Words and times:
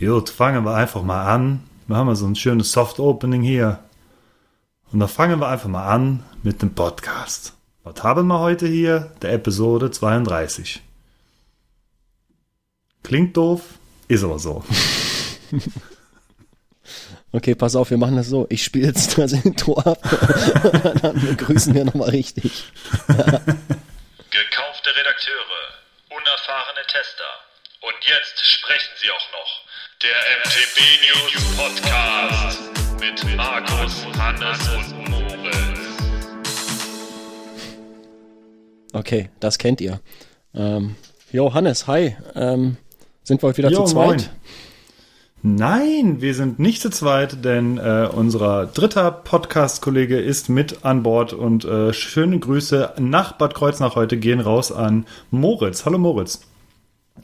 Gut, 0.00 0.30
fangen 0.30 0.64
wir 0.64 0.74
einfach 0.74 1.02
mal 1.02 1.26
an. 1.26 1.68
Wir 1.88 1.96
haben 1.96 2.06
ja 2.06 2.14
so 2.14 2.26
ein 2.26 2.36
schönes 2.36 2.70
Soft 2.70 3.00
Opening 3.00 3.42
hier. 3.42 3.82
Und 4.92 5.00
dann 5.00 5.08
fangen 5.08 5.40
wir 5.40 5.48
einfach 5.48 5.68
mal 5.68 5.88
an 5.88 6.22
mit 6.44 6.62
dem 6.62 6.72
Podcast. 6.72 7.54
Was 7.82 8.04
haben 8.04 8.28
wir 8.28 8.38
heute 8.38 8.68
hier? 8.68 9.12
Der 9.22 9.32
Episode 9.32 9.90
32. 9.90 10.80
Klingt 13.02 13.36
doof, 13.36 13.62
ist 14.06 14.24
aber 14.24 14.38
so. 14.38 14.64
Okay, 17.30 17.54
pass 17.54 17.76
auf, 17.76 17.90
wir 17.90 17.98
machen 17.98 18.16
das 18.16 18.28
so. 18.28 18.46
Ich 18.48 18.64
spiele 18.64 18.86
jetzt 18.86 19.18
das 19.18 19.32
Intro 19.32 19.78
ab 19.78 19.98
und 20.02 21.04
dann 21.04 21.20
begrüßen 21.20 21.74
wir 21.74 21.84
nochmal 21.84 22.08
richtig. 22.08 22.64
Ja. 23.06 23.14
Gekaufte 24.30 24.96
Redakteure, 24.96 25.60
unerfahrene 26.08 26.86
Tester. 26.86 27.28
Und 27.82 27.94
jetzt 28.00 28.40
sprechen 28.46 28.94
sie 29.02 29.10
auch 29.10 29.32
noch. 29.32 29.67
Der 30.00 30.10
MTB 30.44 30.78
News 31.08 31.56
Podcast 31.56 32.60
mit 33.00 33.36
Markus, 33.36 34.06
Hannes 34.16 34.68
und 34.68 35.10
Moritz. 35.10 35.78
Okay, 38.92 39.30
das 39.40 39.58
kennt 39.58 39.80
ihr. 39.80 39.98
Ähm, 40.54 40.94
jo, 41.32 41.52
Hannes, 41.52 41.88
hi. 41.88 42.14
Ähm, 42.36 42.76
sind 43.24 43.42
wir 43.42 43.48
heute 43.48 43.58
wieder 43.58 43.70
Jo, 43.72 43.86
zu 43.86 43.94
zweit? 43.94 44.30
moin. 45.42 45.56
Nein, 45.58 46.20
wir 46.20 46.34
sind 46.34 46.60
nicht 46.60 46.80
zu 46.80 46.90
zweit, 46.90 47.44
denn 47.44 47.78
äh, 47.78 48.08
unser 48.12 48.66
dritter 48.66 49.10
Podcast-Kollege 49.10 50.20
ist 50.20 50.48
mit 50.48 50.84
an 50.84 51.02
Bord 51.02 51.32
und 51.32 51.64
äh, 51.64 51.92
schöne 51.92 52.38
Grüße 52.38 52.94
nach 53.00 53.32
Bad 53.32 53.54
Kreuznach 53.54 53.96
heute 53.96 54.16
gehen 54.16 54.38
raus 54.38 54.70
an 54.70 55.06
Moritz. 55.32 55.84
Hallo 55.84 55.98
Moritz. 55.98 56.42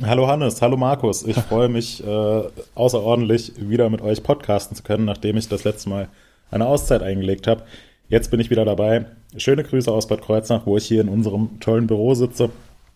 Hallo 0.02 0.26
Hannes, 0.26 0.60
hallo 0.60 0.76
Markus. 0.76 1.22
Ich 1.22 1.36
freue 1.36 1.68
mich 1.68 2.04
äh, 2.04 2.42
außerordentlich, 2.74 3.52
wieder 3.58 3.88
mit 3.90 4.02
euch 4.02 4.22
podcasten 4.22 4.76
zu 4.76 4.82
können, 4.82 5.04
nachdem 5.04 5.36
ich 5.36 5.48
das 5.48 5.64
letzte 5.64 5.88
Mal 5.88 6.08
eine 6.50 6.66
Auszeit 6.66 7.02
eingelegt 7.02 7.46
habe. 7.46 7.62
Jetzt 8.08 8.30
bin 8.30 8.40
ich 8.40 8.50
wieder 8.50 8.64
dabei. 8.64 9.06
Schöne 9.36 9.62
Grüße 9.62 9.90
aus 9.90 10.08
Bad 10.08 10.22
Kreuznach, 10.22 10.66
wo 10.66 10.76
ich 10.76 10.86
hier 10.86 11.00
in 11.00 11.08
unserem 11.08 11.60
tollen 11.60 11.86
Büro 11.86 12.14
sitze. 12.14 12.50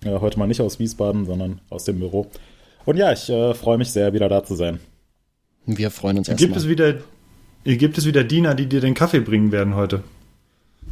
Äh, 0.04 0.18
heute 0.18 0.38
mal 0.38 0.48
nicht 0.48 0.60
aus 0.60 0.78
Wiesbaden, 0.78 1.24
sondern 1.24 1.60
aus 1.70 1.84
dem 1.84 2.00
Büro. 2.00 2.26
Und 2.84 2.96
ja, 2.96 3.12
ich 3.12 3.28
äh, 3.28 3.54
freue 3.54 3.78
mich 3.78 3.92
sehr, 3.92 4.12
wieder 4.12 4.28
da 4.28 4.42
zu 4.42 4.54
sein. 4.54 4.80
Wir 5.66 5.90
freuen 5.90 6.18
uns 6.18 6.28
Gibt 6.28 6.40
erstmal. 6.40 6.58
es 6.58 6.68
wieder 6.68 6.94
gibt 7.64 7.98
es 7.98 8.06
wieder 8.06 8.24
Diener, 8.24 8.54
die 8.54 8.66
dir 8.66 8.80
den 8.80 8.94
Kaffee 8.94 9.20
bringen 9.20 9.52
werden 9.52 9.74
heute? 9.76 10.02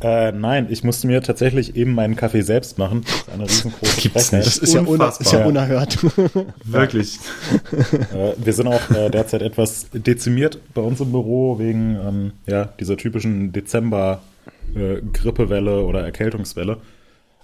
Äh, 0.03 0.33
nein, 0.33 0.67
ich 0.71 0.85
musste 0.85 1.07
mir 1.07 1.23
tatsächlich 1.23 1.75
eben 1.77 1.95
meinen 1.95 2.17
Kaffee 2.17 2.43
selbst 2.43 2.77
machen. 2.79 3.03
Das 3.05 3.15
ist 3.17 3.29
eine 3.33 3.45
riesengroße 3.45 3.97
Gibt's 4.03 4.29
Frechheit. 4.29 4.47
Das 4.47 4.59
ist 4.59 4.75
ja, 4.75 4.81
Unfassbar. 4.83 5.27
ist 5.27 5.33
ja 5.33 5.47
unerhört. 5.47 5.97
Wirklich. 6.65 7.19
Äh, 8.13 8.33
wir 8.37 8.53
sind 8.53 8.67
auch 8.69 8.91
äh, 8.91 9.09
derzeit 9.11 9.41
etwas 9.43 9.87
dezimiert 9.93 10.59
bei 10.75 10.83
uns 10.83 11.01
im 11.01 11.11
Büro 11.13 11.59
wegen 11.59 11.97
ähm, 11.97 12.33
ja, 12.47 12.67
dieser 12.79 12.97
typischen 12.99 13.53
Dezember-Grippewelle 13.53 15.83
oder 15.85 16.05
Erkältungswelle. 16.05 16.77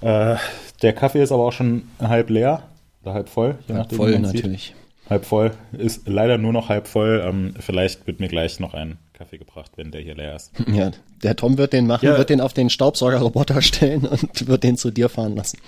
Äh, 0.00 0.36
der 0.82 0.92
Kaffee 0.92 1.22
ist 1.22 1.32
aber 1.32 1.44
auch 1.44 1.52
schon 1.52 1.84
halb 2.00 2.30
leer 2.30 2.62
oder 3.02 3.14
halb 3.14 3.28
voll, 3.28 3.56
je 3.68 3.74
nachdem. 3.74 3.98
wie 3.98 4.02
Voll 4.02 4.12
sieht. 4.12 4.22
natürlich. 4.22 4.74
Halb 5.08 5.24
voll, 5.24 5.50
ist 5.72 6.06
leider 6.08 6.38
nur 6.38 6.52
noch 6.52 6.68
halb 6.68 6.86
voll. 6.86 7.20
Ähm, 7.24 7.54
vielleicht 7.58 8.06
wird 8.06 8.20
mir 8.20 8.28
gleich 8.28 8.60
noch 8.60 8.72
ein 8.74 8.98
Kaffee 9.12 9.38
gebracht, 9.38 9.72
wenn 9.76 9.90
der 9.90 10.00
hier 10.00 10.14
leer 10.14 10.36
ist. 10.36 10.52
Ja, 10.68 10.92
der 11.22 11.36
Tom 11.36 11.58
wird 11.58 11.72
den 11.72 11.86
machen, 11.86 12.06
Ja. 12.06 12.18
wird 12.18 12.30
den 12.30 12.40
auf 12.40 12.52
den 12.52 12.70
Staubsaugerroboter 12.70 13.62
stellen 13.62 14.04
und 14.06 14.46
wird 14.48 14.62
den 14.64 14.76
zu 14.76 14.90
dir 14.90 15.08
fahren 15.08 15.36
lassen. 15.36 15.58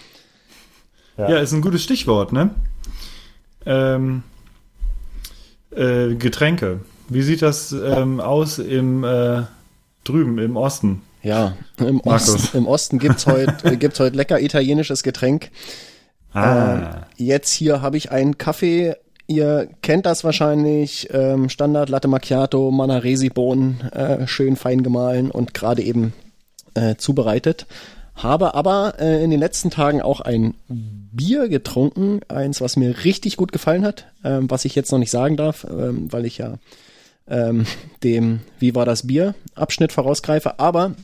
Ja. 1.16 1.30
Ja, 1.30 1.38
ist 1.38 1.52
ein 1.52 1.60
gutes 1.62 1.82
Stichwort, 1.82 2.32
ne? 2.32 2.50
Ähm, 3.66 4.22
äh, 5.74 6.14
Getränke. 6.14 6.80
Wie 7.08 7.22
sieht 7.22 7.42
das 7.42 7.72
ähm, 7.72 8.20
aus 8.20 8.58
im 8.58 9.04
äh, 9.04 9.42
drüben 10.04 10.38
im 10.38 10.56
Osten? 10.56 11.02
Ja, 11.22 11.56
im 11.78 12.00
Markus. 12.04 12.34
Osten, 12.34 12.56
im 12.58 12.66
Osten 12.66 12.98
gibt's 12.98 13.26
heute 13.26 13.54
äh, 13.72 13.76
gibt's 13.76 14.00
heute 14.00 14.16
lecker 14.16 14.40
italienisches 14.40 15.02
Getränk. 15.02 15.50
Ah, 16.32 17.06
Jetzt 17.16 17.52
hier 17.52 17.80
habe 17.80 17.96
ich 17.96 18.10
einen 18.10 18.38
Kaffee. 18.38 18.96
Ihr 19.26 19.68
kennt 19.82 20.06
das 20.06 20.24
wahrscheinlich. 20.24 21.08
Ähm, 21.12 21.48
Standard 21.48 21.88
Latte 21.88 22.08
Macchiato, 22.08 22.70
Manaresi-Bohnen, 22.70 23.80
äh, 23.92 24.26
schön 24.26 24.56
fein 24.56 24.82
gemahlen 24.82 25.30
und 25.30 25.54
gerade 25.54 25.82
eben 25.82 26.12
äh, 26.74 26.96
zubereitet. 26.96 27.66
Habe 28.14 28.54
aber 28.54 28.94
äh, 29.00 29.24
in 29.24 29.30
den 29.30 29.40
letzten 29.40 29.70
Tagen 29.70 30.02
auch 30.02 30.20
ein 30.20 30.54
Bier 30.68 31.48
getrunken, 31.48 32.20
eins, 32.28 32.60
was 32.60 32.76
mir 32.76 33.04
richtig 33.04 33.36
gut 33.36 33.50
gefallen 33.50 33.84
hat, 33.84 34.06
ähm, 34.22 34.50
was 34.50 34.64
ich 34.64 34.74
jetzt 34.74 34.92
noch 34.92 34.98
nicht 34.98 35.10
sagen 35.10 35.36
darf, 35.36 35.66
ähm, 35.68 36.12
weil 36.12 36.26
ich 36.26 36.38
ja 36.38 36.58
ähm, 37.26 37.66
dem 38.02 38.40
Wie 38.58 38.74
war 38.74 38.84
das 38.84 39.06
Bier 39.06 39.34
Abschnitt 39.54 39.92
vorausgreife. 39.92 40.58
Aber 40.58 40.94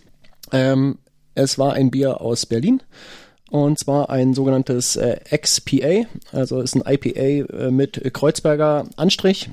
ähm, 0.53 0.99
es 1.35 1.59
war 1.59 1.73
ein 1.73 1.91
Bier 1.91 2.21
aus 2.21 2.47
Berlin 2.47 2.83
und 3.51 3.79
zwar 3.79 4.11
ein 4.11 4.35
sogenanntes 4.35 4.97
äh, 4.97 5.19
XPA, 5.37 6.07
also 6.33 6.61
ist 6.61 6.77
ein 6.77 6.85
IPA 6.87 7.53
äh, 7.53 7.71
mit 7.71 8.01
Kreuzberger 8.15 8.87
Anstrich, 8.97 9.51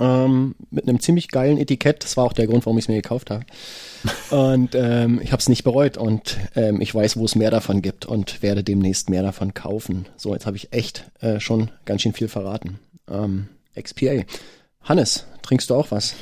ähm, 0.00 0.54
mit 0.70 0.88
einem 0.88 1.00
ziemlich 1.00 1.28
geilen 1.28 1.58
Etikett. 1.58 2.02
Das 2.02 2.16
war 2.16 2.24
auch 2.24 2.32
der 2.32 2.46
Grund, 2.46 2.64
warum 2.64 2.78
ich 2.78 2.86
es 2.86 2.88
mir 2.88 2.96
gekauft 2.96 3.30
habe. 3.30 3.44
Und 4.30 4.74
ähm, 4.74 5.20
ich 5.22 5.32
habe 5.32 5.40
es 5.40 5.48
nicht 5.50 5.62
bereut 5.62 5.98
und 5.98 6.38
ähm, 6.56 6.80
ich 6.80 6.94
weiß, 6.94 7.18
wo 7.18 7.26
es 7.26 7.34
mehr 7.34 7.50
davon 7.50 7.82
gibt 7.82 8.06
und 8.06 8.42
werde 8.42 8.64
demnächst 8.64 9.10
mehr 9.10 9.22
davon 9.22 9.52
kaufen. 9.52 10.06
So, 10.16 10.32
jetzt 10.32 10.46
habe 10.46 10.56
ich 10.56 10.72
echt 10.72 11.04
äh, 11.20 11.38
schon 11.38 11.70
ganz 11.84 12.00
schön 12.00 12.14
viel 12.14 12.28
verraten. 12.28 12.78
Ähm, 13.10 13.48
XPA. 13.78 14.22
Hannes, 14.82 15.26
trinkst 15.42 15.68
du 15.68 15.74
auch 15.74 15.90
was? 15.90 16.14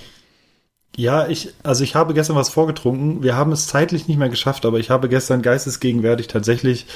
Ja, 0.96 1.28
ich, 1.28 1.54
also 1.62 1.84
ich 1.84 1.94
habe 1.94 2.14
gestern 2.14 2.36
was 2.36 2.48
vorgetrunken. 2.48 3.22
Wir 3.22 3.36
haben 3.36 3.52
es 3.52 3.66
zeitlich 3.66 4.08
nicht 4.08 4.18
mehr 4.18 4.28
geschafft, 4.28 4.66
aber 4.66 4.78
ich 4.78 4.90
habe 4.90 5.08
gestern 5.08 5.42
geistesgegenwärtig 5.42 6.26
tatsächlich 6.26 6.86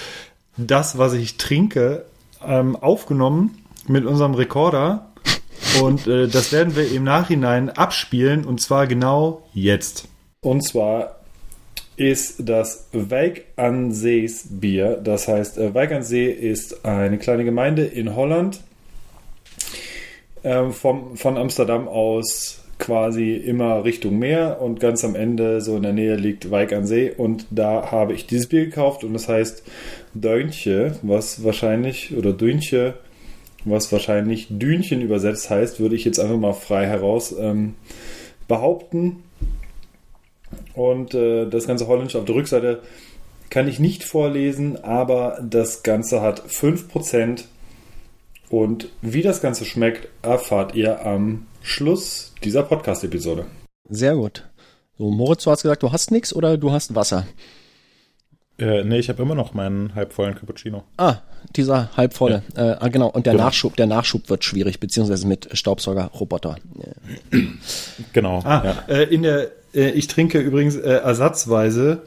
das, 0.56 0.98
was 0.98 1.12
ich 1.12 1.36
trinke, 1.36 2.04
ähm, 2.44 2.76
aufgenommen 2.76 3.64
mit 3.86 4.04
unserem 4.04 4.34
Rekorder. 4.34 5.12
Und 5.80 6.06
äh, 6.06 6.28
das 6.28 6.52
werden 6.52 6.76
wir 6.76 6.90
im 6.90 7.04
Nachhinein 7.04 7.70
abspielen 7.70 8.44
und 8.44 8.60
zwar 8.60 8.86
genau 8.86 9.42
jetzt. 9.54 10.08
Und 10.42 10.62
zwar 10.62 11.20
ist 11.96 12.48
das 12.48 12.88
Wijk 12.92 13.46
Bier. 14.50 15.00
Das 15.02 15.28
heißt, 15.28 15.58
äh, 15.58 15.74
Wijk 15.74 16.04
Zee 16.04 16.30
ist 16.30 16.84
eine 16.84 17.18
kleine 17.18 17.44
Gemeinde 17.44 17.84
in 17.84 18.16
Holland. 18.16 18.60
Ähm, 20.44 20.72
vom, 20.72 21.16
von 21.16 21.36
Amsterdam 21.36 21.86
aus 21.86 22.61
quasi 22.82 23.34
immer 23.34 23.84
Richtung 23.84 24.18
Meer 24.18 24.60
und 24.60 24.80
ganz 24.80 25.04
am 25.04 25.14
Ende 25.14 25.60
so 25.60 25.76
in 25.76 25.84
der 25.84 25.92
Nähe 25.92 26.16
liegt 26.16 26.50
Wijk 26.50 26.72
aan 26.72 26.84
See 26.84 27.12
und 27.16 27.46
da 27.50 27.92
habe 27.92 28.12
ich 28.12 28.26
dieses 28.26 28.48
Bier 28.48 28.64
gekauft 28.64 29.04
und 29.04 29.12
das 29.12 29.28
heißt 29.28 29.62
Döntje, 30.14 30.96
was 31.02 31.44
wahrscheinlich, 31.44 32.16
oder 32.16 32.32
Dünche, 32.32 32.94
was 33.64 33.92
wahrscheinlich 33.92 34.48
Dünchen 34.50 35.00
übersetzt 35.00 35.48
heißt, 35.48 35.78
würde 35.78 35.94
ich 35.94 36.04
jetzt 36.04 36.18
einfach 36.18 36.36
mal 36.36 36.54
frei 36.54 36.86
heraus 36.86 37.32
ähm, 37.38 37.74
behaupten. 38.48 39.22
Und 40.74 41.14
äh, 41.14 41.46
das 41.46 41.68
ganze 41.68 41.86
Holländisch 41.86 42.16
auf 42.16 42.24
der 42.24 42.34
Rückseite 42.34 42.80
kann 43.48 43.68
ich 43.68 43.78
nicht 43.78 44.02
vorlesen, 44.02 44.82
aber 44.82 45.38
das 45.40 45.84
Ganze 45.84 46.20
hat 46.20 46.42
5%. 46.48 47.44
Und 48.50 48.88
wie 49.02 49.22
das 49.22 49.40
Ganze 49.40 49.64
schmeckt, 49.64 50.08
erfahrt 50.22 50.74
ihr 50.74 51.06
am 51.06 51.46
Schluss 51.62 52.32
dieser 52.42 52.62
Podcast-Episode. 52.62 53.46
Sehr 53.88 54.14
gut. 54.14 54.48
So, 54.98 55.10
Moritz, 55.10 55.44
du 55.44 55.50
hast 55.50 55.62
gesagt, 55.62 55.82
du 55.82 55.92
hast 55.92 56.10
nichts 56.10 56.34
oder 56.34 56.56
du 56.56 56.72
hast 56.72 56.94
Wasser? 56.94 57.26
Äh, 58.58 58.84
nee, 58.84 58.98
ich 58.98 59.08
habe 59.08 59.22
immer 59.22 59.34
noch 59.34 59.54
meinen 59.54 59.94
halbvollen 59.94 60.34
Cappuccino. 60.34 60.84
Ah, 60.96 61.16
dieser 61.56 61.90
halbvolle. 61.96 62.42
Äh, 62.54 62.76
ah, 62.78 62.88
genau. 62.88 63.08
Und 63.08 63.26
der 63.26 63.32
Genau. 63.32 63.44
Nachschub, 63.46 63.76
der 63.76 63.86
Nachschub 63.86 64.28
wird 64.28 64.44
schwierig, 64.44 64.78
beziehungsweise 64.78 65.26
mit 65.26 65.48
Staubsaugerroboter. 65.56 66.56
Genau. 68.12 68.40
Ah, 68.44 68.62
ja. 68.88 68.94
äh, 68.94 69.02
in 69.04 69.22
der, 69.22 69.50
äh, 69.74 69.90
ich 69.90 70.06
trinke 70.06 70.38
übrigens 70.38 70.76
äh, 70.76 70.90
ersatzweise, 70.90 72.02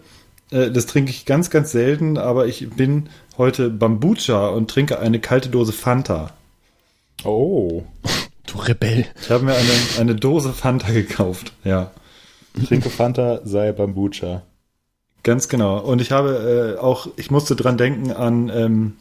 äh, 0.52 0.70
das 0.72 0.86
trinke 0.86 1.10
ich 1.12 1.26
ganz, 1.26 1.50
ganz 1.50 1.72
selten, 1.72 2.18
aber 2.18 2.46
ich 2.48 2.70
bin 2.70 3.10
heute 3.38 3.70
Bambucha 3.70 4.48
und 4.50 4.70
trinke 4.70 5.00
eine 5.00 5.20
kalte 5.20 5.50
Dose 5.50 5.74
Fanta. 5.74 6.32
Oh. 7.24 7.84
Du 8.56 8.62
Rebell. 8.62 9.06
Ich 9.22 9.30
habe 9.30 9.44
mir 9.44 9.54
eine, 9.54 10.00
eine 10.00 10.16
Dose 10.16 10.54
Fanta 10.54 10.92
gekauft, 10.92 11.54
ja. 11.64 11.92
Trinke 12.68 12.90
Fanta, 12.90 13.42
sei 13.44 13.72
Bambucha. 13.74 14.44
Ganz 15.24 15.50
genau. 15.50 15.80
Und 15.80 16.02
ich 16.02 16.12
habe 16.12 16.76
äh, 16.78 16.80
auch, 16.80 17.08
ich 17.18 17.32
musste 17.32 17.56
dran 17.56 17.78
denken 17.78 18.12
an 18.12 18.50
ähm, 18.54 18.94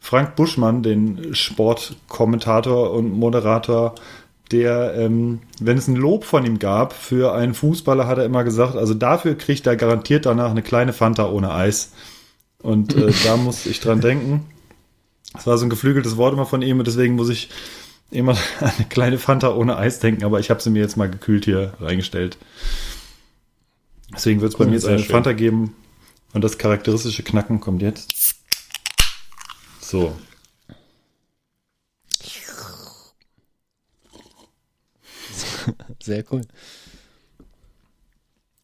Frank 0.00 0.36
Buschmann, 0.36 0.82
den 0.82 1.34
Sportkommentator 1.34 2.92
und 2.92 3.12
Moderator, 3.12 3.94
der, 4.52 4.94
ähm, 4.94 5.40
wenn 5.60 5.76
es 5.76 5.88
ein 5.88 5.96
Lob 5.96 6.24
von 6.24 6.46
ihm 6.46 6.58
gab 6.58 6.94
für 6.94 7.34
einen 7.34 7.52
Fußballer, 7.52 8.06
hat 8.06 8.16
er 8.16 8.24
immer 8.24 8.44
gesagt, 8.44 8.76
also 8.76 8.94
dafür 8.94 9.34
kriegt 9.34 9.66
er 9.66 9.76
garantiert 9.76 10.24
danach 10.24 10.50
eine 10.50 10.62
kleine 10.62 10.94
Fanta 10.94 11.28
ohne 11.28 11.52
Eis. 11.52 11.92
Und 12.62 12.96
äh, 12.96 13.12
da 13.24 13.36
musste 13.36 13.68
ich 13.68 13.80
dran 13.80 14.00
denken. 14.00 14.46
Das 15.34 15.46
war 15.46 15.58
so 15.58 15.66
ein 15.66 15.70
geflügeltes 15.70 16.16
Wort 16.16 16.32
immer 16.32 16.46
von 16.46 16.62
ihm 16.62 16.78
und 16.78 16.86
deswegen 16.86 17.16
muss 17.16 17.28
ich 17.28 17.50
immer 18.10 18.36
eine 18.60 18.86
kleine 18.88 19.18
Fanta 19.18 19.54
ohne 19.54 19.76
Eis 19.76 20.00
denken, 20.00 20.24
aber 20.24 20.40
ich 20.40 20.50
habe 20.50 20.60
sie 20.60 20.70
mir 20.70 20.80
jetzt 20.80 20.96
mal 20.96 21.10
gekühlt 21.10 21.44
hier 21.44 21.74
reingestellt. 21.80 22.38
Deswegen 24.12 24.40
wird 24.40 24.52
es 24.52 24.58
bei 24.58 24.64
mir 24.64 24.72
jetzt 24.72 24.86
eine 24.86 24.98
schön. 24.98 25.10
Fanta 25.10 25.32
geben 25.32 25.76
und 26.32 26.42
das 26.42 26.58
charakteristische 26.58 27.22
Knacken 27.22 27.60
kommt 27.60 27.82
jetzt. 27.82 28.34
So. 29.80 30.16
Sehr 36.02 36.24
cool. 36.30 36.42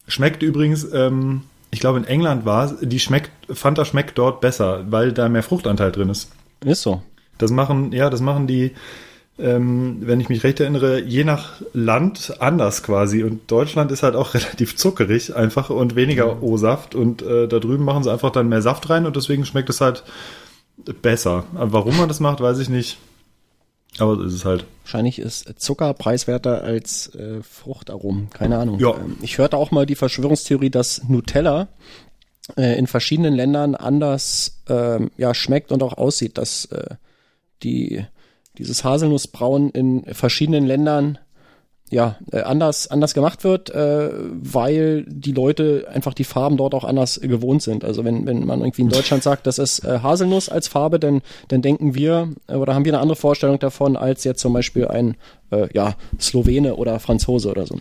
Schmeckt 0.07 0.43
übrigens, 0.43 0.85
ähm, 0.93 1.43
ich 1.71 1.79
glaube 1.79 1.99
in 1.99 2.05
England 2.05 2.45
war 2.45 2.65
es, 2.65 2.75
die 2.81 2.99
schmeckt, 2.99 3.31
Fanta 3.55 3.85
schmeckt 3.85 4.17
dort 4.17 4.41
besser, 4.41 4.85
weil 4.91 5.11
da 5.11 5.29
mehr 5.29 5.43
Fruchtanteil 5.43 5.91
drin 5.91 6.09
ist. 6.09 6.31
Ist 6.63 6.81
so. 6.81 7.03
Das 7.37 7.51
machen, 7.51 7.91
ja, 7.91 8.09
das 8.09 8.21
machen 8.21 8.47
die, 8.47 8.73
ähm, 9.37 9.97
wenn 10.01 10.21
ich 10.21 10.29
mich 10.29 10.43
recht 10.43 10.59
erinnere, 10.59 11.01
je 11.01 11.23
nach 11.23 11.61
Land 11.73 12.35
anders 12.39 12.83
quasi. 12.83 13.23
Und 13.23 13.51
Deutschland 13.51 13.91
ist 13.91 14.03
halt 14.03 14.15
auch 14.15 14.33
relativ 14.33 14.75
zuckerig 14.75 15.35
einfach 15.35 15.69
und 15.69 15.95
weniger 15.95 16.41
O-Saft. 16.41 16.95
Und 16.95 17.21
äh, 17.21 17.47
da 17.47 17.59
drüben 17.59 17.83
machen 17.83 18.03
sie 18.03 18.11
einfach 18.11 18.31
dann 18.31 18.49
mehr 18.49 18.61
Saft 18.61 18.89
rein 18.89 19.05
und 19.05 19.15
deswegen 19.15 19.45
schmeckt 19.45 19.69
es 19.69 19.81
halt 19.81 20.03
besser. 21.01 21.45
Warum 21.53 21.97
man 21.97 22.07
das 22.07 22.19
macht, 22.19 22.41
weiß 22.41 22.59
ich 22.59 22.69
nicht. 22.69 22.97
Aber 23.97 24.15
so 24.15 24.23
ist 24.23 24.33
es 24.33 24.45
halt. 24.45 24.65
Wahrscheinlich 24.83 25.19
ist 25.19 25.47
Zucker 25.57 25.93
preiswerter 25.93 26.63
als 26.63 27.13
äh, 27.15 27.41
Fruchtaromen. 27.41 28.29
Keine 28.29 28.57
Ahnung. 28.57 28.79
Ja. 28.79 28.95
Ähm, 28.95 29.17
ich 29.21 29.37
hörte 29.37 29.57
auch 29.57 29.71
mal 29.71 29.85
die 29.85 29.95
Verschwörungstheorie, 29.95 30.69
dass 30.69 31.03
Nutella 31.07 31.69
äh, 32.57 32.77
in 32.77 32.87
verschiedenen 32.87 33.33
Ländern 33.33 33.75
anders 33.75 34.61
ähm, 34.67 35.11
ja, 35.17 35.33
schmeckt 35.33 35.71
und 35.71 35.81
auch 35.81 35.97
aussieht, 35.97 36.37
dass 36.37 36.65
äh, 36.65 36.95
die 37.63 38.05
dieses 38.57 38.83
Haselnussbrauen 38.83 39.69
in 39.69 40.03
verschiedenen 40.13 40.65
Ländern 40.65 41.17
ja 41.91 42.17
äh, 42.31 42.41
anders 42.41 42.87
anders 42.87 43.13
gemacht 43.13 43.43
wird, 43.43 43.69
äh, 43.69 44.09
weil 44.11 45.05
die 45.07 45.31
Leute 45.31 45.87
einfach 45.93 46.13
die 46.13 46.23
Farben 46.23 46.57
dort 46.57 46.73
auch 46.73 46.83
anders 46.83 47.19
gewohnt 47.21 47.61
sind. 47.61 47.83
Also 47.83 48.03
wenn 48.03 48.25
wenn 48.25 48.45
man 48.45 48.61
irgendwie 48.61 48.81
in 48.81 48.89
Deutschland 48.89 49.23
sagt, 49.23 49.45
das 49.45 49.59
ist 49.59 49.79
äh, 49.79 49.99
Haselnuss 49.99 50.49
als 50.49 50.67
Farbe, 50.67 50.99
dann 50.99 51.21
dann 51.49 51.61
denken 51.61 51.93
wir 51.93 52.33
äh, 52.47 52.55
oder 52.55 52.73
haben 52.73 52.85
wir 52.85 52.93
eine 52.93 53.01
andere 53.01 53.15
Vorstellung 53.15 53.59
davon 53.59 53.97
als 53.97 54.23
jetzt 54.23 54.39
zum 54.39 54.53
Beispiel 54.53 54.87
ein 54.87 55.15
äh, 55.51 55.67
ja 55.73 55.95
Slowene 56.19 56.75
oder 56.75 56.99
Franzose 56.99 57.49
oder 57.51 57.67
so. 57.67 57.79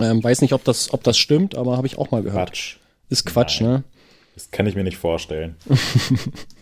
Ähm, 0.00 0.22
weiß 0.22 0.40
nicht, 0.40 0.52
ob 0.52 0.62
das 0.64 0.92
ob 0.92 1.02
das 1.02 1.18
stimmt, 1.18 1.56
aber 1.56 1.76
habe 1.76 1.86
ich 1.86 1.98
auch 1.98 2.10
mal 2.10 2.22
gehört. 2.22 2.50
Quatsch. 2.50 2.76
Ist 3.08 3.26
Quatsch, 3.26 3.60
Nein. 3.60 3.70
ne? 3.70 3.84
Das 4.34 4.50
kann 4.50 4.66
ich 4.66 4.74
mir 4.74 4.84
nicht 4.84 4.96
vorstellen. 4.96 5.56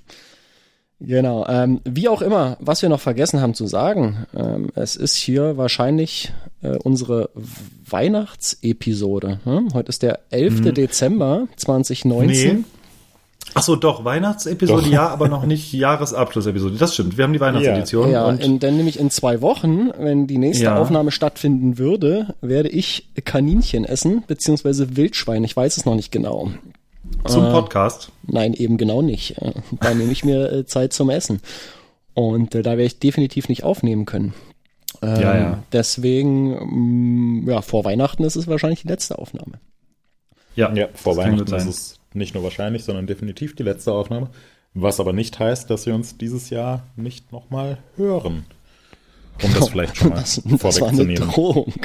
Genau. 1.00 1.46
Ähm, 1.48 1.80
wie 1.84 2.08
auch 2.08 2.20
immer, 2.22 2.56
was 2.60 2.82
wir 2.82 2.88
noch 2.88 3.00
vergessen 3.00 3.40
haben 3.40 3.54
zu 3.54 3.66
sagen, 3.66 4.26
ähm, 4.36 4.70
es 4.74 4.96
ist 4.96 5.14
hier 5.16 5.56
wahrscheinlich 5.56 6.32
äh, 6.62 6.76
unsere 6.76 7.30
Weihnachtsepisode. 7.88 9.40
Hm? 9.44 9.68
Heute 9.72 9.88
ist 9.88 10.02
der 10.02 10.20
11. 10.30 10.72
Dezember 10.74 11.48
2019. 11.56 12.56
Nee. 12.58 12.64
Ach 13.54 13.62
so, 13.62 13.74
doch, 13.74 14.04
Weihnachtsepisode 14.04 14.82
Doch. 14.82 14.88
ja, 14.90 15.08
aber 15.08 15.28
noch 15.28 15.44
nicht 15.44 15.72
Jahresabschlussepisode. 15.72 16.76
Das 16.76 16.94
stimmt, 16.94 17.16
wir 17.16 17.24
haben 17.24 17.32
die 17.32 17.40
Weihnachtsedition. 17.40 18.10
Ja, 18.10 18.26
und 18.26 18.40
in, 18.44 18.60
denn 18.60 18.76
nämlich 18.76 19.00
in 19.00 19.10
zwei 19.10 19.40
Wochen, 19.40 19.90
wenn 19.98 20.28
die 20.28 20.38
nächste 20.38 20.64
Ja. 20.64 20.76
Aufnahme 20.76 21.10
stattfinden 21.10 21.76
würde, 21.76 22.34
werde 22.42 22.68
ich 22.68 23.08
Kaninchen 23.24 23.84
essen, 23.84 24.22
beziehungsweise 24.26 24.96
Wildschwein. 24.96 25.42
Ich 25.42 25.56
weiß 25.56 25.78
es 25.78 25.84
noch 25.84 25.96
nicht 25.96 26.12
genau. 26.12 26.50
Zum 27.26 27.44
äh, 27.46 27.50
Podcast. 27.50 28.12
Nein, 28.26 28.54
eben 28.54 28.76
genau 28.76 29.02
nicht. 29.02 29.38
Äh, 29.38 29.52
Da 29.80 29.94
nehme 29.94 30.12
ich 30.12 30.24
mir 30.24 30.52
äh, 30.52 30.66
Zeit 30.66 30.92
zum 30.92 31.10
Essen. 31.10 31.40
Und 32.14 32.54
äh, 32.54 32.62
da 32.62 32.70
werde 32.72 32.84
ich 32.84 32.98
definitiv 32.98 33.48
nicht 33.48 33.64
aufnehmen 33.64 34.04
können. 34.06 34.34
Ähm, 35.02 35.20
Ja, 35.20 35.36
ja. 35.38 35.62
Deswegen, 35.72 37.44
mh, 37.44 37.52
ja, 37.52 37.62
vor 37.62 37.84
Weihnachten 37.84 38.24
ist 38.24 38.36
es 38.36 38.46
wahrscheinlich 38.48 38.82
die 38.82 38.88
letzte 38.88 39.18
Aufnahme. 39.18 39.60
Ja, 40.56 40.72
Ja, 40.74 40.88
vor 40.94 41.16
Weihnachten 41.16 41.54
ist 41.54 41.66
es 41.66 42.00
nicht 42.12 42.34
nur 42.34 42.42
wahrscheinlich, 42.42 42.84
sondern 42.84 43.06
definitiv 43.06 43.54
die 43.54 43.62
letzte 43.62 43.92
Aufnahme. 43.92 44.30
Was 44.74 45.00
aber 45.00 45.12
nicht 45.12 45.38
heißt, 45.38 45.68
dass 45.70 45.86
wir 45.86 45.94
uns 45.94 46.16
dieses 46.16 46.50
Jahr 46.50 46.84
nicht 46.96 47.32
nochmal 47.32 47.78
hören. 47.96 48.44
Um 49.42 49.54
das 49.54 49.68
vielleicht 49.68 49.96
schon 49.96 50.10
mal 50.10 50.16
Das, 50.20 50.36
das 50.36 50.44
war 50.44 50.50
eine 50.52 50.58
vorwegzunehmen. 50.58 51.28
Drohung. 51.30 51.72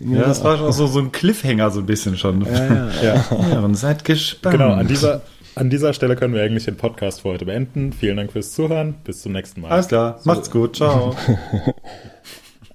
Ja, 0.00 0.20
das 0.22 0.44
war 0.44 0.58
schon 0.58 0.72
so, 0.72 0.86
so 0.86 0.98
ein 0.98 1.12
Cliffhanger 1.12 1.70
so 1.70 1.80
ein 1.80 1.86
bisschen 1.86 2.18
schon. 2.18 2.44
ja, 2.44 2.90
ja. 3.02 3.24
Ja, 3.50 3.60
und 3.60 3.74
seid 3.74 4.04
gespannt. 4.04 4.56
Genau, 4.58 4.72
an 4.74 4.86
dieser, 4.86 5.22
an 5.54 5.70
dieser 5.70 5.94
Stelle 5.94 6.14
können 6.16 6.34
wir 6.34 6.42
eigentlich 6.42 6.64
den 6.66 6.76
Podcast 6.76 7.22
für 7.22 7.30
heute 7.30 7.46
beenden. 7.46 7.92
Vielen 7.92 8.16
Dank 8.18 8.32
fürs 8.32 8.52
Zuhören. 8.52 8.96
Bis 9.04 9.22
zum 9.22 9.32
nächsten 9.32 9.62
Mal. 9.62 9.70
Alles 9.70 9.88
klar, 9.88 10.20
macht's 10.24 10.50
gut, 10.50 10.76
ciao. 10.76 11.16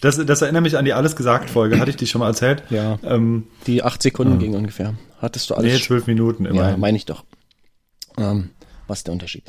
das, 0.00 0.24
das 0.24 0.42
erinnert 0.42 0.62
mich 0.62 0.76
an 0.78 0.84
die 0.84 0.92
Alles 0.94 1.16
gesagt 1.16 1.50
Folge, 1.50 1.78
hatte 1.80 1.90
ich 1.90 1.96
die 1.96 2.06
schon 2.06 2.20
mal 2.20 2.28
erzählt? 2.28 2.62
Ja. 2.70 2.98
Ähm, 3.04 3.44
Die 3.66 3.82
acht 3.82 4.02
Sekunden 4.02 4.38
ging 4.38 4.54
ungefähr. 4.54 4.94
Hattest 5.20 5.50
du 5.50 5.54
alles? 5.54 5.72
nee, 5.72 5.80
zwölf 5.80 6.06
Minuten 6.06 6.44
ja, 6.44 6.50
immerhin. 6.50 6.80
meine 6.80 6.96
ich 6.96 7.04
doch. 7.04 7.24
Ähm, 8.16 8.50
was 8.86 8.98
ist 9.00 9.06
der 9.08 9.12
Unterschied? 9.12 9.44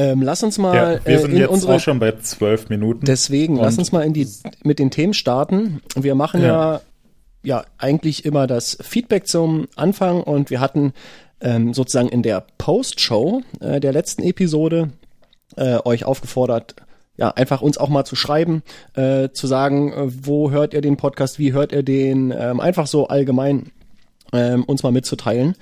Ähm, 0.00 0.22
lass 0.22 0.42
uns 0.42 0.56
mal 0.56 0.74
Ja, 0.74 1.04
wir 1.04 1.14
äh, 1.14 1.18
sind 1.18 1.32
in 1.32 1.38
jetzt 1.38 1.50
unsere 1.50 1.74
auch 1.74 1.80
schon 1.80 1.98
bei 1.98 2.12
zwölf 2.12 2.68
Minuten. 2.70 3.04
Deswegen, 3.04 3.56
lass 3.56 3.76
uns 3.76 3.92
mal 3.92 4.02
in 4.02 4.14
die, 4.14 4.26
mit 4.64 4.78
den 4.78 4.90
Themen 4.90 5.12
starten. 5.12 5.82
Wir 5.94 6.14
machen 6.14 6.40
ja, 6.40 6.74
Ja. 6.74 6.80
ja, 7.42 7.64
eigentlich 7.76 8.24
immer 8.24 8.46
das 8.46 8.78
Feedback 8.80 9.26
zum 9.26 9.68
Anfang 9.76 10.22
und 10.22 10.48
wir 10.48 10.60
hatten 10.60 10.94
ähm, 11.42 11.74
sozusagen 11.74 12.08
in 12.08 12.22
der 12.22 12.44
Post-Show 12.56 13.42
äh, 13.60 13.78
der 13.80 13.92
letzten 13.92 14.22
Episode 14.22 14.90
äh, 15.56 15.78
euch 15.84 16.04
aufgefordert, 16.04 16.76
ja, 17.16 17.28
einfach 17.30 17.60
uns 17.60 17.76
auch 17.76 17.90
mal 17.90 18.04
zu 18.04 18.16
schreiben, 18.16 18.62
äh, 18.94 19.28
zu 19.30 19.46
sagen, 19.46 19.92
äh, 19.92 20.06
wo 20.26 20.50
hört 20.50 20.72
ihr 20.72 20.80
den 20.80 20.96
Podcast, 20.96 21.38
wie 21.38 21.52
hört 21.52 21.72
ihr 21.72 21.82
den, 21.82 22.34
ähm, 22.36 22.60
einfach 22.60 22.86
so 22.86 23.08
allgemein 23.08 23.70
ähm, 24.32 24.64
uns 24.64 24.82
mal 24.82 24.92
mitzuteilen, 24.92 25.56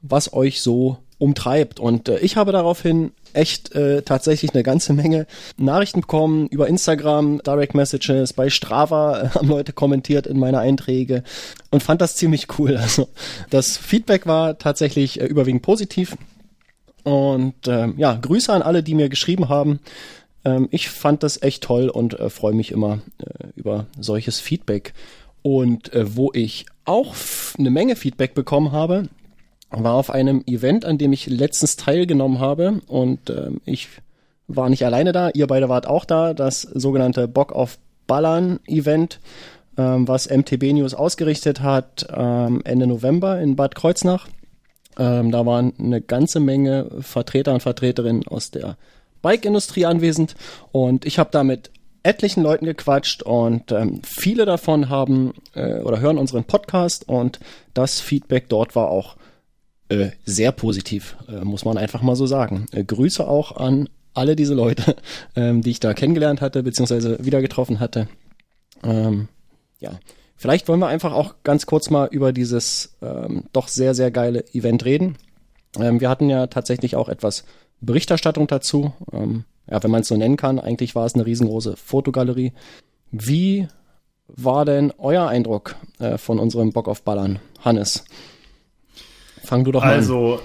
was 0.00 0.32
euch 0.32 0.62
so 0.62 0.98
umtreibt. 1.22 1.78
Und 1.78 2.08
äh, 2.08 2.18
ich 2.18 2.36
habe 2.36 2.50
daraufhin 2.50 3.12
echt 3.32 3.74
äh, 3.74 4.02
tatsächlich 4.02 4.52
eine 4.52 4.64
ganze 4.64 4.92
Menge 4.92 5.26
Nachrichten 5.56 6.00
bekommen 6.00 6.48
über 6.48 6.66
Instagram, 6.66 7.40
Direct 7.46 7.74
Messages, 7.74 8.32
bei 8.32 8.50
Strava 8.50 9.22
äh, 9.22 9.28
haben 9.28 9.48
Leute 9.48 9.72
kommentiert 9.72 10.26
in 10.26 10.38
meine 10.38 10.58
Einträge 10.58 11.22
und 11.70 11.82
fand 11.82 12.00
das 12.00 12.16
ziemlich 12.16 12.58
cool. 12.58 12.76
Also 12.76 13.08
das 13.50 13.76
Feedback 13.76 14.26
war 14.26 14.58
tatsächlich 14.58 15.20
äh, 15.20 15.26
überwiegend 15.26 15.62
positiv. 15.62 16.16
Und 17.04 17.54
ähm, 17.68 17.94
ja, 17.96 18.14
Grüße 18.14 18.52
an 18.52 18.62
alle, 18.62 18.82
die 18.82 18.94
mir 18.94 19.08
geschrieben 19.08 19.48
haben. 19.48 19.78
Ähm, 20.44 20.68
ich 20.72 20.90
fand 20.90 21.22
das 21.22 21.40
echt 21.40 21.62
toll 21.62 21.88
und 21.88 22.18
äh, 22.18 22.30
freue 22.30 22.54
mich 22.54 22.72
immer 22.72 22.98
äh, 23.18 23.46
über 23.54 23.86
solches 23.98 24.40
Feedback. 24.40 24.92
Und 25.42 25.92
äh, 25.92 26.16
wo 26.16 26.32
ich 26.32 26.66
auch 26.84 27.14
eine 27.58 27.70
Menge 27.70 27.94
Feedback 27.94 28.34
bekommen 28.34 28.72
habe, 28.72 29.08
war 29.72 29.94
auf 29.94 30.10
einem 30.10 30.42
Event, 30.46 30.84
an 30.84 30.98
dem 30.98 31.12
ich 31.12 31.26
letztens 31.26 31.76
teilgenommen 31.76 32.38
habe. 32.38 32.80
Und 32.86 33.30
ähm, 33.30 33.60
ich 33.64 33.88
war 34.48 34.68
nicht 34.68 34.84
alleine 34.84 35.12
da, 35.12 35.30
ihr 35.30 35.46
beide 35.46 35.68
wart 35.68 35.86
auch 35.86 36.04
da. 36.04 36.34
Das 36.34 36.62
sogenannte 36.62 37.28
Bock 37.28 37.52
auf 37.52 37.78
Ballern 38.06 38.60
Event, 38.66 39.20
ähm, 39.78 40.06
was 40.06 40.28
MTB 40.28 40.72
News 40.72 40.94
ausgerichtet 40.94 41.60
hat, 41.62 42.06
ähm, 42.14 42.60
Ende 42.64 42.86
November 42.86 43.40
in 43.40 43.56
Bad 43.56 43.74
Kreuznach. 43.74 44.28
Ähm, 44.98 45.30
da 45.30 45.46
waren 45.46 45.72
eine 45.78 46.02
ganze 46.02 46.40
Menge 46.40 46.90
Vertreter 47.00 47.54
und 47.54 47.62
Vertreterinnen 47.62 48.26
aus 48.26 48.50
der 48.50 48.76
Bike-Industrie 49.22 49.86
anwesend 49.86 50.34
und 50.72 51.06
ich 51.06 51.18
habe 51.18 51.30
da 51.32 51.44
mit 51.44 51.70
etlichen 52.02 52.42
Leuten 52.42 52.66
gequatscht 52.66 53.22
und 53.22 53.70
ähm, 53.72 54.02
viele 54.04 54.44
davon 54.44 54.88
haben 54.88 55.32
äh, 55.54 55.78
oder 55.78 56.00
hören 56.00 56.18
unseren 56.18 56.44
Podcast 56.44 57.08
und 57.08 57.38
das 57.72 58.00
Feedback 58.00 58.48
dort 58.48 58.74
war 58.74 58.90
auch 58.90 59.16
äh, 59.92 60.10
sehr 60.24 60.52
positiv, 60.52 61.16
äh, 61.28 61.44
muss 61.44 61.64
man 61.64 61.76
einfach 61.76 62.02
mal 62.02 62.16
so 62.16 62.26
sagen. 62.26 62.66
Äh, 62.72 62.84
Grüße 62.84 63.26
auch 63.26 63.56
an 63.56 63.88
alle 64.14 64.36
diese 64.36 64.54
Leute, 64.54 64.96
ähm, 65.36 65.62
die 65.62 65.70
ich 65.70 65.80
da 65.80 65.94
kennengelernt 65.94 66.40
hatte, 66.40 66.62
beziehungsweise 66.62 67.24
wieder 67.24 67.40
getroffen 67.42 67.78
hatte. 67.78 68.08
Ähm, 68.82 69.28
ja, 69.80 69.98
vielleicht 70.36 70.68
wollen 70.68 70.80
wir 70.80 70.88
einfach 70.88 71.12
auch 71.12 71.34
ganz 71.44 71.66
kurz 71.66 71.90
mal 71.90 72.08
über 72.10 72.32
dieses 72.32 72.96
ähm, 73.02 73.44
doch 73.52 73.68
sehr, 73.68 73.94
sehr 73.94 74.10
geile 74.10 74.44
Event 74.54 74.84
reden. 74.84 75.16
Ähm, 75.78 76.00
wir 76.00 76.08
hatten 76.08 76.30
ja 76.30 76.46
tatsächlich 76.46 76.96
auch 76.96 77.08
etwas 77.08 77.44
Berichterstattung 77.80 78.46
dazu. 78.46 78.92
Ähm, 79.12 79.44
ja, 79.70 79.82
wenn 79.82 79.90
man 79.90 80.00
es 80.00 80.08
so 80.08 80.16
nennen 80.16 80.36
kann, 80.36 80.58
eigentlich 80.58 80.94
war 80.94 81.06
es 81.06 81.14
eine 81.14 81.26
riesengroße 81.26 81.76
Fotogalerie. 81.76 82.52
Wie 83.10 83.68
war 84.26 84.64
denn 84.64 84.92
euer 84.96 85.28
Eindruck 85.28 85.76
äh, 85.98 86.16
von 86.16 86.38
unserem 86.38 86.72
Bock 86.72 86.88
auf 86.88 87.02
Ballern? 87.02 87.40
Hannes, 87.60 88.04
fang 89.52 89.64
du 89.64 89.72
doch 89.72 89.82
mal 89.82 89.90
an. 89.90 89.96
Also, 89.96 90.40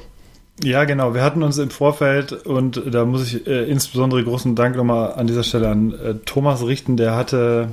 ja, 0.62 0.84
genau. 0.84 1.14
Wir 1.14 1.24
hatten 1.24 1.42
uns 1.44 1.58
im 1.60 1.70
Vorfeld 1.70 2.34
und 2.34 2.82
da 2.94 3.06
muss 3.06 3.26
ich 3.26 3.48
äh, 3.48 3.64
insbesondere 3.64 4.22
großen 4.24 4.56
Dank 4.56 4.76
nochmal 4.76 5.14
an 5.14 5.28
dieser 5.28 5.44
Stelle 5.44 5.70
an 5.70 5.94
äh, 5.94 6.16
Thomas 6.26 6.66
richten. 6.66 6.98
Der 6.98 7.16
hatte, 7.16 7.70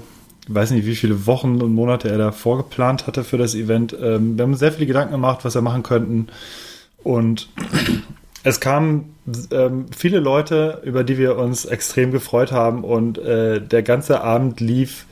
ich 0.47 0.55
weiß 0.55 0.71
nicht, 0.71 0.87
wie 0.87 0.95
viele 0.95 1.27
Wochen 1.27 1.61
und 1.61 1.75
Monate 1.75 2.09
er 2.09 2.19
da 2.19 2.31
vorgeplant 2.31 3.09
hatte 3.09 3.25
für 3.25 3.37
das 3.37 3.57
Event. 3.57 3.97
Ähm, 4.01 4.37
wir 4.37 4.45
haben 4.45 4.53
uns 4.53 4.61
sehr 4.61 4.71
viele 4.71 4.87
Gedanken 4.87 5.13
gemacht, 5.13 5.45
was 5.45 5.55
wir 5.55 5.63
machen 5.63 5.83
könnten. 5.83 6.29
Und 7.03 7.49
es 8.45 8.61
kamen 8.61 9.17
ähm, 9.51 9.87
viele 9.97 10.21
Leute, 10.21 10.83
über 10.85 11.03
die 11.03 11.19
wir 11.19 11.37
uns 11.37 11.65
extrem 11.65 12.13
gefreut 12.13 12.53
haben 12.53 12.85
und 12.85 13.19
äh, 13.19 13.61
der 13.61 13.83
ganze 13.83 14.21
Abend 14.21 14.61
lief. 14.61 15.07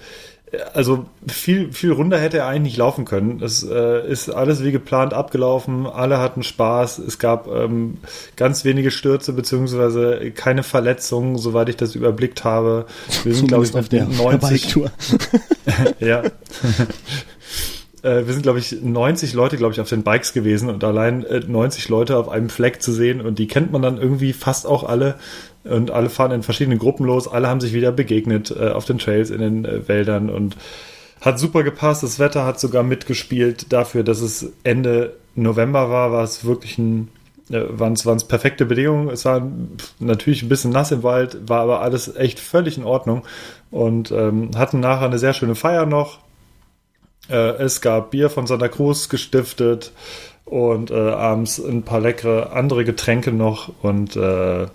Also 0.74 1.06
viel, 1.26 1.72
viel 1.72 1.92
runder 1.92 2.18
hätte 2.18 2.38
er 2.38 2.46
eigentlich 2.46 2.72
nicht 2.72 2.76
laufen 2.76 3.06
können. 3.06 3.42
Es 3.42 3.62
äh, 3.62 4.06
ist 4.06 4.28
alles 4.28 4.62
wie 4.62 4.70
geplant 4.70 5.14
abgelaufen, 5.14 5.86
alle 5.86 6.18
hatten 6.18 6.42
Spaß, 6.42 6.98
es 6.98 7.18
gab 7.18 7.46
ähm, 7.48 7.96
ganz 8.36 8.64
wenige 8.64 8.90
Stürze 8.90 9.32
beziehungsweise 9.32 10.30
keine 10.32 10.62
Verletzungen, 10.62 11.38
soweit 11.38 11.70
ich 11.70 11.76
das 11.76 11.94
überblickt 11.94 12.44
habe. 12.44 12.84
Wir 13.24 13.34
sind, 13.34 13.48
glaube 13.48 13.64
ich, 13.64 13.74
auf 13.74 13.88
der 13.88 14.04
90. 14.04 14.76
ja. 16.00 16.22
äh, 18.02 18.26
wir 18.26 18.32
sind, 18.32 18.42
glaube 18.42 18.58
ich, 18.58 18.76
90 18.82 19.32
Leute, 19.32 19.56
glaube 19.56 19.72
ich, 19.72 19.80
auf 19.80 19.88
den 19.88 20.02
Bikes 20.02 20.34
gewesen 20.34 20.68
und 20.68 20.84
allein 20.84 21.24
äh, 21.24 21.40
90 21.40 21.88
Leute 21.88 22.18
auf 22.18 22.28
einem 22.28 22.50
Fleck 22.50 22.82
zu 22.82 22.92
sehen 22.92 23.22
und 23.22 23.38
die 23.38 23.46
kennt 23.46 23.72
man 23.72 23.80
dann 23.80 23.96
irgendwie 23.96 24.34
fast 24.34 24.66
auch 24.66 24.84
alle 24.84 25.14
und 25.64 25.90
alle 25.90 26.10
fahren 26.10 26.32
in 26.32 26.42
verschiedenen 26.42 26.78
Gruppen 26.78 27.06
los, 27.06 27.28
alle 27.28 27.48
haben 27.48 27.60
sich 27.60 27.72
wieder 27.72 27.92
begegnet 27.92 28.50
äh, 28.50 28.70
auf 28.70 28.84
den 28.84 28.98
Trails, 28.98 29.30
in 29.30 29.40
den 29.40 29.64
äh, 29.64 29.88
Wäldern 29.88 30.30
und 30.30 30.56
hat 31.20 31.38
super 31.38 31.62
gepasst. 31.62 32.02
Das 32.02 32.18
Wetter 32.18 32.44
hat 32.44 32.58
sogar 32.58 32.82
mitgespielt 32.82 33.72
dafür, 33.72 34.02
dass 34.02 34.20
es 34.20 34.52
Ende 34.64 35.16
November 35.34 35.88
war, 35.88 36.12
war 36.12 36.24
es 36.24 36.44
wirklich 36.44 36.78
ein 36.78 37.08
äh, 37.50 37.78
waren 37.78 37.92
es 37.92 38.24
perfekte 38.24 38.66
Bedingungen. 38.66 39.08
Es 39.08 39.24
war 39.24 39.46
natürlich 39.98 40.42
ein 40.42 40.48
bisschen 40.48 40.72
nass 40.72 40.90
im 40.90 41.02
Wald, 41.02 41.48
war 41.48 41.60
aber 41.60 41.80
alles 41.80 42.14
echt 42.16 42.40
völlig 42.40 42.78
in 42.78 42.84
Ordnung 42.84 43.22
und 43.70 44.10
ähm, 44.10 44.50
hatten 44.56 44.80
nachher 44.80 45.06
eine 45.06 45.18
sehr 45.18 45.32
schöne 45.32 45.54
Feier 45.54 45.86
noch. 45.86 46.18
Äh, 47.28 47.56
es 47.62 47.80
gab 47.80 48.10
Bier 48.10 48.30
von 48.30 48.46
Santa 48.46 48.68
Cruz 48.68 49.08
gestiftet 49.08 49.92
und 50.44 50.90
äh, 50.90 50.94
abends 50.94 51.58
ein 51.58 51.82
paar 51.82 52.00
leckere 52.00 52.52
andere 52.52 52.84
Getränke 52.84 53.32
noch 53.32 53.72
und 53.82 54.16
äh, 54.16 54.66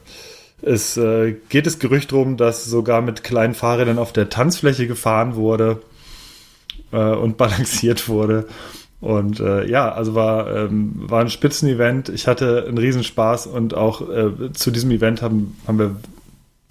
es 0.62 0.98
äh, 0.98 1.36
geht 1.50 1.66
das 1.66 1.80
Gerücht 1.80 2.12
drum, 2.12 2.38
dass 2.38 2.66
sogar 2.66 3.02
mit 3.02 3.24
kleinen 3.24 3.54
Fahrrädern 3.54 4.00
auf 4.00 4.12
der 4.12 4.30
Tanzfläche 4.30 4.88
gefahren 4.88 5.36
wurde 5.36 5.82
äh, 6.92 6.98
und 6.98 7.38
balanciert 7.38 8.08
wurde. 8.10 8.48
Und 9.00 9.40
äh, 9.40 9.68
ja, 9.70 9.92
also 9.92 10.16
war, 10.16 10.56
ähm, 10.56 10.94
war 10.96 11.22
ein 11.22 11.30
Spitzenevent. 11.30 12.10
Ich 12.10 12.28
hatte 12.28 12.66
einen 12.68 12.80
Riesenspaß 12.80 13.46
und 13.46 13.76
auch 13.76 14.10
äh, 14.10 14.52
zu 14.54 14.72
diesem 14.72 14.90
Event 14.90 15.22
haben, 15.22 15.56
haben 15.68 15.78
wir 15.78 15.96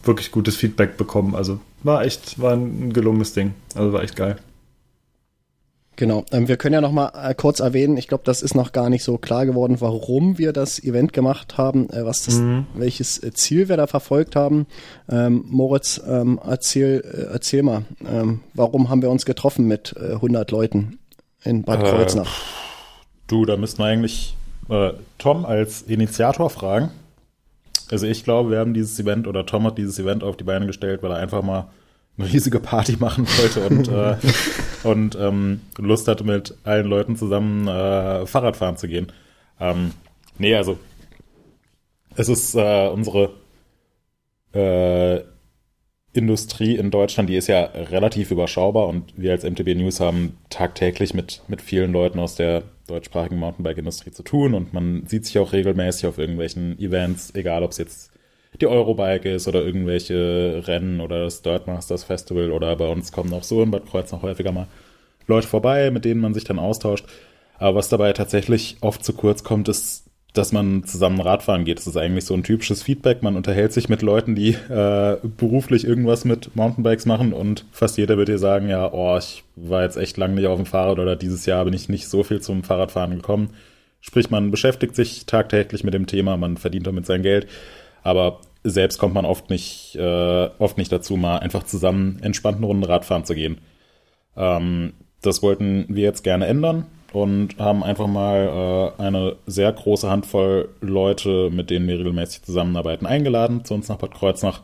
wirklich 0.03 0.33
gutes 0.33 0.57
Feedback 0.57 0.97
bekommen. 0.97 1.37
Also 1.37 1.61
war 1.85 2.05
echt, 2.05 2.41
war 2.41 2.55
ein 2.55 2.93
gelungenes 2.93 3.33
Ding. 3.33 3.55
Also 3.77 3.93
war 3.93 4.03
echt 4.03 4.17
geil. 4.17 4.39
Genau. 5.97 6.25
Ähm, 6.31 6.47
wir 6.47 6.59
können 6.59 6.75
ja 6.75 6.81
noch 6.83 6.93
mal 6.93 7.11
äh, 7.15 7.35
kurz 7.35 7.61
erwähnen, 7.61 7.97
ich 7.97 8.07
glaube, 8.07 8.25
das 8.25 8.43
ist 8.43 8.55
noch 8.55 8.73
gar 8.73 8.91
nicht 8.91 9.03
so 9.03 9.17
klar 9.17 9.47
geworden, 9.47 9.81
warum 9.81 10.37
wir 10.37 10.53
das 10.53 10.83
Event 10.83 11.15
gemacht 11.15 11.57
haben, 11.57 11.89
äh, 11.91 12.05
was 12.05 12.25
das, 12.25 12.37
mhm. 12.37 12.67
welches 12.75 13.23
äh, 13.23 13.33
Ziel 13.33 13.71
wir 13.71 13.79
da 13.79 13.87
verfolgt 13.87 14.37
haben. 14.37 14.67
Ähm, 15.11 15.45
Moritz, 15.49 16.01
ähm, 16.07 16.39
erzähl, 16.47 17.03
äh, 17.03 17.33
erzähl 17.33 17.63
mal, 17.63 17.85
ähm, 18.07 18.41
warum 18.53 18.91
haben 18.91 19.01
wir 19.01 19.11
uns 19.11 19.25
getroffen 19.25 19.67
mit 19.67 19.95
äh, 19.99 20.13
100 20.13 20.51
Leuten 20.51 20.99
in 21.43 21.63
Bad 21.63 21.83
äh, 21.83 21.91
Kreuznach? 21.91 22.31
Du, 23.27 23.47
da 23.47 23.57
müssten 23.57 23.79
wir 23.79 23.87
eigentlich 23.87 24.37
äh, 24.69 24.91
Tom 25.17 25.47
als 25.47 25.83
Initiator 25.83 26.51
fragen. 26.51 26.91
Also 27.91 28.07
ich 28.07 28.23
glaube, 28.23 28.51
wir 28.51 28.59
haben 28.59 28.75
dieses 28.75 28.99
Event 28.99 29.27
oder 29.27 29.47
Tom 29.47 29.65
hat 29.65 29.79
dieses 29.79 29.99
Event 29.99 30.23
auf 30.23 30.37
die 30.37 30.45
Beine 30.45 30.67
gestellt, 30.67 31.03
weil 31.03 31.13
er 31.13 31.19
einfach 31.19 31.43
mal 31.43 31.69
eine 32.19 32.33
riesige 32.33 32.61
Party 32.61 32.97
machen 32.99 33.27
wollte 33.27 33.67
und, 33.67 33.89
äh, 33.89 34.17
und 34.89 35.17
ähm, 35.21 35.61
Lust 35.79 36.09
hatte, 36.09 36.25
mit 36.25 36.55
allen 36.65 36.87
Leuten 36.87 37.17
zusammen 37.17 37.69
äh, 37.69 38.27
Fahrradfahren 38.27 38.77
zu 38.77 38.89
gehen. 38.89 39.13
Ähm, 39.61 39.93
nee, 40.39 40.55
also 40.55 40.79
es 42.15 42.29
ist 42.29 42.55
äh, 42.55 42.89
unsere 42.89 43.31
äh, 44.55 45.21
Industrie 46.13 46.77
in 46.77 46.91
Deutschland, 46.91 47.29
die 47.29 47.37
ist 47.37 47.47
ja 47.47 47.63
relativ 47.65 48.31
überschaubar 48.31 48.87
und 48.87 49.13
wir 49.17 49.33
als 49.33 49.45
MTB 49.45 49.75
News 49.75 50.01
haben 50.01 50.39
tagtäglich 50.49 51.13
mit, 51.13 51.43
mit 51.49 51.61
vielen 51.61 51.93
Leuten 51.93 52.19
aus 52.19 52.37
der 52.37 52.63
deutschsprachigen 52.87 53.39
Mountainbike-Industrie 53.39 54.13
zu 54.13 54.23
tun 54.23 54.55
und 54.55 54.73
man 54.73 55.07
sieht 55.07 55.27
sich 55.27 55.39
auch 55.39 55.53
regelmäßig 55.53 56.07
auf 56.07 56.19
irgendwelchen 56.19 56.79
Events, 56.79 57.35
egal 57.35 57.63
ob 57.63 57.73
es 57.73 57.79
jetzt 57.79 58.13
die 58.61 58.67
Eurobike 58.67 59.35
ist 59.35 59.49
oder 59.49 59.65
irgendwelche 59.65 60.63
Rennen 60.67 61.01
oder 61.01 61.25
das 61.25 61.43
Dirt 61.43 61.67
Masters 61.67 62.05
Festival 62.05 62.51
oder 62.51 62.77
bei 62.77 62.89
uns 62.89 63.13
kommen 63.13 63.33
auch 63.33 63.43
so 63.43 63.63
in 63.63 63.71
Bad 63.71 63.87
Kreuz 63.87 64.13
noch 64.13 64.23
häufiger 64.23 64.53
mal 64.53 64.67
Leute 65.27 65.49
vorbei, 65.49 65.91
mit 65.91 66.05
denen 66.05 66.21
man 66.21 66.35
sich 66.35 66.45
dann 66.45 66.59
austauscht. 66.59 67.07
Aber 67.59 67.79
was 67.79 67.89
dabei 67.89 68.13
tatsächlich 68.13 68.77
oft 68.81 69.05
zu 69.05 69.13
kurz 69.13 69.43
kommt, 69.43 69.69
ist, 69.69 70.05
dass 70.35 70.53
man 70.53 70.85
zusammen 70.85 71.21
Radfahren 71.21 71.65
geht. 71.65 71.79
Das 71.79 71.87
ist 71.87 71.97
eigentlich 71.97 72.27
so 72.27 72.35
ein 72.35 72.43
typisches 72.43 72.83
Feedback. 72.83 73.23
Man 73.23 73.37
unterhält 73.37 73.73
sich 73.73 73.89
mit 73.89 74.03
Leuten, 74.03 74.35
die 74.35 74.51
äh, 74.51 75.17
beruflich 75.23 75.87
irgendwas 75.87 76.25
mit 76.25 76.55
Mountainbikes 76.55 77.07
machen 77.07 77.33
und 77.33 77.65
fast 77.73 77.97
jeder 77.97 78.19
wird 78.19 78.29
dir 78.29 78.39
sagen, 78.39 78.69
ja, 78.69 78.93
oh, 78.93 79.17
ich 79.17 79.45
war 79.57 79.83
jetzt 79.83 79.97
echt 79.97 80.17
lange 80.19 80.35
nicht 80.35 80.47
auf 80.47 80.59
dem 80.59 80.67
Fahrrad 80.67 80.99
oder 80.99 81.17
dieses 81.17 81.47
Jahr 81.47 81.65
bin 81.65 81.75
ich 81.75 81.89
nicht 81.89 82.09
so 82.09 82.23
viel 82.23 82.41
zum 82.41 82.63
Fahrradfahren 82.63 83.17
gekommen. 83.17 83.51
Sprich, 84.03 84.31
man 84.31 84.51
beschäftigt 84.51 84.95
sich 84.95 85.27
tagtäglich 85.27 85.83
mit 85.83 85.95
dem 85.95 86.07
Thema, 86.07 86.37
man 86.37 86.59
verdient 86.59 86.87
damit 86.87 87.07
sein 87.07 87.23
Geld 87.23 87.47
aber 88.07 88.39
selbst 88.71 88.99
kommt 88.99 89.15
man 89.15 89.25
oft 89.25 89.51
nicht, 89.51 89.97
äh, 89.97 90.49
oft 90.59 90.79
nicht 90.79 90.93
dazu, 90.93 91.17
mal 91.17 91.39
einfach 91.39 91.65
zusammen 91.65 92.19
entspannten 92.23 92.65
Runden 92.65 92.85
Radfahren 92.85 93.25
zu 93.25 93.35
gehen. 93.35 93.59
Ähm, 94.37 94.93
das 95.23 95.43
wollten 95.43 95.87
wir 95.89 96.03
jetzt 96.03 96.23
gerne 96.23 96.47
ändern 96.47 96.87
und 97.13 97.59
haben 97.59 97.83
einfach 97.83 98.07
mal 98.07 98.93
äh, 98.99 99.03
eine 99.03 99.37
sehr 99.47 99.73
große 99.73 100.09
Handvoll 100.11 100.69
Leute, 100.81 101.51
mit 101.51 101.71
denen 101.71 101.89
wir 101.89 101.99
regelmäßig 101.99 102.43
zusammenarbeiten, 102.43 103.07
eingeladen 103.07 103.65
zu 103.65 103.75
uns 103.75 103.89
nach 103.89 103.97
Bad 103.97 104.15
Kreuznach 104.15 104.63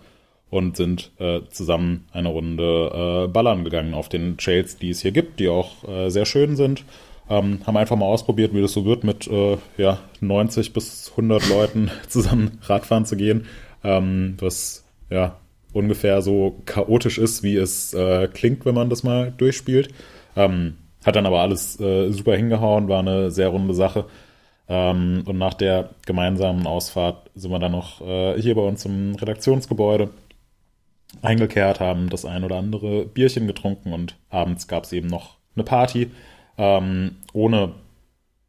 und 0.51 0.77
sind 0.77 1.13
äh, 1.19 1.41
zusammen 1.49 2.07
eine 2.13 2.29
Runde 2.29 3.25
äh, 3.25 3.29
ballern 3.29 3.65
gegangen 3.65 3.95
auf 3.95 4.11
den 4.11 4.37
Trails, 4.37 4.77
die 4.77 4.91
es 4.91 5.01
hier 5.01 5.13
gibt, 5.13 5.41
die 5.41 5.49
auch 5.49 5.89
äh, 5.89 6.11
sehr 6.11 6.27
schön 6.27 6.57
sind. 6.57 6.85
Ähm, 7.31 7.61
haben 7.67 7.77
einfach 7.79 7.97
mal 7.97 8.05
ausprobiert, 8.05 8.53
wie 8.53 8.61
das 8.61 8.73
so 8.73 8.85
wird, 8.85 9.05
mit 9.05 9.27
äh, 9.29 9.57
ja, 9.79 9.99
90 10.21 10.75
bis 10.75 11.11
100 11.13 11.49
Leuten 11.49 11.91
zusammen 12.09 12.59
Radfahren 12.65 13.07
zu 13.07 13.17
gehen, 13.17 13.47
ähm, 13.85 14.37
was 14.39 14.85
ja 15.11 15.37
ungefähr 15.73 16.23
so 16.23 16.57
chaotisch 16.67 17.19
ist, 17.19 17.43
wie 17.43 17.57
es 17.57 17.95
äh, 17.95 18.29
klingt, 18.29 18.65
wenn 18.67 18.75
man 18.75 18.91
das 18.91 19.03
mal 19.03 19.33
durchspielt. 19.37 19.89
Ähm, 20.37 20.77
hat 21.05 21.17
dann 21.17 21.27
aber 21.27 21.41
alles 21.41 21.81
äh, 21.81 22.11
super 22.11 22.37
hingehauen, 22.37 22.89
war 22.89 23.01
eine 23.01 23.31
sehr 23.31 23.49
runde 23.49 23.75
Sache. 23.75 24.05
Ähm, 24.69 25.25
und 25.27 25.39
nach 25.39 25.55
der 25.55 25.91
gemeinsamen 26.07 26.67
Ausfahrt 26.67 27.31
sind 27.35 27.51
wir 27.51 27.59
dann 27.59 27.73
noch 27.73 28.01
äh, 28.01 28.41
hier 28.41 28.55
bei 28.55 28.63
uns 28.63 28.85
im 28.85 29.15
Redaktionsgebäude 29.15 30.11
eingekehrt, 31.21 31.81
haben 31.81 32.09
das 32.09 32.25
ein 32.25 32.45
oder 32.45 32.57
andere 32.57 33.05
Bierchen 33.07 33.47
getrunken 33.47 33.93
und 33.93 34.17
abends 34.31 34.69
gab 34.69 34.85
es 34.85 34.93
eben 34.93 35.09
noch 35.09 35.37
eine 35.55 35.65
Party 35.65 36.11
ähm, 36.59 37.17
ohne, 37.33 37.73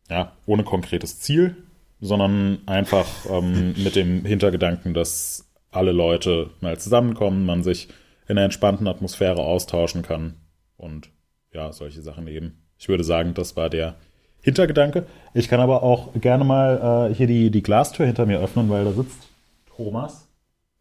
ja, 0.10 0.34
ohne 0.46 0.64
konkretes 0.64 1.20
Ziel, 1.20 1.56
sondern 2.04 2.60
einfach 2.66 3.08
ähm, 3.30 3.74
mit 3.82 3.96
dem 3.96 4.26
Hintergedanken, 4.26 4.94
dass 4.94 5.50
alle 5.72 5.94
Leute 5.94 6.50
mal 6.60 6.78
zusammenkommen, 6.78 7.46
man 7.46 7.64
sich 7.64 7.88
in 8.28 8.38
einer 8.38 8.46
entspannten 8.46 8.88
Atmosphäre 8.88 9.42
austauschen 9.42 10.02
kann 10.02 10.36
und 10.78 11.10
ja, 11.54 11.72
solche 11.72 12.02
Sachen 12.02 12.28
eben. 12.28 12.62
Ich 12.78 12.90
würde 12.90 13.06
sagen, 13.06 13.34
das 13.34 13.56
war 13.56 13.70
der 13.70 13.96
Hintergedanke. 14.42 15.06
Ich 15.34 15.48
kann 15.48 15.62
aber 15.62 15.84
auch 15.84 16.10
gerne 16.20 16.44
mal 16.44 17.10
äh, 17.12 17.16
hier 17.16 17.28
die, 17.28 17.50
die 17.50 17.64
Glastür 17.64 18.06
hinter 18.06 18.26
mir 18.26 18.40
öffnen, 18.40 18.70
weil 18.70 18.84
da 18.84 18.92
sitzt 18.92 19.30
Thomas. 19.76 20.28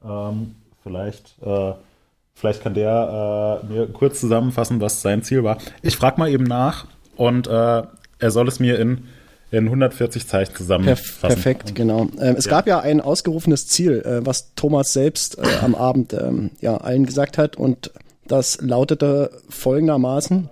Ähm, 0.04 0.56
vielleicht, 0.82 1.36
äh, 1.40 1.72
vielleicht 2.34 2.62
kann 2.62 2.74
der 2.74 3.60
äh, 3.62 3.72
mir 3.72 3.86
kurz 3.86 4.18
zusammenfassen, 4.20 4.80
was 4.80 5.02
sein 5.02 5.22
Ziel 5.22 5.44
war. 5.44 5.58
Ich 5.82 5.96
frage 5.96 6.18
mal 6.18 6.28
eben 6.28 6.44
nach, 6.44 6.86
und 7.14 7.46
äh, 7.46 7.82
er 8.18 8.30
soll 8.30 8.48
es 8.48 8.58
mir 8.58 8.80
in, 8.80 9.06
in 9.52 9.66
140 9.66 10.26
Zeichen 10.26 10.56
zusammenfassen. 10.56 11.20
perfekt, 11.20 11.74
genau. 11.74 12.08
Ähm, 12.18 12.36
es 12.38 12.46
ja. 12.46 12.50
gab 12.50 12.66
ja 12.66 12.80
ein 12.80 13.00
ausgerufenes 13.02 13.68
Ziel, 13.68 14.00
äh, 14.00 14.26
was 14.26 14.54
Thomas 14.54 14.94
selbst 14.94 15.38
äh, 15.38 15.42
am 15.60 15.74
Abend 15.74 16.14
ähm, 16.14 16.50
ja 16.60 16.78
allen 16.78 17.04
gesagt 17.04 17.38
hat 17.38 17.56
und 17.56 17.92
das 18.26 18.60
lautete 18.62 19.30
folgendermaßen: 19.50 20.48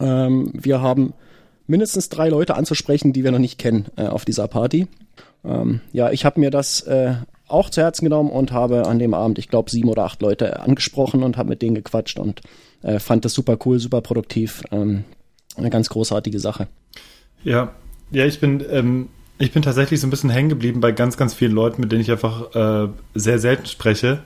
ähm, 0.00 0.52
Wir 0.54 0.80
haben 0.80 1.12
mindestens 1.66 2.08
drei 2.08 2.28
Leute 2.28 2.54
anzusprechen, 2.54 3.12
die 3.12 3.24
wir 3.24 3.32
noch 3.32 3.40
nicht 3.40 3.58
kennen 3.58 3.86
äh, 3.96 4.06
auf 4.06 4.24
dieser 4.24 4.46
Party. 4.46 4.86
Ähm, 5.44 5.80
ja, 5.92 6.12
ich 6.12 6.24
habe 6.24 6.38
mir 6.38 6.50
das 6.50 6.82
äh, 6.82 7.14
auch 7.48 7.68
zu 7.68 7.82
Herzen 7.82 8.04
genommen 8.04 8.30
und 8.30 8.52
habe 8.52 8.86
an 8.86 9.00
dem 9.00 9.12
Abend, 9.12 9.40
ich 9.40 9.48
glaube, 9.48 9.70
sieben 9.70 9.88
oder 9.88 10.04
acht 10.04 10.22
Leute 10.22 10.60
angesprochen 10.60 11.24
und 11.24 11.36
habe 11.36 11.48
mit 11.48 11.62
denen 11.62 11.74
gequatscht 11.74 12.20
und 12.20 12.42
äh, 12.82 13.00
fand 13.00 13.24
das 13.24 13.32
super 13.32 13.58
cool, 13.64 13.80
super 13.80 14.02
produktiv. 14.02 14.62
Ähm, 14.70 15.02
eine 15.56 15.70
ganz 15.70 15.88
großartige 15.88 16.38
Sache. 16.38 16.68
Ja, 17.42 17.72
ja, 18.10 18.24
ich 18.24 18.40
bin, 18.40 18.64
ähm, 18.70 19.08
ich 19.38 19.52
bin 19.52 19.62
tatsächlich 19.62 20.00
so 20.00 20.06
ein 20.06 20.10
bisschen 20.10 20.30
hängen 20.30 20.48
geblieben 20.48 20.80
bei 20.80 20.92
ganz, 20.92 21.16
ganz 21.16 21.34
vielen 21.34 21.52
Leuten, 21.52 21.80
mit 21.80 21.92
denen 21.92 22.00
ich 22.00 22.10
einfach 22.10 22.54
äh, 22.54 22.88
sehr 23.14 23.38
selten 23.38 23.66
spreche. 23.66 24.20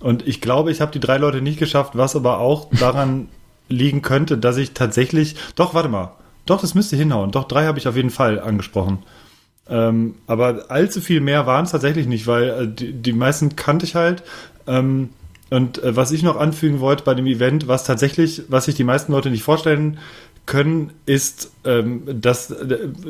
Und 0.00 0.26
ich 0.26 0.40
glaube, 0.40 0.70
ich 0.70 0.80
habe 0.80 0.92
die 0.92 1.00
drei 1.00 1.18
Leute 1.18 1.40
nicht 1.40 1.58
geschafft, 1.58 1.96
was 1.96 2.14
aber 2.16 2.38
auch 2.38 2.68
daran 2.78 3.28
liegen 3.68 4.02
könnte, 4.02 4.36
dass 4.38 4.56
ich 4.56 4.72
tatsächlich. 4.72 5.36
Doch, 5.56 5.74
warte 5.74 5.88
mal. 5.88 6.12
Doch, 6.46 6.60
das 6.60 6.74
müsste 6.74 6.96
hinhauen. 6.96 7.30
Doch, 7.30 7.44
drei 7.44 7.64
habe 7.64 7.78
ich 7.78 7.88
auf 7.88 7.96
jeden 7.96 8.10
Fall 8.10 8.38
angesprochen. 8.38 8.98
Ähm, 9.66 10.16
aber 10.26 10.66
allzu 10.68 11.00
viel 11.00 11.20
mehr 11.20 11.46
waren 11.46 11.64
es 11.64 11.70
tatsächlich 11.70 12.06
nicht, 12.06 12.26
weil 12.26 12.48
äh, 12.48 12.68
die, 12.68 12.92
die 12.92 13.12
meisten 13.14 13.56
kannte 13.56 13.86
ich 13.86 13.94
halt. 13.94 14.22
Ähm, 14.66 15.10
und 15.50 15.82
äh, 15.82 15.96
was 15.96 16.12
ich 16.12 16.22
noch 16.22 16.36
anfügen 16.36 16.80
wollte 16.80 17.04
bei 17.04 17.14
dem 17.14 17.26
Event, 17.26 17.66
was 17.66 17.84
tatsächlich, 17.84 18.42
was 18.48 18.66
sich 18.66 18.74
die 18.74 18.84
meisten 18.84 19.12
Leute 19.12 19.30
nicht 19.30 19.42
vorstellen 19.42 19.98
können, 20.46 20.92
ist, 21.06 21.52
ähm, 21.64 22.02
dass, 22.20 22.54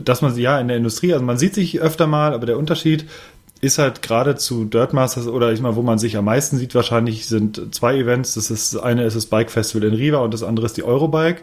dass 0.05 0.23
man 0.23 0.37
ja 0.37 0.59
in 0.61 0.69
der 0.69 0.77
Industrie, 0.77 1.13
also 1.13 1.25
man 1.25 1.39
sieht 1.39 1.55
sich 1.55 1.81
öfter 1.81 2.07
mal, 2.07 2.33
aber 2.33 2.47
der 2.47 2.59
Unterschied 2.59 3.07
ist 3.61 3.79
halt 3.79 4.03
gerade 4.03 4.37
zu 4.37 4.65
Dirtmasters 4.67 5.27
oder 5.27 5.53
ich 5.53 5.61
mal, 5.61 5.75
wo 5.75 5.83
man 5.83 5.99
sich 5.99 6.17
am 6.17 6.27
meisten 6.27 6.59
sieht, 6.59 6.75
wahrscheinlich 6.75 7.27
sind 7.27 7.75
zwei 7.75 7.97
Events. 7.97 8.35
Das 8.35 8.51
ist 8.51 8.77
eine 8.77 9.05
ist 9.05 9.17
das 9.17 9.27
Bike 9.27 9.51
Festival 9.51 9.89
in 9.89 9.95
Riva 9.95 10.19
und 10.19 10.35
das 10.35 10.43
andere 10.43 10.67
ist 10.67 10.77
die 10.77 10.85
Eurobike. 10.85 11.43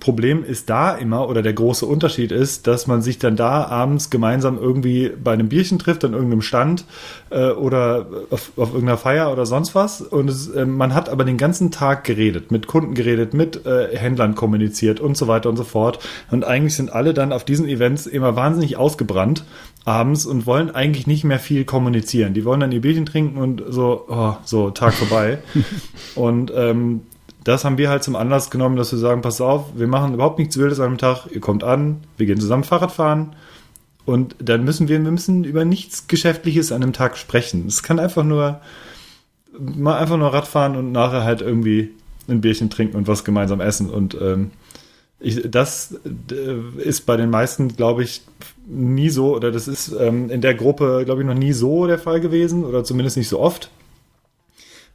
Problem 0.00 0.42
ist 0.42 0.70
da 0.70 0.94
immer, 0.94 1.28
oder 1.28 1.42
der 1.42 1.52
große 1.52 1.84
Unterschied 1.84 2.32
ist, 2.32 2.66
dass 2.66 2.86
man 2.86 3.02
sich 3.02 3.18
dann 3.18 3.36
da 3.36 3.66
abends 3.66 4.10
gemeinsam 4.10 4.58
irgendwie 4.58 5.10
bei 5.22 5.32
einem 5.32 5.48
Bierchen 5.48 5.78
trifft, 5.78 6.04
an 6.04 6.14
irgendeinem 6.14 6.42
Stand 6.42 6.86
äh, 7.28 7.50
oder 7.50 8.06
auf, 8.30 8.50
auf 8.56 8.72
irgendeiner 8.72 8.98
Feier 8.98 9.30
oder 9.30 9.46
sonst 9.46 9.74
was. 9.74 10.00
Und 10.00 10.30
es, 10.30 10.48
äh, 10.48 10.64
man 10.64 10.94
hat 10.94 11.08
aber 11.10 11.24
den 11.24 11.36
ganzen 11.36 11.70
Tag 11.70 12.04
geredet, 12.04 12.50
mit 12.50 12.66
Kunden 12.66 12.94
geredet, 12.94 13.34
mit 13.34 13.66
äh, 13.66 13.96
Händlern 13.96 14.34
kommuniziert 14.34 15.00
und 15.00 15.16
so 15.16 15.28
weiter 15.28 15.50
und 15.50 15.56
so 15.56 15.64
fort. 15.64 15.98
Und 16.30 16.44
eigentlich 16.44 16.74
sind 16.74 16.92
alle 16.92 17.14
dann 17.14 17.32
auf 17.32 17.44
diesen 17.44 17.68
Events 17.68 18.06
immer 18.06 18.34
wahnsinnig 18.36 18.76
ausgebrannt 18.78 19.44
abends 19.84 20.26
und 20.26 20.46
wollen 20.46 20.70
eigentlich 20.70 21.06
nicht 21.06 21.24
mehr 21.24 21.38
viel 21.38 21.64
kommunizieren. 21.64 22.34
Die 22.34 22.44
wollen 22.44 22.60
dann 22.60 22.72
ihr 22.72 22.80
Bierchen 22.80 23.06
trinken 23.06 23.38
und 23.38 23.62
so, 23.68 24.06
oh, 24.08 24.34
so 24.44 24.70
Tag 24.70 24.94
vorbei. 24.94 25.38
und 26.14 26.52
ähm, 26.54 27.02
das 27.44 27.64
haben 27.64 27.78
wir 27.78 27.88
halt 27.88 28.04
zum 28.04 28.16
Anlass 28.16 28.50
genommen, 28.50 28.76
dass 28.76 28.92
wir 28.92 28.98
sagen, 28.98 29.22
pass 29.22 29.40
auf, 29.40 29.66
wir 29.74 29.86
machen 29.86 30.14
überhaupt 30.14 30.38
nichts 30.38 30.56
Wildes 30.56 30.80
an 30.80 30.86
einem 30.88 30.98
Tag, 30.98 31.26
ihr 31.30 31.40
kommt 31.40 31.64
an, 31.64 32.00
wir 32.16 32.26
gehen 32.26 32.40
zusammen 32.40 32.64
Fahrrad 32.64 32.92
fahren 32.92 33.34
und 34.04 34.36
dann 34.38 34.64
müssen 34.64 34.88
wir, 34.88 35.02
wir 35.02 35.10
müssen 35.10 35.44
über 35.44 35.64
nichts 35.64 36.06
Geschäftliches 36.06 36.72
an 36.72 36.82
einem 36.82 36.92
Tag 36.92 37.16
sprechen. 37.16 37.66
Es 37.66 37.82
kann 37.82 37.98
einfach 37.98 38.24
nur 38.24 38.60
mal 39.58 39.98
einfach 39.98 40.16
nur 40.16 40.32
Rad 40.32 40.46
fahren 40.46 40.76
und 40.76 40.92
nachher 40.92 41.24
halt 41.24 41.40
irgendwie 41.40 41.90
ein 42.28 42.40
Bierchen 42.40 42.70
trinken 42.70 42.96
und 42.96 43.08
was 43.08 43.24
gemeinsam 43.24 43.60
essen 43.60 43.90
und 43.90 44.16
ähm, 44.20 44.52
ich, 45.20 45.50
das 45.50 45.98
äh, 46.30 46.82
ist 46.82 47.04
bei 47.06 47.16
den 47.16 47.30
meisten, 47.30 47.76
glaube 47.76 48.02
ich, 48.02 48.22
nie 48.66 49.10
so, 49.10 49.36
oder 49.36 49.52
das 49.52 49.68
ist 49.68 49.92
ähm, 49.92 50.30
in 50.30 50.40
der 50.40 50.54
Gruppe, 50.54 51.02
glaube 51.04 51.20
ich, 51.20 51.26
noch 51.26 51.34
nie 51.34 51.52
so 51.52 51.86
der 51.86 51.98
Fall 51.98 52.20
gewesen, 52.20 52.64
oder 52.64 52.84
zumindest 52.84 53.16
nicht 53.18 53.28
so 53.28 53.38
oft. 53.38 53.70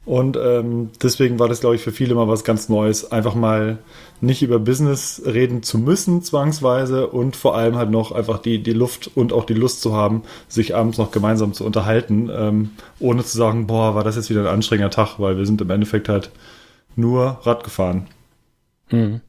Und 0.06 0.38
ähm, 0.40 0.90
deswegen 1.02 1.40
war 1.40 1.48
das, 1.48 1.60
glaube 1.60 1.74
ich, 1.74 1.82
für 1.82 1.90
viele 1.90 2.14
mal 2.14 2.28
was 2.28 2.44
ganz 2.44 2.68
Neues, 2.68 3.10
einfach 3.10 3.34
mal 3.34 3.78
nicht 4.20 4.40
über 4.40 4.60
Business 4.60 5.20
reden 5.26 5.64
zu 5.64 5.78
müssen, 5.78 6.22
zwangsweise, 6.22 7.08
und 7.08 7.34
vor 7.34 7.56
allem 7.56 7.74
halt 7.74 7.90
noch 7.90 8.12
einfach 8.12 8.38
die, 8.38 8.62
die 8.62 8.72
Luft 8.72 9.10
und 9.16 9.32
auch 9.32 9.44
die 9.44 9.54
Lust 9.54 9.82
zu 9.82 9.94
haben, 9.94 10.22
sich 10.46 10.76
abends 10.76 10.96
noch 10.96 11.10
gemeinsam 11.10 11.54
zu 11.54 11.66
unterhalten, 11.66 12.30
ähm, 12.32 12.70
ohne 13.00 13.24
zu 13.24 13.36
sagen, 13.36 13.66
boah, 13.66 13.96
war 13.96 14.04
das 14.04 14.14
jetzt 14.14 14.30
wieder 14.30 14.42
ein 14.42 14.46
anstrengender 14.46 14.90
Tag, 14.90 15.18
weil 15.18 15.36
wir 15.36 15.44
sind 15.44 15.60
im 15.60 15.70
Endeffekt 15.70 16.08
halt 16.08 16.30
nur 16.94 17.40
Rad 17.42 17.64
gefahren. 17.64 18.06
Mhm. 18.92 19.20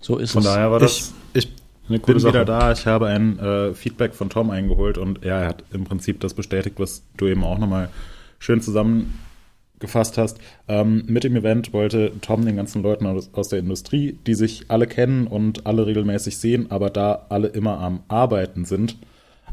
So 0.00 0.16
ist 0.16 0.32
Von 0.32 0.40
es. 0.40 0.46
Von 0.46 0.54
daher 0.54 0.70
war 0.70 0.78
das. 0.78 1.12
Ich, 1.34 1.44
ich 1.44 1.52
eine 1.90 1.98
bin 1.98 2.18
Sache. 2.18 2.32
wieder 2.32 2.44
da. 2.46 2.72
Ich 2.72 2.86
habe 2.86 3.08
ein 3.08 3.38
äh, 3.38 3.74
Feedback 3.74 4.14
von 4.14 4.30
Tom 4.30 4.48
eingeholt 4.48 4.96
und 4.96 5.24
ja, 5.26 5.40
er 5.40 5.48
hat 5.48 5.64
im 5.72 5.84
Prinzip 5.84 6.20
das 6.20 6.32
bestätigt, 6.32 6.76
was 6.78 7.02
du 7.18 7.26
eben 7.26 7.44
auch 7.44 7.58
nochmal 7.58 7.90
schön 8.38 8.60
zusammengefasst 8.60 10.18
hast. 10.18 10.38
Ähm, 10.68 11.04
mit 11.06 11.24
dem 11.24 11.36
Event 11.36 11.72
wollte 11.72 12.12
Tom 12.20 12.44
den 12.44 12.56
ganzen 12.56 12.82
Leuten 12.82 13.06
aus, 13.06 13.30
aus, 13.34 13.48
der 13.48 13.58
Industrie, 13.58 14.18
die 14.26 14.34
sich 14.34 14.66
alle 14.68 14.86
kennen 14.86 15.26
und 15.26 15.66
alle 15.66 15.86
regelmäßig 15.86 16.38
sehen, 16.38 16.70
aber 16.70 16.90
da 16.90 17.26
alle 17.28 17.48
immer 17.48 17.78
am 17.78 18.02
Arbeiten 18.08 18.64
sind, 18.64 18.96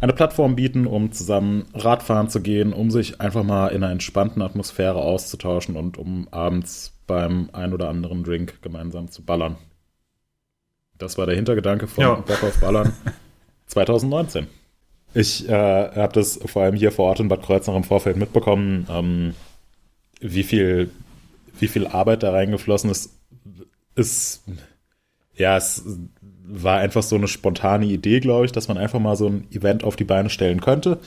eine 0.02 0.14
Plattform 0.14 0.56
bieten, 0.56 0.88
um 0.88 1.12
zusammen 1.12 1.66
Radfahren 1.74 2.30
zu 2.30 2.42
gehen, 2.42 2.74
um 2.74 2.92
sich 2.92 3.22
einfach 3.22 3.44
mal 3.44 3.70
in 3.70 3.84
einer 3.84 3.92
entspannten 3.92 4.42
Atmosphäre 4.42 5.00
auszutauschen 5.00 5.76
und 5.76 5.98
um 5.98 6.28
abends 6.32 6.94
beim 7.08 7.50
ein 7.54 7.74
oder 7.74 7.90
anderen 7.90 8.24
Drink 8.24 8.62
gemeinsam 8.62 9.10
zu 9.10 9.24
ballern. 9.24 9.56
Das 10.98 11.18
war 11.18 11.26
der 11.26 11.36
Hintergedanke 11.36 11.88
von 11.88 12.04
ja. 12.04 12.16
Bock 12.16 12.44
auf 12.44 12.60
Ballern 12.60 12.94
2019. 13.68 14.48
Ich 15.16 15.48
äh, 15.48 15.52
habe 15.52 16.12
das 16.12 16.40
vor 16.46 16.64
allem 16.64 16.76
hier 16.76 16.92
vor 16.92 17.06
Ort 17.06 17.22
in 17.22 17.30
Bad 17.30 17.42
Kreuznach 17.42 17.76
im 17.76 17.86
Vorfeld 17.86 18.18
mitbekommen, 18.18 18.86
ähm, 18.90 19.34
wie 20.20 20.44
viel, 20.44 20.92
wie 21.58 21.70
viel 21.70 21.88
Arbeit 21.88 22.22
da 22.22 22.32
reingeflossen 22.32 22.90
ist. 22.90 23.18
Ist 23.96 24.44
ja, 25.38 25.56
es 25.56 25.86
war 26.46 26.80
einfach 26.80 27.02
so 27.02 27.16
eine 27.16 27.30
spontane 27.30 27.86
Idee, 27.86 28.20
glaube 28.20 28.46
ich, 28.46 28.52
dass 28.52 28.68
man 28.68 28.78
einfach 28.78 29.00
mal 29.00 29.16
so 29.16 29.28
ein 29.28 29.48
Event 29.52 29.86
auf 29.86 29.96
die 29.96 30.04
Beine 30.04 30.30
stellen 30.30 30.60
könnte. 30.60 31.00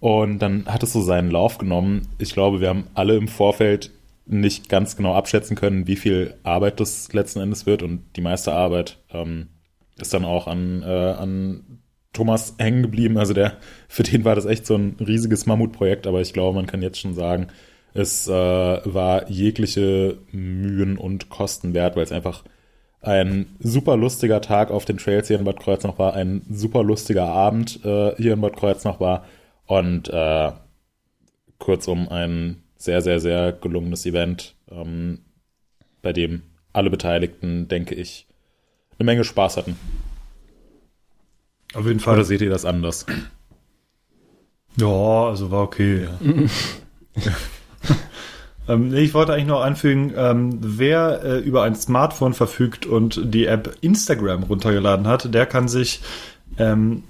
Und 0.00 0.38
dann 0.38 0.64
hat 0.64 0.82
es 0.82 0.94
so 0.94 1.02
seinen 1.02 1.30
Lauf 1.30 1.58
genommen. 1.58 2.08
Ich 2.16 2.32
glaube, 2.32 2.62
wir 2.62 2.70
haben 2.70 2.86
alle 2.94 3.16
im 3.16 3.28
Vorfeld 3.28 3.90
nicht 4.24 4.70
ganz 4.70 4.96
genau 4.96 5.14
abschätzen 5.14 5.56
können, 5.56 5.86
wie 5.86 5.96
viel 5.96 6.34
Arbeit 6.42 6.80
das 6.80 7.12
letzten 7.12 7.40
Endes 7.40 7.66
wird. 7.66 7.82
Und 7.82 8.02
die 8.16 8.22
meiste 8.22 8.54
Arbeit 8.54 8.98
ähm, 9.10 9.48
ist 9.98 10.14
dann 10.14 10.24
auch 10.24 10.46
an, 10.46 10.82
äh, 10.82 10.86
an 10.86 11.80
Thomas 12.16 12.54
hängen 12.58 12.82
geblieben. 12.82 13.18
Also 13.18 13.34
der, 13.34 13.58
für 13.88 14.02
den 14.02 14.24
war 14.24 14.34
das 14.34 14.46
echt 14.46 14.66
so 14.66 14.74
ein 14.74 14.96
riesiges 14.98 15.46
Mammutprojekt, 15.46 16.06
aber 16.06 16.20
ich 16.20 16.32
glaube, 16.32 16.56
man 16.56 16.66
kann 16.66 16.82
jetzt 16.82 17.00
schon 17.00 17.14
sagen, 17.14 17.48
es 17.94 18.28
äh, 18.28 18.32
war 18.32 19.30
jegliche 19.30 20.18
Mühen 20.32 20.98
und 20.98 21.28
Kosten 21.28 21.74
wert, 21.74 21.96
weil 21.96 22.04
es 22.04 22.12
einfach 22.12 22.44
ein 23.00 23.46
super 23.60 23.96
lustiger 23.96 24.40
Tag 24.40 24.70
auf 24.70 24.84
den 24.84 24.98
Trails 24.98 25.28
hier 25.28 25.38
in 25.38 25.44
Bad 25.44 25.60
Kreuznach 25.60 25.98
war, 25.98 26.14
ein 26.14 26.42
super 26.50 26.82
lustiger 26.82 27.26
Abend 27.26 27.84
äh, 27.84 28.14
hier 28.16 28.32
in 28.32 28.40
Bad 28.40 28.56
Kreuznach 28.56 29.00
war 29.00 29.24
und 29.66 30.08
äh, 30.08 30.52
kurzum 31.58 32.08
ein 32.08 32.62
sehr, 32.76 33.00
sehr, 33.00 33.20
sehr 33.20 33.52
gelungenes 33.52 34.04
Event, 34.06 34.54
ähm, 34.70 35.20
bei 36.02 36.12
dem 36.12 36.42
alle 36.72 36.90
Beteiligten, 36.90 37.68
denke 37.68 37.94
ich, 37.94 38.26
eine 38.98 39.06
Menge 39.06 39.24
Spaß 39.24 39.56
hatten. 39.56 39.76
Auf 41.76 41.86
jeden 41.86 42.00
Fall. 42.00 42.14
Oder 42.14 42.24
seht 42.24 42.40
ihr 42.40 42.50
das 42.50 42.64
anders? 42.64 43.06
Ja, 44.76 45.28
also 45.28 45.50
war 45.50 45.62
okay. 45.62 46.08
Ja. 47.14 47.32
ähm, 48.74 48.94
ich 48.94 49.14
wollte 49.14 49.32
eigentlich 49.32 49.46
noch 49.46 49.62
anfügen, 49.62 50.12
ähm, 50.16 50.58
wer 50.60 51.22
äh, 51.22 51.38
über 51.38 51.62
ein 51.62 51.74
Smartphone 51.74 52.34
verfügt 52.34 52.86
und 52.86 53.20
die 53.34 53.46
App 53.46 53.76
Instagram 53.80 54.44
runtergeladen 54.44 55.06
hat, 55.06 55.32
der 55.34 55.46
kann 55.46 55.68
sich 55.68 56.00
ähm, 56.58 57.04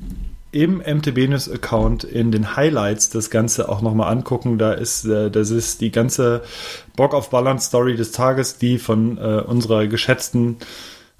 im 0.52 0.78
MTB 0.78 1.28
News 1.28 1.50
Account 1.50 2.04
in 2.04 2.32
den 2.32 2.56
Highlights 2.56 3.10
das 3.10 3.30
Ganze 3.30 3.68
auch 3.68 3.82
nochmal 3.82 4.10
angucken. 4.10 4.58
Da 4.58 4.72
ist, 4.72 5.04
äh, 5.04 5.30
das 5.30 5.50
ist 5.50 5.80
die 5.80 5.90
ganze 5.90 6.42
Bock 6.96 7.14
auf 7.14 7.30
Balance 7.30 7.68
Story 7.68 7.94
des 7.94 8.12
Tages, 8.12 8.58
die 8.58 8.78
von 8.78 9.18
äh, 9.18 9.42
unserer 9.46 9.86
geschätzten 9.86 10.56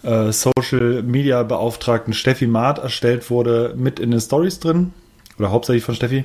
äh, 0.03 0.33
Social 0.33 1.03
Media 1.03 1.43
Beauftragten 1.43 2.13
Steffi 2.13 2.47
Maat 2.47 2.79
erstellt 2.79 3.31
wurde, 3.31 3.75
mit 3.77 3.99
in 3.99 4.11
den 4.11 4.21
Stories 4.21 4.61
drin. 4.61 4.93
Oder 5.39 5.51
hauptsächlich 5.51 5.85
von 5.85 5.95
Steffi. 5.95 6.25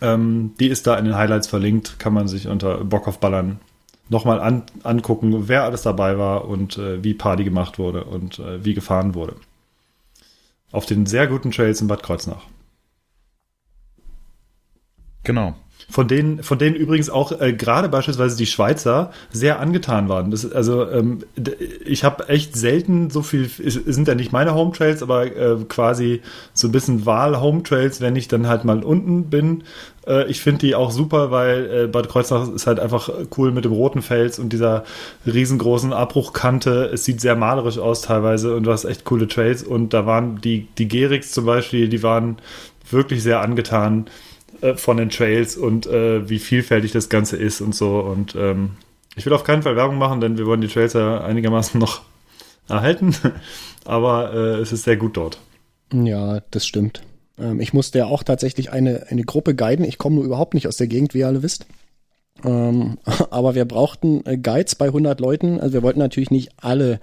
Ähm, 0.00 0.54
die 0.58 0.68
ist 0.68 0.86
da 0.86 0.96
in 0.96 1.04
den 1.04 1.16
Highlights 1.16 1.48
verlinkt, 1.48 1.98
kann 1.98 2.14
man 2.14 2.28
sich 2.28 2.48
unter 2.48 2.84
Bock 2.84 3.08
auf 3.08 3.18
Ballern 3.18 3.60
nochmal 4.08 4.40
an, 4.40 4.64
angucken, 4.82 5.48
wer 5.48 5.64
alles 5.64 5.82
dabei 5.82 6.18
war 6.18 6.46
und 6.46 6.78
äh, 6.78 7.02
wie 7.02 7.14
Party 7.14 7.44
gemacht 7.44 7.78
wurde 7.78 8.04
und 8.04 8.38
äh, 8.38 8.64
wie 8.64 8.74
gefahren 8.74 9.14
wurde. 9.14 9.36
Auf 10.70 10.86
den 10.86 11.06
sehr 11.06 11.26
guten 11.26 11.50
Trails 11.50 11.80
in 11.80 11.88
Bad 11.88 12.02
Kreuznach. 12.02 12.44
Genau. 15.24 15.54
Von 15.90 16.08
denen, 16.08 16.42
von 16.42 16.58
denen 16.58 16.76
übrigens 16.76 17.10
auch 17.10 17.40
äh, 17.40 17.52
gerade 17.52 17.88
beispielsweise 17.88 18.36
die 18.36 18.46
Schweizer 18.46 19.12
sehr 19.30 19.60
angetan 19.60 20.08
waren. 20.08 20.30
Das, 20.30 20.50
also 20.50 20.88
ähm, 20.90 21.20
ich 21.84 22.04
habe 22.04 22.28
echt 22.28 22.56
selten 22.56 23.10
so 23.10 23.22
viel, 23.22 23.48
sind 23.48 24.08
ja 24.08 24.14
nicht 24.14 24.32
meine 24.32 24.54
Home 24.54 24.72
Trails, 24.72 25.02
aber 25.02 25.26
äh, 25.26 25.56
quasi 25.68 26.22
so 26.54 26.68
ein 26.68 26.72
bisschen 26.72 27.06
Wahl-Home 27.06 27.62
Trails, 27.62 28.00
wenn 28.00 28.16
ich 28.16 28.28
dann 28.28 28.46
halt 28.46 28.64
mal 28.64 28.82
unten 28.82 29.24
bin. 29.24 29.64
Äh, 30.06 30.30
ich 30.30 30.40
finde 30.40 30.60
die 30.60 30.74
auch 30.74 30.90
super, 30.90 31.30
weil 31.30 31.84
äh, 31.84 31.86
Bad 31.86 32.08
Kreuznach 32.08 32.48
ist 32.48 32.66
halt 32.66 32.80
einfach 32.80 33.10
cool 33.36 33.52
mit 33.52 33.64
dem 33.64 33.72
roten 33.72 34.02
Fels 34.02 34.38
und 34.38 34.52
dieser 34.52 34.84
riesengroßen 35.26 35.92
Abbruchkante. 35.92 36.90
Es 36.92 37.04
sieht 37.04 37.20
sehr 37.20 37.36
malerisch 37.36 37.78
aus 37.78 38.02
teilweise 38.02 38.56
und 38.56 38.64
du 38.64 38.72
hast 38.72 38.84
echt 38.84 39.04
coole 39.04 39.28
Trails. 39.28 39.62
Und 39.62 39.94
da 39.94 40.06
waren 40.06 40.40
die, 40.40 40.68
die 40.78 40.88
Geriks 40.88 41.32
zum 41.32 41.46
Beispiel, 41.46 41.88
die 41.88 42.02
waren 42.02 42.38
wirklich 42.90 43.22
sehr 43.22 43.40
angetan 43.40 44.06
äh, 44.62 44.76
von 44.76 44.96
den 44.96 45.10
Trails 45.10 45.56
und 45.56 45.86
äh, 45.86 46.28
wie 46.28 46.38
vielfältig 46.38 46.92
das 46.92 47.08
Ganze 47.08 47.36
ist 47.36 47.60
und 47.60 47.74
so. 47.74 47.98
Und 47.98 48.34
ähm, 48.36 48.70
ich 49.16 49.26
will 49.26 49.32
auf 49.32 49.44
keinen 49.44 49.62
Fall 49.62 49.76
Werbung 49.76 49.98
machen, 49.98 50.20
denn 50.20 50.38
wir 50.38 50.46
wollen 50.46 50.60
die 50.60 50.68
Trails 50.68 50.92
ja 50.94 51.20
einigermaßen 51.20 51.78
noch 51.78 52.02
erhalten. 52.68 53.14
Aber 53.84 54.32
äh, 54.32 54.60
es 54.60 54.72
ist 54.72 54.84
sehr 54.84 54.96
gut 54.96 55.16
dort. 55.16 55.38
Ja, 55.92 56.40
das 56.50 56.66
stimmt. 56.66 57.02
Ähm, 57.38 57.60
ich 57.60 57.72
musste 57.72 57.98
ja 57.98 58.06
auch 58.06 58.22
tatsächlich 58.22 58.72
eine, 58.72 59.06
eine 59.08 59.24
Gruppe 59.24 59.54
guiden. 59.54 59.84
Ich 59.84 59.98
komme 59.98 60.16
nur 60.16 60.24
überhaupt 60.24 60.54
nicht 60.54 60.68
aus 60.68 60.76
der 60.76 60.86
Gegend, 60.86 61.12
wie 61.12 61.18
ihr 61.18 61.26
alle 61.26 61.42
wisst. 61.42 61.66
Ähm, 62.44 62.98
aber 63.30 63.54
wir 63.54 63.64
brauchten 63.64 64.24
äh, 64.26 64.38
Guides 64.38 64.76
bei 64.76 64.86
100 64.86 65.20
Leuten. 65.20 65.60
Also 65.60 65.74
wir 65.74 65.82
wollten 65.82 65.98
natürlich 65.98 66.30
nicht 66.30 66.52
alle 66.58 67.00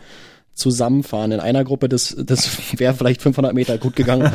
zusammenfahren. 0.59 1.31
In 1.31 1.39
einer 1.39 1.63
Gruppe, 1.63 1.89
das, 1.89 2.15
das 2.17 2.49
wäre 2.77 2.93
vielleicht 2.93 3.21
500 3.21 3.53
Meter 3.53 3.77
gut 3.77 3.95
gegangen 3.95 4.31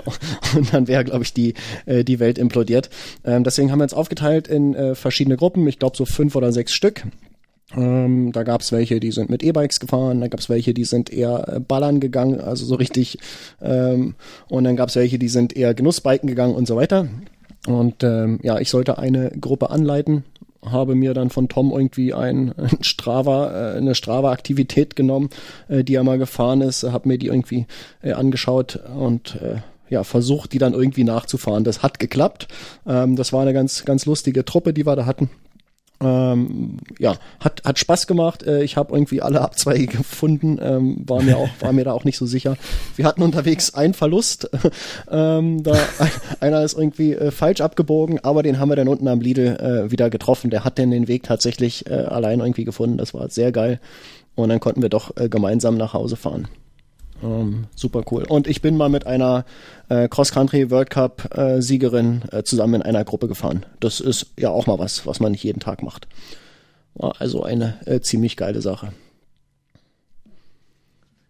und 0.56 0.72
dann 0.72 0.88
wäre, 0.88 1.04
glaube 1.04 1.24
ich, 1.24 1.34
die, 1.34 1.54
äh, 1.86 2.04
die 2.04 2.20
Welt 2.20 2.38
implodiert. 2.38 2.88
Ähm, 3.24 3.44
deswegen 3.44 3.70
haben 3.70 3.80
wir 3.80 3.84
uns 3.84 3.94
aufgeteilt 3.94 4.48
in 4.48 4.74
äh, 4.74 4.94
verschiedene 4.94 5.36
Gruppen, 5.36 5.66
ich 5.66 5.78
glaube 5.78 5.96
so 5.96 6.04
fünf 6.04 6.36
oder 6.36 6.52
sechs 6.52 6.72
Stück. 6.72 7.04
Ähm, 7.76 8.30
da 8.32 8.42
gab 8.42 8.60
es 8.60 8.72
welche, 8.72 9.00
die 9.00 9.10
sind 9.10 9.30
mit 9.30 9.42
E-Bikes 9.42 9.80
gefahren, 9.80 10.20
da 10.20 10.28
gab 10.28 10.40
es 10.40 10.48
welche, 10.48 10.74
die 10.74 10.84
sind 10.84 11.12
eher 11.12 11.48
äh, 11.48 11.60
ballern 11.60 11.98
gegangen, 12.00 12.40
also 12.40 12.64
so 12.64 12.76
richtig. 12.76 13.18
Ähm, 13.60 14.14
und 14.48 14.64
dann 14.64 14.76
gab 14.76 14.90
es 14.90 14.96
welche, 14.96 15.18
die 15.18 15.28
sind 15.28 15.56
eher 15.56 15.74
Genussbiken 15.74 16.28
gegangen 16.28 16.54
und 16.54 16.68
so 16.68 16.76
weiter. 16.76 17.08
Und 17.66 18.04
ähm, 18.04 18.40
ja, 18.42 18.58
ich 18.58 18.68
sollte 18.68 18.98
eine 18.98 19.30
Gruppe 19.40 19.70
anleiten, 19.70 20.24
habe 20.70 20.94
mir 20.94 21.14
dann 21.14 21.30
von 21.30 21.48
Tom 21.48 21.70
irgendwie 21.70 22.14
ein, 22.14 22.54
ein 22.56 22.82
Strava, 22.82 23.74
äh, 23.74 23.76
eine 23.76 23.94
Strava-Aktivität 23.94 24.96
genommen, 24.96 25.30
äh, 25.68 25.84
die 25.84 25.94
er 25.94 26.04
mal 26.04 26.18
gefahren 26.18 26.60
ist, 26.60 26.82
habe 26.84 27.08
mir 27.08 27.18
die 27.18 27.28
irgendwie 27.28 27.66
äh, 28.02 28.12
angeschaut 28.12 28.80
und 28.96 29.38
ja, 29.90 30.02
versucht, 30.02 30.52
die 30.52 30.58
dann 30.58 30.72
irgendwie 30.72 31.04
nachzufahren. 31.04 31.62
Das 31.62 31.82
hat 31.82 31.98
geklappt. 31.98 32.48
Ähm, 32.86 33.16
das 33.16 33.32
war 33.32 33.42
eine 33.42 33.52
ganz, 33.52 33.84
ganz 33.84 34.06
lustige 34.06 34.44
Truppe, 34.44 34.72
die 34.72 34.86
wir 34.86 34.96
da 34.96 35.06
hatten. 35.06 35.30
Ähm, 36.00 36.78
ja, 36.98 37.16
hat, 37.40 37.62
hat 37.64 37.78
Spaß 37.78 38.06
gemacht. 38.06 38.42
Äh, 38.42 38.62
ich 38.62 38.76
habe 38.76 38.94
irgendwie 38.94 39.22
alle 39.22 39.40
Abzweige 39.40 39.86
gefunden, 39.98 40.58
ähm, 40.60 41.02
war, 41.06 41.22
mir 41.22 41.38
auch, 41.38 41.48
war 41.60 41.72
mir 41.72 41.84
da 41.84 41.92
auch 41.92 42.04
nicht 42.04 42.18
so 42.18 42.26
sicher. 42.26 42.56
Wir 42.96 43.04
hatten 43.04 43.22
unterwegs 43.22 43.74
einen 43.74 43.94
Verlust. 43.94 44.50
ähm, 45.10 45.62
da, 45.62 45.76
einer 46.40 46.62
ist 46.62 46.76
irgendwie 46.76 47.12
äh, 47.12 47.30
falsch 47.30 47.60
abgebogen, 47.60 48.22
aber 48.24 48.42
den 48.42 48.58
haben 48.58 48.68
wir 48.68 48.76
dann 48.76 48.88
unten 48.88 49.08
am 49.08 49.20
Lidl 49.20 49.56
äh, 49.56 49.90
wieder 49.90 50.10
getroffen. 50.10 50.50
Der 50.50 50.64
hat 50.64 50.78
denn 50.78 50.90
den 50.90 51.08
Weg 51.08 51.22
tatsächlich 51.22 51.86
äh, 51.86 51.94
allein 51.94 52.40
irgendwie 52.40 52.64
gefunden. 52.64 52.98
Das 52.98 53.14
war 53.14 53.28
sehr 53.30 53.52
geil. 53.52 53.80
Und 54.34 54.48
dann 54.48 54.60
konnten 54.60 54.82
wir 54.82 54.88
doch 54.88 55.16
äh, 55.16 55.28
gemeinsam 55.28 55.76
nach 55.76 55.92
Hause 55.92 56.16
fahren. 56.16 56.48
Ähm, 57.22 57.66
super 57.74 58.02
cool. 58.10 58.24
Und 58.24 58.46
ich 58.46 58.62
bin 58.62 58.76
mal 58.76 58.88
mit 58.88 59.06
einer 59.06 59.44
äh, 59.88 60.08
Cross-Country 60.08 60.70
World 60.70 60.90
Cup 60.90 61.34
äh, 61.36 61.58
äh, 61.58 62.42
zusammen 62.44 62.74
in 62.74 62.82
einer 62.82 63.04
Gruppe 63.04 63.28
gefahren. 63.28 63.64
Das 63.80 64.00
ist 64.00 64.26
ja 64.38 64.50
auch 64.50 64.66
mal 64.66 64.78
was, 64.78 65.06
was 65.06 65.20
man 65.20 65.32
nicht 65.32 65.44
jeden 65.44 65.60
Tag 65.60 65.82
macht. 65.82 66.08
War 66.94 67.20
also 67.20 67.42
eine 67.42 67.78
äh, 67.86 68.00
ziemlich 68.00 68.36
geile 68.36 68.60
Sache. 68.60 68.92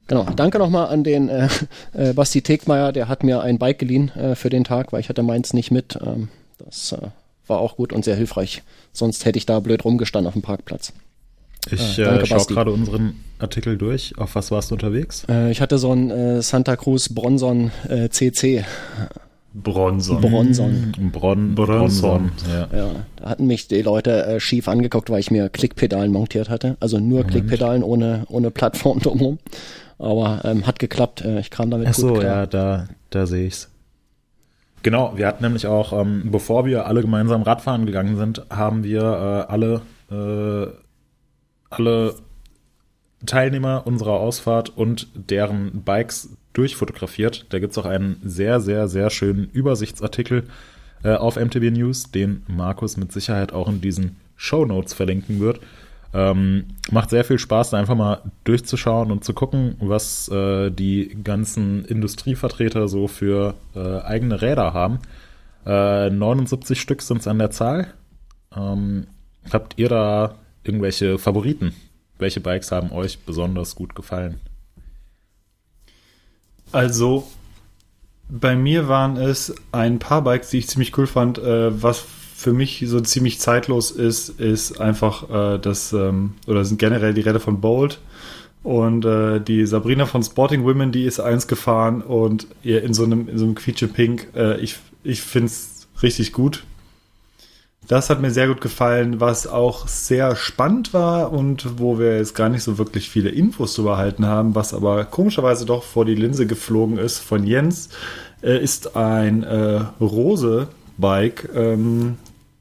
Genau, 0.06 0.24
danke 0.36 0.58
nochmal 0.58 0.88
an 0.88 1.02
den 1.02 1.28
äh, 1.28 1.48
äh, 1.94 2.12
Basti 2.12 2.42
Tegmeier, 2.42 2.92
der 2.92 3.08
hat 3.08 3.22
mir 3.22 3.40
ein 3.40 3.58
Bike 3.58 3.78
geliehen 3.78 4.10
äh, 4.10 4.34
für 4.34 4.50
den 4.50 4.64
Tag, 4.64 4.92
weil 4.92 5.00
ich 5.00 5.08
hatte 5.08 5.22
meins 5.22 5.54
nicht 5.54 5.70
mit. 5.70 5.98
Ähm, 6.04 6.28
das 6.58 6.92
äh, 6.92 7.08
war 7.46 7.58
auch 7.58 7.76
gut 7.76 7.92
und 7.92 8.04
sehr 8.04 8.16
hilfreich. 8.16 8.62
Sonst 8.92 9.24
hätte 9.24 9.38
ich 9.38 9.46
da 9.46 9.60
blöd 9.60 9.84
rumgestanden 9.84 10.28
auf 10.28 10.34
dem 10.34 10.42
Parkplatz. 10.42 10.92
Ich 11.70 11.98
äh, 11.98 12.02
äh, 12.02 12.26
schaue 12.26 12.46
gerade 12.46 12.70
unseren 12.70 13.20
Artikel 13.38 13.76
durch. 13.76 14.18
Auf 14.18 14.34
was 14.34 14.50
warst 14.50 14.70
du 14.70 14.74
unterwegs? 14.74 15.24
Äh, 15.28 15.50
ich 15.50 15.60
hatte 15.60 15.78
so 15.78 15.92
ein 15.92 16.10
äh, 16.10 16.42
Santa 16.42 16.76
Cruz 16.76 17.08
Bronson 17.08 17.70
äh, 17.88 18.08
CC. 18.08 18.64
Bronson. 19.54 20.20
Bronson. 20.20 21.10
Bron 21.12 21.54
Bronson. 21.54 22.32
Ja. 22.52 22.76
ja. 22.76 22.90
Da 23.16 23.30
hatten 23.30 23.46
mich 23.46 23.68
die 23.68 23.82
Leute 23.82 24.26
äh, 24.26 24.40
schief 24.40 24.66
angeguckt, 24.66 25.10
weil 25.10 25.20
ich 25.20 25.30
mir 25.30 25.48
Klickpedalen 25.48 26.10
montiert 26.10 26.48
hatte. 26.50 26.76
Also 26.80 26.98
nur 26.98 27.18
Moment. 27.18 27.30
Klickpedalen 27.30 27.82
ohne, 27.84 28.24
ohne 28.28 28.50
Plattform 28.50 28.98
drumherum. 29.02 29.38
Aber 29.98 30.40
ähm, 30.44 30.66
hat 30.66 30.80
geklappt. 30.80 31.24
Äh, 31.24 31.38
ich 31.38 31.50
kam 31.50 31.70
damit 31.70 31.88
Ach 31.88 31.94
so, 31.94 32.08
gut 32.08 32.20
klar. 32.20 32.34
ja, 32.34 32.46
da, 32.46 32.88
da 33.10 33.26
sehe 33.26 33.46
ich's. 33.46 33.70
Genau, 34.82 35.16
wir 35.16 35.26
hatten 35.26 35.42
nämlich 35.42 35.66
auch, 35.66 35.98
ähm, 35.98 36.30
bevor 36.30 36.66
wir 36.66 36.86
alle 36.86 37.00
gemeinsam 37.00 37.40
Radfahren 37.42 37.86
gegangen 37.86 38.16
sind, 38.16 38.44
haben 38.50 38.84
wir 38.84 39.00
äh, 39.00 39.52
alle 39.52 39.80
äh, 40.10 40.84
alle 41.78 42.14
Teilnehmer 43.26 43.86
unserer 43.86 44.12
Ausfahrt 44.12 44.70
und 44.76 45.08
deren 45.14 45.82
Bikes 45.82 46.36
durchfotografiert. 46.52 47.46
Da 47.50 47.58
gibt 47.58 47.72
es 47.72 47.78
auch 47.78 47.86
einen 47.86 48.20
sehr, 48.24 48.60
sehr, 48.60 48.88
sehr 48.88 49.10
schönen 49.10 49.48
Übersichtsartikel 49.50 50.44
äh, 51.02 51.14
auf 51.14 51.36
MTB 51.36 51.70
News, 51.70 52.10
den 52.10 52.44
Markus 52.46 52.96
mit 52.96 53.12
Sicherheit 53.12 53.52
auch 53.52 53.68
in 53.68 53.80
diesen 53.80 54.16
Show 54.36 54.64
Notes 54.64 54.94
verlinken 54.94 55.40
wird. 55.40 55.60
Ähm, 56.12 56.66
macht 56.92 57.10
sehr 57.10 57.24
viel 57.24 57.40
Spaß, 57.40 57.70
da 57.70 57.78
einfach 57.78 57.96
mal 57.96 58.22
durchzuschauen 58.44 59.10
und 59.10 59.24
zu 59.24 59.34
gucken, 59.34 59.76
was 59.80 60.28
äh, 60.28 60.70
die 60.70 61.16
ganzen 61.24 61.84
Industrievertreter 61.84 62.86
so 62.86 63.08
für 63.08 63.54
äh, 63.74 64.00
eigene 64.00 64.40
Räder 64.40 64.72
haben. 64.72 64.98
79 65.66 66.76
äh, 66.76 66.80
Stück 66.80 67.00
sind 67.00 67.22
es 67.22 67.26
an 67.26 67.38
der 67.38 67.50
Zahl. 67.50 67.94
Ähm, 68.54 69.06
habt 69.50 69.78
ihr 69.78 69.88
da 69.88 70.34
irgendwelche 70.64 71.18
Favoriten? 71.18 71.74
Welche 72.18 72.40
Bikes 72.40 72.72
haben 72.72 72.92
euch 72.92 73.20
besonders 73.20 73.74
gut 73.74 73.94
gefallen? 73.94 74.40
Also, 76.72 77.28
bei 78.28 78.56
mir 78.56 78.88
waren 78.88 79.16
es 79.16 79.54
ein 79.72 79.98
paar 79.98 80.22
Bikes, 80.22 80.50
die 80.50 80.58
ich 80.58 80.68
ziemlich 80.68 80.96
cool 80.98 81.06
fand. 81.06 81.38
Äh, 81.38 81.82
was 81.82 82.04
für 82.34 82.52
mich 82.52 82.82
so 82.86 83.00
ziemlich 83.00 83.38
zeitlos 83.38 83.90
ist, 83.90 84.40
ist 84.40 84.80
einfach 84.80 85.30
äh, 85.54 85.58
das, 85.58 85.92
ähm, 85.92 86.34
oder 86.46 86.64
sind 86.64 86.78
generell 86.78 87.14
die 87.14 87.20
Räder 87.20 87.40
von 87.40 87.60
Bolt. 87.60 88.00
Und 88.62 89.04
äh, 89.04 89.40
die 89.40 89.66
Sabrina 89.66 90.06
von 90.06 90.22
Sporting 90.22 90.64
Women, 90.64 90.90
die 90.90 91.04
ist 91.04 91.20
eins 91.20 91.46
gefahren 91.46 92.00
und 92.00 92.46
ihr 92.62 92.82
in 92.82 92.94
so 92.94 93.04
einem, 93.04 93.28
in 93.28 93.36
so 93.36 93.44
einem 93.44 93.54
Quietsche 93.54 93.88
Pink. 93.88 94.28
Äh, 94.34 94.58
ich 94.60 94.78
ich 95.04 95.20
finde 95.20 95.48
es 95.48 95.86
richtig 96.02 96.32
gut. 96.32 96.64
Das 97.86 98.08
hat 98.08 98.20
mir 98.20 98.30
sehr 98.30 98.48
gut 98.48 98.60
gefallen, 98.60 99.20
was 99.20 99.46
auch 99.46 99.86
sehr 99.88 100.36
spannend 100.36 100.94
war 100.94 101.32
und 101.32 101.78
wo 101.78 101.98
wir 101.98 102.16
jetzt 102.16 102.34
gar 102.34 102.48
nicht 102.48 102.62
so 102.62 102.78
wirklich 102.78 103.10
viele 103.10 103.28
Infos 103.28 103.74
zu 103.74 103.84
behalten 103.84 104.26
haben, 104.26 104.54
was 104.54 104.72
aber 104.72 105.04
komischerweise 105.04 105.66
doch 105.66 105.82
vor 105.82 106.04
die 106.04 106.14
Linse 106.14 106.46
geflogen 106.46 106.96
ist 106.96 107.18
von 107.18 107.46
Jens, 107.46 107.90
äh, 108.42 108.62
ist 108.62 108.96
ein 108.96 109.42
äh, 109.42 109.80
Rose-Bike, 110.00 111.50
ähm, 111.54 112.16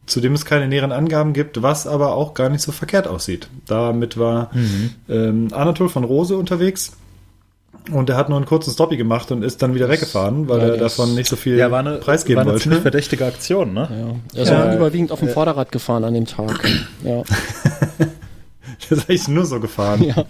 zu 0.06 0.20
dem 0.20 0.34
es 0.34 0.44
keine 0.44 0.68
näheren 0.68 0.92
Angaben 0.92 1.32
gibt, 1.32 1.62
was 1.62 1.88
aber 1.88 2.16
auch 2.16 2.34
gar 2.34 2.50
nicht 2.50 2.62
so 2.62 2.74
verkehrt 2.74 3.08
aussieht. 3.08 3.48
Damit 3.66 4.18
war 4.18 4.50
mhm. 4.54 4.90
ähm, 5.08 5.48
Anatol 5.54 5.88
von 5.88 6.04
Rose 6.04 6.36
unterwegs 6.36 6.98
und 7.92 8.10
er 8.10 8.16
hat 8.16 8.30
nur 8.30 8.38
einen 8.38 8.46
kurzen 8.46 8.72
Stoppie 8.72 8.96
gemacht 8.98 9.32
und 9.32 9.44
ist 9.44 9.62
dann 9.62 9.76
wieder 9.76 9.90
weggefahren, 9.90 10.48
weil 10.48 10.60
ja, 10.60 10.68
er 10.70 10.78
davon 10.78 11.16
nicht 11.16 11.30
so 11.30 11.36
viel 11.36 11.58
ja, 11.58 11.72
war 11.72 11.80
eine, 11.80 11.98
preisgeben 11.98 12.38
war 12.38 12.44
eine 12.44 12.52
wollte. 12.52 12.64
Ziemlich 12.64 12.82
verdächtige 12.82 13.26
Aktion, 13.26 13.74
ne? 13.74 13.90
Ja. 13.90 14.38
Er 14.38 14.44
ist 14.44 14.50
ja. 14.50 14.76
überwiegend 14.76 15.12
auf 15.12 15.20
dem 15.20 15.28
Vorderrad 15.30 15.72
gefahren 15.72 16.04
an 16.04 16.14
dem 16.14 16.26
Tag. 16.26 16.60
Ja. 17.04 17.24
das 18.90 19.00
ist 19.00 19.10
eigentlich 19.10 19.28
nur 19.28 19.46
so 19.46 19.60
gefahren. 19.60 20.04
Ja. 20.04 20.24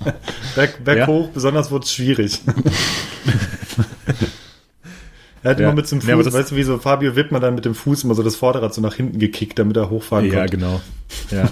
Berg, 0.56 0.84
berg 0.84 1.08
hoch, 1.08 1.30
besonders 1.30 1.70
wurde 1.70 1.86
es 1.86 1.94
schwierig. 1.94 2.42
er 5.44 5.52
hat 5.52 5.60
immer 5.60 5.74
mit 5.74 5.92
dem 5.92 6.02
Fuß, 6.02 6.34
weißt 6.34 6.52
du, 6.52 6.56
wie 6.56 6.64
so 6.64 6.80
Fabio 6.80 7.16
Wittmann 7.16 7.44
dann 7.44 7.54
mit 7.54 7.66
dem 7.66 7.76
Fuß 7.76 8.06
immer 8.06 8.16
so 8.16 8.24
das 8.24 8.36
Vorderrad 8.36 8.74
so 8.74 8.82
nach 8.82 8.96
hinten 8.96 9.20
gekickt, 9.20 9.60
damit 9.60 9.78
er 9.78 9.92
hochfahren 9.92 10.26
ja, 10.26 10.40
konnte. 10.40 10.58
Ja, 10.58 10.60
genau. 10.60 10.82
Ja. 11.30 11.52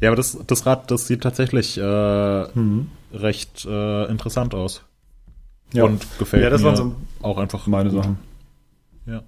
ja, 0.00 0.08
aber 0.08 0.16
das, 0.16 0.38
das 0.46 0.64
Rad, 0.64 0.90
das 0.90 1.06
sieht 1.06 1.22
tatsächlich 1.22 1.76
äh, 1.76 2.44
mhm. 2.54 2.88
recht 3.12 3.66
äh, 3.66 4.06
interessant 4.06 4.54
aus. 4.54 4.80
Ja. 5.72 5.84
Und 5.84 6.06
gefällt 6.18 6.42
ja, 6.42 6.50
das 6.50 6.60
mir 6.60 6.68
waren 6.68 6.76
so 6.76 6.94
auch 7.22 7.38
einfach 7.38 7.66
meine 7.66 7.90
gut. 7.90 8.02
Sachen. 8.02 8.18
Ja. 9.06 9.22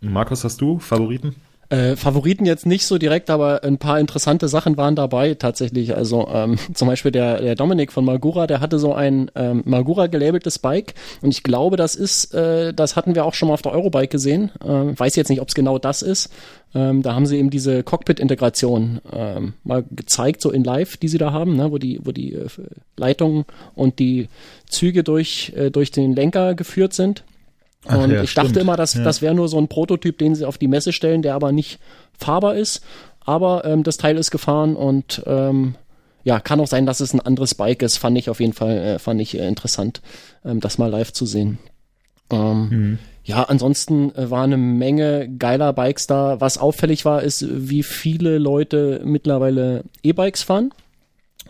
Markus, 0.00 0.44
hast 0.44 0.60
du 0.60 0.78
Favoriten? 0.78 1.34
Äh, 1.68 1.96
Favoriten 1.96 2.46
jetzt 2.46 2.64
nicht 2.64 2.86
so 2.86 2.96
direkt, 2.96 3.28
aber 3.28 3.64
ein 3.64 3.78
paar 3.78 3.98
interessante 3.98 4.46
Sachen 4.46 4.76
waren 4.76 4.94
dabei 4.94 5.34
tatsächlich. 5.34 5.96
Also 5.96 6.28
ähm, 6.32 6.58
zum 6.74 6.86
Beispiel 6.86 7.10
der, 7.10 7.40
der 7.40 7.56
Dominik 7.56 7.92
von 7.92 8.04
Magura, 8.04 8.46
der 8.46 8.60
hatte 8.60 8.78
so 8.78 8.94
ein 8.94 9.30
ähm, 9.34 9.62
Magura 9.64 10.06
gelabeltes 10.06 10.58
Bike 10.60 10.94
und 11.22 11.30
ich 11.30 11.42
glaube, 11.42 11.76
das 11.76 11.96
ist, 11.96 12.32
äh, 12.34 12.72
das 12.72 12.94
hatten 12.94 13.14
wir 13.14 13.24
auch 13.24 13.34
schon 13.34 13.48
mal 13.48 13.54
auf 13.54 13.62
der 13.62 13.72
Eurobike 13.72 14.08
gesehen. 14.08 14.52
Ähm, 14.64 14.98
weiß 14.98 15.16
jetzt 15.16 15.28
nicht, 15.28 15.40
ob 15.40 15.48
es 15.48 15.54
genau 15.54 15.78
das 15.78 16.02
ist. 16.02 16.30
Ähm, 16.74 17.02
da 17.02 17.14
haben 17.14 17.26
sie 17.26 17.38
eben 17.38 17.50
diese 17.50 17.82
Cockpit-Integration 17.82 19.00
ähm, 19.12 19.54
mal 19.64 19.84
gezeigt, 19.90 20.42
so 20.42 20.50
in 20.50 20.62
Live, 20.62 20.96
die 20.98 21.08
sie 21.08 21.18
da 21.18 21.32
haben, 21.32 21.56
ne, 21.56 21.72
wo 21.72 21.78
die, 21.78 22.00
wo 22.04 22.12
die 22.12 22.34
äh, 22.34 22.48
Leitungen 22.96 23.44
und 23.74 23.98
die 23.98 24.28
Züge 24.68 25.02
durch, 25.02 25.52
äh, 25.56 25.70
durch 25.70 25.90
den 25.90 26.14
Lenker 26.14 26.54
geführt 26.54 26.92
sind. 26.92 27.24
Ach, 27.88 27.98
und 27.98 28.10
ja, 28.10 28.22
ich 28.22 28.30
stimmt. 28.30 28.48
dachte 28.48 28.60
immer, 28.60 28.76
dass 28.76 28.94
ja. 28.94 29.04
das 29.04 29.22
wäre 29.22 29.34
nur 29.34 29.48
so 29.48 29.58
ein 29.58 29.68
Prototyp, 29.68 30.18
den 30.18 30.34
sie 30.34 30.44
auf 30.44 30.58
die 30.58 30.68
Messe 30.68 30.92
stellen, 30.92 31.22
der 31.22 31.34
aber 31.34 31.52
nicht 31.52 31.78
fahrbar 32.18 32.54
ist. 32.56 32.82
Aber 33.24 33.64
ähm, 33.64 33.82
das 33.82 33.96
Teil 33.96 34.16
ist 34.16 34.30
gefahren 34.30 34.76
und 34.76 35.22
ähm, 35.26 35.74
ja, 36.24 36.40
kann 36.40 36.60
auch 36.60 36.66
sein, 36.66 36.86
dass 36.86 37.00
es 37.00 37.12
ein 37.12 37.20
anderes 37.20 37.54
Bike 37.54 37.82
ist. 37.82 37.98
Fand 37.98 38.18
ich 38.18 38.30
auf 38.30 38.40
jeden 38.40 38.52
Fall, 38.52 38.76
äh, 38.78 38.98
fand 38.98 39.20
ich 39.20 39.38
äh, 39.38 39.46
interessant, 39.46 40.00
ähm, 40.44 40.60
das 40.60 40.78
mal 40.78 40.90
live 40.90 41.12
zu 41.12 41.26
sehen. 41.26 41.58
Ähm, 42.30 42.68
mhm. 42.68 42.98
Ja, 43.24 43.42
ansonsten 43.44 44.14
äh, 44.14 44.30
war 44.30 44.44
eine 44.44 44.56
Menge 44.56 45.28
geiler 45.28 45.72
Bikes 45.72 46.06
da. 46.06 46.40
Was 46.40 46.58
auffällig 46.58 47.04
war, 47.04 47.22
ist, 47.22 47.44
wie 47.48 47.82
viele 47.82 48.38
Leute 48.38 49.02
mittlerweile 49.04 49.84
E-Bikes 50.02 50.42
fahren. 50.42 50.72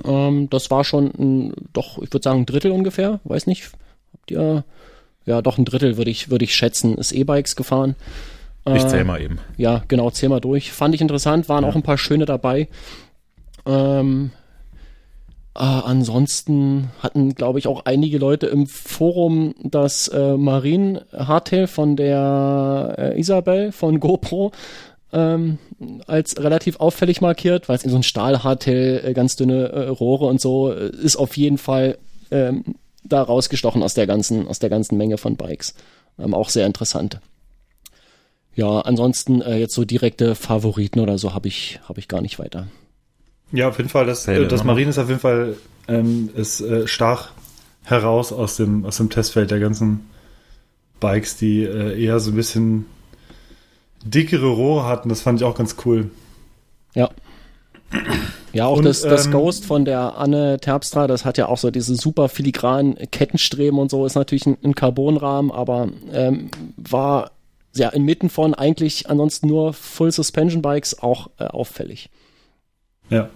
Ähm, 0.04 0.48
das 0.50 0.70
war 0.70 0.84
schon 0.84 1.10
ein, 1.18 1.52
doch, 1.72 1.98
ich 2.02 2.12
würde 2.12 2.24
sagen, 2.24 2.40
ein 2.40 2.46
Drittel 2.46 2.70
ungefähr. 2.70 3.20
Weiß 3.24 3.46
nicht, 3.46 3.70
habt 4.12 4.30
ihr 4.30 4.64
ja, 5.26 5.42
doch 5.42 5.58
ein 5.58 5.64
Drittel 5.64 5.98
würde 5.98 6.10
ich, 6.10 6.30
würde 6.30 6.44
ich 6.44 6.54
schätzen, 6.54 6.96
ist 6.96 7.12
E-Bikes 7.12 7.56
gefahren. 7.56 7.94
Ich 8.64 8.84
äh, 8.84 8.88
zähl 8.88 9.04
mal 9.04 9.20
eben. 9.20 9.38
Ja, 9.58 9.82
genau, 9.88 10.10
zähl 10.10 10.28
mal 10.28 10.40
durch. 10.40 10.72
Fand 10.72 10.94
ich 10.94 11.00
interessant, 11.00 11.48
waren 11.48 11.64
ja. 11.64 11.70
auch 11.70 11.76
ein 11.76 11.82
paar 11.82 11.98
schöne 11.98 12.24
dabei. 12.24 12.68
Ähm, 13.66 14.30
Äh, 15.56 15.60
ansonsten 15.60 16.90
hatten, 17.02 17.34
glaube 17.34 17.58
ich, 17.58 17.66
auch 17.66 17.86
einige 17.86 18.18
Leute 18.18 18.46
im 18.46 18.66
Forum 18.66 19.54
das 19.62 20.06
äh, 20.08 20.36
Marine 20.36 21.06
Hardtail 21.16 21.66
von 21.66 21.96
der 21.96 22.94
äh, 22.98 23.18
Isabel 23.18 23.72
von 23.72 23.98
GoPro 23.98 24.52
ähm, 25.14 25.58
als 26.06 26.36
relativ 26.36 26.78
auffällig 26.78 27.22
markiert, 27.22 27.70
weil 27.70 27.76
es 27.76 27.84
in 27.84 27.90
so 27.90 27.96
ein 27.96 28.02
Stahl-Hardtail, 28.02 29.00
äh, 29.02 29.14
ganz 29.14 29.36
dünne 29.36 29.68
äh, 29.70 29.88
Rohre 29.88 30.26
und 30.26 30.42
so, 30.42 30.72
äh, 30.72 30.90
ist 30.90 31.16
auf 31.16 31.38
jeden 31.38 31.56
Fall 31.56 31.96
ähm, 32.30 32.74
da 33.08 33.22
rausgestochen 33.22 33.82
aus 33.82 33.94
der 33.94 34.06
ganzen, 34.06 34.48
aus 34.48 34.58
der 34.58 34.70
ganzen 34.70 34.96
Menge 34.96 35.18
von 35.18 35.36
Bikes. 35.36 35.74
Ähm, 36.18 36.34
auch 36.34 36.48
sehr 36.48 36.66
interessant. 36.66 37.20
Ja, 38.54 38.80
ansonsten 38.80 39.42
äh, 39.42 39.58
jetzt 39.58 39.74
so 39.74 39.84
direkte 39.84 40.34
Favoriten 40.34 41.00
oder 41.00 41.18
so 41.18 41.34
habe 41.34 41.48
ich, 41.48 41.80
habe 41.88 42.00
ich 42.00 42.08
gar 42.08 42.22
nicht 42.22 42.38
weiter. 42.38 42.68
Ja, 43.52 43.68
auf 43.68 43.76
jeden 43.76 43.90
Fall. 43.90 44.06
Das, 44.06 44.26
äh, 44.26 44.46
das 44.46 44.62
ne? 44.62 44.66
Marine 44.66 44.90
ist 44.90 44.98
auf 44.98 45.08
jeden 45.08 45.20
Fall 45.20 45.56
ähm, 45.88 46.30
ist, 46.34 46.60
äh, 46.60 46.88
stach 46.88 47.30
heraus 47.84 48.32
aus 48.32 48.56
dem, 48.56 48.84
aus 48.84 48.96
dem 48.96 49.10
Testfeld 49.10 49.50
der 49.50 49.60
ganzen 49.60 50.08
Bikes, 51.00 51.36
die 51.36 51.62
äh, 51.62 52.02
eher 52.02 52.18
so 52.18 52.30
ein 52.32 52.36
bisschen 52.36 52.86
dickere 54.04 54.48
Rohre 54.48 54.86
hatten. 54.86 55.08
Das 55.08 55.20
fand 55.20 55.40
ich 55.40 55.44
auch 55.44 55.56
ganz 55.56 55.76
cool. 55.84 56.10
Ja. 56.94 57.10
Ja, 58.52 58.66
auch 58.66 58.78
Und, 58.78 58.84
das, 58.84 59.02
das 59.02 59.26
ähm, 59.26 59.32
Ghost 59.32 59.64
von 59.64 59.84
der 59.84 60.16
Anne 60.16 60.58
Terpstra, 60.58 61.06
das 61.06 61.24
hat 61.24 61.36
ja 61.38 61.46
auch 61.48 61.58
so 61.58 61.70
diese 61.70 61.94
super 61.94 62.28
filigranen 62.28 62.96
Kettenstreben 63.10 63.78
und 63.78 63.90
so, 63.90 64.06
ist 64.06 64.14
natürlich 64.14 64.46
ein, 64.46 64.56
ein 64.64 64.74
Carbonrahmen, 64.74 65.50
aber 65.50 65.88
ähm, 66.12 66.50
war 66.76 67.32
ja 67.74 67.90
inmitten 67.90 68.30
von 68.30 68.54
eigentlich 68.54 69.10
ansonsten 69.10 69.48
nur 69.48 69.72
Full 69.74 70.10
Suspension 70.10 70.62
Bikes 70.62 70.98
auch 70.98 71.28
äh, 71.38 71.44
auffällig. 71.44 72.08
Ja. 73.10 73.28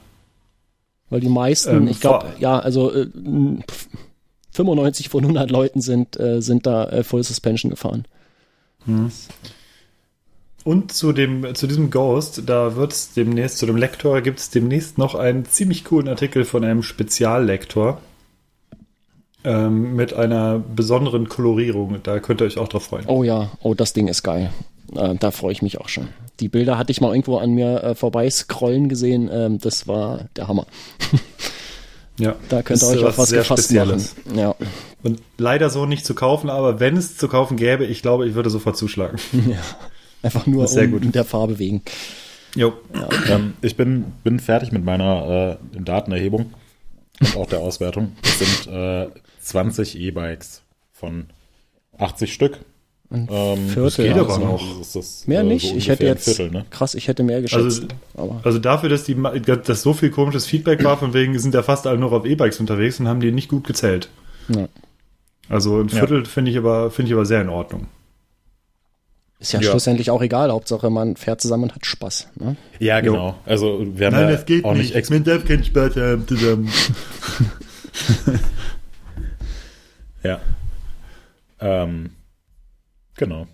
Weil 1.10 1.20
die 1.20 1.28
meisten, 1.28 1.76
Ähm, 1.76 1.88
ich 1.88 2.00
glaube, 2.00 2.32
ja, 2.38 2.58
also 2.58 2.92
äh, 2.92 3.06
pf, 3.06 3.88
95 4.52 5.08
von 5.08 5.22
100 5.22 5.50
Leuten 5.50 5.80
sind, 5.80 6.18
äh, 6.18 6.40
sind 6.40 6.66
da 6.66 6.84
äh, 6.86 7.02
Full 7.04 7.22
Suspension 7.22 7.70
gefahren. 7.70 8.06
Und 10.64 10.92
zu 10.92 11.12
dem, 11.12 11.54
zu 11.54 11.66
diesem 11.66 11.90
Ghost, 11.90 12.42
da 12.46 12.76
wird 12.76 12.92
es 12.92 13.12
demnächst, 13.14 13.58
zu 13.58 13.66
dem 13.66 13.76
Lektor 13.76 14.20
gibt 14.20 14.40
es 14.40 14.50
demnächst 14.50 14.98
noch 14.98 15.14
einen 15.14 15.46
ziemlich 15.46 15.84
coolen 15.84 16.08
Artikel 16.08 16.44
von 16.44 16.64
einem 16.64 16.82
Speziallektor 16.82 18.00
ähm, 19.44 19.96
mit 19.96 20.12
einer 20.12 20.58
besonderen 20.58 21.28
Kolorierung. 21.28 21.96
Da 22.02 22.18
könnt 22.20 22.42
ihr 22.42 22.46
euch 22.46 22.58
auch 22.58 22.68
drauf 22.68 22.84
freuen. 22.84 23.06
Oh 23.06 23.22
ja, 23.22 23.50
oh, 23.62 23.72
das 23.72 23.94
Ding 23.94 24.08
ist 24.08 24.22
geil. 24.22 24.50
Äh, 24.94 25.14
da 25.18 25.30
freue 25.30 25.52
ich 25.52 25.62
mich 25.62 25.80
auch 25.80 25.88
schon. 25.88 26.08
Die 26.40 26.48
Bilder 26.48 26.76
hatte 26.76 26.92
ich 26.92 27.00
mal 27.00 27.10
irgendwo 27.10 27.38
an 27.38 27.52
mir 27.52 27.82
äh, 27.82 27.94
vorbei 27.94 28.28
scrollen 28.28 28.88
gesehen. 28.88 29.30
Ähm, 29.32 29.58
das 29.58 29.88
war 29.88 30.26
der 30.36 30.48
Hammer. 30.48 30.66
Ja, 32.18 32.36
Da 32.50 32.62
könnt 32.62 32.82
ihr 32.82 32.88
euch 32.88 33.04
auf 33.04 33.16
was 33.16 33.30
sehr 33.30 33.40
gefasst 33.40 33.72
machen. 33.72 34.00
Spezielles. 34.00 34.14
Ja. 34.36 34.54
Und 35.02 35.22
leider 35.38 35.70
so 35.70 35.86
nicht 35.86 36.04
zu 36.04 36.14
kaufen, 36.14 36.50
aber 36.50 36.80
wenn 36.80 36.98
es 36.98 37.16
zu 37.16 37.28
kaufen 37.28 37.56
gäbe, 37.56 37.86
ich 37.86 38.02
glaube, 38.02 38.28
ich 38.28 38.34
würde 38.34 38.50
sofort 38.50 38.76
zuschlagen. 38.76 39.18
Einfach 40.22 40.46
nur 40.46 40.66
Sehr 40.68 40.84
um 40.84 40.92
gut. 41.00 41.14
der 41.14 41.24
Farbe 41.24 41.58
wegen. 41.58 41.82
Jo. 42.54 42.72
Ähm, 43.28 43.54
ich 43.62 43.76
bin, 43.76 44.04
bin 44.24 44.40
fertig 44.40 44.72
mit 44.72 44.84
meiner 44.84 45.58
äh, 45.74 45.80
Datenerhebung 45.80 46.52
und 47.20 47.36
auch 47.36 47.46
der 47.46 47.60
Auswertung. 47.60 48.12
Es 48.22 48.38
sind 48.64 48.72
äh, 48.74 49.08
20 49.40 49.98
E-Bikes 49.98 50.62
von 50.92 51.26
80 51.98 52.32
Stück. 52.32 52.58
Ähm, 53.12 53.26
Viertel 53.28 53.82
das 53.84 53.96
geht 53.96 54.12
aber 54.12 54.28
also 54.34 54.40
noch. 54.44 54.78
Das 54.78 54.94
ist, 54.94 55.26
Mehr 55.26 55.40
äh, 55.40 55.44
nicht. 55.44 55.68
so 55.68 55.74
ich 55.76 55.88
hätte 55.88 56.04
ein 56.04 56.08
jetzt 56.08 56.24
Viertel, 56.26 56.50
ne? 56.52 56.64
krass, 56.70 56.94
ich 56.94 57.08
hätte 57.08 57.22
mehr 57.24 57.42
geschätzt. 57.42 57.64
Also- 57.82 57.86
aber 58.14 58.40
Also 58.44 58.58
dafür, 58.60 58.88
dass, 58.88 59.02
die, 59.04 59.16
dass 59.64 59.82
so 59.82 59.94
viel 59.94 60.10
komisches 60.10 60.46
Feedback 60.46 60.84
war, 60.84 60.96
von 60.96 61.12
wegen 61.12 61.36
sind 61.38 61.54
ja 61.54 61.62
fast 61.64 61.86
alle 61.88 61.98
noch 61.98 62.12
auf 62.12 62.24
E-Bikes 62.24 62.60
unterwegs 62.60 63.00
und 63.00 63.08
haben 63.08 63.20
die 63.20 63.32
nicht 63.32 63.48
gut 63.48 63.66
gezählt. 63.66 64.08
ja. 64.48 64.68
Also 65.48 65.80
ein 65.80 65.88
Ja. 65.88 65.96
Viertel 65.98 66.24
finde 66.26 66.52
ich, 66.52 66.56
aber 66.58 66.92
finde 66.92 67.08
ich 67.08 67.14
aber 67.14 67.26
sehr 67.26 67.40
in 67.42 67.48
Ordnung. 67.48 67.88
Ist 69.40 69.52
ja, 69.52 69.60
Ja. 69.60 69.70
schlussendlich 69.70 70.10
auch 70.10 70.22
egal. 70.22 70.50
Hauptsache, 70.52 70.90
man 70.90 71.16
fährt 71.16 71.40
zusammen 71.40 71.64
und 71.64 71.74
hat 71.74 71.84
Spaß. 71.86 72.28
Ne? 72.36 72.56
Ja, 72.78 73.00
genau. 73.00 73.34
Also 73.46 73.84
wir 73.94 74.06
haben 74.06 74.14
ja 74.14 74.62
auch 74.64 74.74
nicht, 74.74 74.94
explizit. 74.94 75.26
darf 75.26 75.44
keinen 75.44 75.64
Spaß 75.64 75.96
haben 75.96 76.28
zusammen. 76.28 76.70
Ja. 80.22 80.40
Ähm, 81.60 82.10
genau. 83.16 83.46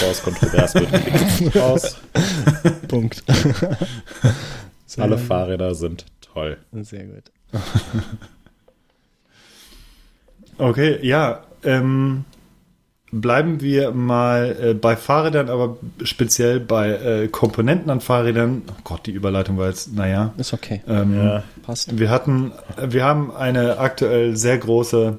Raus 0.00 0.22
kontrovers 0.22 0.74
wird. 0.74 1.56
Raus. 1.56 1.96
Punkt. 2.88 3.22
Alle 4.96 5.18
Fahrräder 5.18 5.74
sind 5.74 6.06
toll. 6.20 6.58
Sehr 6.72 7.04
gut. 7.06 7.24
Okay, 10.58 10.98
ja. 11.06 11.44
Ähm, 11.64 12.24
bleiben 13.12 13.60
wir 13.60 13.92
mal 13.92 14.56
äh, 14.60 14.74
bei 14.74 14.96
Fahrrädern, 14.96 15.50
aber 15.50 15.76
speziell 16.02 16.58
bei 16.58 16.90
äh, 16.90 17.28
Komponenten 17.28 17.90
an 17.90 18.00
Fahrrädern. 18.00 18.62
Oh 18.68 18.80
Gott, 18.84 19.06
die 19.06 19.12
Überleitung 19.12 19.58
war 19.58 19.68
jetzt, 19.68 19.94
naja. 19.94 20.32
Ist 20.38 20.54
okay. 20.54 20.82
Ähm, 20.88 21.14
Ja. 21.14 21.42
Passt. 21.64 21.96
Wir 21.98 22.10
hatten, 22.10 22.52
wir 22.80 23.04
haben 23.04 23.30
eine 23.30 23.78
aktuell 23.78 24.34
sehr 24.36 24.56
große, 24.58 25.18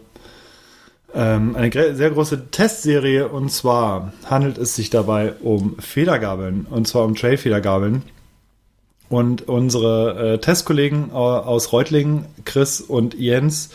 ähm, 1.14 1.56
eine 1.56 1.96
sehr 1.96 2.10
große 2.10 2.50
Testserie 2.50 3.28
und 3.30 3.50
zwar 3.52 4.12
handelt 4.26 4.58
es 4.58 4.76
sich 4.76 4.90
dabei 4.90 5.34
um 5.42 5.78
Federgabeln 5.80 6.66
und 6.70 6.88
zwar 6.88 7.06
um 7.06 7.16
Trail-Federgabeln. 7.16 8.02
Und 9.10 9.48
unsere 9.48 10.34
äh, 10.34 10.38
Testkollegen 10.40 11.12
äh, 11.12 11.14
aus 11.14 11.72
Reutlingen, 11.72 12.26
Chris 12.46 12.82
und 12.82 13.14
Jens, 13.14 13.70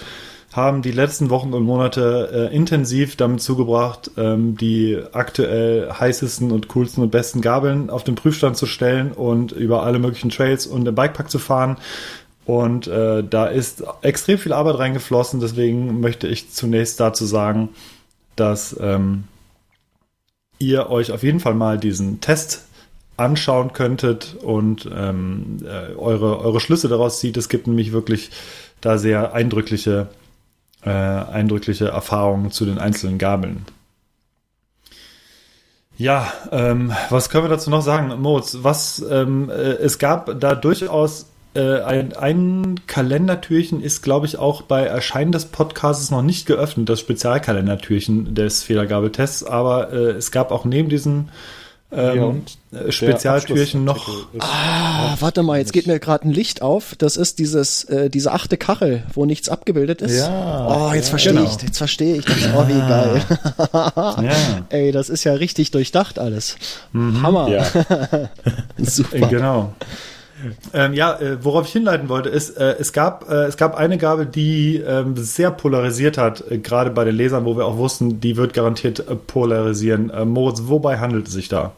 haben 0.53 0.83
die 0.83 0.93
letzten 0.93 1.31
Wochen 1.31 1.53
und 1.53 1.65
Monate 1.65 2.49
äh, 2.51 2.55
intensiv 2.55 3.17
damit 3.17 3.43
zugebracht, 3.43 4.11
ähm, 4.17 4.57
die 4.57 4.99
aktuell 5.13 5.91
heißesten 5.93 6.51
und 6.51 6.69
coolsten 6.69 7.03
und 7.03 7.11
besten 7.11 7.41
Gabeln 7.41 7.91
auf 7.91 8.03
den 8.03 8.15
Prüfstand 8.15 8.57
zu 8.57 8.67
stellen 8.67 9.13
und 9.13 9.53
über 9.53 9.83
alle 9.83 9.99
möglichen 9.99 10.31
Trails 10.31 10.67
und 10.67 10.89
im 10.89 10.95
Bikepark 10.95 11.31
zu 11.31 11.39
fahren. 11.39 11.77
Und 12.47 12.87
äh, 12.87 13.23
da 13.23 13.47
ist 13.47 13.85
extrem 14.01 14.39
viel 14.39 14.55
Arbeit 14.55 14.79
reingeflossen, 14.79 15.39
deswegen 15.39 16.01
möchte 16.01 16.29
ich 16.29 16.51
zunächst 16.51 16.99
dazu 16.99 17.27
sagen, 17.27 17.69
dass 18.37 18.75
ähm, 18.81 19.25
ihr 20.59 20.89
euch 20.89 21.13
auf 21.13 21.23
jeden 21.23 21.41
Fall 21.41 21.55
mal 21.55 21.79
diesen 21.79 22.23
Test 22.23 22.65
anschauen 23.19 23.73
könntet 23.73 24.37
und 24.41 24.89
ähm, 24.95 25.59
äh, 25.65 25.95
eure, 25.97 26.39
eure 26.41 26.61
Schlüsse 26.61 26.89
daraus 26.89 27.19
zieht. 27.19 27.37
Es 27.37 27.49
gibt 27.49 27.67
nämlich 27.67 27.93
wirklich 27.93 28.31
da 28.81 28.97
sehr 28.97 29.35
eindrückliche, 29.35 30.09
äh, 30.85 30.91
eindrückliche 30.91 31.89
Erfahrungen 31.89 32.51
zu 32.51 32.65
den 32.65 32.79
einzelnen 32.79 33.19
Gabeln. 33.19 33.65
Ja, 35.97 36.33
ähm, 36.53 36.93
was 37.11 37.29
können 37.29 37.45
wir 37.45 37.49
dazu 37.49 37.71
noch 37.71 37.83
sagen? 37.83 38.21
Moritz, 38.21 38.59
was, 38.63 39.05
ähm, 39.11 39.51
äh, 39.51 39.55
es 39.55 39.99
gab 39.99 40.41
da 40.41 40.55
durchaus 40.55 41.27
äh, 41.55 41.81
ein, 41.81 42.13
ein 42.17 42.81
Kalendertürchen 42.87 43.83
ist, 43.83 44.03
glaube 44.03 44.27
ich, 44.27 44.39
auch 44.39 44.63
bei 44.63 44.85
Erscheinen 44.85 45.33
des 45.33 45.47
Podcasts 45.47 46.13
noch 46.13 46.23
nicht 46.23 46.47
geöffnet, 46.47 46.89
das 46.89 47.01
Spezialkalendertürchen 47.01 48.37
des 48.37 48.63
Fehlergabeltests, 48.63 49.43
aber 49.43 49.93
äh, 49.93 50.11
es 50.11 50.31
gab 50.31 50.53
auch 50.53 50.65
neben 50.65 50.89
diesem 50.89 51.31
ähm, 51.91 52.43
Ja, 52.71 52.93
Spezialtürchen 52.93 53.85
noch 53.85 54.09
Ah, 54.39 55.17
warte 55.21 55.43
mal, 55.43 55.59
jetzt 55.59 55.73
geht 55.73 55.87
mir 55.87 55.99
gerade 55.99 56.29
ein 56.29 56.33
Licht 56.33 56.61
auf. 56.63 56.95
Das 56.99 57.17
ist 57.17 57.39
dieses, 57.39 57.85
äh, 57.85 58.11
diese 58.11 58.33
achte 58.33 58.57
Kachel, 58.57 59.05
wo 59.15 59.25
nichts 59.25 59.49
abgebildet 59.49 60.03
ist. 60.03 60.19
Ja, 60.19 60.67
Oh, 60.69 60.93
jetzt 60.93 61.07
ja, 61.07 61.11
verstehe 61.11 61.33
genau. 61.35 61.45
ich, 61.45 61.63
jetzt 61.63 61.79
verstehe 61.79 62.17
ich. 62.17 62.25
Das, 62.27 62.37
oh, 62.57 62.69
wie 62.69 62.79
geil. 62.79 63.23
Ja, 63.73 64.33
Ey, 64.69 64.93
das 64.93 65.09
ist 65.09 65.25
ja 65.25 65.33
richtig 65.33 65.71
durchdacht 65.71 66.19
alles. 66.19 66.57
Hammer. 66.95 67.49
Ja, 67.49 67.63
äh, 67.65 68.27
Super. 68.85 69.27
genau. 69.29 69.73
Ähm, 70.73 70.95
ja, 70.95 71.19
äh, 71.19 71.43
worauf 71.45 71.67
ich 71.67 71.73
hinleiten 71.73 72.09
wollte, 72.09 72.29
ist, 72.29 72.57
äh, 72.57 72.77
es, 72.79 72.93
gab, 72.93 73.29
äh, 73.29 73.45
es 73.45 73.57
gab 73.57 73.75
eine 73.77 73.99
Gabel, 73.99 74.27
die 74.27 74.77
ähm, 74.77 75.17
sehr 75.17 75.51
polarisiert 75.51 76.19
hat, 76.19 76.45
äh, 76.51 76.59
gerade 76.59 76.91
bei 76.91 77.05
den 77.05 77.17
Lesern, 77.17 77.45
wo 77.45 77.57
wir 77.57 77.67
auch 77.67 77.77
wussten, 77.77 78.21
die 78.21 78.37
wird 78.37 78.55
garantiert 78.55 79.01
äh, 79.01 79.17
polarisieren. 79.17 80.11
Äh, 80.11 80.25
Moritz, 80.25 80.63
wobei 80.67 80.99
handelt 80.99 81.29
es 81.29 81.33
sich 81.33 81.49
da? 81.49 81.73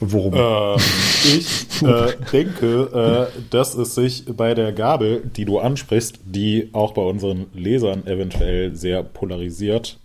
Worum? 0.00 0.34
ähm, 0.34 0.80
ich 1.24 1.78
denke, 2.32 3.28
dass 3.50 3.74
es 3.74 3.94
sich 3.94 4.24
bei 4.26 4.54
der 4.54 4.72
Gabel, 4.72 5.22
die 5.36 5.44
du 5.44 5.58
ansprichst, 5.60 6.18
die 6.24 6.68
auch 6.72 6.92
bei 6.92 7.02
unseren 7.02 7.46
Lesern 7.54 8.06
eventuell 8.06 8.74
sehr 8.74 9.02
polarisiert, 9.02 10.00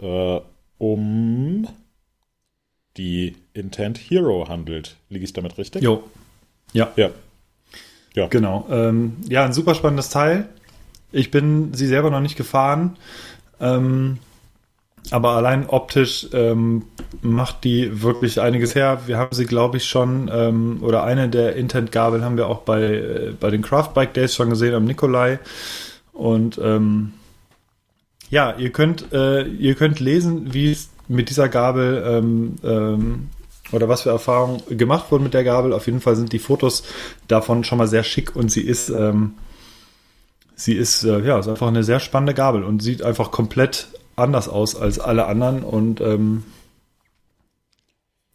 um 0.77 1.67
die 2.97 3.35
Intent 3.53 3.97
Hero 3.97 4.47
handelt. 4.47 4.95
Liege 5.09 5.25
ich 5.25 5.33
damit 5.33 5.57
richtig? 5.57 5.81
Jo. 5.81 6.03
Ja, 6.73 6.91
Ja. 6.95 7.09
Ja. 8.13 8.27
genau. 8.27 8.67
Ähm, 8.69 9.17
ja, 9.27 9.45
ein 9.45 9.53
super 9.53 9.75
spannendes 9.75 10.09
Teil. 10.09 10.49
Ich 11.11 11.31
bin 11.31 11.73
sie 11.73 11.87
selber 11.87 12.09
noch 12.09 12.21
nicht 12.21 12.35
gefahren. 12.35 12.97
Ähm, 13.59 14.19
aber 15.11 15.31
allein 15.31 15.67
optisch 15.67 16.27
ähm, 16.33 16.83
macht 17.21 17.63
die 17.63 18.03
wirklich 18.03 18.39
einiges 18.41 18.75
her. 18.75 19.01
Wir 19.07 19.17
haben 19.17 19.33
sie, 19.33 19.45
glaube 19.45 19.77
ich, 19.77 19.85
schon, 19.85 20.29
ähm, 20.31 20.79
oder 20.81 21.03
eine 21.03 21.29
der 21.29 21.55
Intent-Gabeln 21.55 22.23
haben 22.23 22.37
wir 22.37 22.47
auch 22.47 22.59
bei, 22.59 22.83
äh, 22.83 23.33
bei 23.39 23.49
den 23.49 23.61
Craft 23.61 23.93
Bike 23.93 24.13
Days 24.13 24.35
schon 24.35 24.49
gesehen 24.49 24.75
am 24.75 24.85
Nikolai. 24.85 25.39
Und 26.13 26.59
ähm, 26.63 27.13
ja, 28.29 28.55
ihr 28.57 28.71
könnt, 28.71 29.11
äh, 29.11 29.43
ihr 29.43 29.75
könnt 29.75 29.99
lesen, 29.99 30.53
wie 30.53 30.71
es 30.71 30.89
mit 31.07 31.29
dieser 31.29 31.49
Gabel 31.49 32.03
ähm, 32.05 32.55
ähm, 32.63 33.29
oder 33.71 33.89
was 33.89 34.03
für 34.03 34.09
Erfahrungen 34.09 34.61
gemacht 34.69 35.11
wurden 35.11 35.23
mit 35.23 35.33
der 35.33 35.43
Gabel. 35.43 35.73
Auf 35.73 35.85
jeden 35.85 36.01
Fall 36.01 36.15
sind 36.15 36.33
die 36.33 36.39
Fotos 36.39 36.83
davon 37.27 37.63
schon 37.63 37.77
mal 37.77 37.87
sehr 37.87 38.03
schick 38.03 38.35
und 38.35 38.51
sie 38.51 38.61
ist, 38.61 38.89
ähm, 38.89 39.33
sie 40.55 40.73
ist, 40.73 41.03
äh, 41.03 41.19
ja, 41.19 41.39
ist 41.39 41.47
einfach 41.47 41.67
eine 41.67 41.83
sehr 41.83 41.99
spannende 41.99 42.33
Gabel 42.33 42.63
und 42.63 42.81
sieht 42.81 43.01
einfach 43.03 43.31
komplett 43.31 43.87
anders 44.15 44.49
aus 44.49 44.75
als 44.75 44.99
alle 44.99 45.25
anderen 45.25 45.63
und 45.63 46.01
ähm, 46.01 46.43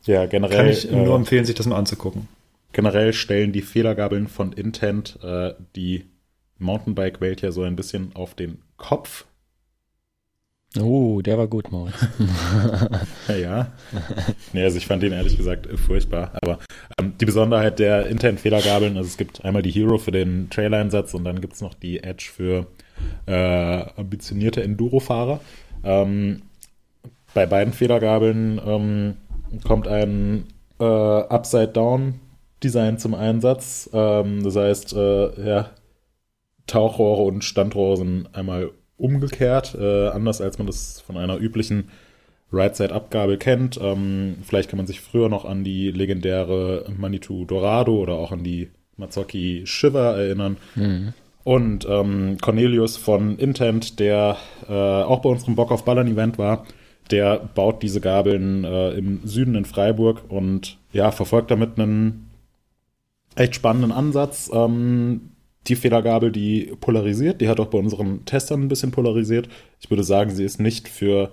ja, 0.04 0.26
generell 0.26 0.56
kann 0.56 0.68
ich 0.68 0.90
nur 0.90 1.14
äh, 1.14 1.14
empfehlen, 1.14 1.44
sich 1.44 1.54
das 1.54 1.66
mal 1.66 1.76
anzugucken. 1.76 2.28
generell 2.72 3.12
stellen 3.12 3.52
die 3.52 3.62
Federgabeln 3.62 4.28
von 4.28 4.52
Intent 4.52 5.18
äh, 5.22 5.54
die 5.76 6.04
Mountainbike-Welt 6.58 7.42
ja 7.42 7.52
so 7.52 7.62
ein 7.62 7.76
bisschen 7.76 8.12
auf 8.14 8.34
den 8.34 8.62
Kopf. 8.76 9.24
Oh, 10.80 11.20
der 11.22 11.38
war 11.38 11.46
gut, 11.46 11.70
Maus. 11.70 11.92
Ja, 13.28 13.68
nee, 14.52 14.64
also 14.64 14.76
ich 14.76 14.86
fand 14.86 15.02
den 15.02 15.12
ehrlich 15.12 15.36
gesagt 15.36 15.68
furchtbar. 15.78 16.32
Aber 16.42 16.58
ähm, 16.98 17.14
die 17.20 17.24
Besonderheit 17.24 17.78
der 17.78 18.06
internen 18.06 18.38
Federgabeln, 18.38 18.96
also 18.96 19.06
es 19.06 19.16
gibt 19.16 19.44
einmal 19.44 19.62
die 19.62 19.70
Hero 19.70 19.98
für 19.98 20.10
den 20.10 20.50
Trailer-Einsatz 20.50 21.14
und 21.14 21.24
dann 21.24 21.40
gibt 21.40 21.54
es 21.54 21.60
noch 21.60 21.74
die 21.74 22.02
Edge 22.02 22.30
für 22.34 22.66
äh, 23.26 23.84
ambitionierte 23.96 24.62
Enduro-Fahrer. 24.62 25.40
Ähm, 25.84 26.42
bei 27.34 27.46
beiden 27.46 27.72
Federgabeln 27.72 28.60
ähm, 28.64 29.16
kommt 29.64 29.86
ein 29.86 30.46
äh, 30.80 30.84
Upside-Down-Design 30.84 32.98
zum 32.98 33.14
Einsatz. 33.14 33.88
Ähm, 33.92 34.42
das 34.42 34.56
heißt, 34.56 34.92
äh, 34.94 35.46
ja, 35.46 35.70
Tauchrohre 36.66 37.22
und 37.22 37.44
Standrohre 37.44 37.96
sind 37.96 38.34
einmal 38.34 38.70
umgekehrt, 38.96 39.76
äh, 39.78 40.08
anders 40.08 40.40
als 40.40 40.58
man 40.58 40.66
das 40.66 41.00
von 41.00 41.16
einer 41.16 41.38
üblichen 41.38 41.90
Right-Side-Abgabe 42.52 43.38
kennt. 43.38 43.78
Ähm, 43.82 44.36
vielleicht 44.42 44.70
kann 44.70 44.76
man 44.76 44.86
sich 44.86 45.00
früher 45.00 45.28
noch 45.28 45.44
an 45.44 45.64
die 45.64 45.90
legendäre 45.90 46.86
Manitou 46.96 47.44
Dorado 47.44 47.96
oder 47.96 48.14
auch 48.14 48.32
an 48.32 48.44
die 48.44 48.70
Mazzocchi 48.96 49.62
Shiver 49.66 50.16
erinnern. 50.16 50.56
Und 51.42 51.86
ähm, 51.88 52.38
Cornelius 52.40 52.96
von 52.96 53.36
Intent, 53.38 54.00
der 54.00 54.36
äh, 54.68 54.72
auch 54.72 55.20
bei 55.20 55.28
unserem 55.28 55.56
Bock 55.56 55.72
auf 55.72 55.84
Ballern 55.84 56.08
Event 56.08 56.38
war, 56.38 56.64
der 57.10 57.36
baut 57.54 57.82
diese 57.82 58.00
Gabeln 58.00 58.64
äh, 58.64 58.92
im 58.92 59.26
Süden 59.26 59.54
in 59.54 59.66
Freiburg 59.66 60.22
und 60.28 60.78
ja, 60.92 61.10
verfolgt 61.10 61.50
damit 61.50 61.78
einen 61.78 62.30
echt 63.36 63.54
spannenden 63.54 63.92
Ansatz. 63.92 64.50
Ähm, 64.54 65.32
die 65.66 65.76
Federgabel, 65.76 66.30
die 66.30 66.72
polarisiert, 66.80 67.40
die 67.40 67.48
hat 67.48 67.60
auch 67.60 67.68
bei 67.68 67.78
unseren 67.78 68.24
Testern 68.24 68.62
ein 68.62 68.68
bisschen 68.68 68.90
polarisiert. 68.90 69.48
Ich 69.80 69.90
würde 69.90 70.04
sagen, 70.04 70.30
sie 70.30 70.44
ist 70.44 70.60
nicht 70.60 70.88
für 70.88 71.32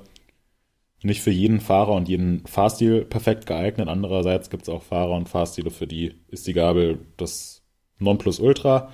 nicht 1.03 1.21
für 1.21 1.31
jeden 1.31 1.61
Fahrer 1.61 1.93
und 1.93 2.07
jeden 2.07 2.45
Fahrstil 2.45 3.05
perfekt 3.05 3.47
geeignet. 3.47 3.87
Andererseits 3.87 4.49
gibt 4.49 4.63
es 4.63 4.69
auch 4.69 4.83
Fahrer 4.83 5.13
und 5.13 5.29
Fahrstile, 5.29 5.71
für 5.71 5.87
die 5.87 6.13
ist 6.29 6.45
die 6.45 6.53
Gabel 6.53 6.99
das 7.17 7.63
Nonplusultra. 7.97 8.91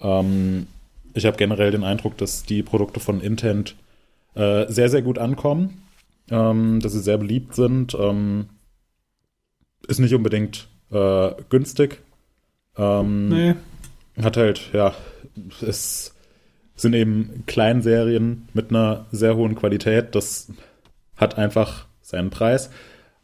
Ähm, 0.00 0.66
ich 1.14 1.26
habe 1.26 1.36
generell 1.36 1.70
den 1.70 1.84
Eindruck, 1.84 2.16
dass 2.16 2.44
die 2.44 2.62
Produkte 2.62 3.00
von 3.00 3.20
Intent 3.20 3.76
äh, 4.34 4.66
sehr, 4.68 4.88
sehr 4.88 5.02
gut 5.02 5.18
ankommen, 5.18 5.82
ähm, 6.30 6.80
dass 6.80 6.92
sie 6.92 7.00
sehr 7.00 7.18
beliebt 7.18 7.54
sind. 7.54 7.94
Ähm, 8.00 8.48
ist 9.86 9.98
nicht 9.98 10.14
unbedingt 10.14 10.68
äh, 10.90 11.32
günstig. 11.50 12.00
Ähm, 12.76 13.28
Nee. 13.28 13.54
Hat 14.20 14.36
halt, 14.36 14.70
ja, 14.72 14.94
es 15.60 16.14
sind 16.76 16.94
eben 16.94 17.44
Kleinserien 17.46 18.48
mit 18.52 18.70
einer 18.70 19.06
sehr 19.12 19.36
hohen 19.36 19.54
Qualität. 19.54 20.14
Das 20.14 20.52
hat 21.16 21.38
einfach 21.38 21.86
seinen 22.02 22.30
Preis. 22.30 22.70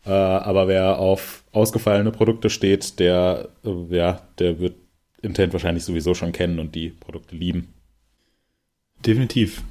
Äh, 0.07 0.11
aber 0.11 0.69
wer 0.69 0.99
auf 0.99 1.45
ausgefallene 1.53 2.13
Produkte 2.13 2.51
steht, 2.51 2.99
der, 2.99 3.49
äh, 3.65 3.95
ja, 3.95 4.23
der 4.39 4.59
wird 4.59 4.75
Intent 5.21 5.53
wahrscheinlich 5.53 5.85
sowieso 5.85 6.15
schon 6.15 6.33
kennen 6.33 6.59
und 6.59 6.75
die 6.75 6.91
Produkte 6.91 7.35
lieben. 7.35 7.75
Definitiv. 9.05 9.63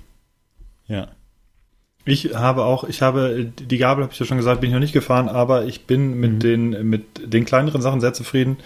Ja. 0.87 1.09
Ich 2.05 2.33
habe 2.33 2.63
auch, 2.63 2.85
ich 2.85 3.01
habe, 3.01 3.51
die 3.59 3.77
Gabel 3.77 4.03
habe 4.03 4.13
ich 4.13 4.19
ja 4.19 4.25
schon 4.25 4.37
gesagt, 4.37 4.61
bin 4.61 4.69
ich 4.69 4.73
noch 4.73 4.79
nicht 4.79 4.93
gefahren, 4.93 5.27
aber 5.27 5.65
ich 5.65 5.85
bin 5.85 6.19
mit 6.19 6.41
den, 6.41 6.87
mit 6.87 7.33
den 7.33 7.43
kleineren 7.43 7.81
Sachen 7.81 7.99
sehr 7.99 8.13
zufrieden. 8.13 8.57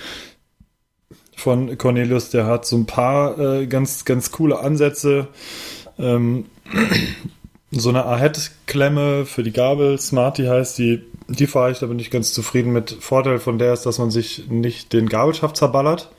Von 1.36 1.78
Cornelius, 1.78 2.30
der 2.30 2.46
hat 2.46 2.66
so 2.66 2.76
ein 2.78 2.86
paar 2.86 3.40
äh, 3.40 3.68
ganz, 3.68 4.06
ganz 4.06 4.32
coole 4.32 4.60
Ansätze. 4.60 5.28
Ähm, 5.98 6.46
so 7.72 7.90
eine 7.90 8.06
Ahead-Klemme 8.06 9.26
für 9.26 9.44
die 9.44 9.54
Gabel, 9.54 9.98
Smarty 10.00 10.46
heißt 10.46 10.78
die, 10.78 11.02
die 11.30 11.48
fahre 11.48 11.72
ich, 11.72 11.80
da 11.80 11.86
bin 11.86 12.00
ich 12.00 12.12
ganz 12.12 12.34
zufrieden 12.34 12.74
mit. 12.74 12.92
Vorteil 13.00 13.40
von 13.40 13.58
der 13.58 13.74
ist, 13.74 13.86
dass 13.86 13.98
man 13.98 14.12
sich 14.12 14.50
nicht 14.50 14.92
den 14.94 15.08
Gabelschaft 15.08 15.56
zerballert 15.56 16.12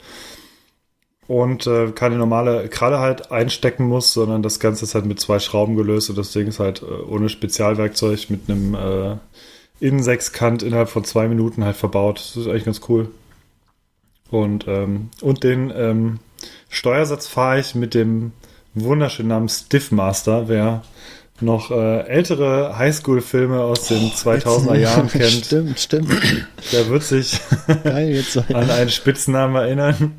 und 1.26 1.66
äh, 1.66 1.92
keine 1.92 2.16
normale 2.16 2.68
Kralle 2.68 2.98
halt 2.98 3.30
einstecken 3.30 3.86
muss, 3.86 4.12
sondern 4.12 4.42
das 4.42 4.60
Ganze 4.60 4.84
ist 4.84 4.94
halt 4.94 5.04
mit 5.04 5.20
zwei 5.20 5.38
Schrauben 5.38 5.76
gelöst 5.76 6.10
und 6.10 6.18
das 6.18 6.32
Ding 6.32 6.46
ist 6.46 6.58
halt 6.58 6.82
äh, 6.82 6.86
ohne 6.86 7.28
Spezialwerkzeug 7.28 8.30
mit 8.30 8.48
einem 8.48 8.74
äh, 8.74 9.16
Innensechskant 9.80 10.62
innerhalb 10.62 10.88
von 10.88 11.04
zwei 11.04 11.28
Minuten 11.28 11.64
halt 11.64 11.76
verbaut. 11.76 12.18
Das 12.18 12.36
ist 12.36 12.46
eigentlich 12.48 12.64
ganz 12.64 12.80
cool. 12.88 13.08
Und, 14.32 14.66
ähm, 14.66 15.10
und 15.20 15.44
den 15.44 15.70
ähm, 15.76 16.18
Steuersatz 16.70 17.26
fahre 17.26 17.60
ich 17.60 17.74
mit 17.74 17.92
dem 17.94 18.32
wunderschönen 18.74 19.28
Namen 19.28 19.48
Stiffmaster. 19.50 20.48
Wer 20.48 20.82
noch 21.40 21.70
äh, 21.70 22.06
ältere 22.06 22.78
Highschool-Filme 22.78 23.60
aus 23.60 23.88
den 23.88 24.10
2000er 24.10 24.76
Jahren 24.78 25.08
kennt, 25.10 25.44
Stimmt, 25.44 25.78
stimmt. 25.78 26.10
der 26.72 26.88
wird 26.88 27.02
sich 27.02 27.40
Geil, 27.84 28.24
an 28.54 28.70
einen 28.70 28.88
Spitznamen 28.88 29.54
erinnern. 29.56 30.12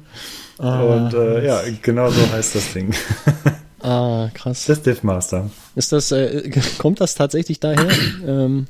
Und 0.59 1.13
äh, 1.15 1.43
ja, 1.45 1.61
genau 1.81 2.11
so 2.11 2.21
heißt 2.31 2.53
das 2.55 2.71
Ding. 2.73 2.93
Ah, 3.79 4.29
krass. 4.35 4.65
Der 4.65 4.75
Stiffmaster. 4.75 5.49
Ist 5.75 5.91
das, 5.91 6.11
äh, 6.11 6.51
kommt 6.77 7.01
das 7.01 7.15
tatsächlich 7.15 7.59
daher? 7.59 7.89
ähm, 8.27 8.67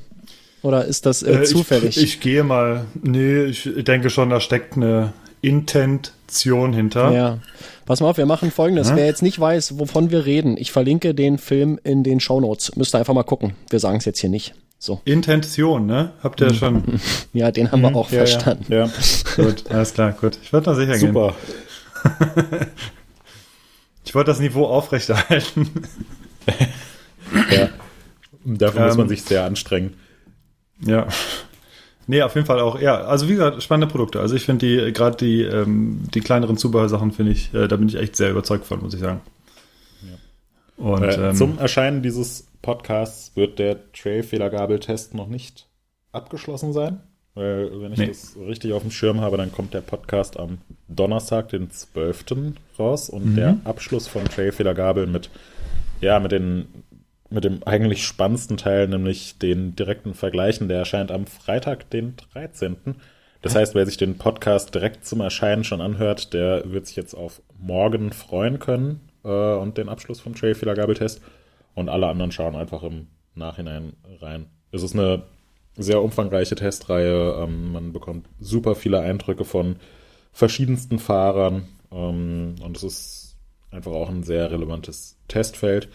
oder 0.62 0.86
ist 0.86 1.06
das 1.06 1.22
äh, 1.22 1.42
Äh, 1.42 1.44
zufällig? 1.44 1.98
Ich, 1.98 2.04
ich 2.04 2.20
gehe 2.22 2.44
mal. 2.46 2.86
Nee, 3.02 3.44
ich 3.44 3.70
denke 3.80 4.10
schon, 4.10 4.30
da 4.30 4.40
steckt 4.40 4.78
eine 4.78 5.12
Intention 5.44 6.74
hinter. 6.74 7.12
ja. 7.12 7.40
Pass 7.86 8.00
mal 8.00 8.08
auf, 8.10 8.18
wir 8.18 8.26
machen 8.26 8.50
folgendes. 8.50 8.90
Ja? 8.90 8.96
Wer 8.96 9.06
jetzt 9.08 9.22
nicht 9.22 9.38
weiß, 9.38 9.78
wovon 9.78 10.10
wir 10.10 10.26
reden, 10.26 10.56
ich 10.58 10.72
verlinke 10.72 11.14
den 11.14 11.38
Film 11.38 11.78
in 11.84 12.02
den 12.04 12.22
Shownotes. 12.22 12.78
Müsst 12.78 12.96
ihr 12.96 13.00
einfach 13.00 13.14
mal 13.14 13.24
gucken. 13.24 13.56
Wir 13.70 13.80
sagen 13.80 13.98
es 13.98 14.06
jetzt 14.06 14.20
hier 14.22 14.30
nicht. 14.30 14.56
So. 14.80 15.02
Intention, 15.04 15.86
ne? 15.86 16.14
Habt 16.24 16.40
ihr 16.42 16.54
schon. 16.54 16.84
Ja, 17.34 17.52
den 17.52 17.72
haben 17.72 17.82
wir 17.82 17.94
auch 17.96 18.10
ja, 18.10 18.20
ja. 18.20 18.26
verstanden. 18.26 18.66
Ja, 18.72 18.90
gut, 19.36 19.66
alles 19.70 19.94
klar, 19.94 20.14
gut. 20.14 20.38
Ich 20.44 20.54
wollte 20.54 20.70
da 20.70 20.76
sicher 20.76 20.98
gehen. 20.98 21.08
super. 21.14 21.36
Ich 24.06 24.14
wollte 24.16 24.32
das 24.32 24.40
Niveau 24.40 24.66
aufrechterhalten. 24.68 25.70
Ja. 27.50 27.70
Dafür 28.44 28.82
muss 28.86 28.92
Ähm, 28.94 28.98
man 28.98 29.10
sich 29.10 29.24
sehr 29.24 29.46
anstrengen. 29.46 29.94
ja. 30.86 31.08
Nee, 32.08 32.22
auf 32.22 32.36
jeden 32.36 32.46
Fall 32.48 32.60
auch, 32.60 32.80
ja, 32.82 33.02
also 33.06 33.28
wie 33.30 33.34
gesagt, 33.34 33.64
spannende 33.64 33.88
Produkte. 33.92 34.20
Also 34.20 34.36
ich 34.36 34.46
finde 34.46 34.66
die, 34.86 34.92
gerade 34.94 35.16
die, 35.18 35.42
ähm, 35.44 36.02
die 36.14 36.20
kleineren 36.20 36.58
Zubehörsachen 36.58 37.12
finde 37.12 37.32
ich, 37.32 37.54
äh, 37.54 37.68
da 37.68 37.78
bin 37.78 37.88
ich 37.88 37.96
echt 37.96 38.16
sehr 38.16 38.32
überzeugt 38.32 38.66
von, 38.66 38.82
muss 38.82 38.94
ich 38.94 39.00
sagen. 39.00 39.22
Und 40.78 41.04
Äh, 41.04 41.30
ähm, 41.30 41.36
zum 41.36 41.60
Erscheinen 41.60 42.02
dieses 42.02 42.48
Podcasts 42.62 43.36
wird 43.36 43.60
der 43.60 43.92
Trail-Fehlergabel-Test 43.94 45.14
noch 45.14 45.28
nicht 45.28 45.68
abgeschlossen 46.12 46.74
sein. 46.74 47.00
Weil, 47.36 47.82
wenn 47.82 47.94
ich 47.94 48.00
Nee. 48.00 48.08
das 48.08 48.36
richtig 48.48 48.74
auf 48.74 48.84
dem 48.84 48.92
Schirm 48.92 49.22
habe, 49.22 49.38
dann 49.38 49.52
kommt 49.52 49.74
der 49.74 49.82
Podcast 49.82 50.38
am 50.40 50.60
Donnerstag, 50.88 51.50
den 51.50 51.72
12. 51.72 52.54
raus 52.78 53.10
und 53.10 53.32
Mhm. 53.32 53.36
der 53.36 53.58
Abschluss 53.64 54.08
von 54.08 54.24
Trail-Fehlergabel 54.26 55.08
mit, 55.08 55.30
ja, 56.00 56.20
mit 56.20 56.32
den 56.32 56.68
mit 57.34 57.44
dem 57.44 57.64
eigentlich 57.64 58.06
spannendsten 58.06 58.58
Teil, 58.58 58.88
nämlich 58.88 59.40
den 59.40 59.76
direkten 59.76 60.14
Vergleichen, 60.14 60.68
der 60.68 60.80
erscheint 60.80 61.12
am 61.12 61.26
Freitag, 61.26 61.90
den 61.90 62.16
13. 62.34 62.96
Das 63.42 63.56
heißt, 63.56 63.76
wer 63.76 63.86
sich 63.86 63.98
den 63.98 64.18
Podcast 64.18 64.74
direkt 64.74 65.06
zum 65.06 65.20
Erscheinen 65.20 65.64
schon 65.64 65.82
anhört, 65.82 66.34
der 66.34 66.72
wird 66.72 66.88
sich 66.88 66.96
jetzt 66.96 67.14
auf 67.14 67.42
morgen 67.60 68.14
freuen 68.14 68.60
können 68.60 69.02
äh, 69.26 69.56
und 69.56 69.78
den 69.78 69.90
Abschluss 69.90 70.22
vom 70.22 70.36
Trail-Fehlergabeltest. 70.36 71.22
Und 71.74 71.90
alle 71.90 72.08
anderen 72.08 72.32
schauen 72.32 72.56
einfach 72.56 72.84
im 72.84 73.08
Nachhinein 73.34 73.94
rein. 74.22 74.46
Es 74.72 74.84
ist 74.84 74.94
eine 74.94 75.24
sehr 75.76 76.02
umfangreiche 76.02 76.56
Testreihe. 76.56 77.44
Ähm, 77.44 77.72
man 77.72 77.94
bekommt 77.94 78.28
super 78.40 78.76
viele 78.76 79.00
Eindrücke 79.00 79.44
von 79.44 79.78
verschiedensten 80.32 81.00
Fahrern. 81.00 81.68
Ähm, 81.92 82.56
und 82.64 82.78
es 82.78 82.84
ist 82.84 83.38
einfach 83.72 83.92
auch 83.92 84.10
ein 84.10 84.24
sehr 84.24 84.52
relevantes 84.52 85.18
Testfeld. 85.28 85.90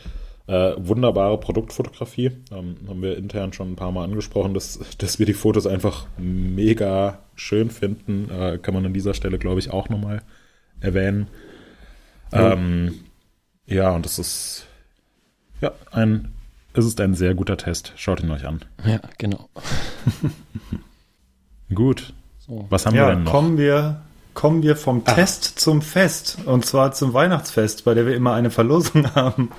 Äh, 0.49 0.73
wunderbare 0.79 1.39
Produktfotografie. 1.39 2.31
Ähm, 2.51 2.77
haben 2.89 3.03
wir 3.03 3.19
intern 3.19 3.53
schon 3.53 3.73
ein 3.73 3.77
paar 3.77 3.93
Mal 3.93 4.05
angesprochen, 4.05 4.55
dass, 4.55 4.81
dass 4.97 5.19
wir 5.19 5.27
die 5.27 5.35
Fotos 5.35 5.67
einfach 5.67 6.07
mega 6.17 7.19
schön 7.35 7.69
finden. 7.69 8.31
Äh, 8.31 8.57
kann 8.57 8.73
man 8.73 8.87
an 8.87 8.95
dieser 8.95 9.13
Stelle, 9.13 9.39
glaube 9.39 9.61
ich, 9.61 9.71
auch 9.71 9.91
nochmal 9.91 10.23
erwähnen. 10.81 11.29
Ja. 12.33 12.55
Ähm, 12.55 13.01
ja, 13.67 13.91
und 13.91 14.07
es 14.07 14.19
ist 14.19 14.67
ja 15.61 15.73
ein, 15.91 16.33
es 16.73 16.87
ist 16.87 16.99
ein 17.03 17.13
sehr 17.13 17.35
guter 17.35 17.59
Test. 17.59 17.93
Schaut 17.97 18.23
ihn 18.23 18.31
euch 18.31 18.47
an. 18.47 18.61
Ja, 18.87 19.01
genau. 19.19 19.51
Gut. 21.75 22.15
So. 22.39 22.65
Was 22.71 22.87
haben 22.87 22.97
ja, 22.97 23.07
wir 23.07 23.15
denn 23.17 23.25
noch? 23.25 23.33
Kommen 23.33 23.59
wir, 23.59 24.01
kommen 24.33 24.63
wir 24.63 24.77
vom 24.77 25.03
Ach. 25.05 25.15
Test 25.15 25.61
zum 25.61 25.83
Fest. 25.83 26.39
Und 26.47 26.65
zwar 26.65 26.93
zum 26.93 27.13
Weihnachtsfest, 27.13 27.85
bei 27.85 27.93
der 27.93 28.07
wir 28.07 28.17
immer 28.17 28.33
eine 28.33 28.51
Verlosung 28.51 29.15
haben. 29.15 29.51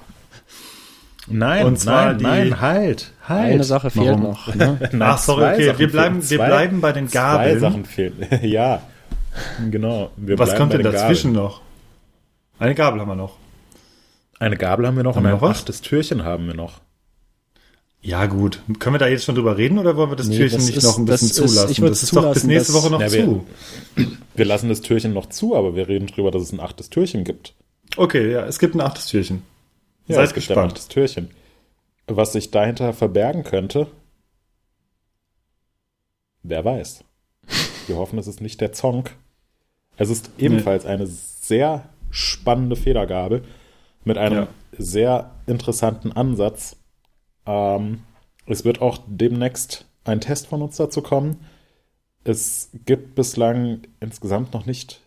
Nein, 1.30 1.65
und 1.65 1.80
zwar 1.80 2.07
nein, 2.07 2.17
die, 2.17 2.23
nein, 2.23 2.61
halt, 2.61 3.11
halt. 3.27 3.53
Eine 3.53 3.63
Sache 3.63 3.89
fehlt 3.89 4.07
Warum? 4.07 4.23
noch. 4.23 4.55
Ne? 4.55 4.77
Ach, 4.99 5.17
sorry, 5.17 5.53
okay, 5.53 5.73
wir 5.77 5.91
bleiben, 5.91 6.27
wir 6.30 6.38
bleiben 6.38 6.82
bei 6.82 6.91
den 6.91 7.09
Gabeln. 7.09 7.59
Zwei 7.59 7.59
Sachen 7.59 7.86
fehlen. 7.86 8.27
ja, 8.41 8.82
genau. 9.69 10.11
Was 10.17 10.55
kommt 10.55 10.73
denn 10.73 10.84
dazwischen 10.84 11.34
Gabeln. 11.34 11.51
noch? 11.51 11.61
Eine 12.59 12.75
Gabel 12.75 12.99
haben 12.99 13.07
wir 13.07 13.15
noch. 13.15 13.38
Eine 14.39 14.57
Gabel 14.57 14.88
haben 14.88 14.95
wir 14.95 15.03
noch 15.03 15.15
haben 15.15 15.25
und 15.25 15.43
ein 15.43 15.49
achtes 15.49 15.82
Türchen 15.82 16.23
haben 16.23 16.47
wir 16.47 16.55
noch. 16.55 16.82
Ja, 18.01 18.25
gut. 18.27 18.61
Können 18.80 18.95
wir 18.95 18.99
da 18.99 19.07
jetzt 19.07 19.25
schon 19.25 19.36
drüber 19.36 19.57
reden 19.57 19.77
oder 19.77 19.97
wollen 19.97 20.09
wir 20.09 20.15
das 20.15 20.27
nee, 20.27 20.38
Türchen 20.38 20.59
das 20.59 20.67
nicht 20.67 20.77
ist, 20.77 20.84
noch 20.84 20.97
ein 20.97 21.05
bisschen 21.05 21.32
zulassen? 21.32 21.65
Ist, 21.65 21.71
ich 21.71 21.84
das 21.84 22.03
ist 22.03 22.09
zulassen, 22.09 22.27
doch 22.27 22.34
bis 22.34 22.43
nächste 22.45 22.73
Woche 22.73 22.89
noch 22.89 23.01
ja, 23.01 23.09
zu. 23.09 23.45
Wir, 23.95 24.07
wir, 24.36 24.45
lassen 24.45 24.69
das 24.69 24.82
Türchen 24.82 25.13
noch 25.13 25.27
zu, 25.27 25.55
aber 25.55 25.75
wir 25.75 25.89
reden 25.89 26.07
drüber, 26.07 26.32
dass 26.32 26.43
es 26.43 26.53
ein 26.53 26.61
achtes 26.61 26.89
Türchen 26.89 27.25
gibt. 27.25 27.55
Okay, 27.97 28.32
ja, 28.32 28.45
es 28.45 28.59
gibt 28.59 28.75
ein 28.75 28.82
achtes 28.82 29.07
Türchen. 29.07 29.43
Ja, 30.10 30.16
Seid 30.16 30.28
es 30.28 30.34
gespannt. 30.34 30.74
Achtes 30.74 30.88
Türchen. 30.88 31.30
Was 32.07 32.34
sich 32.34 32.49
dahinter 32.49 32.93
verbergen 32.93 33.43
könnte, 33.43 33.88
wer 36.41 36.66
weiß. 36.66 37.03
Wir 37.88 37.95
hoffen, 37.95 38.18
es 38.18 38.28
ist 38.28 38.41
nicht 38.41 38.60
der 38.60 38.74
Zonk. 38.74 39.16
Es 39.97 40.10
ist 40.10 40.32
ebenfalls 40.39 40.86
nee. 40.86 40.91
eine 40.91 41.05
sehr 41.05 41.89
spannende 42.10 42.76
Federgabel 42.76 43.43
mit 44.03 44.18
einem 44.18 44.36
ja. 44.36 44.47
sehr 44.78 45.32
interessanten 45.45 46.12
Ansatz. 46.12 46.78
Ähm, 47.45 48.03
es 48.47 48.66
wird 48.66 48.82
auch 48.82 48.97
demnächst 49.05 49.86
ein 50.05 50.22
Test 50.22 50.47
von 50.47 50.64
uns 50.64 50.78
dazu 50.78 51.03
kommen. 51.03 51.45
Es 52.24 52.72
gibt 52.86 53.14
bislang 53.14 53.82
insgesamt 53.99 54.53
noch 54.53 54.66
nicht 54.66 55.01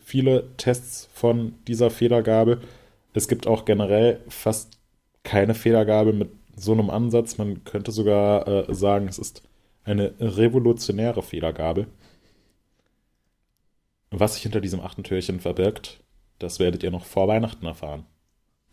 viele 0.00 0.56
Tests 0.56 1.08
von 1.12 1.54
dieser 1.66 1.90
Federgabel. 1.90 2.62
Es 3.12 3.28
gibt 3.28 3.46
auch 3.46 3.64
generell 3.64 4.20
fast 4.28 4.78
keine 5.22 5.54
Federgabel 5.54 6.12
mit 6.12 6.30
so 6.56 6.72
einem 6.72 6.90
Ansatz. 6.90 7.38
Man 7.38 7.64
könnte 7.64 7.92
sogar 7.92 8.46
äh, 8.46 8.74
sagen, 8.74 9.08
es 9.08 9.18
ist 9.18 9.42
eine 9.84 10.14
revolutionäre 10.20 11.22
Federgabel. 11.22 11.86
Was 14.10 14.34
sich 14.34 14.42
hinter 14.42 14.60
diesem 14.60 14.80
achten 14.80 15.04
Türchen 15.04 15.40
verbirgt, 15.40 16.00
das 16.38 16.58
werdet 16.58 16.82
ihr 16.82 16.90
noch 16.90 17.04
vor 17.04 17.28
Weihnachten 17.28 17.64
erfahren. 17.66 18.04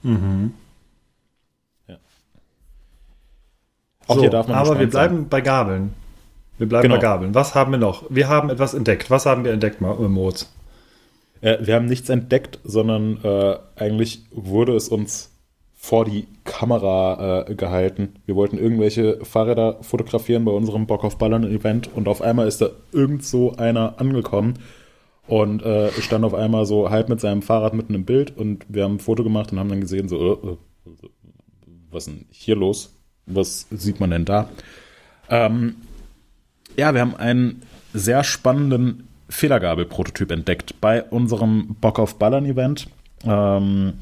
Mhm. 0.01 0.53
Ja. 1.87 1.97
Auch 4.07 4.15
so, 4.15 4.21
hier 4.21 4.29
darf 4.29 4.47
man 4.47 4.57
aber 4.57 4.79
wir 4.79 4.89
bleiben 4.89 5.17
sein. 5.17 5.29
bei 5.29 5.41
Gabeln. 5.41 5.93
Wir 6.57 6.67
bleiben 6.67 6.83
genau. 6.83 6.95
bei 6.95 7.01
Gabeln. 7.01 7.35
Was 7.35 7.53
haben 7.53 7.71
wir 7.71 7.77
noch? 7.77 8.05
Wir 8.09 8.27
haben 8.27 8.49
etwas 8.49 8.73
entdeckt. 8.73 9.11
Was 9.11 9.25
haben 9.25 9.43
wir 9.43 9.53
entdeckt, 9.53 9.81
äh, 9.81 9.85
Moritz? 9.85 10.51
Äh, 11.41 11.57
wir 11.65 11.75
haben 11.75 11.85
nichts 11.85 12.09
entdeckt, 12.09 12.59
sondern 12.63 13.23
äh, 13.23 13.57
eigentlich 13.75 14.23
wurde 14.31 14.75
es 14.75 14.89
uns 14.89 15.31
vor 15.75 16.05
die 16.05 16.27
Kamera 16.43 17.45
äh, 17.47 17.55
gehalten. 17.55 18.15
Wir 18.25 18.35
wollten 18.35 18.57
irgendwelche 18.57 19.23
Fahrräder 19.23 19.77
fotografieren 19.81 20.43
bei 20.43 20.51
unserem 20.51 20.87
Bock 20.87 21.03
auf 21.03 21.17
Ballern 21.17 21.43
Event 21.43 21.89
und 21.95 22.07
auf 22.07 22.21
einmal 22.21 22.47
ist 22.47 22.61
da 22.61 22.69
irgend 22.91 23.23
so 23.23 23.55
einer 23.55 23.99
angekommen 23.99 24.55
und 25.27 25.61
äh, 25.63 25.91
stand 26.01 26.25
auf 26.25 26.33
einmal 26.33 26.65
so 26.65 26.89
halb 26.89 27.09
mit 27.09 27.21
seinem 27.21 27.41
Fahrrad 27.41 27.73
mitten 27.73 27.93
im 27.93 28.05
Bild 28.05 28.35
und 28.35 28.65
wir 28.69 28.83
haben 28.83 28.95
ein 28.95 28.99
Foto 28.99 29.23
gemacht 29.23 29.51
und 29.51 29.59
haben 29.59 29.69
dann 29.69 29.81
gesehen, 29.81 30.09
so, 30.09 30.17
äh, 30.17 30.49
äh, 30.49 31.09
was 31.91 32.07
ist 32.07 32.13
denn 32.13 32.25
hier 32.31 32.55
los? 32.55 32.93
Was 33.25 33.67
sieht 33.69 33.99
man 33.99 34.09
denn 34.09 34.25
da? 34.25 34.49
Ähm, 35.29 35.75
ja, 36.75 36.93
wir 36.93 37.01
haben 37.01 37.15
einen 37.15 37.61
sehr 37.93 38.23
spannenden 38.23 39.06
Fehlergabel-Prototyp 39.29 40.31
entdeckt 40.31 40.79
bei 40.81 41.03
unserem 41.03 41.75
Bock 41.81 41.99
auf 41.99 42.17
Ballern-Event. 42.17 42.87
Ähm, 43.23 43.93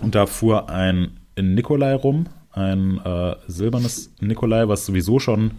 und 0.00 0.14
da 0.14 0.26
fuhr 0.26 0.68
ein 0.70 1.18
Nikolai 1.36 1.94
rum, 1.94 2.26
ein 2.52 2.98
äh, 3.04 3.36
silbernes 3.46 4.10
Nikolai, 4.20 4.68
was 4.68 4.86
sowieso 4.86 5.18
schon 5.18 5.52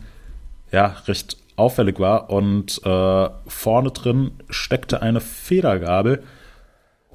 ja, 0.72 0.96
recht 1.08 1.38
auffällig 1.56 2.00
war. 2.00 2.30
Und 2.30 2.82
äh, 2.86 3.30
vorne 3.48 3.92
drin 3.92 4.32
steckte 4.50 5.02
eine 5.02 5.20
Federgabel, 5.20 6.24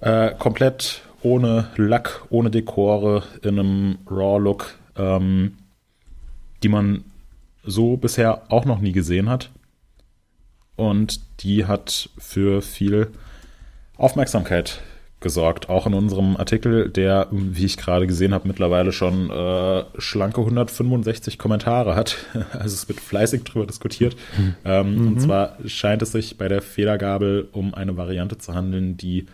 äh, 0.00 0.34
komplett 0.38 1.02
ohne 1.22 1.68
Lack, 1.76 2.26
ohne 2.30 2.50
Dekore, 2.50 3.22
in 3.42 3.58
einem 3.58 3.98
Raw-Look, 4.08 4.74
ähm, 4.96 5.56
die 6.62 6.68
man 6.68 7.04
so 7.64 7.96
bisher 7.96 8.42
auch 8.50 8.66
noch 8.66 8.80
nie 8.80 8.92
gesehen 8.92 9.30
hat. 9.30 9.50
Und 10.76 11.20
die 11.40 11.66
hat 11.66 12.08
für 12.18 12.62
viel 12.62 13.08
Aufmerksamkeit 13.96 14.82
gesorgt. 15.24 15.68
Auch 15.68 15.86
in 15.86 15.94
unserem 15.94 16.36
Artikel, 16.36 16.90
der, 16.90 17.28
wie 17.32 17.64
ich 17.64 17.76
gerade 17.76 18.06
gesehen 18.06 18.34
habe, 18.34 18.46
mittlerweile 18.46 18.92
schon 18.92 19.30
äh, 19.30 19.84
schlanke 19.98 20.40
165 20.40 21.38
Kommentare 21.38 21.96
hat. 21.96 22.16
Also 22.52 22.74
es 22.74 22.88
wird 22.88 23.00
fleißig 23.00 23.42
drüber 23.42 23.66
diskutiert. 23.66 24.16
Mhm. 24.36 24.54
Ähm, 24.64 24.94
mhm. 24.94 25.08
Und 25.08 25.20
zwar 25.20 25.56
scheint 25.66 26.02
es 26.02 26.12
sich 26.12 26.38
bei 26.38 26.46
der 26.46 26.62
Federgabel 26.62 27.48
um 27.52 27.74
eine 27.74 27.96
Variante 27.96 28.38
zu 28.38 28.54
handeln, 28.54 28.96
die, 28.96 29.26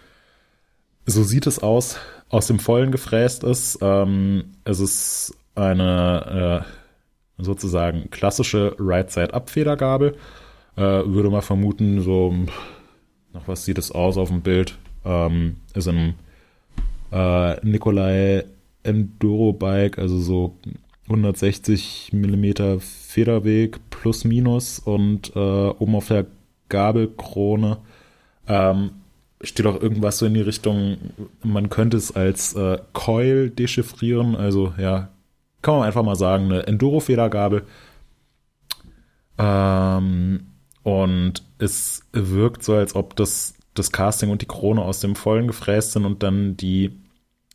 so 1.06 1.22
sieht 1.22 1.46
es 1.46 1.58
aus, 1.58 1.96
aus 2.28 2.46
dem 2.46 2.60
Vollen 2.60 2.92
gefräst 2.92 3.42
ist. 3.44 3.78
Ähm, 3.82 4.52
es 4.64 4.80
ist 4.80 5.34
eine 5.54 6.64
äh, 7.38 7.42
sozusagen 7.42 8.10
klassische 8.10 8.76
Right-Side-Up-Federgabel. 8.78 10.16
Äh, 10.80 11.06
würde 11.06 11.30
mal 11.30 11.42
vermuten, 11.42 12.00
so, 12.00 12.34
nach 13.32 13.46
was 13.46 13.64
sieht 13.64 13.78
es 13.78 13.92
aus 13.92 14.16
auf 14.16 14.28
dem 14.28 14.40
Bild? 14.40 14.78
ähm, 15.04 15.56
ist 15.74 15.88
ein 15.88 16.14
äh, 17.12 17.64
Nikolai 17.66 18.44
Enduro 18.82 19.52
Bike, 19.52 19.98
also 19.98 20.18
so 20.18 20.56
160 21.08 22.10
mm 22.12 22.78
Federweg 22.78 23.78
plus 23.90 24.24
minus 24.24 24.78
und 24.78 25.34
äh, 25.34 25.38
oben 25.38 25.96
auf 25.96 26.08
der 26.08 26.26
Gabelkrone 26.68 27.78
ähm, 28.46 28.90
steht 29.42 29.66
auch 29.66 29.80
irgendwas 29.80 30.18
so 30.18 30.26
in 30.26 30.34
die 30.34 30.40
Richtung, 30.40 30.98
man 31.42 31.70
könnte 31.70 31.96
es 31.96 32.14
als 32.14 32.54
äh, 32.54 32.78
Coil 32.92 33.50
dechiffrieren, 33.50 34.36
also 34.36 34.74
ja, 34.78 35.08
kann 35.62 35.76
man 35.76 35.86
einfach 35.86 36.02
mal 36.02 36.16
sagen, 36.16 36.44
eine 36.44 36.66
Enduro-Federgabel. 36.66 37.64
Ähm, 39.38 40.49
und 40.82 41.42
es 41.58 42.02
wirkt 42.12 42.62
so, 42.62 42.74
als 42.74 42.94
ob 42.94 43.16
das 43.16 43.54
das 43.74 43.92
Casting 43.92 44.30
und 44.30 44.42
die 44.42 44.46
Krone 44.46 44.82
aus 44.82 45.00
dem 45.00 45.14
Vollen 45.14 45.46
gefräst 45.46 45.92
sind 45.92 46.04
und 46.04 46.22
dann 46.22 46.56
die 46.56 46.98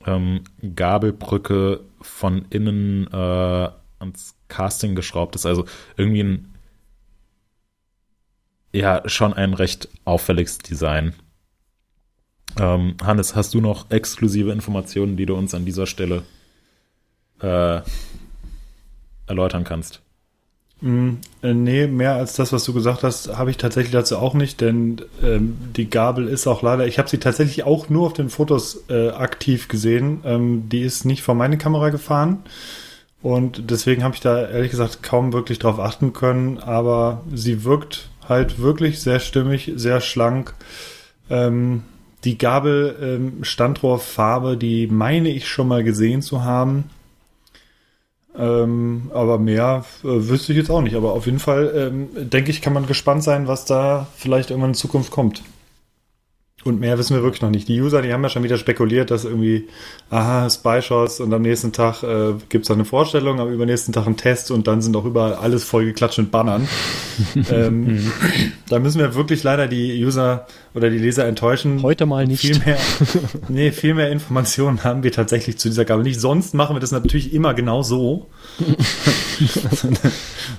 ähm, 0.05 0.43
Gabelbrücke 0.75 1.81
von 2.01 2.45
innen 2.49 3.07
äh, 3.11 3.69
ans 3.99 4.35
Casting 4.47 4.95
geschraubt 4.95 5.35
ist. 5.35 5.45
Also 5.45 5.65
irgendwie 5.97 6.23
ein 6.23 6.55
ja, 8.75 9.07
schon 9.07 9.33
ein 9.33 9.53
recht 9.53 9.87
auffälliges 10.03 10.57
Design. 10.57 11.13
Ähm, 12.57 12.97
Hannes, 13.01 13.35
hast 13.35 13.53
du 13.53 13.61
noch 13.61 13.89
exklusive 13.89 14.51
Informationen, 14.51 15.15
die 15.15 15.25
du 15.25 15.35
uns 15.35 15.53
an 15.53 15.65
dieser 15.65 15.87
Stelle 15.87 16.23
äh, 17.39 17.81
erläutern 19.27 19.63
kannst? 19.63 20.01
Mm, 20.81 21.15
äh, 21.41 21.53
nee, 21.53 21.87
mehr 21.87 22.15
als 22.15 22.35
das, 22.35 22.51
was 22.51 22.65
du 22.65 22.73
gesagt 22.73 23.03
hast, 23.03 23.37
habe 23.37 23.49
ich 23.49 23.57
tatsächlich 23.57 23.93
dazu 23.93 24.17
auch 24.17 24.33
nicht, 24.33 24.59
denn 24.61 25.01
ähm, 25.23 25.57
die 25.75 25.89
Gabel 25.89 26.27
ist 26.27 26.47
auch 26.47 26.61
leider, 26.61 26.85
ich 26.85 26.99
habe 26.99 27.09
sie 27.09 27.17
tatsächlich 27.17 27.63
auch 27.63 27.89
nur 27.89 28.07
auf 28.07 28.13
den 28.13 28.29
Fotos 28.29 28.83
äh, 28.89 29.09
aktiv 29.09 29.67
gesehen. 29.67 30.19
Ähm, 30.25 30.67
die 30.69 30.81
ist 30.81 31.05
nicht 31.05 31.23
vor 31.23 31.35
meine 31.35 31.57
Kamera 31.57 31.89
gefahren 31.89 32.43
und 33.21 33.71
deswegen 33.71 34.03
habe 34.03 34.15
ich 34.15 34.21
da 34.21 34.47
ehrlich 34.47 34.71
gesagt 34.71 35.01
kaum 35.01 35.33
wirklich 35.33 35.59
drauf 35.59 35.79
achten 35.79 36.13
können, 36.13 36.59
aber 36.59 37.23
sie 37.33 37.63
wirkt 37.63 38.09
halt 38.27 38.59
wirklich 38.59 39.01
sehr 39.01 39.19
stimmig, 39.19 39.71
sehr 39.75 40.01
schlank. 40.01 40.53
Ähm, 41.29 41.83
die 42.23 42.37
Gabel 42.37 42.95
ähm, 43.01 43.43
Standrohrfarbe, 43.43 44.57
die 44.57 44.87
meine 44.87 45.29
ich 45.29 45.47
schon 45.47 45.67
mal 45.67 45.83
gesehen 45.83 46.21
zu 46.21 46.43
haben. 46.43 46.85
Ähm, 48.37 49.11
aber 49.13 49.39
mehr 49.39 49.85
äh, 50.03 50.07
wüsste 50.07 50.51
ich 50.51 50.57
jetzt 50.57 50.69
auch 50.69 50.81
nicht. 50.81 50.95
Aber 50.95 51.13
auf 51.13 51.25
jeden 51.25 51.39
Fall, 51.39 51.71
ähm, 51.75 52.29
denke 52.29 52.51
ich, 52.51 52.61
kann 52.61 52.73
man 52.73 52.85
gespannt 52.85 53.23
sein, 53.23 53.47
was 53.47 53.65
da 53.65 54.07
vielleicht 54.17 54.49
irgendwann 54.49 54.71
in 54.71 54.75
Zukunft 54.75 55.11
kommt. 55.11 55.41
Und 56.65 56.79
mehr 56.79 56.97
wissen 56.97 57.15
wir 57.15 57.21
wirklich 57.21 57.43
noch 57.43 57.51
nicht. 57.51 57.67
Die 57.67 57.79
User, 57.79 58.01
die 58.01 58.11
haben 58.11 58.23
ja 58.23 58.29
schon 58.29 58.41
wieder 58.41 58.57
spekuliert, 58.57 59.11
dass 59.11 59.23
irgendwie, 59.23 59.67
aha, 60.09 60.49
Spy-Shots 60.49 61.19
und 61.19 61.31
am 61.31 61.43
nächsten 61.43 61.73
Tag 61.73 62.01
äh, 62.01 62.33
gibt 62.49 62.65
es 62.65 62.71
eine 62.71 62.85
Vorstellung, 62.85 63.39
am 63.39 63.53
übernächsten 63.53 63.93
Tag 63.93 64.07
ein 64.07 64.17
Test 64.17 64.49
und 64.49 64.65
dann 64.65 64.81
sind 64.81 64.95
auch 64.95 65.05
überall 65.05 65.35
alles 65.35 65.63
vollgeklatscht 65.63 66.17
mit 66.17 66.31
Bannern. 66.31 66.67
ähm, 67.51 68.11
da 68.67 68.79
müssen 68.79 68.97
wir 68.97 69.13
wirklich 69.13 69.43
leider 69.43 69.67
die 69.67 70.03
User 70.03 70.47
oder 70.73 70.89
die 70.89 70.97
Leser 70.97 71.27
enttäuschen. 71.27 71.83
Heute 71.83 72.07
mal 72.07 72.25
nicht. 72.25 72.41
Viel 72.41 72.57
mehr, 72.57 72.79
nee, 73.47 73.71
viel 73.71 73.93
mehr 73.93 74.09
Informationen 74.09 74.83
haben 74.83 75.03
wir 75.03 75.11
tatsächlich 75.11 75.59
zu 75.59 75.69
dieser 75.69 75.85
Gabel 75.85 76.03
nicht. 76.03 76.19
Sonst 76.19 76.55
machen 76.55 76.75
wir 76.75 76.79
das 76.79 76.91
natürlich 76.91 77.31
immer 77.31 77.53
genau 77.53 77.83
so. 77.83 78.27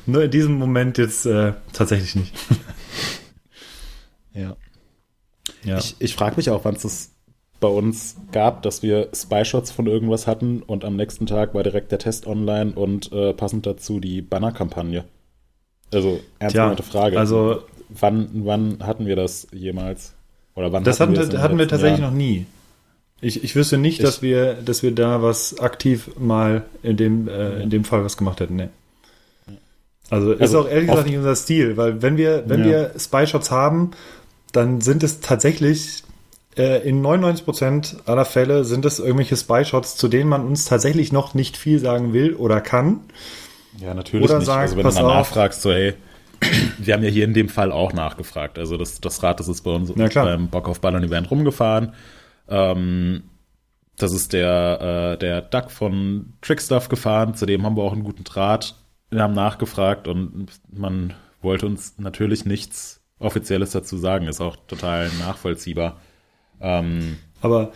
Nur 0.06 0.22
in 0.22 0.30
diesem 0.30 0.54
Moment 0.54 0.98
jetzt 0.98 1.26
äh, 1.26 1.54
tatsächlich 1.72 2.14
nicht. 2.14 2.32
Ja. 4.34 4.54
Ja. 5.64 5.78
Ich, 5.78 5.96
ich 5.98 6.14
frage 6.14 6.36
mich 6.36 6.50
auch, 6.50 6.64
wann 6.64 6.74
es 6.76 6.82
das 6.82 7.10
bei 7.60 7.68
uns 7.68 8.16
gab, 8.32 8.62
dass 8.62 8.82
wir 8.82 9.08
Spy-Shots 9.14 9.70
von 9.70 9.86
irgendwas 9.86 10.26
hatten 10.26 10.62
und 10.62 10.84
am 10.84 10.96
nächsten 10.96 11.26
Tag 11.26 11.54
war 11.54 11.62
direkt 11.62 11.90
der 11.90 11.98
Test 11.98 12.26
online 12.26 12.72
und 12.72 13.10
äh, 13.12 13.32
passend 13.32 13.64
dazu 13.66 13.98
die 14.00 14.20
Banner-Kampagne. 14.22 15.04
Also, 15.92 16.20
ernst 16.38 16.54
Tja, 16.54 16.64
gemeinte 16.64 16.82
Frage. 16.82 17.18
also- 17.18 17.62
wann, 17.88 18.28
wann 18.44 18.78
hatten 18.84 19.06
wir 19.06 19.16
das 19.16 19.46
jemals? 19.52 20.12
Oder 20.54 20.72
wann 20.72 20.84
Das 20.84 20.98
hatten, 21.00 21.16
wir 21.16 21.24
den 21.26 21.40
hatten 21.40 21.58
wir 21.58 21.68
tatsächlich 21.68 22.00
Jahren? 22.00 22.12
noch 22.12 22.18
nie. 22.18 22.46
Ich, 23.22 23.42
ich 23.44 23.54
wüsste 23.56 23.78
nicht, 23.78 24.00
Ich- 24.00 24.04
dass 24.04 24.20
wir, 24.20 24.54
dass 24.54 24.82
wir 24.82 24.92
da 24.92 25.22
was 25.22 25.58
aktiv 25.60 26.10
mal 26.18 26.64
in 26.82 26.96
dem, 26.98 27.28
äh, 27.28 27.62
in 27.62 27.70
dem 27.70 27.84
Fall 27.84 28.04
was 28.04 28.16
gemacht 28.18 28.40
hätten. 28.40 28.56
Nee. 28.56 28.68
Also 30.10 30.32
ist 30.32 30.40
Also 30.40 30.60
auch 30.60 30.68
ehrlich 30.68 30.88
gesagt 30.88 31.06
nicht 31.08 31.16
unser 31.16 31.34
Stil, 31.34 31.76
weil 31.76 32.02
wenn 32.02 32.16
wir, 32.16 32.44
wenn 32.48 32.60
Ja. 32.60 32.66
wir 32.66 32.90
Spy-Shots 32.98 33.50
haben, 33.50 33.92
dann 34.56 34.80
sind 34.80 35.02
es 35.02 35.20
tatsächlich 35.20 36.02
äh, 36.56 36.88
in 36.88 37.04
99% 37.04 38.06
aller 38.06 38.24
Fälle 38.24 38.64
sind 38.64 38.84
es 38.84 38.98
irgendwelche 38.98 39.36
Spy-Shots, 39.36 39.96
zu 39.96 40.08
denen 40.08 40.28
man 40.28 40.46
uns 40.46 40.64
tatsächlich 40.64 41.12
noch 41.12 41.34
nicht 41.34 41.56
viel 41.56 41.78
sagen 41.78 42.12
will 42.12 42.34
oder 42.34 42.60
kann. 42.60 43.00
Ja, 43.78 43.94
natürlich 43.94 44.24
Oder 44.24 44.38
nicht. 44.38 44.46
sagt, 44.46 44.62
also 44.62 44.76
wenn 44.76 44.84
du 44.84 44.90
dann 44.90 45.04
auf. 45.04 45.12
nachfragst, 45.12 45.62
so, 45.62 45.70
hey, 45.70 45.94
wir 46.78 46.94
haben 46.94 47.02
ja 47.02 47.10
hier 47.10 47.24
in 47.24 47.34
dem 47.34 47.48
Fall 47.48 47.72
auch 47.72 47.92
nachgefragt. 47.92 48.58
Also 48.58 48.76
das, 48.76 49.00
das 49.00 49.22
Rad, 49.22 49.38
das 49.40 49.48
ist 49.48 49.62
bei 49.62 49.70
uns 49.70 49.92
klar. 50.10 50.24
beim 50.24 50.48
Bock 50.48 50.68
auf 50.68 50.80
Ballern 50.80 51.04
Event 51.04 51.30
rumgefahren. 51.30 51.92
Ähm, 52.48 53.24
das 53.96 54.12
ist 54.12 54.32
der, 54.32 55.14
äh, 55.14 55.18
der 55.18 55.42
Duck 55.42 55.70
von 55.70 56.34
Trickstuff 56.42 56.88
gefahren, 56.88 57.34
zu 57.34 57.46
dem 57.46 57.64
haben 57.64 57.76
wir 57.76 57.82
auch 57.82 57.92
einen 57.92 58.04
guten 58.04 58.24
Draht. 58.24 58.76
Wir 59.10 59.22
haben 59.22 59.34
nachgefragt 59.34 60.08
und 60.08 60.48
man 60.70 61.14
wollte 61.40 61.66
uns 61.66 61.94
natürlich 61.98 62.44
nichts 62.44 63.00
Offizielles 63.18 63.70
dazu 63.70 63.96
sagen. 63.96 64.26
Ist 64.28 64.40
auch 64.40 64.56
total 64.68 65.10
nachvollziehbar. 65.20 65.96
Ähm, 66.60 67.16
Aber, 67.42 67.72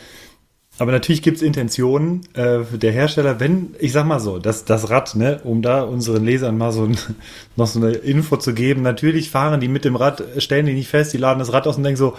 aber 0.79 0.93
natürlich 0.93 1.23
gibt 1.23 1.37
es 1.39 1.43
Intentionen 1.43 2.23
äh, 2.35 2.61
der 2.73 2.93
Hersteller, 2.93 3.41
wenn, 3.41 3.75
ich 3.79 3.93
sag 3.93 4.07
mal 4.07 4.21
so, 4.21 4.39
das, 4.39 4.65
das 4.65 4.89
Rad, 4.91 5.15
ne, 5.17 5.41
um 5.45 5.61
da 5.63 5.83
unseren 5.83 6.25
Lesern 6.25 6.57
mal 6.57 6.73
so 6.73 6.85
ein, 6.85 6.97
noch 7.57 7.67
so 7.67 7.79
eine 7.79 7.91
Info 7.93 8.37
zu 8.39 8.55
geben, 8.55 8.83
natürlich 8.83 9.31
fahren 9.31 9.61
die 9.61 9.69
mit 9.69 9.85
dem 9.85 9.97
Rad, 9.97 10.23
stellen 10.39 10.67
die 10.67 10.73
nicht 10.75 10.89
fest, 10.89 11.13
die 11.13 11.19
laden 11.19 11.39
das 11.39 11.53
Rad 11.53 11.67
aus 11.67 11.77
und 11.77 11.83
denken 11.85 11.99
so, 11.99 12.17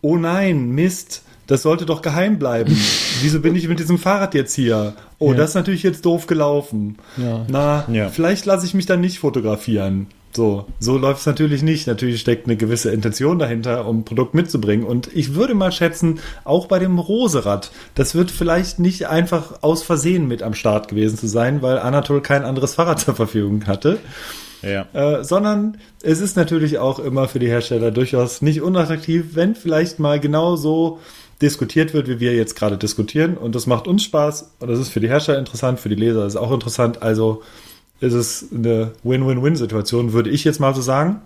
oh 0.00 0.16
nein, 0.16 0.70
Mist, 0.70 1.22
das 1.48 1.62
sollte 1.62 1.86
doch 1.86 2.02
geheim 2.02 2.38
bleiben. 2.38 2.72
Wieso 3.22 3.40
bin 3.40 3.56
ich 3.56 3.66
mit 3.68 3.78
diesem 3.80 3.98
Fahrrad 3.98 4.34
jetzt 4.34 4.54
hier? 4.54 4.94
Oh, 5.18 5.32
Ja. 5.32 5.38
das 5.38 5.50
ist 5.50 5.54
natürlich 5.56 5.82
jetzt 5.82 6.04
doof 6.06 6.26
gelaufen. 6.28 6.98
Ja. 7.16 7.44
Na, 7.48 7.84
Ja. 7.90 8.08
vielleicht 8.10 8.44
lasse 8.46 8.66
ich 8.66 8.74
mich 8.74 8.86
dann 8.86 9.00
nicht 9.00 9.18
fotografieren. 9.18 10.06
So, 10.36 10.66
so 10.78 10.98
läuft 10.98 11.20
es 11.20 11.26
natürlich 11.26 11.62
nicht. 11.62 11.86
Natürlich 11.86 12.20
steckt 12.20 12.46
eine 12.46 12.58
gewisse 12.58 12.90
Intention 12.90 13.38
dahinter, 13.38 13.88
um 13.88 14.00
ein 14.00 14.04
Produkt 14.04 14.34
mitzubringen. 14.34 14.86
Und 14.86 15.08
ich 15.14 15.34
würde 15.34 15.54
mal 15.54 15.72
schätzen, 15.72 16.20
auch 16.44 16.66
bei 16.66 16.78
dem 16.78 16.98
Roserad, 16.98 17.72
das 17.94 18.14
wird 18.14 18.30
vielleicht 18.30 18.78
nicht 18.78 19.08
einfach 19.08 19.62
aus 19.62 19.82
Versehen 19.82 20.28
mit 20.28 20.42
am 20.42 20.52
Start 20.52 20.88
gewesen 20.88 21.16
zu 21.16 21.26
sein, 21.26 21.62
weil 21.62 21.78
Anatol 21.78 22.20
kein 22.20 22.44
anderes 22.44 22.74
Fahrrad 22.74 23.00
zur 23.00 23.14
Verfügung 23.14 23.66
hatte. 23.66 23.98
ja. 24.60 24.86
Äh, 24.92 25.24
sondern 25.24 25.78
es 26.02 26.20
ist 26.20 26.36
natürlich 26.36 26.78
auch 26.78 26.98
immer 26.98 27.28
für 27.28 27.38
die 27.38 27.48
Hersteller 27.48 27.90
durchaus 27.90 28.42
nicht 28.42 28.60
unattraktiv, 28.60 29.30
wenn 29.32 29.54
vielleicht 29.54 29.98
mal 29.98 30.20
genau 30.20 30.56
so 30.56 31.00
diskutiert 31.40 31.94
wird, 31.94 32.08
wie 32.08 32.20
wir 32.20 32.34
jetzt 32.34 32.56
gerade 32.56 32.76
diskutieren. 32.76 33.38
Und 33.38 33.54
das 33.54 33.66
macht 33.66 33.88
uns 33.88 34.04
Spaß 34.04 34.56
und 34.60 34.68
das 34.68 34.78
ist 34.78 34.90
für 34.90 35.00
die 35.00 35.08
Hersteller 35.08 35.38
interessant, 35.38 35.80
für 35.80 35.88
die 35.88 35.94
Leser 35.94 36.26
ist 36.26 36.34
es 36.34 36.36
auch 36.36 36.52
interessant. 36.52 37.00
Also 37.02 37.42
ist 38.00 38.12
es 38.12 38.46
eine 38.52 38.92
Win-Win-Win-Situation, 39.02 40.12
würde 40.12 40.30
ich 40.30 40.44
jetzt 40.44 40.60
mal 40.60 40.74
so 40.74 40.82
sagen. 40.82 41.20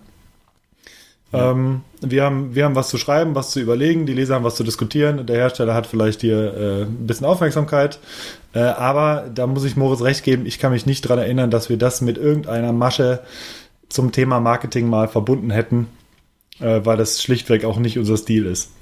Ähm, 1.32 1.82
wir, 2.00 2.24
haben, 2.24 2.56
wir 2.56 2.64
haben 2.64 2.74
was 2.74 2.88
zu 2.88 2.98
schreiben, 2.98 3.36
was 3.36 3.50
zu 3.50 3.60
überlegen, 3.60 4.04
die 4.04 4.14
Leser 4.14 4.34
haben 4.34 4.44
was 4.44 4.56
zu 4.56 4.64
diskutieren, 4.64 5.26
der 5.26 5.36
Hersteller 5.36 5.74
hat 5.74 5.86
vielleicht 5.86 6.22
hier 6.22 6.54
äh, 6.54 6.82
ein 6.82 7.06
bisschen 7.06 7.26
Aufmerksamkeit, 7.26 8.00
äh, 8.52 8.58
aber 8.58 9.30
da 9.32 9.46
muss 9.46 9.64
ich 9.64 9.76
Moritz 9.76 10.02
recht 10.02 10.24
geben, 10.24 10.44
ich 10.44 10.58
kann 10.58 10.72
mich 10.72 10.86
nicht 10.86 11.02
dran 11.02 11.20
erinnern, 11.20 11.52
dass 11.52 11.68
wir 11.68 11.76
das 11.76 12.00
mit 12.00 12.18
irgendeiner 12.18 12.72
Masche 12.72 13.20
zum 13.88 14.10
Thema 14.10 14.40
Marketing 14.40 14.88
mal 14.88 15.06
verbunden 15.06 15.50
hätten, 15.50 15.86
äh, 16.58 16.80
weil 16.82 16.96
das 16.96 17.22
schlichtweg 17.22 17.64
auch 17.64 17.78
nicht 17.78 17.96
unser 17.96 18.16
Stil 18.16 18.46
ist. 18.46 18.72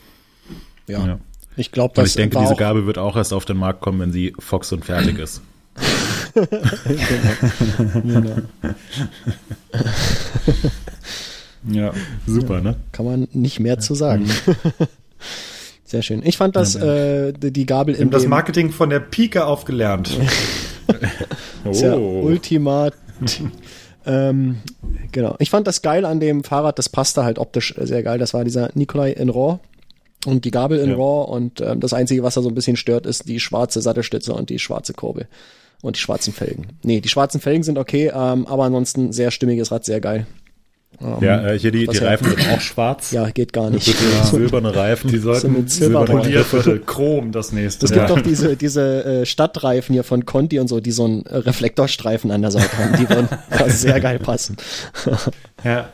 Ja. 0.86 1.06
Ja. 1.06 1.18
Ich 1.56 1.70
glaube, 1.70 1.90
Und 1.90 1.98
das 1.98 2.10
ich 2.10 2.14
denke, 2.14 2.38
diese 2.38 2.54
Gabel 2.54 2.86
wird 2.86 2.96
auch 2.96 3.16
erst 3.16 3.34
auf 3.34 3.44
den 3.44 3.58
Markt 3.58 3.80
kommen, 3.80 4.00
wenn 4.00 4.12
sie 4.12 4.32
Fox 4.38 4.72
und 4.72 4.86
fertig 4.86 5.18
ist. 5.18 5.42
Ja. 11.70 11.92
Super, 12.26 12.60
ne? 12.60 12.76
kann 12.92 13.04
man 13.04 13.28
nicht 13.32 13.60
mehr 13.60 13.78
zu 13.78 13.94
sagen. 13.94 14.26
Sehr 15.84 16.02
schön. 16.02 16.22
Ich 16.24 16.36
fand 16.36 16.54
das, 16.54 16.74
äh, 16.76 17.32
die 17.32 17.66
Gabel 17.66 17.98
haben 17.98 18.10
das 18.10 18.26
Marketing 18.26 18.70
von 18.70 18.90
der 18.90 19.00
Pike 19.00 19.44
auf 19.46 19.64
gelernt. 19.64 20.16
ist 21.70 21.80
ja 21.82 21.96
Oh. 21.96 22.22
Ultimat. 22.22 22.94
ähm, 24.06 24.58
genau. 25.12 25.36
Ich 25.38 25.50
fand 25.50 25.66
das 25.66 25.82
geil 25.82 26.04
an 26.04 26.20
dem 26.20 26.44
Fahrrad, 26.44 26.78
das 26.78 26.88
passte 26.88 27.24
halt 27.24 27.38
optisch 27.38 27.74
sehr 27.78 28.02
geil. 28.02 28.18
Das 28.18 28.34
war 28.34 28.44
dieser 28.44 28.70
Nikolai 28.74 29.12
in 29.12 29.28
Raw 29.30 29.58
und 30.26 30.44
die 30.44 30.50
Gabel 30.50 30.78
in 30.78 30.90
Ja. 30.90 30.96
Raw 30.96 31.30
und 31.32 31.60
ähm, 31.60 31.80
das 31.80 31.92
Einzige, 31.92 32.22
was 32.22 32.34
da 32.34 32.42
so 32.42 32.48
ein 32.48 32.54
bisschen 32.54 32.76
stört, 32.76 33.06
ist 33.06 33.28
die 33.28 33.40
schwarze 33.40 33.80
Sattelstütze 33.80 34.32
und 34.34 34.50
die 34.50 34.58
schwarze 34.58 34.92
Kurbel 34.92 35.26
und 35.82 35.96
die 35.96 36.00
schwarzen 36.00 36.32
Felgen. 36.32 36.66
Nee, 36.82 37.00
die 37.00 37.08
schwarzen 37.08 37.40
Felgen 37.40 37.62
sind 37.62 37.78
okay, 37.78 38.10
ähm, 38.14 38.46
aber 38.46 38.64
ansonsten 38.64 39.12
sehr 39.12 39.30
stimmiges 39.30 39.70
Rad, 39.70 39.84
sehr 39.84 40.00
geil. 40.00 40.26
Ähm, 41.00 41.16
Ja, 41.20 41.46
äh, 41.48 41.58
hier 41.58 41.70
die, 41.70 41.86
die 41.86 41.96
ja- 41.96 42.04
Reifen 42.08 42.30
sind 42.30 42.48
auch 42.50 42.60
schwarz. 42.60 43.12
ja, 43.12 43.28
geht 43.30 43.52
gar 43.52 43.70
nicht. 43.70 43.86
Ja. 43.86 44.24
Silberne 44.24 44.74
Reifen. 44.74 45.10
Die 45.10 45.18
sollten 45.18 45.52
mit 45.52 45.70
Silbermond. 45.70 46.10
Polierviertel 46.10 46.80
Chrom 46.80 47.30
das 47.30 47.52
nächste. 47.52 47.86
Es 47.86 47.92
gibt 47.92 48.08
doch 48.10 48.20
diese, 48.22 48.56
diese 48.56 49.04
äh, 49.04 49.26
Stadtreifen 49.26 49.92
hier 49.92 50.02
von 50.02 50.24
Conti 50.26 50.58
und 50.58 50.66
so, 50.66 50.80
die 50.80 50.90
so 50.90 51.04
einen 51.04 51.26
äh, 51.26 51.36
Reflektorstreifen 51.36 52.30
an 52.30 52.40
der 52.42 52.50
Seite 52.50 52.76
haben. 52.78 52.96
Die 52.98 53.08
würden 53.08 53.28
sehr 53.68 54.00
geil 54.00 54.18
passen. 54.18 54.56
Ja. 55.62 55.90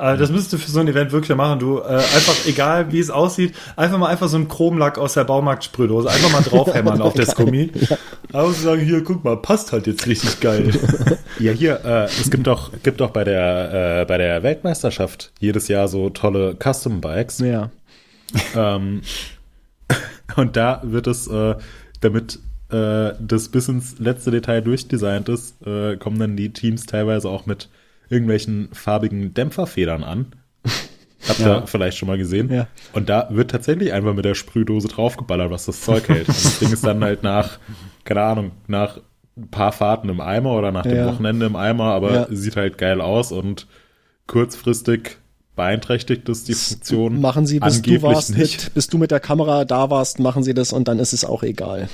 Also 0.00 0.18
das 0.18 0.30
müsstest 0.30 0.54
du 0.54 0.58
für 0.58 0.70
so 0.70 0.80
ein 0.80 0.88
Event 0.88 1.12
wirklich 1.12 1.36
machen. 1.36 1.58
Du 1.58 1.78
äh, 1.78 1.82
einfach, 1.82 2.46
egal 2.46 2.90
wie 2.90 2.98
es 2.98 3.10
aussieht, 3.10 3.54
einfach 3.76 3.98
mal 3.98 4.06
einfach 4.06 4.28
so 4.28 4.36
einen 4.36 4.48
Chromlack 4.48 4.96
aus 4.96 5.12
der 5.12 5.24
Baumarktsprühdose, 5.24 6.08
einfach 6.08 6.32
mal 6.32 6.42
draufhämmern 6.42 7.02
auf 7.02 7.12
das 7.12 7.34
Gummi. 7.34 7.70
Aber 8.32 8.50
zu 8.52 8.62
sagen, 8.62 8.80
hier, 8.80 9.04
guck 9.04 9.22
mal, 9.24 9.36
passt 9.36 9.72
halt 9.72 9.86
jetzt 9.86 10.06
richtig 10.06 10.40
geil. 10.40 10.72
Ja, 11.38 11.52
hier, 11.52 11.80
äh, 11.86 12.04
es 12.04 12.30
gibt 12.30 12.46
doch, 12.46 12.70
gibt 12.82 13.00
doch 13.00 13.10
bei 13.10 13.24
der, 13.24 14.00
äh, 14.02 14.04
bei 14.04 14.18
der 14.18 14.42
Weltmeisterschaft 14.42 15.32
jedes 15.38 15.68
Jahr 15.68 15.88
so 15.88 16.10
tolle 16.10 16.54
Custom 16.62 17.00
Bikes. 17.00 17.38
Ja. 17.38 17.70
Ähm, 18.54 19.00
und 20.36 20.56
da 20.56 20.82
wird 20.84 21.06
es, 21.06 21.28
äh, 21.28 21.54
damit 22.02 22.40
äh, 22.70 23.12
das 23.18 23.48
bis 23.48 23.68
ins 23.68 23.98
letzte 23.98 24.32
Detail 24.32 24.60
durchdesignt 24.60 25.30
ist, 25.30 25.66
äh, 25.66 25.96
kommen 25.96 26.18
dann 26.18 26.36
die 26.36 26.52
Teams 26.52 26.84
teilweise 26.84 27.30
auch 27.30 27.46
mit 27.46 27.70
irgendwelchen 28.10 28.68
farbigen 28.72 29.32
Dämpferfedern 29.32 30.04
an. 30.04 30.26
Habt 31.28 31.40
ihr 31.40 31.46
Ja. 31.46 31.66
vielleicht 31.66 31.96
schon 31.96 32.08
mal 32.08 32.18
gesehen? 32.18 32.50
Ja. 32.52 32.66
Und 32.92 33.08
da 33.08 33.28
wird 33.30 33.50
tatsächlich 33.50 33.92
einfach 33.92 34.14
mit 34.14 34.24
der 34.24 34.34
Sprühdose 34.34 34.88
draufgeballert, 34.88 35.50
was 35.50 35.66
das 35.66 35.80
Zeug 35.82 36.08
hält. 36.08 36.28
Und 36.28 36.36
das 36.36 36.58
Ding 36.58 36.72
ist 36.72 36.84
dann 36.84 37.02
halt 37.04 37.22
nach, 37.22 37.58
keine 38.04 38.22
Ahnung, 38.22 38.50
nach 38.66 38.98
ein 39.36 39.48
paar 39.48 39.72
Fahrten 39.72 40.08
im 40.08 40.20
Eimer 40.20 40.52
oder 40.56 40.72
nach 40.72 40.82
dem 40.82 40.96
Ja. 40.96 41.06
Wochenende 41.06 41.46
im 41.46 41.56
Eimer, 41.56 41.92
aber 41.92 42.26
sieht 42.30 42.56
halt 42.56 42.76
geil 42.78 43.00
aus 43.00 43.32
und 43.32 43.66
kurzfristig 44.26 45.16
beeinträchtigt 45.56 46.28
es 46.28 46.44
die 46.44 46.54
Funktion. 46.54 47.20
Machen 47.20 47.46
sie, 47.46 47.60
bis 47.60 47.74
du 47.74 47.90
angeblich 47.90 48.02
warst, 48.02 48.36
nicht. 48.36 48.64
mit, 48.64 48.74
bis 48.74 48.86
du 48.88 48.98
mit 48.98 49.10
der 49.10 49.20
Kamera 49.20 49.64
da 49.64 49.90
warst, 49.90 50.18
machen 50.18 50.42
sie 50.42 50.54
das 50.54 50.72
und 50.72 50.88
dann 50.88 50.98
ist 50.98 51.12
es 51.12 51.24
auch 51.24 51.42
egal. 51.42 51.88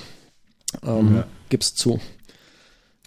Ähm, 0.85 1.25
Gib's 1.49 1.75
zu. 1.75 2.01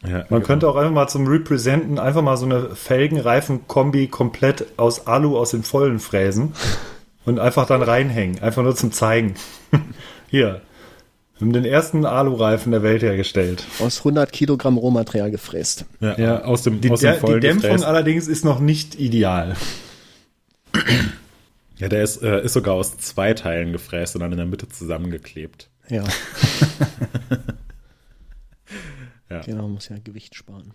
Ja, 0.07 0.25
Man 0.29 0.43
könnte 0.43 0.67
auch 0.69 0.75
einfach 0.77 0.93
mal 0.93 1.07
zum 1.07 1.27
Representen 1.27 1.99
einfach 1.99 2.21
mal 2.21 2.37
so 2.37 2.45
eine 2.45 2.73
Felgenreifen-Kombi 2.75 4.07
komplett 4.07 4.65
aus 4.77 5.07
Alu 5.07 5.37
aus 5.37 5.51
den 5.51 5.63
Vollen 5.63 5.99
fräsen 5.99 6.53
und 7.25 7.39
einfach 7.39 7.67
dann 7.67 7.81
reinhängen. 7.81 8.39
Einfach 8.41 8.63
nur 8.63 8.75
zum 8.75 8.91
Zeigen. 8.91 9.35
Hier. 10.29 10.61
Wir 11.37 11.45
haben 11.45 11.53
den 11.53 11.65
ersten 11.65 12.05
Alu-Reifen 12.05 12.71
der 12.73 12.83
Welt 12.83 13.01
hergestellt. 13.01 13.65
Aus 13.79 13.99
100 13.99 14.31
Kilogramm 14.31 14.77
Rohmaterial 14.77 15.31
gefräst. 15.31 15.85
ja, 16.01 16.17
ja, 16.19 16.43
aus 16.43 16.63
dem, 16.63 16.81
Die, 16.81 16.91
aus 16.91 16.99
der, 16.99 17.13
dem 17.13 17.19
vollen 17.21 17.41
die 17.41 17.47
Dämpfung 17.47 17.69
Gefräß. 17.71 17.85
allerdings 17.85 18.27
ist 18.27 18.43
noch 18.43 18.59
nicht 18.59 18.99
ideal. 18.99 19.55
Ja, 21.77 21.87
der 21.87 22.03
ist, 22.03 22.21
äh, 22.21 22.43
ist 22.43 22.53
sogar 22.53 22.73
aus 22.75 22.97
zwei 22.97 23.33
Teilen 23.33 23.71
gefräst 23.71 24.15
und 24.15 24.21
dann 24.21 24.31
in 24.33 24.37
der 24.37 24.47
Mitte 24.47 24.67
zusammengeklebt. 24.67 25.69
Ja. 25.89 26.03
Ja. 29.29 29.41
Genau, 29.41 29.67
muss 29.67 29.89
ja 29.89 29.97
Gewicht 30.03 30.35
sparen. 30.35 30.73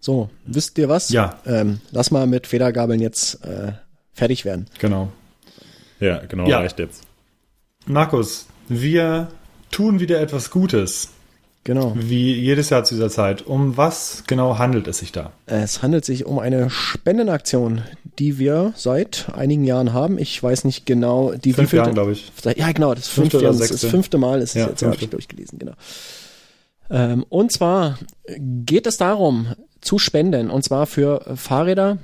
So, 0.00 0.30
wisst 0.44 0.78
ihr 0.78 0.88
was? 0.88 1.08
Ja. 1.10 1.38
Ähm, 1.46 1.80
lass 1.90 2.10
mal 2.10 2.26
mit 2.26 2.46
Federgabeln 2.46 3.00
jetzt 3.00 3.44
äh, 3.44 3.72
fertig 4.12 4.44
werden. 4.44 4.66
Genau. 4.78 5.10
Ja, 6.00 6.18
genau, 6.26 6.46
Ja. 6.46 6.58
reicht 6.58 6.78
jetzt. 6.78 7.02
Markus, 7.86 8.46
wir 8.68 9.28
tun 9.70 9.98
wieder 10.00 10.20
etwas 10.20 10.50
Gutes, 10.50 11.08
Genau. 11.64 11.94
wie 11.96 12.34
jedes 12.34 12.70
Jahr 12.70 12.84
zu 12.84 12.94
dieser 12.94 13.10
Zeit. 13.10 13.46
Um 13.46 13.76
was 13.76 14.24
genau 14.26 14.58
handelt 14.58 14.86
es 14.86 14.98
sich 14.98 15.10
da? 15.10 15.32
Es 15.46 15.82
handelt 15.82 16.04
sich 16.04 16.24
um 16.26 16.38
eine 16.38 16.70
Spendenaktion, 16.70 17.82
die 18.18 18.38
wir 18.38 18.72
seit 18.76 19.26
einigen 19.34 19.64
Jahren 19.64 19.92
haben. 19.92 20.18
Ich 20.18 20.40
weiß 20.40 20.64
nicht 20.64 20.86
genau, 20.86 21.32
die 21.32 21.52
Fünf 21.54 21.72
wievielte- 21.72 21.76
Jahren, 21.76 21.94
glaube 21.94 22.12
ich. 22.12 22.30
Ja, 22.56 22.70
genau, 22.72 22.94
das 22.94 23.08
Fünfte 23.08 23.38
fünfte, 23.40 23.56
oder 23.58 23.68
das, 23.68 23.84
fünfte 23.84 24.18
Mal 24.18 24.40
ist 24.42 24.50
es 24.50 24.54
Ja, 24.62 24.68
jetzt, 24.68 24.82
habe 24.82 24.94
ich 24.96 25.08
durchgelesen, 25.08 25.58
genau. 25.58 25.72
Ähm, 26.90 27.24
und 27.28 27.52
zwar 27.52 27.98
geht 28.38 28.86
es 28.86 28.96
darum, 28.96 29.54
zu 29.80 29.98
spenden, 29.98 30.50
und 30.50 30.62
zwar 30.62 30.86
für 30.86 31.22
Fahrräder 31.36 31.98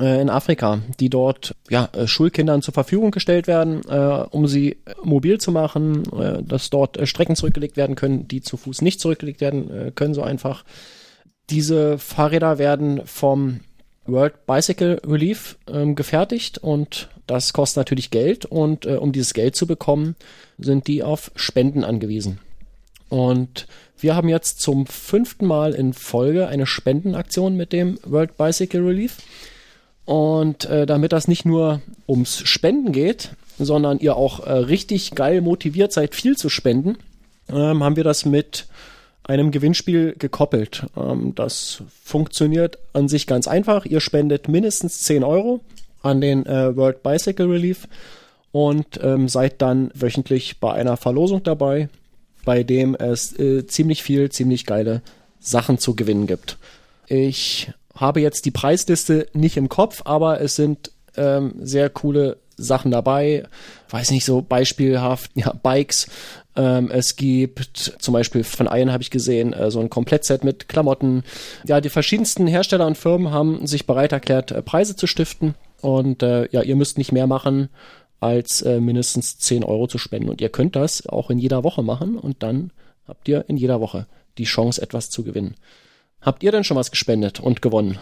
äh, 0.00 0.20
in 0.20 0.30
Afrika, 0.30 0.80
die 1.00 1.10
dort 1.10 1.54
ja, 1.68 1.88
äh, 1.92 2.06
Schulkindern 2.06 2.62
zur 2.62 2.74
Verfügung 2.74 3.10
gestellt 3.10 3.46
werden, 3.46 3.82
äh, 3.88 4.24
um 4.30 4.46
sie 4.46 4.72
äh, 4.72 4.94
mobil 5.02 5.38
zu 5.38 5.52
machen, 5.52 6.04
äh, 6.18 6.42
dass 6.42 6.70
dort 6.70 7.06
Strecken 7.06 7.36
zurückgelegt 7.36 7.76
werden 7.76 7.96
können, 7.96 8.26
die 8.26 8.40
zu 8.40 8.56
Fuß 8.56 8.82
nicht 8.82 9.00
zurückgelegt 9.00 9.40
werden 9.40 9.70
äh, 9.70 9.92
können, 9.94 10.14
so 10.14 10.22
einfach. 10.22 10.64
Diese 11.50 11.98
Fahrräder 11.98 12.58
werden 12.58 13.02
vom 13.04 13.60
World 14.06 14.46
Bicycle 14.46 15.00
Relief 15.06 15.58
ähm, 15.68 15.94
gefertigt 15.94 16.58
und 16.58 17.08
das 17.26 17.52
kostet 17.52 17.76
natürlich 17.76 18.10
Geld 18.10 18.46
und 18.46 18.84
um 18.84 19.12
dieses 19.12 19.32
Geld 19.32 19.54
zu 19.54 19.66
bekommen, 19.66 20.16
sind 20.58 20.88
die 20.88 21.04
auf 21.04 21.30
Spenden 21.36 21.84
angewiesen. 21.84 22.40
Und 23.08 23.68
wir 24.02 24.16
haben 24.16 24.28
jetzt 24.28 24.60
zum 24.60 24.86
fünften 24.86 25.46
Mal 25.46 25.74
in 25.74 25.92
Folge 25.92 26.48
eine 26.48 26.66
Spendenaktion 26.66 27.56
mit 27.56 27.72
dem 27.72 27.98
World 28.04 28.36
Bicycle 28.36 28.84
Relief. 28.84 29.18
Und 30.04 30.64
äh, 30.64 30.84
damit 30.84 31.12
das 31.12 31.28
nicht 31.28 31.44
nur 31.44 31.80
ums 32.08 32.38
Spenden 32.38 32.92
geht, 32.92 33.30
sondern 33.58 34.00
ihr 34.00 34.16
auch 34.16 34.44
äh, 34.44 34.52
richtig 34.52 35.12
geil 35.12 35.40
motiviert 35.40 35.92
seid, 35.92 36.14
viel 36.14 36.36
zu 36.36 36.48
spenden, 36.48 36.98
ähm, 37.48 37.84
haben 37.84 37.96
wir 37.96 38.04
das 38.04 38.24
mit 38.24 38.66
einem 39.24 39.52
Gewinnspiel 39.52 40.16
gekoppelt. 40.18 40.86
Ähm, 40.96 41.34
das 41.36 41.82
funktioniert 42.02 42.78
an 42.92 43.08
sich 43.08 43.26
ganz 43.26 43.46
einfach. 43.46 43.84
Ihr 43.86 44.00
spendet 44.00 44.48
mindestens 44.48 45.02
10 45.02 45.22
Euro 45.22 45.60
an 46.02 46.20
den 46.20 46.46
äh, 46.46 46.76
World 46.76 47.04
Bicycle 47.04 47.46
Relief 47.46 47.86
und 48.50 48.98
ähm, 49.02 49.28
seid 49.28 49.62
dann 49.62 49.90
wöchentlich 49.94 50.58
bei 50.58 50.72
einer 50.72 50.96
Verlosung 50.96 51.42
dabei, 51.44 51.88
bei 52.44 52.62
dem 52.62 52.94
es 52.94 53.38
äh, 53.38 53.66
ziemlich 53.66 54.02
viel, 54.02 54.30
ziemlich 54.30 54.66
geile 54.66 55.02
Sachen 55.40 55.78
zu 55.78 55.94
gewinnen 55.94 56.26
gibt. 56.26 56.58
Ich 57.06 57.70
habe 57.94 58.20
jetzt 58.20 58.44
die 58.44 58.50
Preisliste 58.50 59.28
nicht 59.32 59.56
im 59.56 59.68
Kopf, 59.68 60.02
aber 60.04 60.40
es 60.40 60.56
sind 60.56 60.92
ähm, 61.16 61.54
sehr 61.60 61.90
coole 61.90 62.38
Sachen 62.56 62.90
dabei. 62.90 63.44
Weiß 63.90 64.10
nicht, 64.10 64.24
so 64.24 64.42
beispielhaft, 64.42 65.30
ja, 65.34 65.52
Bikes. 65.52 66.06
Ähm, 66.54 66.90
es 66.90 67.16
gibt 67.16 67.94
zum 67.98 68.12
Beispiel 68.12 68.44
von 68.44 68.66
Iron 68.66 68.92
habe 68.92 69.02
ich 69.02 69.10
gesehen, 69.10 69.52
äh, 69.52 69.70
so 69.70 69.80
ein 69.80 69.90
Komplettset 69.90 70.44
mit 70.44 70.68
Klamotten. 70.68 71.24
Ja, 71.66 71.80
die 71.80 71.88
verschiedensten 71.88 72.46
Hersteller 72.46 72.86
und 72.86 72.98
Firmen 72.98 73.30
haben 73.30 73.66
sich 73.66 73.86
bereit 73.86 74.12
erklärt, 74.12 74.50
äh, 74.50 74.62
Preise 74.62 74.96
zu 74.96 75.06
stiften. 75.06 75.54
Und 75.80 76.22
äh, 76.22 76.48
ja, 76.50 76.62
ihr 76.62 76.76
müsst 76.76 76.98
nicht 76.98 77.10
mehr 77.10 77.26
machen, 77.26 77.68
als 78.22 78.62
äh, 78.62 78.80
mindestens 78.80 79.38
10 79.38 79.64
Euro 79.64 79.86
zu 79.88 79.98
spenden. 79.98 80.28
Und 80.28 80.40
ihr 80.40 80.48
könnt 80.48 80.76
das 80.76 81.06
auch 81.06 81.30
in 81.30 81.38
jeder 81.38 81.64
Woche 81.64 81.82
machen 81.82 82.16
und 82.16 82.42
dann 82.42 82.70
habt 83.06 83.28
ihr 83.28 83.44
in 83.48 83.56
jeder 83.56 83.80
Woche 83.80 84.06
die 84.38 84.44
Chance, 84.44 84.80
etwas 84.80 85.10
zu 85.10 85.24
gewinnen. 85.24 85.56
Habt 86.20 86.42
ihr 86.42 86.52
denn 86.52 86.64
schon 86.64 86.76
was 86.76 86.90
gespendet 86.90 87.40
und 87.40 87.62
gewonnen? 87.62 87.98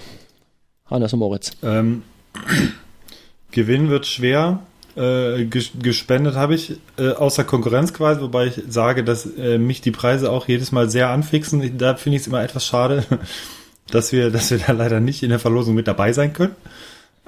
Hannes 0.87 1.13
und 1.13 1.21
Moritz. 1.21 1.53
Ähm, 1.63 2.03
Gewinn 3.51 3.89
wird 3.89 4.07
schwer. 4.07 4.61
Äh, 4.97 5.47
ges 5.47 5.71
gespendet 5.81 6.35
habe 6.35 6.55
ich 6.55 6.77
äh, 6.99 7.11
außer 7.11 7.45
Konkurrenz 7.45 7.95
quasi, 7.95 8.21
wobei 8.21 8.47
ich 8.49 8.61
sage, 8.69 9.05
dass 9.05 9.25
äh, 9.39 9.57
mich 9.57 9.81
die 9.81 9.93
Preise 9.93 10.31
auch 10.31 10.49
jedes 10.49 10.71
Mal 10.71 10.91
sehr 10.91 11.09
anfixen. 11.09 11.79
Da 11.79 11.95
finde 11.95 12.17
ich 12.17 12.23
es 12.23 12.27
immer 12.27 12.43
etwas 12.43 12.67
schade, 12.67 13.05
dass 13.91 14.13
wir, 14.13 14.31
dass 14.31 14.51
wir 14.51 14.59
da 14.59 14.73
leider 14.73 15.01
nicht 15.01 15.23
in 15.23 15.31
der 15.31 15.39
Verlosung 15.39 15.75
mit 15.75 15.89
dabei 15.89 16.13
sein 16.13 16.35
können. 16.35 16.57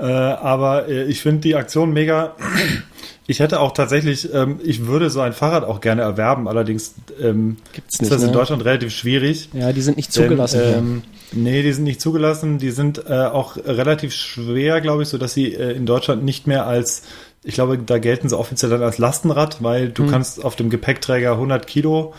Äh, 0.02 0.06
aber 0.06 0.88
äh, 0.88 1.04
ich 1.04 1.20
finde 1.22 1.42
die 1.42 1.54
Aktion 1.54 1.92
mega. 1.92 2.34
Ich 3.28 3.38
hätte 3.38 3.60
auch 3.60 3.70
tatsächlich, 3.70 4.34
ähm, 4.34 4.58
ich 4.64 4.86
würde 4.86 5.08
so 5.10 5.20
ein 5.20 5.32
Fahrrad 5.32 5.62
auch 5.62 5.80
gerne 5.80 6.02
erwerben, 6.02 6.48
allerdings 6.48 6.96
ähm, 7.20 7.56
Gibt's 7.72 7.94
ist 7.94 8.02
nicht, 8.02 8.12
das 8.12 8.20
in 8.22 8.30
ne? 8.30 8.32
Deutschland 8.32 8.64
relativ 8.64 8.92
schwierig. 8.92 9.48
Ja, 9.52 9.72
die 9.72 9.80
sind 9.80 9.96
nicht 9.96 10.12
zugelassen. 10.12 10.58
Denn, 10.58 10.78
ähm, 10.78 11.02
nee, 11.30 11.62
die 11.62 11.72
sind 11.72 11.84
nicht 11.84 12.00
zugelassen. 12.00 12.58
Die 12.58 12.72
sind 12.72 13.04
äh, 13.08 13.26
auch 13.26 13.56
relativ 13.56 14.12
schwer, 14.12 14.80
glaube 14.80 15.04
ich, 15.04 15.08
so 15.08 15.18
dass 15.18 15.34
sie 15.34 15.54
äh, 15.54 15.70
in 15.70 15.86
Deutschland 15.86 16.24
nicht 16.24 16.48
mehr 16.48 16.66
als, 16.66 17.04
ich 17.44 17.54
glaube, 17.54 17.78
da 17.78 17.98
gelten 17.98 18.28
sie 18.28 18.36
offiziell 18.36 18.70
dann 18.72 18.82
als 18.82 18.98
Lastenrad, 18.98 19.62
weil 19.62 19.86
Hm. 19.86 19.94
du 19.94 20.06
kannst 20.08 20.44
auf 20.44 20.56
dem 20.56 20.68
Gepäckträger 20.68 21.32
100 21.34 21.64
Kilo 21.68 22.14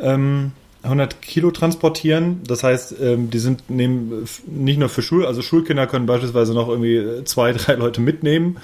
ähm, 0.00 0.50
100 0.82 1.20
Kilo 1.20 1.50
transportieren. 1.50 2.40
Das 2.46 2.62
heißt, 2.62 2.94
ähm, 3.00 3.30
die 3.30 3.38
sind 3.38 3.68
nehmen 3.68 4.26
nicht 4.46 4.78
nur 4.78 4.88
für 4.88 5.02
Schul, 5.02 5.26
also 5.26 5.42
Schulkinder 5.42 5.86
können 5.86 6.06
beispielsweise 6.06 6.54
noch 6.54 6.68
irgendwie 6.68 6.96
äh, 6.96 7.24
zwei, 7.24 7.52
drei 7.54 7.74
Leute 7.74 8.00
mitnehmen, 8.00 8.56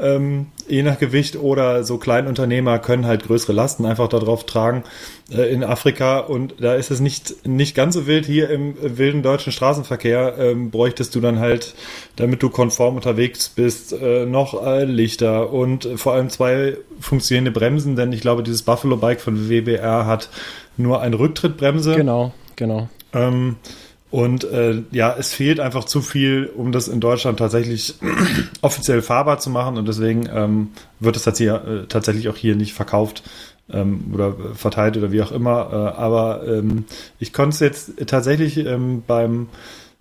ähm, 0.00 0.46
je 0.68 0.82
nach 0.82 0.98
Gewicht, 0.98 1.36
oder 1.36 1.84
so 1.84 1.98
Kleinunternehmer 1.98 2.78
können 2.78 3.06
halt 3.06 3.24
größere 3.24 3.52
Lasten 3.52 3.86
einfach 3.86 4.08
darauf 4.08 4.46
tragen 4.46 4.84
äh, 5.30 5.52
in 5.52 5.64
Afrika. 5.64 6.20
Und 6.20 6.54
da 6.60 6.74
ist 6.74 6.90
es 6.90 7.00
nicht 7.00 7.46
nicht 7.46 7.74
ganz 7.74 7.94
so 7.94 8.06
wild. 8.06 8.26
Hier 8.26 8.50
im 8.50 8.76
äh, 8.78 8.96
wilden 8.96 9.22
deutschen 9.22 9.52
Straßenverkehr 9.52 10.36
ähm, 10.38 10.70
bräuchtest 10.70 11.14
du 11.14 11.20
dann 11.20 11.38
halt, 11.38 11.74
damit 12.16 12.42
du 12.42 12.50
konform 12.50 12.96
unterwegs 12.96 13.48
bist, 13.48 13.92
äh, 13.92 14.26
noch 14.26 14.64
äh, 14.64 14.84
Lichter 14.84 15.52
und 15.52 15.84
äh, 15.84 15.96
vor 15.96 16.14
allem 16.14 16.30
zwei 16.30 16.76
funktionierende 17.00 17.50
Bremsen, 17.50 17.96
denn 17.96 18.12
ich 18.12 18.20
glaube, 18.20 18.42
dieses 18.42 18.62
Buffalo 18.62 18.96
Bike 18.96 19.20
von 19.20 19.48
WBR 19.48 20.06
hat 20.06 20.28
nur 20.76 21.00
eine 21.00 21.18
Rücktrittbremse. 21.18 21.94
genau, 21.94 22.32
genau. 22.56 22.88
Ähm, 23.12 23.56
und 24.14 24.44
äh, 24.44 24.82
ja, 24.92 25.16
es 25.18 25.34
fehlt 25.34 25.58
einfach 25.58 25.86
zu 25.86 26.00
viel, 26.00 26.48
um 26.54 26.70
das 26.70 26.86
in 26.86 27.00
Deutschland 27.00 27.40
tatsächlich 27.40 27.96
offiziell 28.62 29.02
fahrbar 29.02 29.40
zu 29.40 29.50
machen. 29.50 29.76
Und 29.76 29.88
deswegen 29.88 30.28
ähm, 30.32 30.68
wird 31.00 31.16
es 31.16 31.24
tatsächlich, 31.24 31.56
äh, 31.66 31.86
tatsächlich 31.88 32.28
auch 32.28 32.36
hier 32.36 32.54
nicht 32.54 32.74
verkauft 32.74 33.24
ähm, 33.72 34.12
oder 34.14 34.36
verteilt 34.54 34.96
oder 34.96 35.10
wie 35.10 35.20
auch 35.20 35.32
immer. 35.32 35.68
Äh, 35.72 36.00
aber 36.00 36.46
ähm, 36.46 36.84
ich 37.18 37.32
konnte 37.32 37.54
es 37.54 37.60
jetzt 37.60 38.06
tatsächlich 38.06 38.56
ähm, 38.58 39.02
beim 39.04 39.48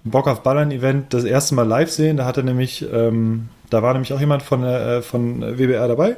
Bock 0.03 0.28
auf 0.28 0.43
Ballern 0.43 0.69
Event 0.69 1.11
das 1.13 1.24
erste 1.24 1.55
Mal 1.55 1.67
live 1.67 1.89
sehen. 1.89 2.17
Da 2.17 2.26
hatte 2.26 2.43
nämlich, 2.43 2.86
ähm, 2.93 3.49
da 3.71 3.82
war 3.82 3.93
nämlich 3.93 4.13
auch 4.13 4.19
jemand 4.19 4.43
von, 4.43 4.63
äh, 4.63 5.01
von 5.01 5.41
WBR 5.41 5.88
dabei. 5.88 6.17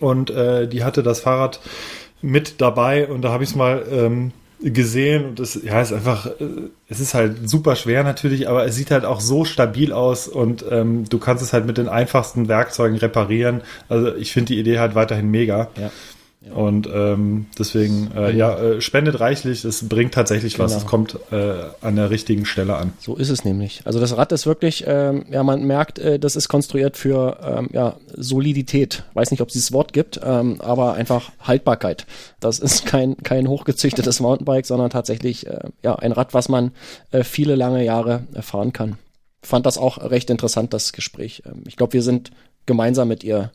Und 0.00 0.30
äh, 0.30 0.66
die 0.66 0.82
hatte 0.82 1.04
das 1.04 1.20
Fahrrad 1.20 1.60
mit 2.22 2.60
dabei 2.60 3.08
und 3.08 3.22
da 3.22 3.32
habe 3.32 3.44
ich 3.44 3.50
es 3.50 3.56
mal 3.56 3.84
ähm, 3.90 4.32
gesehen 4.62 5.24
und 5.24 5.38
das 5.38 5.58
ja 5.62 5.80
ist 5.80 5.92
einfach 5.92 6.26
äh, 6.26 6.68
es 6.88 7.00
ist 7.00 7.14
halt 7.14 7.48
super 7.48 7.76
schwer 7.76 8.04
natürlich 8.04 8.48
aber 8.48 8.66
es 8.66 8.74
sieht 8.74 8.90
halt 8.90 9.04
auch 9.04 9.20
so 9.20 9.44
stabil 9.44 9.92
aus 9.92 10.28
und 10.28 10.64
ähm, 10.70 11.08
du 11.08 11.18
kannst 11.18 11.42
es 11.42 11.52
halt 11.52 11.66
mit 11.66 11.78
den 11.78 11.88
einfachsten 11.88 12.48
Werkzeugen 12.48 12.98
reparieren 12.98 13.62
also 13.88 14.14
ich 14.14 14.32
finde 14.32 14.52
die 14.52 14.60
Idee 14.60 14.78
halt 14.78 14.94
weiterhin 14.94 15.30
mega 15.30 15.68
Ja. 15.76 15.90
Und 16.54 16.88
ähm, 16.92 17.46
deswegen 17.58 18.10
äh, 18.16 18.34
ja 18.34 18.58
äh, 18.58 18.80
spendet 18.80 19.20
reichlich 19.20 19.64
es 19.64 19.86
bringt 19.88 20.14
tatsächlich 20.14 20.58
was 20.58 20.70
Genau. 20.72 20.82
es 20.82 20.86
kommt 20.86 21.18
äh, 21.32 21.64
an 21.82 21.96
der 21.96 22.10
richtigen 22.10 22.46
Stelle 22.46 22.76
an 22.76 22.92
So 22.98 23.16
ist 23.16 23.28
es 23.28 23.44
nämlich. 23.44 23.82
Also 23.84 24.00
das 24.00 24.16
Rad 24.16 24.32
ist 24.32 24.46
wirklich, 24.46 24.84
ähm, 24.86 25.26
ja, 25.30 25.42
man 25.42 25.64
merkt, 25.64 25.98
äh, 25.98 26.18
das 26.18 26.36
ist 26.36 26.48
konstruiert 26.48 26.96
für 26.96 27.38
ähm, 27.42 27.68
ja, 27.72 27.96
Solidität. 28.16 29.04
Weiß 29.14 29.30
nicht, 29.30 29.40
ob 29.40 29.48
es 29.48 29.52
dieses 29.52 29.72
Wort 29.72 29.92
gibt, 29.92 30.20
ähm, 30.22 30.60
aber 30.60 30.94
einfach 30.94 31.30
Haltbarkeit. 31.40 32.06
Das 32.40 32.58
ist 32.58 32.86
kein, 32.86 33.16
kein 33.18 33.48
hochgezüchtetes 33.48 34.20
Mountainbike, 34.20 34.66
sondern 34.66 34.90
tatsächlich 34.90 35.46
äh, 35.46 35.68
ja, 35.82 35.94
ein 35.96 36.12
Rad, 36.12 36.32
was 36.34 36.48
man 36.48 36.72
äh, 37.10 37.24
viele 37.24 37.54
lange 37.54 37.84
Jahre 37.84 38.22
äh, 38.34 38.42
fahren 38.42 38.72
kann. 38.72 38.96
Fand 39.42 39.66
das 39.66 39.78
auch 39.78 39.98
recht 39.98 40.30
interessant, 40.30 40.72
das 40.72 40.92
Gespräch. 40.92 41.42
Ähm, 41.46 41.64
ich 41.66 41.76
glaube, 41.76 41.92
wir 41.92 42.02
sind 42.02 42.30
gemeinsam 42.66 43.08
mit 43.08 43.24
ihr, 43.24 43.50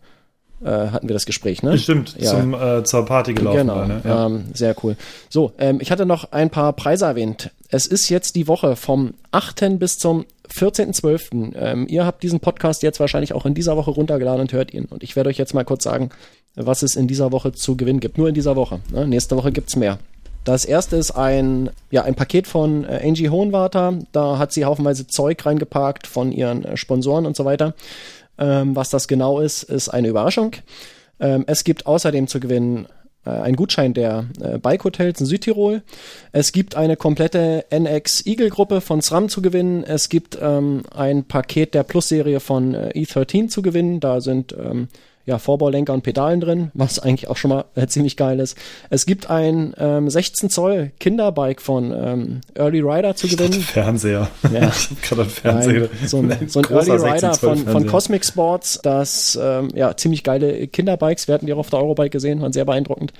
hatten 0.63 1.07
wir 1.09 1.13
das 1.13 1.25
Gespräch, 1.25 1.63
ne? 1.63 1.71
bestimmt 1.71 2.15
Ja. 2.17 2.31
zum 2.31 2.53
äh, 2.53 2.83
zur 2.83 3.05
Party 3.05 3.33
gelaufen 3.33 3.57
Genau, 3.57 3.75
war, 3.75 3.87
ne? 3.87 4.01
ja. 4.03 4.25
ähm, 4.27 4.45
sehr 4.53 4.75
cool. 4.83 4.95
So, 5.29 5.51
ähm, 5.57 5.79
ich 5.81 5.91
hatte 5.91 6.05
noch 6.05 6.31
ein 6.31 6.49
paar 6.49 6.73
Preise 6.73 7.05
erwähnt. 7.05 7.51
Es 7.69 7.85
ist 7.87 8.09
jetzt 8.09 8.35
die 8.35 8.47
Woche 8.47 8.75
vom 8.75 9.13
8. 9.31 9.77
bis 9.79 9.97
zum 9.97 10.25
14.12. 10.53 11.53
Ähm, 11.55 11.87
ihr 11.89 12.05
habt 12.05 12.23
diesen 12.23 12.39
Podcast 12.39 12.83
jetzt 12.83 12.99
wahrscheinlich 12.99 13.33
auch 13.33 13.45
in 13.45 13.53
dieser 13.53 13.75
Woche 13.77 13.91
runtergeladen 13.91 14.41
und 14.41 14.53
hört 14.53 14.73
ihn. 14.73 14.85
Und 14.85 15.03
ich 15.03 15.15
werde 15.15 15.29
euch 15.29 15.37
jetzt 15.37 15.53
mal 15.53 15.65
kurz 15.65 15.83
sagen, 15.83 16.09
was 16.55 16.83
es 16.83 16.95
in 16.95 17.07
dieser 17.07 17.31
Woche 17.31 17.51
zu 17.51 17.75
gewinnen 17.75 17.99
gibt. 17.99 18.17
Nur 18.17 18.29
in 18.29 18.33
dieser 18.35 18.55
Woche. 18.55 18.79
Ne? 18.91 19.07
Nächste 19.07 19.35
Woche 19.35 19.51
gibt's 19.51 19.75
mehr. 19.75 19.97
Das 20.45 20.63
erste 20.63 20.95
ist 20.95 21.09
ein, 21.11 21.71
ja, 21.89 22.03
ein 22.03 22.13
Paket 22.13 22.45
von 22.47 22.85
äh, 22.85 23.01
Angie 23.03 23.29
Hohenwarter. 23.29 23.97
Da 24.11 24.37
hat 24.37 24.51
sie 24.53 24.63
haufenweise 24.63 25.07
Zeug 25.07 25.43
reingepackt 25.45 26.05
von 26.05 26.31
ihren 26.31 26.63
äh, 26.63 26.77
Sponsoren 26.77 27.25
und 27.25 27.35
so 27.35 27.45
weiter. 27.45 27.73
Ähm, 28.37 28.75
was 28.75 28.89
das 28.89 29.07
genau 29.07 29.39
ist, 29.39 29.63
ist 29.63 29.89
eine 29.89 30.07
Überraschung. 30.07 30.53
Ähm, 31.19 31.45
es 31.47 31.63
gibt 31.63 31.85
außerdem 31.85 32.27
zu 32.27 32.39
gewinnen 32.39 32.87
äh, 33.25 33.29
einen 33.29 33.55
Gutschein 33.55 33.93
der 33.93 34.25
äh, 34.41 34.57
Bike 34.57 34.83
Hotels 34.83 35.19
in 35.19 35.25
Südtirol. 35.25 35.81
Es 36.31 36.51
gibt 36.51 36.75
eine 36.75 36.97
komplette 36.97 37.65
NX 37.69 38.25
Eagle 38.25 38.49
Gruppe 38.49 38.81
von 38.81 39.01
SRAM 39.01 39.29
zu 39.29 39.41
gewinnen. 39.41 39.83
Es 39.83 40.09
gibt 40.09 40.37
ähm, 40.41 40.83
ein 40.93 41.25
Paket 41.25 41.73
der 41.73 41.83
Plus-Serie 41.83 42.39
von 42.39 42.73
äh, 42.73 42.91
E13 42.95 43.47
zu 43.47 43.61
gewinnen. 43.61 43.99
Da 43.99 44.21
sind 44.21 44.53
ähm, 44.53 44.87
ja, 45.25 45.39
Vorbaulenker 45.39 45.93
und 45.93 46.03
Pedalen 46.03 46.39
drin, 46.39 46.71
was 46.73 46.99
eigentlich 46.99 47.27
auch 47.27 47.37
schon 47.37 47.49
mal 47.49 47.65
äh, 47.75 47.87
ziemlich 47.87 48.15
geil 48.15 48.39
ist. 48.39 48.57
Es 48.89 49.05
gibt 49.05 49.29
ein 49.29 49.73
ähm, 49.77 50.09
16 50.09 50.49
Zoll 50.49 50.91
Kinderbike 50.99 51.61
von 51.61 51.91
ähm, 51.91 52.41
Early 52.53 52.81
Rider 52.81 53.15
zu 53.15 53.27
gewinnen. 53.27 53.53
Fernseher. 53.61 54.29
Ja. 54.53 54.67
ich 54.69 54.89
hab 54.89 55.01
gerade 55.01 55.25
Fernseher. 55.25 55.79
Nein, 55.79 56.07
so 56.07 56.17
ein, 56.19 56.49
so 56.49 56.59
ein 56.59 56.65
Early 56.65 56.91
Rider 56.91 57.33
von, 57.33 57.57
von 57.57 57.87
Cosmic 57.87 58.23
Sports, 58.23 58.79
das 58.83 59.37
ähm, 59.41 59.69
ja 59.73 59.97
ziemlich 59.97 60.23
geile 60.23 60.67
Kinderbikes. 60.67 61.27
Wir 61.27 61.33
hatten 61.35 61.47
die 61.47 61.53
auch 61.53 61.59
auf 61.59 61.69
der 61.71 61.79
Eurobike 61.79 62.11
gesehen, 62.11 62.41
waren 62.41 62.53
sehr 62.53 62.65
beeindruckend. 62.65 63.11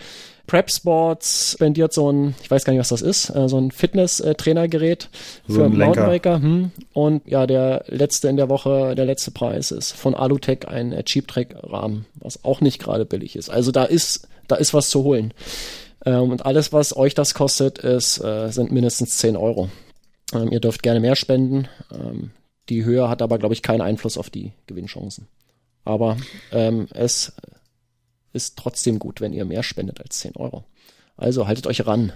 Prep 0.48 0.72
Sports 0.72 1.54
spendiert 1.54 1.94
so 1.94 2.12
ein, 2.12 2.36
ich 2.42 2.52
weiß 2.52 2.64
gar 2.64 2.74
nicht, 2.74 2.80
was 2.80 2.90
das 2.90 3.02
ist, 3.02 3.30
äh, 3.36 3.50
so 3.50 3.58
ein 3.58 3.72
Fitness-Trainergerät 3.72 5.10
So 5.48 5.56
für. 5.56 5.70
Mountainbiker. 5.70 6.42
Hm. 6.42 6.72
Und 6.94 7.28
ja, 7.28 7.48
der 7.48 7.86
letzte 7.88 8.28
in 8.28 8.38
der 8.38 8.50
Woche, 8.50 8.96
der 8.96 9.06
letzte 9.06 9.32
Preis 9.32 9.72
ist 9.72 9.94
von 9.94 10.14
Alutech 10.14 10.68
ein 10.68 10.92
äh, 10.92 11.04
Cheap 11.04 11.28
Track 11.28 11.56
Rahmen, 11.64 12.06
was 12.16 12.44
auch 12.44 12.62
nicht 12.62 12.80
gerade 12.80 13.06
billig 13.06 13.36
ist. 13.36 13.50
Also 13.50 13.72
da 13.72 13.86
ist, 13.86 14.28
da 14.48 14.56
ist 14.56 14.74
was 14.74 14.90
zu 14.90 15.04
holen. 15.04 15.34
Ähm, 16.06 16.32
und 16.32 16.46
alles, 16.46 16.72
was 16.72 16.96
euch 16.96 17.16
das 17.16 17.34
kostet, 17.34 17.80
ist, 17.80 18.24
äh, 18.24 18.50
sind 18.50 18.72
mindestens 18.72 19.18
10 19.18 19.36
Euro. 19.36 19.70
Ähm, 20.34 20.52
ihr 20.52 20.60
dürft 20.60 20.84
gerne 20.84 21.00
mehr 21.00 21.16
spenden. 21.16 21.68
Ähm, 21.92 22.32
die 22.70 22.84
Höhe 22.84 23.10
hat 23.10 23.22
aber, 23.22 23.38
glaube 23.38 23.54
ich, 23.54 23.62
keinen 23.62 23.82
Einfluss 23.82 24.18
auf 24.18 24.30
die 24.30 24.54
Gewinnchancen. 24.68 25.28
Aber 25.84 26.18
ähm, 26.52 26.88
es 26.94 27.34
ist 28.36 28.58
trotzdem 28.58 29.00
gut, 29.00 29.22
wenn 29.22 29.34
ihr 29.34 29.46
mehr 29.46 29.64
spendet 29.64 30.02
als 30.02 30.20
10 30.20 30.36
Euro. 30.36 30.66
Also 31.18 31.48
haltet 31.48 31.68
euch 31.68 31.86
ran. 31.86 32.12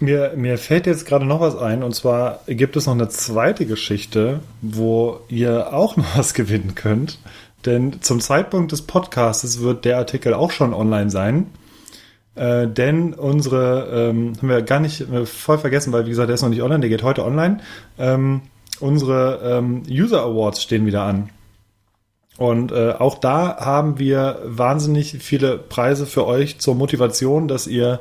Mir, 0.00 0.34
mir 0.36 0.58
fällt 0.58 0.86
jetzt 0.86 1.06
gerade 1.06 1.24
noch 1.24 1.40
was 1.40 1.56
ein, 1.56 1.82
und 1.82 1.94
zwar 1.94 2.42
gibt 2.46 2.76
es 2.76 2.86
noch 2.86 2.94
eine 2.94 3.08
zweite 3.08 3.66
Geschichte, 3.66 4.40
wo 4.60 5.20
ihr 5.28 5.72
auch 5.72 5.96
noch 5.96 6.16
was 6.16 6.34
gewinnen 6.34 6.74
könnt. 6.74 7.18
Denn 7.66 8.00
zum 8.02 8.20
Zeitpunkt 8.20 8.70
des 8.70 8.82
Podcasts 8.82 9.60
wird 9.60 9.84
der 9.84 9.98
Artikel 9.98 10.34
auch 10.34 10.52
schon 10.52 10.72
online 10.72 11.10
sein. 11.10 11.46
Äh, 12.36 12.68
denn 12.68 13.14
unsere, 13.14 14.10
ähm, 14.10 14.34
haben 14.38 14.48
wir 14.48 14.62
gar 14.62 14.78
nicht 14.78 15.00
äh, 15.00 15.26
voll 15.26 15.58
vergessen, 15.58 15.92
weil 15.92 16.06
wie 16.06 16.10
gesagt, 16.10 16.28
der 16.28 16.34
ist 16.34 16.42
noch 16.42 16.50
nicht 16.50 16.62
online, 16.62 16.80
der 16.80 16.88
geht 16.88 17.02
heute 17.02 17.24
online. 17.24 17.58
Ähm, 17.98 18.42
unsere 18.78 19.40
ähm, 19.42 19.82
User 19.90 20.22
Awards 20.22 20.62
stehen 20.62 20.86
wieder 20.86 21.02
an. 21.02 21.30
Und 22.38 22.70
äh, 22.70 22.92
auch 22.92 23.18
da 23.18 23.56
haben 23.58 23.98
wir 23.98 24.40
wahnsinnig 24.44 25.16
viele 25.20 25.58
Preise 25.58 26.06
für 26.06 26.24
euch 26.24 26.60
zur 26.60 26.76
Motivation, 26.76 27.48
dass 27.48 27.66
ihr 27.66 28.00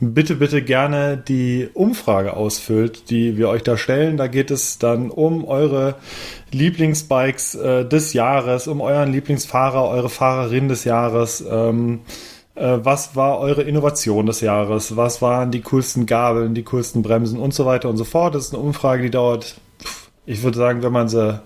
bitte, 0.00 0.36
bitte 0.36 0.62
gerne 0.62 1.16
die 1.16 1.68
Umfrage 1.74 2.34
ausfüllt, 2.34 3.10
die 3.10 3.36
wir 3.36 3.50
euch 3.50 3.62
da 3.62 3.76
stellen. 3.76 4.16
Da 4.16 4.26
geht 4.26 4.50
es 4.50 4.78
dann 4.78 5.10
um 5.10 5.44
eure 5.44 5.96
Lieblingsbikes 6.50 7.56
äh, 7.56 7.84
des 7.84 8.14
Jahres, 8.14 8.68
um 8.68 8.80
euren 8.80 9.12
Lieblingsfahrer, 9.12 9.86
eure 9.86 10.08
Fahrerin 10.08 10.68
des 10.68 10.84
Jahres. 10.84 11.44
Ähm, 11.48 12.00
äh, 12.54 12.78
was 12.82 13.16
war 13.16 13.38
eure 13.38 13.62
Innovation 13.62 14.24
des 14.24 14.40
Jahres? 14.40 14.96
Was 14.96 15.20
waren 15.20 15.50
die 15.50 15.60
coolsten 15.60 16.06
Gabeln, 16.06 16.54
die 16.54 16.64
coolsten 16.64 17.02
Bremsen 17.02 17.38
und 17.38 17.52
so 17.52 17.66
weiter 17.66 17.90
und 17.90 17.98
so 17.98 18.04
fort? 18.04 18.34
Das 18.34 18.46
ist 18.46 18.54
eine 18.54 18.62
Umfrage, 18.62 19.02
die 19.02 19.10
dauert, 19.10 19.56
ich 20.26 20.42
würde 20.42 20.56
sagen, 20.56 20.82
wenn 20.82 20.92
man 20.92 21.08
sie 21.08 21.40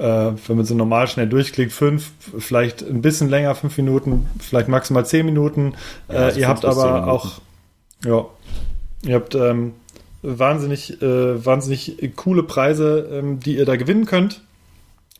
äh, 0.00 0.32
wenn 0.46 0.56
man 0.56 0.64
so 0.64 0.74
normal 0.74 1.06
schnell 1.08 1.28
durchklickt, 1.28 1.72
fünf, 1.72 2.10
vielleicht 2.38 2.82
ein 2.82 3.02
bisschen 3.02 3.28
länger, 3.28 3.54
fünf 3.54 3.76
Minuten, 3.76 4.28
vielleicht 4.38 4.68
maximal 4.68 5.04
zehn 5.04 5.26
Minuten. 5.26 5.74
Ja, 6.08 6.14
äh, 6.14 6.18
also 6.18 6.40
ihr 6.40 6.46
fünf 6.46 6.62
habt 6.62 6.64
aber 6.64 7.06
auch, 7.08 7.40
ja, 8.04 8.24
ihr 9.02 9.14
habt 9.14 9.34
ähm, 9.34 9.74
wahnsinnig, 10.22 11.02
äh, 11.02 11.44
wahnsinnig 11.44 12.12
coole 12.16 12.42
Preise, 12.42 13.08
ähm, 13.12 13.40
die 13.40 13.56
ihr 13.56 13.66
da 13.66 13.76
gewinnen 13.76 14.06
könnt. 14.06 14.42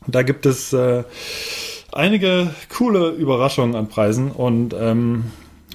Da 0.07 0.23
gibt 0.23 0.47
es 0.47 0.73
äh, 0.73 1.05
einige 1.93 2.51
coole 2.75 3.11
Überraschungen 3.11 3.77
an 3.77 3.89
Preisen 3.89 4.31
und 4.31 4.75
ähm, 4.79 5.27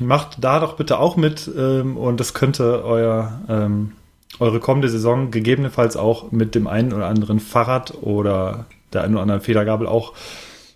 macht 0.02 0.38
da 0.44 0.60
doch 0.60 0.78
bitte 0.78 1.00
auch 1.00 1.16
mit 1.16 1.50
ähm, 1.56 1.96
und 1.96 2.20
das 2.20 2.34
könnte 2.34 2.84
euer 2.84 3.40
ähm, 3.48 3.92
eure 4.40 4.60
kommende 4.60 4.90
Saison 4.90 5.32
gegebenenfalls 5.32 5.96
auch 5.96 6.32
mit 6.32 6.56
dem 6.56 6.68
einen 6.68 6.92
oder 6.92 7.06
anderen 7.06 7.40
Fahrrad 7.40 7.94
oder 8.02 8.66
der 8.96 9.04
einen 9.04 9.14
oder 9.14 9.22
anderen 9.24 9.42
Federgabel 9.42 9.88
auch 9.88 10.14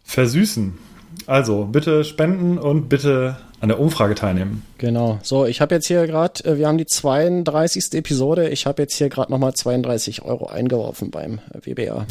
versüßen. 0.03 0.78
Also 1.26 1.65
bitte 1.65 2.03
spenden 2.03 2.57
und 2.57 2.89
bitte 2.89 3.38
an 3.61 3.70
der 3.70 3.80
Umfrage 3.80 4.15
teilnehmen. 4.15 4.63
Genau. 4.78 5.20
So, 5.22 5.45
ich 5.45 5.59
habe 5.59 5.76
jetzt 5.76 5.88
hier 5.88 6.07
gerade, 6.07 6.43
äh, 6.45 6.57
wir 6.57 6.67
haben 6.67 6.78
die 6.78 6.86
32. 6.86 7.93
Episode. 7.93 8.49
Ich 8.49 8.65
habe 8.65 8.82
jetzt 8.82 8.95
hier 8.95 9.09
gerade 9.09 9.32
nochmal 9.32 9.53
32 9.53 10.22
Euro 10.22 10.47
eingeworfen 10.47 11.11
beim 11.11 11.39
äh, 11.53 11.65
WBA. 11.65 12.05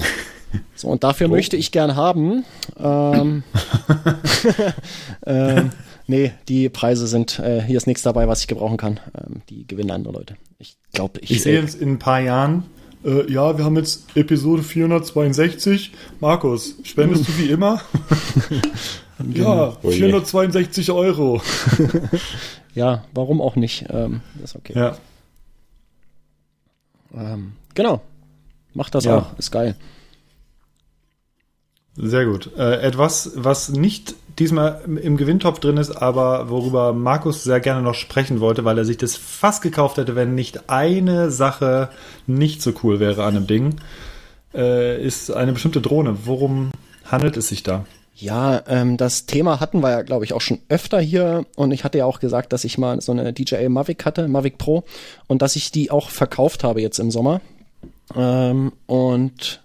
So, 0.75 0.89
und 0.89 1.05
dafür 1.05 1.29
möchte 1.29 1.57
ich 1.57 1.73
gern 1.73 1.97
haben. 1.97 2.45
Ähm, 2.79 3.43
ähm, 5.27 5.71
nee, 6.07 6.33
die 6.49 6.69
Preise 6.69 7.07
sind, 7.07 7.39
äh, 7.39 7.63
hier 7.63 7.77
ist 7.77 7.87
nichts 7.87 8.03
dabei, 8.03 8.29
was 8.29 8.41
ich 8.41 8.47
gebrauchen 8.47 8.77
kann. 8.77 9.01
Ähm, 9.15 9.43
die 9.51 9.67
gewinnen 9.67 9.91
andere 9.91 10.15
Leute. 10.15 10.37
Ich 10.59 10.77
glaube, 10.93 11.21
ich, 11.21 11.31
Ich 11.31 11.43
sehe 11.43 11.59
äh, 11.59 11.61
jetzt 11.61 11.81
in 11.81 11.93
ein 11.93 11.99
paar 11.99 12.21
Jahren, 12.21 12.65
äh, 13.05 13.31
ja, 13.33 13.57
wir 13.59 13.65
haben 13.65 13.77
jetzt 13.77 14.05
Episode 14.17 14.63
462. 14.63 15.93
Markus, 16.21 16.75
spendest 16.83 17.29
du 17.29 17.39
wie 17.39 17.51
immer? 17.51 17.81
ja, 19.35 19.77
Oh 19.83 19.91
je. 19.91 19.99
462 19.99 20.91
Euro. 20.91 21.41
ja, 22.75 23.05
warum 23.15 23.41
auch 23.41 23.57
nicht? 23.57 23.87
Ähm, 23.91 24.21
ist 24.43 24.57
okay. 24.57 24.73
Ja. 24.77 24.97
Ähm, 27.15 27.53
genau. 27.75 28.01
Macht 28.75 28.95
das 28.95 29.05
Ja. 29.05 29.19
auch. 29.19 29.39
Ist 29.39 29.51
geil. 29.51 29.77
Sehr 32.01 32.27
gut. 32.27 32.51
Äh, 32.57 32.81
etwas, 32.81 33.33
was 33.35 33.71
nicht 33.71 34.15
diesmal 34.39 34.83
im- 34.87 35.17
Gewinntopf 35.17 35.59
drin 35.59 35.79
ist, 35.79 35.91
aber 35.91 36.49
worüber 36.49 36.93
Markus 36.93 37.43
sehr 37.43 37.59
gerne 37.59 37.83
noch 37.83 37.95
sprechen 37.95 38.39
wollte, 38.41 38.65
weil 38.65 38.79
er 38.79 38.85
sich 38.85 38.97
das 38.97 39.17
fast 39.17 39.63
gekauft 39.63 39.97
hätte, 39.97 40.15
wenn 40.15 40.35
nicht 40.37 40.71
eine 40.71 41.31
Sache 41.33 41.89
nicht 42.29 42.63
so 42.63 42.73
cool 42.85 43.01
wäre 43.01 43.25
an 43.25 43.35
dem 43.35 43.47
Ding, 43.49 43.77
äh, 44.55 45.03
ist 45.05 45.33
eine 45.33 45.53
bestimmte 45.53 45.81
Drohne. 45.81 46.19
Worum 46.25 46.71
handelt 47.05 47.37
es 47.37 47.49
sich 47.49 47.65
da? 47.65 47.85
Ja, 48.15 48.63
ähm, 48.69 48.97
das 48.97 49.27
Thema 49.27 49.59
hatten 49.61 49.81
wir 49.81 49.91
ja, 49.91 50.03
glaube 50.03 50.25
ich, 50.25 50.33
auch 50.33 50.41
schon 50.41 50.59
öfter 50.69 51.01
hier. 51.01 51.45
Und 51.57 51.73
ich 51.73 51.83
hatte 51.83 51.99
ja 51.99 52.05
auch 52.05 52.21
gesagt, 52.21 52.53
dass 52.53 52.63
ich 52.65 52.79
mal 52.79 53.01
so 53.01 53.11
eine 53.13 53.33
DJI 53.33 53.69
Mavic 53.69 54.05
hatte, 54.05 54.29
Mavic 54.29 54.59
Pro, 54.59 54.85
und 55.27 55.43
dass 55.43 55.57
ich 55.57 55.71
die 55.73 55.91
auch 55.91 56.11
verkauft 56.11 56.63
habe 56.65 56.81
jetzt 56.81 56.99
im 57.01 57.11
Sommer. 57.11 57.41
Ähm, 58.17 58.73
und 58.87 59.63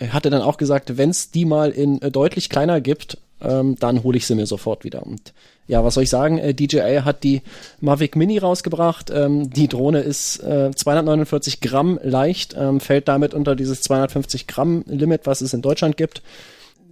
er 0.00 0.12
hatte 0.12 0.30
dann 0.30 0.42
auch 0.42 0.56
gesagt, 0.56 0.98
wenn 0.98 1.10
es 1.10 1.30
die 1.30 1.44
mal 1.44 1.70
in 1.70 2.02
äh, 2.02 2.10
deutlich 2.10 2.48
kleiner 2.48 2.80
gibt, 2.80 3.18
ähm, 3.40 3.76
dann 3.78 4.02
hole 4.02 4.18
ich 4.18 4.26
sie 4.26 4.34
mir 4.34 4.46
sofort 4.46 4.82
wieder. 4.82 5.06
Und 5.06 5.32
ja, 5.68 5.84
was 5.84 5.94
soll 5.94 6.02
ich 6.02 6.10
sagen? 6.10 6.38
Äh, 6.38 6.52
DJI 6.52 7.02
hat 7.04 7.22
die 7.22 7.42
Mavic 7.80 8.16
Mini 8.16 8.38
rausgebracht. 8.38 9.10
Ähm, 9.10 9.50
die 9.50 9.68
Drohne 9.68 10.00
ist 10.00 10.42
äh, 10.42 10.72
249 10.74 11.60
Gramm 11.60 12.00
leicht, 12.02 12.56
ähm, 12.58 12.80
fällt 12.80 13.06
damit 13.06 13.32
unter 13.32 13.54
dieses 13.54 13.80
250 13.82 14.48
Gramm 14.48 14.84
Limit, 14.88 15.22
was 15.26 15.40
es 15.40 15.54
in 15.54 15.62
Deutschland 15.62 15.96
gibt 15.96 16.22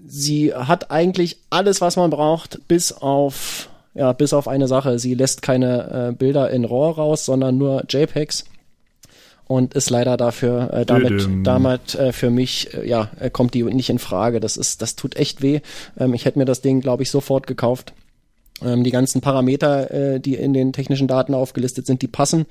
sie 0.09 0.55
hat 0.55 0.91
eigentlich 0.91 1.39
alles, 1.51 1.81
was 1.81 1.97
man 1.97 2.11
braucht, 2.11 2.67
bis 2.67 2.93
auf 2.93 3.69
ja, 3.95 4.13
bis 4.13 4.33
auf 4.33 4.47
eine 4.47 4.69
Sache. 4.69 4.99
Sie 4.99 5.15
lässt 5.15 5.43
keine 5.43 6.11
äh, 6.11 6.13
Bilder 6.13 6.51
in 6.51 6.65
RAW 6.65 6.93
raus, 6.93 7.25
sondern 7.25 7.59
nur 7.59 7.85
JPEGs 7.89 8.45
und 9.49 9.75
ist 9.75 9.91
leider 9.91 10.17
dafür 10.17 10.73
äh, 10.73 10.87
damit 10.87 11.11
Düdüm. 11.11 11.43
damit 11.43 11.97
äh, 11.97 12.13
für 12.13 12.31
mich 12.31 12.73
äh, 12.75 12.89
ja 12.89 13.11
äh, 13.19 13.31
kommt 13.31 13.55
die 13.55 13.65
nicht 13.65 13.91
in 13.91 13.99
Frage. 13.99 14.39
Das 14.39 14.57
ist 14.57 14.81
das 14.81 14.95
tut 14.95 15.17
echt 15.17 15.43
weh. 15.43 15.61
Ähm, 15.99 16.15
ich 16.15 16.25
hätte 16.25 16.39
mir 16.39 16.45
das 16.45 16.61
Ding 16.61 16.81
glaube 16.81 17.03
ich 17.03 17.11
sofort 17.11 17.49
gekauft. 17.49 17.93
Ähm, 18.61 18.83
die 18.83 18.91
ganzen 18.91 19.21
Parameter, 19.21 19.91
äh, 19.91 20.21
die 20.21 20.35
in 20.35 20.53
den 20.53 20.73
technischen 20.73 21.07
Daten 21.07 21.35
aufgelistet 21.35 21.87
sind, 21.87 22.03
die 22.03 22.09
passen. 22.09 22.47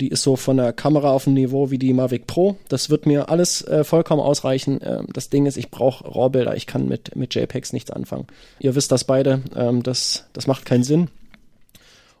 Die 0.00 0.08
ist 0.08 0.22
so 0.22 0.36
von 0.36 0.56
der 0.56 0.72
Kamera 0.72 1.12
auf 1.12 1.24
dem 1.24 1.34
Niveau 1.34 1.70
wie 1.70 1.78
die 1.78 1.92
Mavic 1.92 2.26
Pro. 2.26 2.56
Das 2.68 2.90
wird 2.90 3.06
mir 3.06 3.28
alles 3.28 3.62
äh, 3.62 3.84
vollkommen 3.84 4.20
ausreichen. 4.20 4.80
Ähm, 4.82 5.06
das 5.12 5.30
Ding 5.30 5.46
ist, 5.46 5.56
ich 5.56 5.70
brauche 5.70 6.04
RAW-Bilder. 6.04 6.56
Ich 6.56 6.66
kann 6.66 6.88
mit, 6.88 7.14
mit 7.14 7.34
JPEGs 7.34 7.72
nichts 7.72 7.90
anfangen. 7.90 8.26
Ihr 8.58 8.74
wisst 8.74 8.90
das 8.90 9.04
beide. 9.04 9.42
Ähm, 9.56 9.82
das, 9.82 10.24
das 10.32 10.46
macht 10.46 10.66
keinen 10.66 10.84
Sinn. 10.84 11.08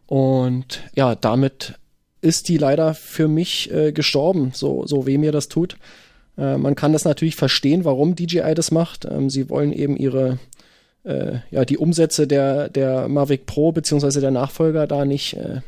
Und 0.06 0.82
ja, 0.94 1.14
damit 1.14 1.74
ist 2.22 2.48
die 2.48 2.56
leider 2.56 2.94
für 2.94 3.28
mich 3.28 3.70
äh, 3.70 3.92
gestorben, 3.92 4.52
so, 4.54 4.86
so 4.86 5.06
weh 5.06 5.18
mir 5.18 5.32
das 5.32 5.48
tut. 5.48 5.76
Äh, 6.38 6.56
man 6.56 6.74
kann 6.74 6.92
das 6.92 7.04
natürlich 7.04 7.36
verstehen, 7.36 7.84
warum 7.84 8.14
DJI 8.14 8.54
das 8.54 8.70
macht. 8.70 9.04
Ähm, 9.04 9.28
sie 9.28 9.50
wollen 9.50 9.72
eben 9.72 9.96
ihre 9.96 10.38
äh, 11.04 11.38
ja, 11.50 11.64
die 11.64 11.78
Umsätze 11.78 12.26
der, 12.26 12.68
der 12.68 13.08
Mavic 13.08 13.46
Pro 13.46 13.72
beziehungsweise 13.72 14.20
der 14.20 14.30
Nachfolger 14.30 14.86
da 14.86 15.04
nicht 15.04 15.34
äh, 15.34 15.60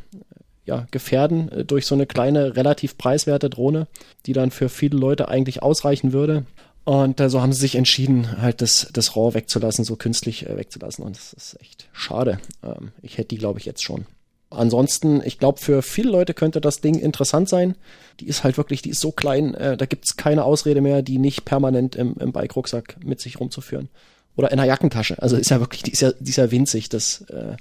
ja, 0.64 0.86
gefährden 0.90 1.50
äh, 1.50 1.64
durch 1.64 1.86
so 1.86 1.94
eine 1.94 2.06
kleine, 2.06 2.56
relativ 2.56 2.96
preiswerte 2.96 3.50
Drohne, 3.50 3.86
die 4.26 4.32
dann 4.32 4.50
für 4.50 4.68
viele 4.68 4.96
Leute 4.96 5.28
eigentlich 5.28 5.62
ausreichen 5.62 6.12
würde. 6.12 6.46
Und 6.84 7.18
äh, 7.18 7.30
so 7.30 7.40
haben 7.40 7.52
sie 7.52 7.60
sich 7.60 7.76
entschieden, 7.76 8.40
halt 8.40 8.60
das, 8.60 8.88
das 8.92 9.16
RAW 9.16 9.34
wegzulassen, 9.34 9.84
so 9.84 9.96
künstlich 9.96 10.46
wegzulassen. 10.48 11.04
Und 11.04 11.16
das 11.16 11.32
ist 11.32 11.60
echt 11.60 11.88
schade. 11.92 12.38
Ähm, 12.62 12.92
ich 13.02 13.18
hätte 13.18 13.28
die, 13.28 13.38
glaube 13.38 13.58
ich, 13.58 13.64
jetzt 13.64 13.82
schon. 13.82 14.06
Ansonsten, 14.54 15.22
ich 15.24 15.38
glaube, 15.38 15.60
für 15.60 15.82
viele 15.82 16.10
Leute 16.10 16.34
könnte 16.34 16.60
das 16.60 16.80
Ding 16.80 16.98
interessant 16.98 17.48
sein. 17.48 17.74
Die 18.20 18.26
ist 18.26 18.44
halt 18.44 18.56
wirklich, 18.56 18.82
die 18.82 18.90
ist 18.90 19.00
so 19.00 19.12
klein, 19.12 19.54
äh, 19.54 19.76
da 19.76 19.86
gibt's 19.86 20.16
keine 20.16 20.44
Ausrede 20.44 20.80
mehr, 20.80 21.02
die 21.02 21.18
nicht 21.18 21.44
permanent 21.44 21.96
im, 21.96 22.14
im 22.18 22.32
Bike-Rucksack 22.32 22.96
mit 23.04 23.20
sich 23.20 23.40
rumzuführen. 23.40 23.88
Oder 24.36 24.50
in 24.50 24.56
der 24.56 24.66
Jackentasche. 24.66 25.20
Also 25.22 25.36
ist 25.36 25.50
ja 25.50 25.60
wirklich, 25.60 25.82
die 25.82 25.92
ist 25.92 26.00
ja, 26.00 26.12
die 26.18 26.30
ist 26.30 26.36
ja 26.36 26.50
winzig, 26.50 26.88
das, 26.88 27.22
äh, 27.22 27.56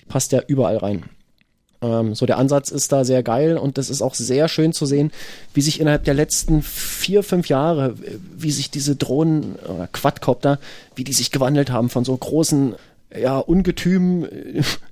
die 0.00 0.06
passt 0.06 0.32
ja 0.32 0.42
überall 0.46 0.76
rein. 0.76 1.04
Ähm, 1.80 2.14
so 2.14 2.26
der 2.26 2.38
Ansatz 2.38 2.70
ist 2.70 2.90
da 2.92 3.04
sehr 3.04 3.22
geil 3.22 3.56
und 3.56 3.78
das 3.78 3.88
ist 3.88 4.02
auch 4.02 4.14
sehr 4.14 4.48
schön 4.48 4.72
zu 4.72 4.84
sehen, 4.84 5.12
wie 5.54 5.60
sich 5.60 5.80
innerhalb 5.80 6.04
der 6.04 6.14
letzten 6.14 6.62
vier, 6.62 7.22
fünf 7.22 7.48
Jahre, 7.48 7.94
wie 8.36 8.50
sich 8.50 8.70
diese 8.70 8.96
Drohnen 8.96 9.56
oder 9.56 9.86
Quadcopter, 9.86 10.58
wie 10.96 11.04
die 11.04 11.12
sich 11.12 11.30
gewandelt 11.30 11.70
haben 11.70 11.88
von 11.88 12.04
so 12.04 12.16
großen 12.16 12.74
ja, 13.16 13.38
Ungetümen, 13.38 14.28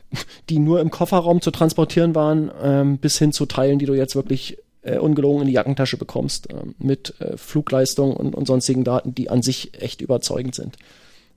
die 0.49 0.59
nur 0.59 0.81
im 0.81 0.91
Kofferraum 0.91 1.41
zu 1.41 1.51
transportieren 1.51 2.15
waren, 2.15 2.51
ähm, 2.63 2.99
bis 2.99 3.19
hin 3.19 3.33
zu 3.33 3.47
Teilen, 3.47 3.79
die 3.79 3.87
du 3.87 3.95
jetzt 3.95 4.17
wirklich 4.17 4.59
äh, 4.83 4.99
ungelogen 4.99 5.43
in 5.43 5.49
die 5.49 5.55
Jackentasche 5.55 5.97
bekommst, 5.97 6.51
äh, 6.51 6.55
mit 6.79 7.15
äh, 7.21 7.37
Flugleistung 7.37 8.15
und, 8.15 8.35
und 8.35 8.47
sonstigen 8.47 8.85
Daten, 8.85 9.15
die 9.15 9.31
an 9.31 9.43
sich 9.43 9.81
echt 9.81 10.01
überzeugend 10.01 10.55
sind. 10.55 10.77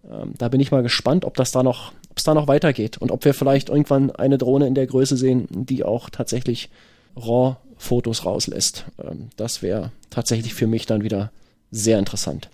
Ähm, 0.09 0.33
da 0.37 0.49
bin 0.49 0.61
ich 0.61 0.71
mal 0.71 0.83
gespannt, 0.83 1.25
ob 1.25 1.35
das 1.35 1.51
da 1.51 1.63
noch, 1.63 1.91
ob 2.09 2.17
es 2.17 2.23
da 2.23 2.33
noch 2.33 2.47
weitergeht 2.47 2.97
und 2.97 3.11
ob 3.11 3.25
wir 3.25 3.33
vielleicht 3.33 3.69
irgendwann 3.69 4.11
eine 4.11 4.37
Drohne 4.37 4.67
in 4.67 4.75
der 4.75 4.87
Größe 4.87 5.17
sehen, 5.17 5.47
die 5.49 5.83
auch 5.83 6.09
tatsächlich 6.09 6.69
RAW-Fotos 7.15 8.25
rauslässt. 8.25 8.85
Ähm, 9.03 9.29
das 9.35 9.61
wäre 9.61 9.91
tatsächlich 10.09 10.53
für 10.53 10.67
mich 10.67 10.85
dann 10.85 11.03
wieder 11.03 11.31
sehr 11.71 11.99
interessant. 11.99 12.49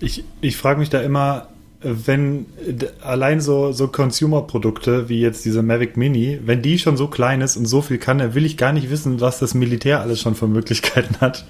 Ich, 0.00 0.24
ich 0.40 0.56
frage 0.56 0.80
mich 0.80 0.90
da 0.90 1.00
immer, 1.00 1.48
wenn 1.88 2.46
allein 3.02 3.40
so, 3.40 3.72
so 3.72 3.88
Consumer-Produkte 3.88 5.08
wie 5.08 5.20
jetzt 5.20 5.44
diese 5.44 5.62
Mavic 5.62 5.96
Mini, 5.96 6.40
wenn 6.44 6.62
die 6.62 6.78
schon 6.78 6.96
so 6.96 7.06
klein 7.06 7.40
ist 7.40 7.56
und 7.56 7.66
so 7.66 7.82
viel 7.82 7.98
kann, 7.98 8.18
dann 8.18 8.34
will 8.34 8.44
ich 8.44 8.56
gar 8.56 8.72
nicht 8.72 8.90
wissen, 8.90 9.20
was 9.20 9.38
das 9.38 9.54
Militär 9.54 10.00
alles 10.00 10.20
schon 10.20 10.34
für 10.34 10.48
Möglichkeiten 10.48 11.16
hat 11.20 11.46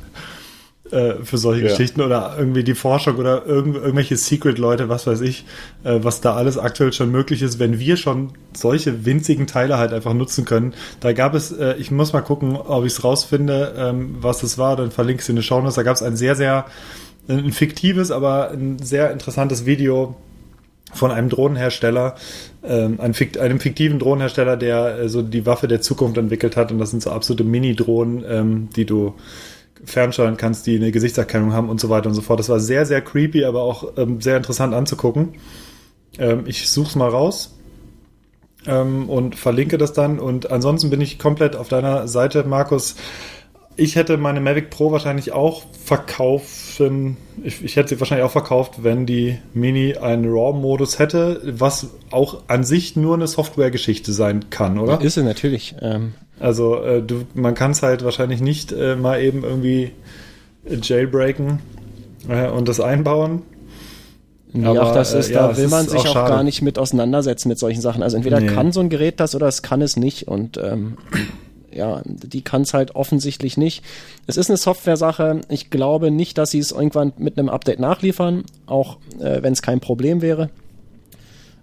äh, 0.90 1.14
für 1.24 1.38
solche 1.38 1.62
ja. 1.62 1.68
Geschichten 1.68 2.00
oder 2.00 2.34
irgendwie 2.38 2.64
die 2.64 2.74
Forschung 2.74 3.16
oder 3.16 3.46
irgend, 3.46 3.76
irgendwelche 3.76 4.16
Secret-Leute, 4.16 4.88
was 4.88 5.06
weiß 5.06 5.20
ich, 5.22 5.44
äh, 5.84 5.98
was 6.02 6.20
da 6.20 6.34
alles 6.34 6.58
aktuell 6.58 6.92
schon 6.92 7.10
möglich 7.10 7.42
ist, 7.42 7.58
wenn 7.58 7.78
wir 7.78 7.96
schon 7.96 8.32
solche 8.54 9.04
winzigen 9.04 9.46
Teile 9.46 9.78
halt 9.78 9.92
einfach 9.92 10.14
nutzen 10.14 10.44
können. 10.44 10.74
Da 11.00 11.12
gab 11.12 11.34
es, 11.34 11.52
äh, 11.52 11.74
ich 11.78 11.90
muss 11.90 12.12
mal 12.12 12.20
gucken, 12.20 12.56
ob 12.56 12.84
ich 12.84 12.92
es 12.92 13.04
rausfinde, 13.04 13.74
ähm, 13.76 14.16
was 14.20 14.40
das 14.40 14.58
war, 14.58 14.76
dann 14.76 14.90
verlinke 14.90 15.20
ich 15.20 15.24
es 15.24 15.28
in 15.28 15.36
den 15.36 15.42
Show 15.42 15.60
Notes. 15.60 15.74
Da 15.74 15.82
gab 15.82 15.96
es 15.96 16.02
ein 16.02 16.16
sehr, 16.16 16.36
sehr 16.36 16.66
ein 17.28 17.52
fiktives, 17.52 18.12
aber 18.12 18.50
ein 18.52 18.78
sehr 18.78 19.10
interessantes 19.10 19.66
Video 19.66 20.14
von 20.96 21.10
einem 21.10 21.28
Drohnenhersteller, 21.28 22.16
ähm, 22.64 23.00
einem 23.00 23.60
fiktiven 23.60 23.98
Drohnenhersteller, 23.98 24.56
der 24.56 24.98
äh, 24.98 25.08
so 25.08 25.22
die 25.22 25.46
Waffe 25.46 25.68
der 25.68 25.80
Zukunft 25.80 26.18
entwickelt 26.18 26.56
hat. 26.56 26.72
Und 26.72 26.78
das 26.78 26.90
sind 26.90 27.02
so 27.02 27.10
absolute 27.10 27.44
Mini-Drohnen, 27.44 28.24
ähm, 28.28 28.68
die 28.74 28.84
du 28.84 29.14
fernsteuern 29.84 30.36
kannst, 30.36 30.66
die 30.66 30.76
eine 30.76 30.90
Gesichtserkennung 30.90 31.52
haben 31.52 31.68
und 31.68 31.80
so 31.80 31.88
weiter 31.88 32.08
und 32.08 32.14
so 32.14 32.22
fort. 32.22 32.40
Das 32.40 32.48
war 32.48 32.60
sehr, 32.60 32.86
sehr 32.86 33.02
creepy, 33.02 33.44
aber 33.44 33.62
auch 33.62 33.92
ähm, 33.96 34.20
sehr 34.20 34.36
interessant 34.36 34.74
anzugucken. 34.74 35.34
Ähm, 36.18 36.44
ich 36.46 36.68
suche 36.68 36.88
es 36.88 36.96
mal 36.96 37.10
raus 37.10 37.54
ähm, 38.66 39.08
und 39.08 39.36
verlinke 39.36 39.78
das 39.78 39.92
dann. 39.92 40.18
Und 40.18 40.50
ansonsten 40.50 40.90
bin 40.90 41.00
ich 41.00 41.18
komplett 41.18 41.54
auf 41.54 41.68
deiner 41.68 42.08
Seite, 42.08 42.44
Markus 42.44 42.96
ich 43.76 43.96
hätte 43.96 44.16
meine 44.16 44.40
Mavic 44.40 44.70
Pro 44.70 44.90
wahrscheinlich 44.90 45.32
auch 45.32 45.62
verkaufen. 46.76 47.16
Ich, 47.42 47.64
ich, 47.64 47.76
hätte 47.76 47.90
sie 47.90 48.00
wahrscheinlich 48.00 48.24
auch 48.24 48.30
verkauft, 48.30 48.82
wenn 48.82 49.06
die 49.06 49.38
Mini 49.54 49.96
einen 49.96 50.24
RAW-Modus 50.26 50.98
hätte, 50.98 51.40
was 51.44 51.88
auch 52.10 52.42
an 52.48 52.64
sich 52.64 52.96
nur 52.96 53.14
eine 53.14 53.26
Software-Geschichte 53.26 54.12
sein 54.12 54.50
kann, 54.50 54.78
oder? 54.78 55.00
Ist 55.00 55.14
sie 55.14 55.22
natürlich. 55.22 55.74
Ähm. 55.80 56.14
Also 56.38 56.82
äh, 56.82 57.02
du, 57.02 57.24
man 57.34 57.54
kann 57.54 57.70
es 57.70 57.82
halt 57.82 58.04
wahrscheinlich 58.04 58.40
nicht 58.40 58.72
äh, 58.72 58.96
mal 58.96 59.22
eben 59.22 59.42
irgendwie 59.42 59.92
jailbreaken 60.68 61.60
äh, 62.28 62.48
und 62.48 62.68
das 62.68 62.80
einbauen. 62.80 63.42
Nee, 64.52 64.66
Aber, 64.66 64.84
auch 64.84 64.94
das 64.94 65.12
ist, 65.12 65.30
äh, 65.30 65.34
da 65.34 65.50
ja, 65.50 65.56
will 65.56 65.68
man 65.68 65.86
sich 65.88 66.00
auch, 66.00 66.16
auch 66.16 66.28
gar 66.28 66.42
nicht 66.42 66.62
mit 66.62 66.78
auseinandersetzen 66.78 67.48
mit 67.48 67.58
solchen 67.58 67.80
Sachen. 67.80 68.02
Also 68.02 68.16
entweder 68.16 68.40
nee. 68.40 68.46
kann 68.46 68.72
so 68.72 68.80
ein 68.80 68.88
Gerät 68.88 69.20
das 69.20 69.34
oder 69.34 69.48
es 69.48 69.62
kann 69.62 69.82
es 69.82 69.96
nicht. 69.96 70.28
Und 70.28 70.56
ähm, 70.58 70.96
ja, 71.76 72.02
die 72.04 72.42
kann 72.42 72.62
es 72.62 72.74
halt 72.74 72.94
offensichtlich 72.94 73.56
nicht. 73.56 73.84
Es 74.26 74.36
ist 74.36 74.50
eine 74.50 74.56
Software-Sache. 74.56 75.42
Ich 75.48 75.70
glaube 75.70 76.10
nicht, 76.10 76.38
dass 76.38 76.50
sie 76.50 76.58
es 76.58 76.72
irgendwann 76.72 77.12
mit 77.18 77.38
einem 77.38 77.48
Update 77.48 77.78
nachliefern, 77.78 78.44
auch 78.66 78.98
äh, 79.20 79.42
wenn 79.42 79.52
es 79.52 79.62
kein 79.62 79.80
Problem 79.80 80.22
wäre. 80.22 80.50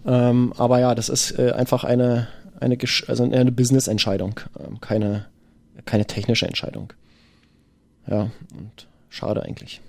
Ähm, 0.06 0.54
aber 0.58 0.80
ja, 0.80 0.96
das 0.96 1.10
ist 1.10 1.38
äh, 1.40 1.52
einfach 1.52 1.84
eine, 1.84 2.28
eine, 2.60 2.78
also 3.08 3.24
eine 3.24 3.52
Business-Entscheidung, 3.52 4.40
ähm, 4.60 4.82
keine, 4.82 5.26
keine 5.86 6.06
technische 6.06 6.46
Entscheidung. 6.46 6.94
Ja, 8.08 8.30
und 8.58 8.88
schade 9.10 9.44
eigentlich. 9.44 9.82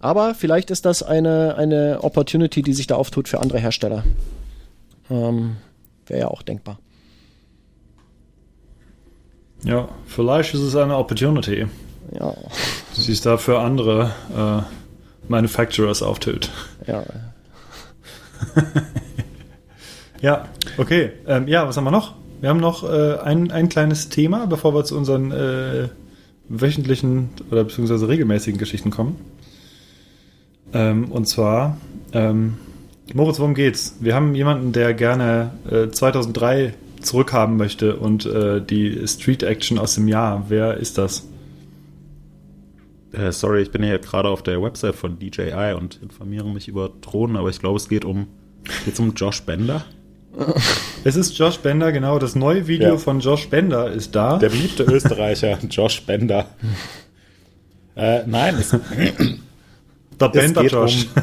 Aber 0.00 0.34
vielleicht 0.34 0.72
ist 0.72 0.84
das 0.84 1.04
eine, 1.04 1.54
eine 1.56 2.00
Opportunity, 2.02 2.62
die 2.62 2.72
sich 2.72 2.88
da 2.88 2.96
auftut 2.96 3.28
für 3.28 3.40
andere 3.40 3.60
Hersteller. 3.60 4.02
Ähm, 5.08 5.56
Wäre 6.06 6.20
ja 6.20 6.28
auch 6.28 6.42
denkbar. 6.42 6.78
Ja, 9.64 9.88
vielleicht 10.06 10.54
ist 10.54 10.60
es 10.60 10.76
eine 10.76 10.96
Opportunity. 10.96 11.66
Ja. 12.18 12.34
Die 12.96 13.00
sich 13.00 13.20
da 13.20 13.36
für 13.36 13.60
andere 13.60 14.12
äh, 14.36 15.28
Manufacturers 15.28 16.02
auftut. 16.02 16.50
Ja. 16.86 17.04
ja, 20.20 20.48
okay. 20.78 21.12
Ähm, 21.26 21.48
ja, 21.48 21.66
was 21.66 21.76
haben 21.76 21.84
wir 21.84 21.90
noch? 21.90 22.14
Wir 22.40 22.48
haben 22.48 22.60
noch 22.60 22.82
äh, 22.82 23.18
ein, 23.18 23.52
ein 23.52 23.68
kleines 23.68 24.08
Thema, 24.08 24.46
bevor 24.46 24.74
wir 24.74 24.84
zu 24.84 24.96
unseren 24.96 25.30
äh, 25.30 25.88
wöchentlichen 26.48 27.30
oder 27.50 27.64
beziehungsweise 27.64 28.08
regelmäßigen 28.08 28.58
Geschichten 28.58 28.90
kommen. 28.90 29.16
Ähm, 30.72 31.12
und 31.12 31.26
zwar, 31.28 31.76
ähm, 32.12 32.58
Moritz, 33.14 33.38
worum 33.38 33.54
geht's? 33.54 33.96
Wir 34.00 34.14
haben 34.14 34.34
jemanden, 34.34 34.72
der 34.72 34.92
gerne 34.94 35.52
äh, 35.70 35.88
2003 35.88 36.74
zurückhaben 37.02 37.56
möchte 37.56 37.96
und 37.96 38.26
äh, 38.26 38.60
die 38.60 39.06
Street 39.06 39.42
Action 39.42 39.78
aus 39.78 39.94
dem 39.94 40.08
Jahr. 40.08 40.46
Wer 40.48 40.76
ist 40.76 40.98
das? 40.98 41.26
Äh, 43.12 43.32
sorry, 43.32 43.62
ich 43.62 43.70
bin 43.70 43.82
hier 43.82 43.98
gerade 43.98 44.28
auf 44.28 44.42
der 44.42 44.62
Website 44.62 44.94
von 44.94 45.18
DJI 45.18 45.74
und 45.78 46.00
informiere 46.02 46.48
mich 46.48 46.68
über 46.68 46.90
Drohnen, 47.00 47.36
aber 47.36 47.50
ich 47.50 47.58
glaube, 47.58 47.76
es 47.76 47.88
geht 47.88 48.04
um, 48.04 48.26
geht's 48.84 48.98
um 49.00 49.12
Josh 49.14 49.42
Bender. 49.42 49.84
Es 51.04 51.16
ist 51.16 51.36
Josh 51.36 51.58
Bender, 51.58 51.90
genau. 51.90 52.20
Das 52.20 52.36
neue 52.36 52.68
Video 52.68 52.90
ja. 52.90 52.96
von 52.96 53.18
Josh 53.18 53.48
Bender 53.48 53.90
ist 53.90 54.14
da. 54.14 54.38
Der 54.38 54.50
beliebte 54.50 54.84
Österreicher, 54.84 55.58
Josh 55.68 56.02
Bender. 56.02 56.46
Äh, 57.96 58.20
nein, 58.26 58.54
es, 58.54 58.70
Der 60.20 60.28
Bender 60.28 60.62
Josh. 60.62 61.06
Um, 61.06 61.22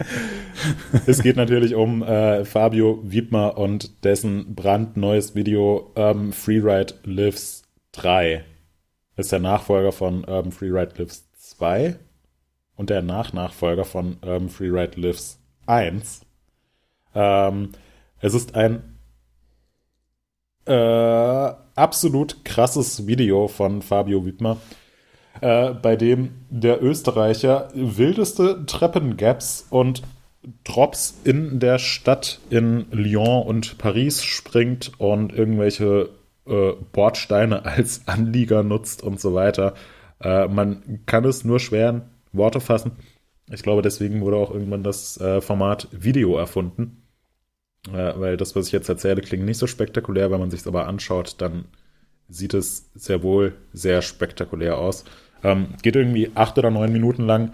es 1.06 1.22
geht 1.22 1.36
natürlich 1.36 1.74
um 1.74 2.02
äh, 2.02 2.44
Fabio 2.44 3.00
Wiedmer 3.04 3.58
und 3.58 4.04
dessen 4.04 4.54
brandneues 4.54 5.34
Video 5.34 5.92
Urban 5.94 6.32
Freeride 6.32 6.94
Lives 7.04 7.62
3. 7.92 8.44
Das 9.16 9.26
ist 9.26 9.32
der 9.32 9.40
Nachfolger 9.40 9.92
von 9.92 10.24
Urban 10.24 10.52
Freeride 10.52 10.94
Lives 10.98 11.28
2 11.38 11.96
und 12.76 12.90
der 12.90 13.02
Nachnachfolger 13.02 13.84
von 13.84 14.16
Urban 14.22 14.48
Freeride 14.48 15.00
Lives 15.00 15.38
1. 15.66 16.20
Ähm, 17.14 17.70
es 18.20 18.34
ist 18.34 18.54
ein 18.54 18.96
äh, 20.66 21.52
absolut 21.74 22.44
krasses 22.44 23.06
Video 23.06 23.48
von 23.48 23.82
Fabio 23.82 24.26
Wiedmer, 24.26 24.58
äh, 25.40 25.72
bei 25.72 25.96
dem 25.96 26.46
der 26.50 26.82
Österreicher 26.82 27.70
wildeste 27.74 28.66
Treppengaps 28.66 29.66
und 29.70 30.02
Drops 30.64 31.18
in 31.24 31.58
der 31.58 31.78
Stadt 31.78 32.40
in 32.50 32.86
Lyon 32.90 33.46
und 33.46 33.78
Paris 33.78 34.24
springt 34.24 34.92
und 34.98 35.32
irgendwelche 35.32 36.10
äh, 36.46 36.72
Bordsteine 36.92 37.64
als 37.66 38.06
Anlieger 38.06 38.62
nutzt 38.62 39.02
und 39.02 39.20
so 39.20 39.34
weiter. 39.34 39.74
Äh, 40.20 40.48
man 40.48 41.00
kann 41.06 41.24
es 41.24 41.44
nur 41.44 41.60
schwer 41.60 41.90
in 41.90 42.02
Worte 42.32 42.60
fassen. 42.60 42.92
Ich 43.50 43.62
glaube, 43.62 43.82
deswegen 43.82 44.20
wurde 44.22 44.36
auch 44.36 44.52
irgendwann 44.52 44.82
das 44.82 45.20
äh, 45.20 45.40
Format 45.40 45.88
Video 45.92 46.36
erfunden. 46.36 47.02
Äh, 47.88 48.12
weil 48.16 48.36
das, 48.36 48.56
was 48.56 48.66
ich 48.66 48.72
jetzt 48.72 48.88
erzähle, 48.88 49.20
klingt 49.20 49.44
nicht 49.44 49.58
so 49.58 49.66
spektakulär. 49.66 50.30
Wenn 50.30 50.40
man 50.40 50.50
sich 50.50 50.60
es 50.60 50.66
aber 50.66 50.86
anschaut, 50.86 51.36
dann 51.38 51.66
sieht 52.28 52.54
es 52.54 52.90
sehr 52.94 53.22
wohl 53.22 53.54
sehr 53.72 54.02
spektakulär 54.02 54.78
aus. 54.78 55.04
Ähm, 55.44 55.74
geht 55.82 55.96
irgendwie 55.96 56.30
acht 56.34 56.58
oder 56.58 56.70
neun 56.70 56.92
Minuten 56.92 57.22
lang 57.22 57.52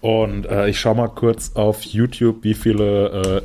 und 0.00 0.46
äh, 0.46 0.68
ich 0.68 0.78
schaue 0.78 0.96
mal 0.96 1.08
kurz 1.08 1.52
auf 1.54 1.82
YouTube, 1.82 2.44
wie 2.44 2.54
viele 2.54 3.42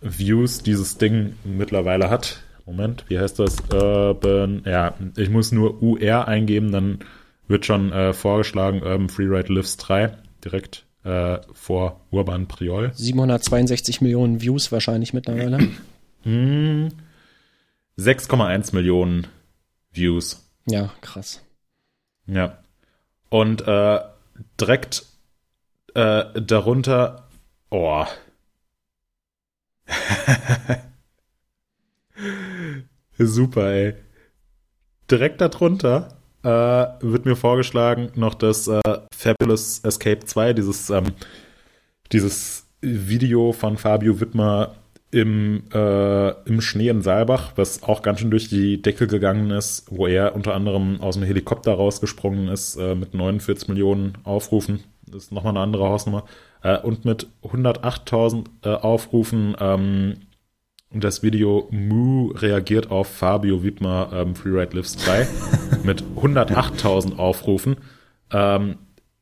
Views 0.00 0.62
dieses 0.62 0.98
Ding 0.98 1.34
mittlerweile 1.44 2.10
hat. 2.10 2.42
Moment, 2.66 3.04
wie 3.08 3.18
heißt 3.18 3.38
das? 3.38 3.56
Urban, 3.72 4.62
ja, 4.66 4.94
ich 5.16 5.30
muss 5.30 5.52
nur 5.52 5.82
UR 5.82 6.28
eingeben, 6.28 6.70
dann 6.70 6.98
wird 7.46 7.64
schon 7.64 7.92
äh, 7.92 8.12
vorgeschlagen, 8.12 8.82
Urban 8.82 9.08
Freeride 9.08 9.50
Lives 9.52 9.78
3, 9.78 10.12
direkt 10.44 10.84
äh, 11.04 11.38
vor 11.52 12.00
Urban 12.10 12.46
Priol. 12.46 12.92
762 12.94 14.02
Millionen 14.02 14.42
Views 14.42 14.70
wahrscheinlich 14.70 15.14
mittlerweile. 15.14 15.70
6,1 16.26 18.74
Millionen 18.74 19.26
Views. 19.92 20.46
Ja, 20.66 20.90
krass. 21.00 21.42
Ja. 22.26 22.58
Und 23.30 23.66
äh, 23.66 24.00
direkt 24.60 25.06
äh, 25.98 26.40
darunter, 26.40 27.28
oh. 27.70 28.04
Super, 33.18 33.72
ey. 33.72 33.94
Direkt 35.10 35.40
darunter 35.40 36.18
äh, 36.44 36.86
wird 37.00 37.24
mir 37.24 37.34
vorgeschlagen 37.34 38.12
noch 38.14 38.34
das 38.34 38.68
äh, 38.68 38.80
Fabulous 39.12 39.80
Escape 39.80 40.20
2, 40.24 40.52
dieses, 40.52 40.88
ähm, 40.90 41.06
dieses 42.12 42.68
Video 42.80 43.52
von 43.52 43.76
Fabio 43.76 44.20
Wittmer 44.20 44.76
im, 45.10 45.64
äh, 45.72 46.28
im 46.48 46.60
Schnee 46.60 46.90
in 46.90 47.02
Saalbach, 47.02 47.54
was 47.56 47.82
auch 47.82 48.02
ganz 48.02 48.20
schön 48.20 48.30
durch 48.30 48.48
die 48.48 48.80
Decke 48.80 49.08
gegangen 49.08 49.50
ist, 49.50 49.86
wo 49.90 50.06
er 50.06 50.36
unter 50.36 50.54
anderem 50.54 51.00
aus 51.00 51.14
dem 51.16 51.24
Helikopter 51.24 51.72
rausgesprungen 51.72 52.46
ist 52.48 52.76
äh, 52.76 52.94
mit 52.94 53.14
49 53.14 53.66
Millionen 53.68 54.18
Aufrufen. 54.22 54.84
Das 55.10 55.24
ist 55.24 55.32
nochmal 55.32 55.52
eine 55.52 55.60
andere 55.60 55.88
Hausnummer. 55.88 56.24
Äh, 56.62 56.78
und 56.78 57.04
mit 57.04 57.26
108.000 57.42 58.46
äh, 58.62 58.68
Aufrufen 58.68 59.56
ähm, 59.60 60.14
das 60.90 61.22
Video 61.22 61.68
Moo 61.70 62.32
reagiert 62.34 62.90
auf 62.90 63.08
Fabio 63.08 63.62
Wiedmer 63.62 64.10
ähm, 64.12 64.34
Freeride 64.34 64.74
Lives 64.74 64.96
2 64.96 65.28
mit 65.84 66.02
108.000 66.16 67.18
Aufrufen. 67.18 67.76
Ähm, 68.32 68.76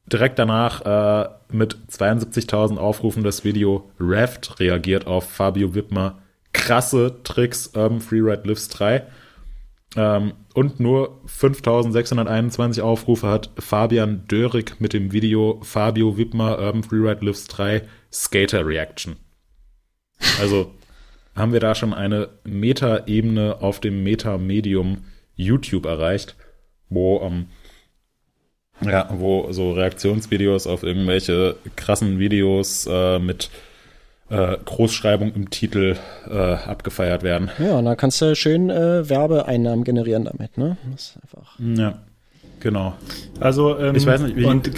direkt 0.06 0.38
danach 0.38 0.82
äh, 0.82 1.28
mit 1.50 1.76
72.000 1.90 2.76
Aufrufen 2.76 3.24
das 3.24 3.44
Video 3.44 3.90
Raft 3.98 4.60
reagiert 4.60 5.06
auf 5.06 5.28
Fabio 5.28 5.74
Wittmer. 5.74 6.18
Krasse 6.52 7.16
Tricks 7.24 7.72
ähm, 7.74 8.00
Freeride 8.00 8.46
Lives 8.46 8.68
3. 8.68 9.02
Ähm, 9.96 10.34
und 10.54 10.78
nur 10.78 11.22
5.621 11.26 12.80
Aufrufe 12.80 13.28
hat 13.28 13.50
Fabian 13.58 14.26
Dörig 14.28 14.80
mit 14.80 14.92
dem 14.92 15.12
Video 15.12 15.60
Fabio 15.62 16.16
Wittmer 16.18 16.58
Urban 16.58 16.82
Freeride 16.82 17.24
Lives 17.24 17.46
3 17.46 17.82
Skater 18.12 18.66
Reaction. 18.66 19.16
Also 20.40 20.74
haben 21.34 21.52
wir 21.52 21.60
da 21.60 21.74
schon 21.74 21.92
eine 21.92 22.28
Meta-Ebene 22.44 23.58
auf 23.60 23.80
dem 23.80 24.02
Meta-Medium 24.02 25.04
YouTube 25.34 25.86
erreicht, 25.86 26.36
wo 26.88 27.20
ähm, 27.22 27.46
ja, 28.82 29.08
wo 29.12 29.52
so 29.52 29.72
Reaktionsvideos 29.72 30.66
auf 30.66 30.82
irgendwelche 30.82 31.56
krassen 31.76 32.18
Videos 32.18 32.86
äh, 32.90 33.18
mit 33.18 33.50
äh, 34.28 34.56
Großschreibung 34.64 35.32
im 35.34 35.50
Titel 35.50 35.96
äh, 36.28 36.36
abgefeiert 36.36 37.22
werden. 37.22 37.50
Ja, 37.58 37.78
und 37.78 37.84
da 37.84 37.94
kannst 37.94 38.20
du 38.20 38.34
schön 38.34 38.70
äh, 38.70 39.08
Werbeeinnahmen 39.08 39.84
generieren 39.84 40.24
damit, 40.24 40.58
ne? 40.58 40.76
Das 40.90 41.02
ist 41.02 41.18
einfach. 41.22 41.58
Ja, 41.58 41.98
genau. 42.60 42.94
Also, 43.40 43.78
ähm, 43.78 43.94
Ich 43.94 44.06
weiß 44.06 44.22
nicht, 44.22 44.36
wie, 44.36 44.44
und, 44.44 44.70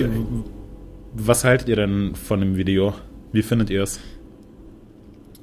was 1.15 1.45
haltet 1.45 1.69
ihr 1.69 1.77
denn 1.77 2.15
von 2.15 2.41
dem 2.41 2.57
Video? 2.57 2.95
Wie 3.33 3.43
findet 3.43 3.71
ihr 3.71 3.83
es? 3.83 3.99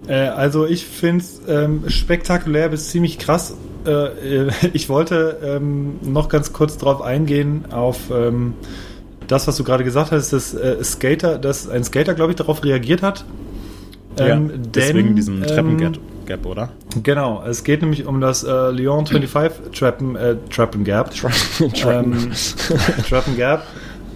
Äh, 0.08 0.14
also 0.14 0.66
ich 0.66 0.86
finde 0.86 1.24
es 1.24 1.42
ähm, 1.48 1.84
spektakulär 1.88 2.70
bis 2.70 2.90
ziemlich 2.90 3.18
krass. 3.18 3.56
Äh, 3.86 4.50
ich 4.74 4.90
wollte 4.90 5.40
ähm, 5.44 6.00
noch 6.04 6.30
ganz 6.30 6.54
kurz 6.54 6.78
darauf 6.78 7.02
eingehen, 7.02 7.72
auf 7.72 8.12
ähm, 8.12 8.54
das, 9.28 9.48
was 9.48 9.58
du 9.58 9.64
gerade 9.64 9.84
gesagt 9.84 10.12
hast, 10.12 10.34
dass 10.34 10.54
äh, 10.54 10.84
Skater, 10.84 11.40
dass 11.40 11.68
ein 11.68 11.84
Skater, 11.84 12.14
glaube 12.14 12.32
ich, 12.32 12.36
darauf 12.36 12.64
reagiert 12.64 13.02
hat. 13.02 13.26
Ähm, 14.20 14.50
ja, 14.50 14.58
deswegen 14.74 15.08
denn, 15.08 15.16
diesen 15.16 15.38
ähm, 15.38 15.48
Treppengap, 15.48 15.98
Gap, 16.26 16.46
oder? 16.46 16.70
Genau, 17.04 17.44
es 17.48 17.64
geht 17.64 17.82
nämlich 17.82 18.06
um 18.06 18.22
das 18.22 18.44
äh, 18.44 18.72
Lyon 18.72 19.06
25 19.08 19.72
Trappen, 19.78 20.16
äh, 20.16 20.36
Trappen 20.54 20.84
Gap. 20.84 21.12
Ähm, 21.86 22.32
Trappen 23.08 23.36
Gap. 23.36 23.64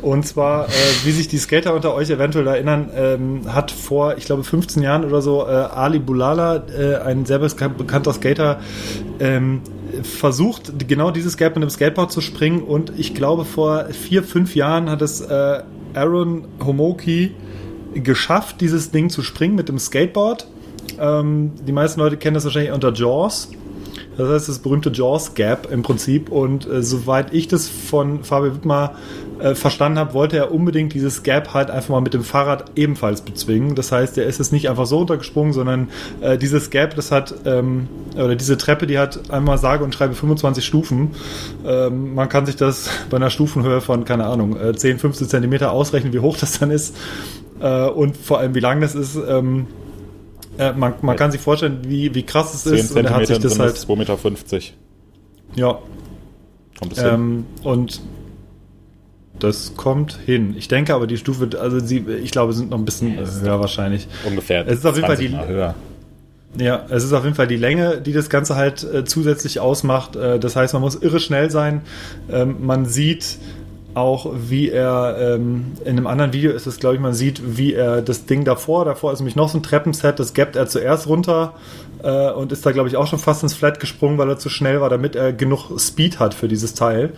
Und 0.01 0.25
zwar, 0.25 0.67
äh, 0.67 0.71
wie 1.03 1.11
sich 1.11 1.27
die 1.27 1.37
Skater 1.37 1.75
unter 1.75 1.93
euch 1.93 2.09
eventuell 2.09 2.47
erinnern, 2.47 2.89
ähm, 2.95 3.53
hat 3.53 3.69
vor, 3.69 4.15
ich 4.17 4.23
glaube, 4.25 4.45
15 4.45 4.81
Jahren 4.81 5.03
oder 5.03 5.21
so 5.21 5.45
äh, 5.45 5.49
Ali 5.49 5.99
Bulala, 5.99 6.63
äh, 6.77 6.95
ein 6.95 7.25
sehr 7.25 7.41
bekan- 7.41 7.75
bekannter 7.77 8.13
Skater, 8.13 8.59
ähm, 9.19 9.59
versucht, 10.03 10.87
genau 10.87 11.11
dieses 11.11 11.35
Gap 11.35 11.55
mit 11.55 11.63
einem 11.63 11.69
Skateboard 11.69 12.13
zu 12.13 12.21
springen. 12.21 12.61
Und 12.61 12.93
ich 12.97 13.13
glaube, 13.13 13.43
vor 13.43 13.87
vier, 13.91 14.23
fünf 14.23 14.55
Jahren 14.55 14.89
hat 14.89 15.01
es 15.01 15.19
äh, 15.19 15.63
Aaron 15.93 16.45
Homoki 16.65 17.31
geschafft, 17.93 18.61
dieses 18.61 18.91
Ding 18.91 19.09
zu 19.09 19.21
springen 19.21 19.55
mit 19.55 19.69
dem 19.69 19.79
Skateboard. 19.79 20.47
Ähm, 20.99 21.51
die 21.67 21.71
meisten 21.71 21.99
Leute 21.99 22.17
kennen 22.17 22.35
das 22.35 22.45
wahrscheinlich 22.45 22.71
unter 22.71 22.93
Jaws. 22.93 23.49
Das 24.17 24.27
heißt, 24.27 24.49
das 24.49 24.59
berühmte 24.59 24.89
Jaws 24.89 25.33
Gap 25.33 25.71
im 25.71 25.81
Prinzip. 25.81 26.29
Und 26.29 26.69
äh, 26.69 26.83
soweit 26.83 27.33
ich 27.33 27.47
das 27.47 27.69
von 27.69 28.23
Fabio 28.25 28.53
Wittmer 28.53 28.95
äh, 29.39 29.55
verstanden 29.55 29.97
habe, 29.97 30.13
wollte 30.13 30.35
er 30.35 30.51
unbedingt 30.51 30.93
dieses 30.93 31.23
Gap 31.23 31.53
halt 31.53 31.71
einfach 31.71 31.89
mal 31.89 32.01
mit 32.01 32.13
dem 32.13 32.23
Fahrrad 32.23 32.65
ebenfalls 32.75 33.21
bezwingen. 33.21 33.75
Das 33.75 33.93
heißt, 33.93 34.17
er 34.17 34.25
ist 34.25 34.41
es 34.41 34.51
nicht 34.51 34.69
einfach 34.69 34.85
so 34.85 34.97
runtergesprungen, 34.97 35.53
sondern 35.53 35.87
äh, 36.19 36.37
dieses 36.37 36.69
Gap, 36.69 36.95
das 36.97 37.11
hat, 37.11 37.33
ähm, 37.45 37.87
oder 38.15 38.35
diese 38.35 38.57
Treppe, 38.57 38.87
die 38.87 38.99
hat 38.99 39.31
einmal 39.31 39.57
sage 39.57 39.85
und 39.85 39.95
schreibe 39.95 40.15
25 40.15 40.65
Stufen. 40.65 41.11
Ähm, 41.65 42.13
man 42.13 42.27
kann 42.27 42.45
sich 42.45 42.57
das 42.57 42.89
bei 43.09 43.15
einer 43.15 43.29
Stufenhöhe 43.29 43.79
von, 43.79 44.03
keine 44.03 44.25
Ahnung, 44.25 44.59
äh, 44.59 44.75
10, 44.75 44.99
15 44.99 45.29
Zentimeter 45.29 45.71
ausrechnen, 45.71 46.11
wie 46.11 46.19
hoch 46.19 46.37
das 46.37 46.59
dann 46.59 46.71
ist. 46.71 46.97
Äh, 47.61 47.89
und 47.89 48.15
vor 48.17 48.39
allem, 48.39 48.55
wie 48.55 48.59
lang 48.59 48.81
das 48.81 48.95
ist. 48.95 49.15
Ähm, 49.15 49.67
äh, 50.57 50.73
man, 50.73 50.93
man 51.01 51.15
kann 51.15 51.31
sich 51.31 51.41
vorstellen, 51.41 51.79
wie, 51.83 52.13
wie 52.15 52.23
krass 52.23 52.53
es 52.53 52.63
10 52.63 52.73
ist. 52.73 52.91
Und 52.95 53.05
er 53.05 53.11
hat 53.11 53.27
sich 53.27 53.39
Zentimeter 53.39 53.49
das 53.49 53.59
halt, 53.59 53.75
es 53.77 53.87
2,50 53.87 54.53
Meter. 54.55 54.61
ja, 55.55 55.79
Kommt 56.79 56.93
es 56.93 57.01
hin? 57.01 57.09
ähm, 57.13 57.45
und 57.63 58.01
das 59.39 59.73
kommt 59.77 60.17
hin. 60.25 60.53
Ich 60.57 60.67
denke 60.67 60.93
aber, 60.93 61.07
die 61.07 61.17
Stufe, 61.17 61.49
also 61.61 61.79
sie, 61.79 61.99
ich 62.21 62.31
glaube, 62.31 62.51
sind 62.53 62.71
noch 62.71 62.77
ein 62.77 62.83
bisschen 62.85 63.17
äh, 63.17 63.25
höher 63.25 63.59
wahrscheinlich. 63.59 64.07
Ungefähr 64.27 64.67
es 64.67 64.79
ist 64.79 64.85
auf 64.85 64.95
jeden 64.95 65.07
Fall 65.07 65.15
20 65.17 65.31
die- 65.31 65.35
Mal 65.37 65.47
höher. 65.47 65.75
Ja, 66.57 66.83
es 66.89 67.03
ist 67.03 67.13
auf 67.13 67.23
jeden 67.25 67.35
Fall 67.35 67.45
die 67.47 67.57
Länge, 67.57 68.01
die 68.01 68.11
das 68.11 68.27
Ganze 68.27 68.55
halt 68.55 68.83
äh, 68.83 69.05
zusätzlich 69.05 69.59
ausmacht. 69.59 70.15
Äh, 70.15 70.39
das 70.39 70.55
heißt, 70.55 70.73
man 70.73 70.81
muss 70.81 70.95
irre 70.95 71.19
schnell 71.19 71.51
sein. 71.51 71.81
Ähm, 72.29 72.65
man 72.65 72.85
sieht 72.87 73.37
auch, 73.99 74.31
wie 74.33 74.69
er 74.69 75.17
ähm, 75.19 75.73
in 75.81 75.97
einem 75.97 76.07
anderen 76.07 76.33
Video 76.33 76.51
ist 76.51 76.65
es, 76.65 76.79
glaube 76.79 76.95
ich, 76.95 77.01
man 77.01 77.13
sieht, 77.13 77.57
wie 77.57 77.73
er 77.73 78.01
das 78.01 78.25
Ding 78.25 78.45
davor, 78.45 78.85
davor 78.85 79.13
ist 79.13 79.19
nämlich 79.19 79.35
noch 79.35 79.49
so 79.49 79.57
ein 79.57 79.63
Treppenset, 79.63 80.19
das 80.19 80.33
gappt 80.33 80.55
er 80.55 80.67
zuerst 80.67 81.07
runter 81.07 81.53
äh, 82.03 82.31
und 82.31 82.51
ist 82.51 82.65
da, 82.65 82.71
glaube 82.71 82.89
ich, 82.89 82.97
auch 82.97 83.07
schon 83.07 83.19
fast 83.19 83.43
ins 83.43 83.53
Flat 83.53 83.79
gesprungen, 83.79 84.17
weil 84.17 84.29
er 84.29 84.37
zu 84.37 84.49
schnell 84.49 84.81
war, 84.81 84.89
damit 84.89 85.15
er 85.15 85.33
genug 85.33 85.79
Speed 85.79 86.19
hat 86.19 86.33
für 86.33 86.47
dieses 86.47 86.73
Teil. 86.73 87.13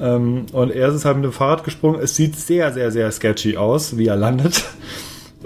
Ähm, 0.00 0.46
und 0.52 0.70
er 0.70 0.88
ist 0.88 1.04
halt 1.04 1.16
mit 1.16 1.24
dem 1.24 1.32
Fahrrad 1.32 1.64
gesprungen. 1.64 2.00
Es 2.00 2.16
sieht 2.16 2.36
sehr, 2.36 2.72
sehr, 2.72 2.90
sehr 2.90 3.10
sketchy 3.12 3.56
aus, 3.56 3.96
wie 3.96 4.06
er 4.06 4.16
landet. 4.16 4.64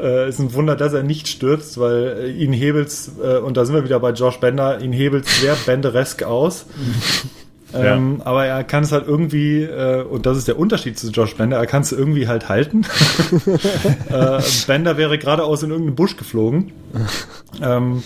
Äh, 0.00 0.28
ist 0.28 0.38
ein 0.38 0.54
Wunder, 0.54 0.76
dass 0.76 0.92
er 0.92 1.02
nicht 1.02 1.26
stürzt, 1.26 1.80
weil 1.80 2.18
äh, 2.20 2.30
ihn 2.30 2.52
hebelt's, 2.52 3.10
äh, 3.20 3.38
und 3.38 3.56
da 3.56 3.64
sind 3.64 3.74
wir 3.74 3.82
wieder 3.82 3.98
bei 3.98 4.10
Josh 4.10 4.38
Bender, 4.38 4.80
ihn 4.80 4.92
hebelt's 4.92 5.40
sehr 5.40 5.56
benderesk 5.66 6.22
aus. 6.22 6.66
Ähm, 7.74 8.22
Aber 8.24 8.46
er 8.46 8.64
kann 8.64 8.82
es 8.82 8.92
halt 8.92 9.06
irgendwie, 9.06 9.62
äh, 9.62 10.02
und 10.02 10.24
das 10.24 10.38
ist 10.38 10.48
der 10.48 10.58
Unterschied 10.58 10.98
zu 10.98 11.10
Josh 11.10 11.36
Bender, 11.36 11.58
er 11.58 11.66
kann 11.66 11.82
es 11.82 11.92
irgendwie 11.92 12.26
halt 12.26 12.48
halten. 12.48 12.86
äh, 14.10 14.40
Bender 14.66 14.96
wäre 14.96 15.18
geradeaus 15.18 15.62
in 15.62 15.70
irgendeinen 15.70 15.96
Busch 15.96 16.16
geflogen. 16.16 16.72
ähm, 17.62 18.02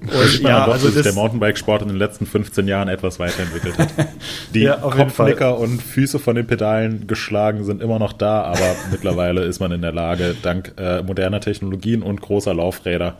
und 0.00 0.40
ja, 0.40 0.64
doch, 0.64 0.72
also 0.72 0.88
dass 0.88 1.02
der 1.02 1.12
Mountainbike-Sport 1.12 1.82
in 1.82 1.88
den 1.88 1.98
letzten 1.98 2.24
15 2.24 2.66
Jahren 2.66 2.88
etwas 2.88 3.18
weiterentwickelt 3.18 3.78
hat. 3.78 3.88
Die 4.54 4.62
Ja, 4.62 4.76
Kopfnicker 4.76 5.58
und 5.58 5.82
Füße 5.82 6.18
von 6.18 6.34
den 6.34 6.46
Pedalen 6.46 7.06
geschlagen 7.06 7.64
sind 7.64 7.82
immer 7.82 7.98
noch 7.98 8.14
da, 8.14 8.42
aber 8.42 8.76
mittlerweile 8.90 9.44
ist 9.44 9.60
man 9.60 9.72
in 9.72 9.82
der 9.82 9.92
Lage, 9.92 10.34
dank 10.40 10.72
äh, 10.78 11.02
moderner 11.02 11.40
Technologien 11.40 12.02
und 12.02 12.22
großer 12.22 12.54
Laufräder 12.54 13.18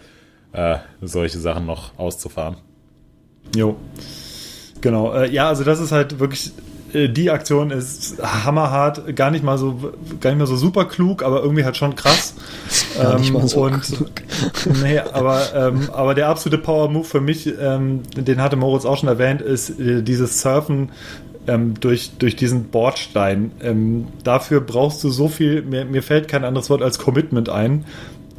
äh, 0.52 0.76
solche 1.02 1.38
Sachen 1.38 1.66
noch 1.66 1.98
auszufahren. 1.98 2.56
Jo. 3.54 3.76
Genau. 4.82 5.14
Äh, 5.14 5.30
ja, 5.30 5.48
also 5.48 5.64
das 5.64 5.80
ist 5.80 5.92
halt 5.92 6.20
wirklich 6.20 6.52
äh, 6.92 7.08
die 7.08 7.30
Aktion 7.30 7.70
ist 7.70 8.22
hammerhart, 8.22 9.16
gar 9.16 9.30
nicht 9.30 9.42
mal 9.42 9.56
so 9.56 9.92
gar 10.20 10.30
nicht 10.30 10.38
mal 10.38 10.46
so 10.46 10.56
super 10.56 10.84
klug, 10.84 11.22
aber 11.22 11.42
irgendwie 11.42 11.64
halt 11.64 11.76
schon 11.76 11.96
krass. 11.96 12.34
Gar 13.00 13.18
nicht 13.18 13.32
mal 13.32 13.46
so 13.48 13.64
und 13.64 13.80
klug. 13.80 14.10
nee, 14.82 14.98
aber 14.98 15.42
ähm, 15.54 15.88
aber 15.92 16.14
der 16.14 16.28
absolute 16.28 16.62
Power 16.62 16.90
Move 16.90 17.04
für 17.04 17.20
mich, 17.20 17.46
ähm, 17.58 18.02
den 18.14 18.42
hatte 18.42 18.56
Moritz 18.56 18.84
auch 18.84 18.98
schon 18.98 19.08
erwähnt, 19.08 19.40
ist 19.40 19.80
äh, 19.80 20.02
dieses 20.02 20.42
Surfen 20.42 20.90
ähm, 21.46 21.74
durch, 21.80 22.12
durch 22.18 22.36
diesen 22.36 22.64
Bordstein. 22.64 23.52
Ähm, 23.62 24.08
dafür 24.24 24.60
brauchst 24.60 25.02
du 25.04 25.10
so 25.10 25.28
viel, 25.28 25.62
mir, 25.62 25.84
mir 25.84 26.02
fällt 26.02 26.28
kein 26.28 26.44
anderes 26.44 26.70
Wort 26.70 26.82
als 26.82 26.98
Commitment 26.98 27.48
ein. 27.48 27.84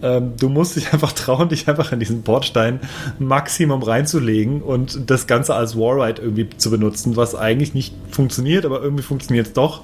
Ähm, 0.04 0.34
du 0.38 0.50
musst 0.50 0.76
dich 0.76 0.94
einfach 0.94 1.14
trauen, 1.14 1.50
dich 1.50 1.68
einfach 1.68 1.92
in 1.92 2.00
diesen 2.00 2.22
Bordstein 2.22 2.80
Maximum 3.18 3.82
reinzulegen 3.82 4.62
und 4.62 5.10
das 5.10 5.26
Ganze 5.26 5.56
als 5.56 5.76
Warride 5.78 6.22
irgendwie 6.22 6.50
zu 6.58 6.70
benutzen, 6.70 7.16
was 7.16 7.34
eigentlich 7.34 7.74
nicht 7.74 7.96
funktioniert, 8.12 8.66
aber 8.66 8.82
irgendwie 8.84 9.04
funktioniert 9.04 9.48
es 9.48 9.54
doch. 9.54 9.82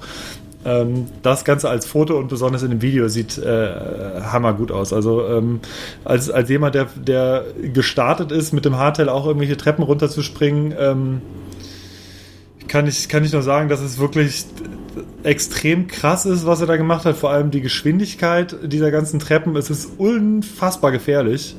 Ähm, 0.62 1.06
das 1.22 1.44
Ganze 1.44 1.70
als 1.70 1.86
Foto 1.86 2.18
und 2.18 2.28
besonders 2.28 2.62
in 2.62 2.70
dem 2.70 2.82
Video 2.82 3.08
sieht 3.08 3.38
äh, 3.38 4.20
hammergut 4.20 4.70
aus. 4.70 4.92
Also 4.92 5.26
ähm, 5.26 5.60
als, 6.04 6.30
als 6.30 6.50
jemand, 6.50 6.74
der, 6.74 6.88
der 6.94 7.44
gestartet 7.72 8.30
ist, 8.30 8.52
mit 8.52 8.66
dem 8.66 8.76
Hardtail 8.76 9.08
auch 9.08 9.26
irgendwelche 9.26 9.56
Treppen 9.56 9.82
runterzuspringen, 9.82 10.74
ähm, 10.78 11.22
kann 12.70 12.86
ich, 12.86 13.08
kann 13.08 13.24
ich 13.24 13.32
nur 13.32 13.42
sagen, 13.42 13.68
dass 13.68 13.80
es 13.80 13.98
wirklich 13.98 14.44
extrem 15.24 15.88
krass 15.88 16.24
ist, 16.24 16.46
was 16.46 16.60
er 16.60 16.68
da 16.68 16.76
gemacht 16.76 17.04
hat. 17.04 17.16
Vor 17.16 17.30
allem 17.30 17.50
die 17.50 17.60
Geschwindigkeit 17.60 18.56
dieser 18.62 18.92
ganzen 18.92 19.18
Treppen. 19.18 19.56
Es 19.56 19.70
ist 19.70 19.98
unfassbar 19.98 20.92
gefährlich. 20.92 21.56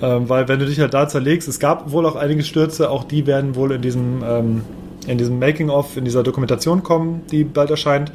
Ähm, 0.00 0.28
weil 0.30 0.48
wenn 0.48 0.58
du 0.58 0.64
dich 0.66 0.80
halt 0.80 0.94
da 0.94 1.06
zerlegst, 1.08 1.46
es 1.46 1.60
gab 1.60 1.92
wohl 1.92 2.06
auch 2.06 2.16
einige 2.16 2.42
Stürze, 2.42 2.90
auch 2.90 3.04
die 3.04 3.26
werden 3.26 3.54
wohl 3.54 3.72
in 3.72 3.82
diesem 3.82 4.22
ähm, 4.26 4.62
diesem 5.06 5.38
Making-of, 5.38 5.96
in 5.96 6.04
dieser 6.04 6.22
Dokumentation 6.22 6.82
kommen, 6.82 7.22
die 7.30 7.44
bald 7.44 7.70
erscheint. 7.70 8.12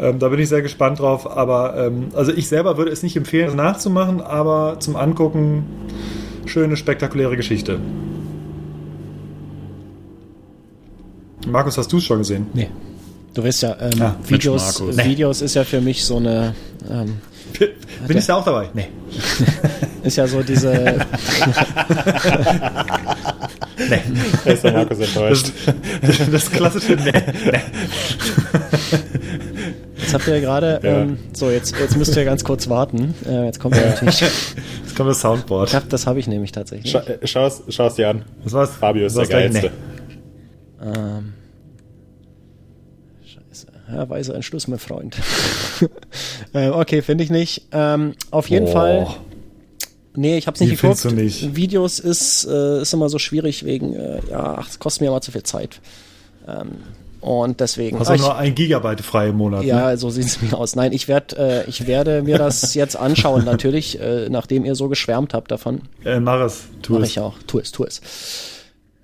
Ähm, 0.00 0.18
da 0.18 0.28
bin 0.28 0.40
ich 0.40 0.48
sehr 0.48 0.62
gespannt 0.62 0.98
drauf. 0.98 1.30
Aber 1.30 1.76
ähm, 1.76 2.08
also 2.14 2.32
ich 2.32 2.48
selber 2.48 2.76
würde 2.76 2.90
es 2.90 3.04
nicht 3.04 3.16
empfehlen, 3.16 3.46
das 3.46 3.54
nachzumachen, 3.54 4.20
aber 4.20 4.80
zum 4.80 4.96
Angucken 4.96 5.64
schöne, 6.46 6.76
spektakuläre 6.76 7.36
Geschichte. 7.36 7.78
Markus, 11.46 11.78
hast 11.78 11.92
du 11.92 11.98
es 11.98 12.04
schon 12.04 12.18
gesehen? 12.18 12.46
Nee. 12.54 12.68
Du 13.34 13.44
weißt 13.44 13.62
ja, 13.62 13.76
ähm, 13.80 13.90
Ah, 14.02 14.16
Mensch, 14.18 14.30
Videos. 14.30 14.80
Videos 14.96 15.42
ist 15.42 15.54
ja 15.54 15.64
für 15.64 15.80
mich 15.80 16.04
so 16.04 16.16
eine, 16.16 16.54
ähm, 16.90 17.18
Bin 18.06 18.16
ich 18.18 18.26
da 18.26 18.36
auch 18.36 18.44
dabei? 18.44 18.68
Nee. 18.74 18.88
ist 20.02 20.16
ja 20.16 20.26
so 20.26 20.42
diese, 20.42 20.72
Da 24.44 24.50
ist 24.52 24.64
der 24.64 24.72
Markus 24.72 24.98
enttäuscht. 24.98 25.52
Das, 26.02 26.30
das 26.30 26.50
klassische 26.50 26.96
Nee. 26.96 27.12
jetzt 29.98 30.14
habt 30.14 30.26
ihr 30.26 30.34
ja 30.36 30.40
gerade, 30.40 30.80
Ja. 30.82 31.02
ähm, 31.02 31.18
so 31.32 31.50
jetzt, 31.50 31.74
jetzt 31.78 31.96
müsst 31.96 32.16
ihr 32.16 32.24
ganz 32.24 32.42
kurz 32.44 32.68
warten. 32.68 33.14
Äh, 33.26 33.44
jetzt 33.46 33.60
kommt 33.60 33.76
ja. 33.76 33.86
natürlich, 33.86 34.20
Jetzt 34.20 34.96
kommt 34.96 35.10
das 35.10 35.20
Soundboard. 35.20 35.72
Ja, 35.72 35.82
das 35.88 36.06
habe 36.06 36.18
ich 36.18 36.26
nämlich 36.26 36.52
tatsächlich. 36.52 36.90
Schau, 36.90 36.98
äh, 37.00 37.26
schau's, 37.26 37.62
schau's 37.68 37.94
dir 37.94 38.08
an. 38.08 38.24
Das 38.44 38.52
war's. 38.52 38.70
Fabio 38.78 39.06
ist 39.06 39.16
das 39.16 39.28
der 39.28 39.44
war's 39.44 39.50
gleich? 39.60 39.70
Ähm, 40.82 41.32
scheiße. 43.24 43.66
Ja, 43.92 44.08
weise 44.08 44.34
Entschluss, 44.34 44.68
mein 44.68 44.78
Freund. 44.78 45.16
äh, 46.52 46.68
okay, 46.68 47.02
finde 47.02 47.24
ich 47.24 47.30
nicht. 47.30 47.66
Ähm, 47.72 48.14
auf 48.30 48.48
jeden 48.48 48.66
Boah. 48.66 48.72
Fall. 48.72 49.06
Nee, 50.14 50.36
ich 50.38 50.46
hab's 50.46 50.60
nicht 50.60 50.70
Wie 50.72 50.76
geguckt. 50.76 51.04
du 51.04 51.10
nicht? 51.10 51.54
Videos 51.54 51.98
ist, 52.00 52.44
äh, 52.46 52.82
ist 52.82 52.92
immer 52.92 53.08
so 53.08 53.18
schwierig 53.18 53.64
wegen, 53.64 53.94
äh, 53.94 54.20
ja, 54.30 54.56
ach, 54.58 54.68
es 54.68 54.78
kostet 54.78 55.02
mir 55.02 55.08
immer 55.08 55.20
zu 55.20 55.30
viel 55.30 55.44
Zeit. 55.44 55.80
Ähm, 56.48 56.72
und 57.20 57.60
deswegen. 57.60 58.00
Ich- 58.00 58.20
nur 58.20 58.36
ein 58.36 58.54
Gigabyte 58.54 59.00
frei 59.00 59.28
im 59.28 59.36
Monat? 59.36 59.60
Ne? 59.62 59.66
ja, 59.68 59.96
so 59.96 60.10
sieht 60.10 60.24
es 60.26 60.40
mir 60.42 60.56
aus. 60.56 60.76
Nein, 60.76 60.92
ich 60.92 61.08
werd, 61.08 61.32
äh, 61.34 61.64
ich 61.66 61.86
werde 61.86 62.22
mir 62.22 62.38
das 62.38 62.74
jetzt 62.74 62.96
anschauen, 62.96 63.44
natürlich, 63.44 64.00
äh, 64.00 64.28
nachdem 64.28 64.64
ihr 64.64 64.74
so 64.74 64.88
geschwärmt 64.88 65.34
habt 65.34 65.50
davon. 65.50 65.82
Äh, 66.04 66.20
mach 66.20 66.40
es. 66.40 66.64
Tu 66.82 66.94
Mach 66.94 67.02
es. 67.02 67.10
ich 67.10 67.20
auch. 67.20 67.34
Tu 67.46 67.58
es, 67.58 67.70
tu 67.72 67.84
es. 67.84 68.00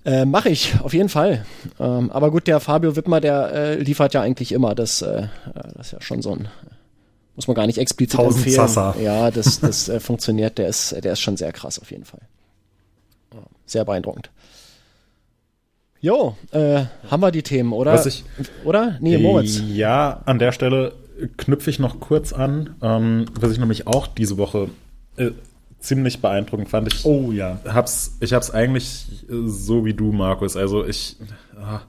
Äh, 0.04 0.24
Mache 0.26 0.50
ich, 0.50 0.74
auf 0.82 0.92
jeden 0.92 1.08
Fall. 1.08 1.46
Ähm, 1.80 2.10
aber 2.10 2.30
gut, 2.30 2.46
der 2.46 2.60
Fabio 2.60 2.94
Wittmer, 2.96 3.20
der 3.20 3.52
äh, 3.52 3.74
liefert 3.76 4.12
ja 4.14 4.20
eigentlich 4.20 4.52
immer. 4.52 4.74
Das, 4.74 5.00
äh, 5.02 5.28
das 5.76 5.86
ist 5.86 5.92
ja 5.92 6.00
schon 6.02 6.20
so 6.20 6.32
ein, 6.32 6.48
muss 7.36 7.46
man 7.48 7.54
gar 7.54 7.66
nicht 7.66 7.78
explizit 7.78 8.18
Tausend 8.20 8.44
empfehlen. 8.46 8.68
Sasa. 8.68 8.94
Ja, 9.00 9.30
das, 9.30 9.60
das 9.60 9.88
äh, 9.88 10.00
funktioniert. 10.00 10.58
Der 10.58 10.68
ist, 10.68 10.92
der 11.02 11.12
ist 11.14 11.20
schon 11.20 11.36
sehr 11.38 11.52
krass 11.52 11.78
auf 11.78 11.90
jeden 11.90 12.04
Fall. 12.04 12.20
Sehr 13.66 13.84
beeindruckend. 13.84 14.30
Jo, 16.00 16.36
äh, 16.50 16.84
haben 17.10 17.20
wir 17.22 17.30
die 17.30 17.42
Themen, 17.42 17.72
oder? 17.72 17.94
Was 17.94 18.04
ich- 18.04 18.24
oder? 18.64 18.98
Nee, 19.00 19.16
Moritz. 19.16 19.62
Ja, 19.66 20.20
an 20.26 20.38
der 20.38 20.52
Stelle 20.52 20.92
knüpfe 21.38 21.70
ich 21.70 21.78
noch 21.78 21.98
kurz 21.98 22.34
an, 22.34 22.74
ähm, 22.82 23.24
was 23.40 23.52
ich 23.52 23.58
nämlich 23.58 23.86
auch 23.86 24.06
diese 24.06 24.36
Woche 24.36 24.68
äh, 25.16 25.30
ziemlich 25.84 26.20
beeindruckend 26.20 26.68
fand. 26.68 26.92
Ich 26.92 27.04
Oh 27.04 27.30
ja. 27.32 27.60
hab's, 27.64 28.16
ich 28.20 28.32
hab's 28.32 28.50
eigentlich 28.50 29.06
äh, 29.28 29.46
so 29.46 29.84
wie 29.84 29.94
du, 29.94 30.12
Markus. 30.12 30.56
Also 30.56 30.84
ich 30.84 31.16
ah, 31.60 31.82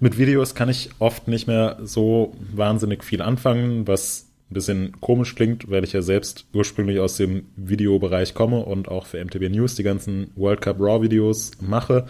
mit 0.00 0.18
Videos 0.18 0.54
kann 0.54 0.68
ich 0.68 0.90
oft 0.98 1.28
nicht 1.28 1.46
mehr 1.46 1.78
so 1.82 2.34
wahnsinnig 2.54 3.04
viel 3.04 3.22
anfangen, 3.22 3.86
was 3.86 4.28
ein 4.50 4.54
bisschen 4.54 5.00
komisch 5.00 5.34
klingt, 5.34 5.70
weil 5.70 5.84
ich 5.84 5.92
ja 5.92 6.00
selbst 6.00 6.46
ursprünglich 6.54 7.00
aus 7.00 7.16
dem 7.16 7.46
Videobereich 7.56 8.32
komme 8.32 8.64
und 8.64 8.88
auch 8.88 9.06
für 9.06 9.22
MTB 9.22 9.50
News 9.50 9.74
die 9.74 9.82
ganzen 9.82 10.30
World 10.36 10.62
Cup 10.62 10.80
Raw 10.80 11.02
Videos 11.02 11.50
mache. 11.60 12.06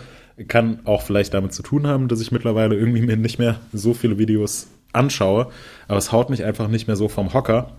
Kann 0.46 0.80
auch 0.84 1.02
vielleicht 1.02 1.34
damit 1.34 1.52
zu 1.52 1.62
tun 1.62 1.86
haben, 1.86 2.06
dass 2.06 2.20
ich 2.20 2.30
mittlerweile 2.30 2.76
irgendwie 2.76 3.02
mir 3.02 3.16
nicht 3.16 3.40
mehr 3.40 3.58
so 3.72 3.92
viele 3.92 4.18
Videos 4.18 4.68
anschaue, 4.92 5.48
aber 5.88 5.98
es 5.98 6.12
haut 6.12 6.30
mich 6.30 6.44
einfach 6.44 6.68
nicht 6.68 6.86
mehr 6.86 6.96
so 6.96 7.08
vom 7.08 7.34
Hocker. 7.34 7.72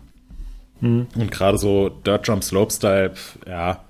Und 1.15 1.31
gerade 1.31 1.57
so 1.57 1.89
Dirt 1.89 2.27
Jump 2.27 2.43
Slopestyle, 2.43 3.13
ja, 3.47 3.83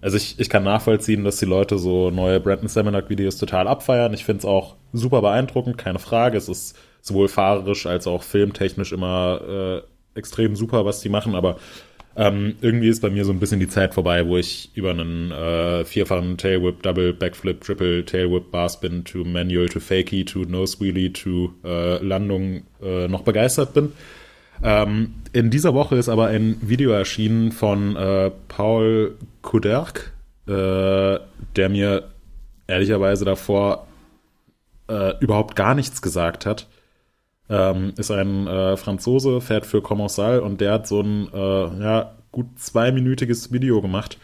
also 0.00 0.16
ich, 0.16 0.38
ich 0.38 0.50
kann 0.50 0.62
nachvollziehen, 0.62 1.24
dass 1.24 1.38
die 1.38 1.46
Leute 1.46 1.78
so 1.78 2.10
neue 2.10 2.38
Brandon 2.38 2.68
Semenak-Videos 2.68 3.38
total 3.38 3.66
abfeiern. 3.66 4.14
Ich 4.14 4.24
finde 4.24 4.40
es 4.40 4.44
auch 4.44 4.76
super 4.92 5.20
beeindruckend, 5.20 5.78
keine 5.78 5.98
Frage. 5.98 6.36
Es 6.36 6.48
ist 6.48 6.76
sowohl 7.00 7.28
fahrerisch 7.28 7.86
als 7.86 8.06
auch 8.06 8.22
filmtechnisch 8.22 8.92
immer 8.92 9.82
äh, 10.14 10.18
extrem 10.18 10.56
super, 10.56 10.84
was 10.84 11.00
die 11.00 11.08
machen, 11.08 11.34
aber 11.34 11.56
ähm, 12.16 12.56
irgendwie 12.62 12.88
ist 12.88 13.02
bei 13.02 13.10
mir 13.10 13.26
so 13.26 13.32
ein 13.32 13.40
bisschen 13.40 13.60
die 13.60 13.68
Zeit 13.68 13.92
vorbei, 13.92 14.26
wo 14.26 14.38
ich 14.38 14.70
über 14.74 14.90
einen 14.90 15.30
äh, 15.30 15.84
vierfachen 15.84 16.38
Tailwhip, 16.38 16.82
Double, 16.82 17.12
Backflip, 17.12 17.60
Triple, 17.60 18.04
Tailwhip, 18.06 18.50
Barspin 18.50 19.04
to 19.04 19.18
Manual 19.24 19.68
to 19.68 19.80
Fakey 19.80 20.24
to 20.24 20.40
Nose 20.44 20.80
Wheelie 20.80 21.12
to 21.12 21.52
äh, 21.62 22.02
Landung 22.02 22.62
äh, 22.82 23.06
noch 23.06 23.22
begeistert 23.22 23.74
bin. 23.74 23.92
Ähm, 24.62 25.14
in 25.32 25.50
dieser 25.50 25.74
Woche 25.74 25.96
ist 25.96 26.08
aber 26.08 26.28
ein 26.28 26.56
Video 26.62 26.90
erschienen 26.92 27.52
von 27.52 27.96
äh, 27.96 28.30
Paul 28.48 29.16
Kuderk, 29.42 30.12
äh, 30.46 31.18
der 31.56 31.68
mir 31.68 32.10
ehrlicherweise 32.66 33.24
davor 33.24 33.86
äh, 34.88 35.18
überhaupt 35.20 35.56
gar 35.56 35.74
nichts 35.74 36.02
gesagt 36.02 36.46
hat. 36.46 36.68
Ähm, 37.48 37.92
ist 37.96 38.10
ein 38.10 38.46
äh, 38.46 38.76
Franzose, 38.76 39.40
fährt 39.40 39.66
für 39.66 39.80
Commensal 39.80 40.40
und 40.40 40.60
der 40.60 40.72
hat 40.72 40.88
so 40.88 41.00
ein 41.00 41.28
äh, 41.32 41.82
ja, 41.82 42.14
gut 42.32 42.46
zweiminütiges 42.58 43.52
Video 43.52 43.80
gemacht, 43.80 44.18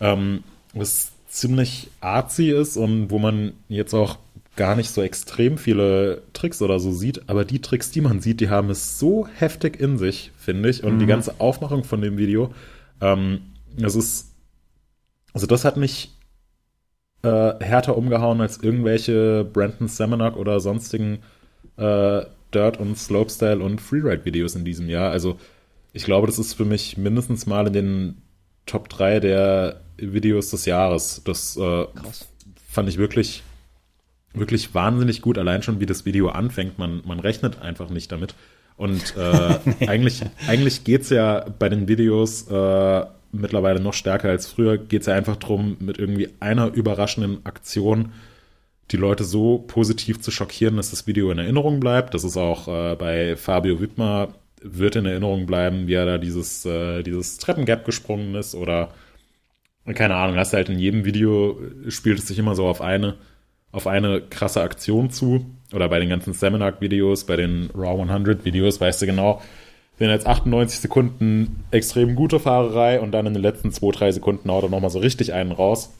ähm, 0.00 0.42
was 0.74 1.12
ziemlich 1.28 1.88
artsy 2.00 2.50
ist 2.50 2.76
und 2.76 3.10
wo 3.10 3.18
man 3.18 3.52
jetzt 3.68 3.94
auch 3.94 4.18
gar 4.58 4.74
nicht 4.74 4.90
so 4.90 5.02
extrem 5.02 5.56
viele 5.56 6.22
Tricks 6.32 6.60
oder 6.60 6.80
so 6.80 6.90
sieht, 6.90 7.28
aber 7.30 7.44
die 7.44 7.62
Tricks, 7.62 7.92
die 7.92 8.00
man 8.00 8.20
sieht, 8.20 8.40
die 8.40 8.50
haben 8.50 8.70
es 8.70 8.98
so 8.98 9.26
heftig 9.26 9.80
in 9.80 9.98
sich, 9.98 10.32
finde 10.36 10.68
ich. 10.68 10.82
Und 10.82 10.98
die 10.98 11.06
ganze 11.06 11.40
Aufmachung 11.40 11.84
von 11.84 12.02
dem 12.02 12.18
Video, 12.18 12.52
ähm, 13.00 13.40
das 13.76 13.94
ist, 13.94 14.34
also 15.32 15.46
das 15.46 15.64
hat 15.64 15.76
mich 15.76 16.12
äh, 17.22 17.54
härter 17.60 17.96
umgehauen 17.96 18.40
als 18.40 18.58
irgendwelche 18.58 19.44
Brandon 19.44 19.86
Semenak 19.86 20.36
oder 20.36 20.58
sonstigen 20.58 21.20
äh, 21.76 22.22
Dirt 22.52 22.80
und 22.80 22.98
Slopestyle 22.98 23.62
und 23.62 23.80
Freeride-Videos 23.80 24.56
in 24.56 24.64
diesem 24.64 24.88
Jahr. 24.88 25.12
Also 25.12 25.38
ich 25.92 26.04
glaube, 26.04 26.26
das 26.26 26.40
ist 26.40 26.54
für 26.54 26.64
mich 26.64 26.98
mindestens 26.98 27.46
mal 27.46 27.68
in 27.68 27.72
den 27.72 28.22
Top 28.66 28.88
3 28.88 29.20
der 29.20 29.82
Videos 29.98 30.50
des 30.50 30.66
Jahres. 30.66 31.22
Das 31.24 31.56
äh, 31.56 31.86
fand 32.68 32.88
ich 32.88 32.98
wirklich, 32.98 33.44
wirklich 34.34 34.74
wahnsinnig 34.74 35.22
gut. 35.22 35.38
Allein 35.38 35.62
schon, 35.62 35.80
wie 35.80 35.86
das 35.86 36.04
Video 36.04 36.28
anfängt. 36.28 36.78
Man, 36.78 37.02
man 37.06 37.20
rechnet 37.20 37.60
einfach 37.62 37.90
nicht 37.90 38.12
damit. 38.12 38.34
Und 38.76 39.16
äh, 39.16 39.58
eigentlich, 39.86 40.22
eigentlich 40.46 40.84
geht's 40.84 41.10
ja 41.10 41.46
bei 41.58 41.68
den 41.68 41.88
Videos 41.88 42.48
äh, 42.48 43.04
mittlerweile 43.32 43.80
noch 43.80 43.94
stärker 43.94 44.30
als 44.30 44.46
früher. 44.46 44.78
Geht's 44.78 45.06
ja 45.06 45.14
einfach 45.14 45.36
drum, 45.36 45.76
mit 45.80 45.98
irgendwie 45.98 46.30
einer 46.40 46.72
überraschenden 46.72 47.44
Aktion 47.44 48.12
die 48.90 48.96
Leute 48.96 49.24
so 49.24 49.58
positiv 49.58 50.20
zu 50.20 50.30
schockieren, 50.30 50.76
dass 50.76 50.90
das 50.90 51.06
Video 51.06 51.30
in 51.30 51.38
Erinnerung 51.38 51.78
bleibt. 51.78 52.14
Das 52.14 52.24
ist 52.24 52.36
auch 52.36 52.68
äh, 52.68 52.96
bei 52.96 53.36
Fabio 53.36 53.80
Wittmer 53.80 54.34
wird 54.62 54.96
in 54.96 55.06
Erinnerung 55.06 55.46
bleiben, 55.46 55.86
wie 55.86 55.94
er 55.94 56.06
da 56.06 56.18
dieses, 56.18 56.64
äh, 56.64 57.02
dieses 57.02 57.38
Treppengap 57.38 57.84
gesprungen 57.84 58.34
ist 58.34 58.54
oder 58.54 58.90
keine 59.94 60.16
Ahnung, 60.16 60.36
hast 60.36 60.52
halt 60.52 60.68
in 60.68 60.78
jedem 60.78 61.04
Video 61.06 61.58
spielt 61.88 62.18
es 62.18 62.26
sich 62.28 62.38
immer 62.38 62.54
so 62.54 62.66
auf 62.66 62.82
eine, 62.82 63.14
auf 63.72 63.86
eine 63.86 64.20
krasse 64.20 64.62
Aktion 64.62 65.10
zu. 65.10 65.46
Oder 65.72 65.88
bei 65.88 65.98
den 66.00 66.08
ganzen 66.08 66.32
Seminar-Videos, 66.32 67.24
bei 67.24 67.36
den 67.36 67.70
Raw 67.74 68.00
100-Videos, 68.02 68.80
weißt 68.80 69.02
du 69.02 69.06
genau, 69.06 69.42
sind 69.98 70.10
jetzt 70.10 70.26
98 70.26 70.80
Sekunden 70.80 71.64
extrem 71.70 72.14
gute 72.14 72.38
Fahrerei 72.38 73.00
und 73.00 73.12
dann 73.12 73.26
in 73.26 73.34
den 73.34 73.42
letzten 73.42 73.70
2-3 73.70 74.12
Sekunden 74.12 74.50
haut 74.50 74.62
er 74.62 74.70
nochmal 74.70 74.90
so 74.90 75.00
richtig 75.00 75.32
einen 75.32 75.52
raus. 75.52 75.92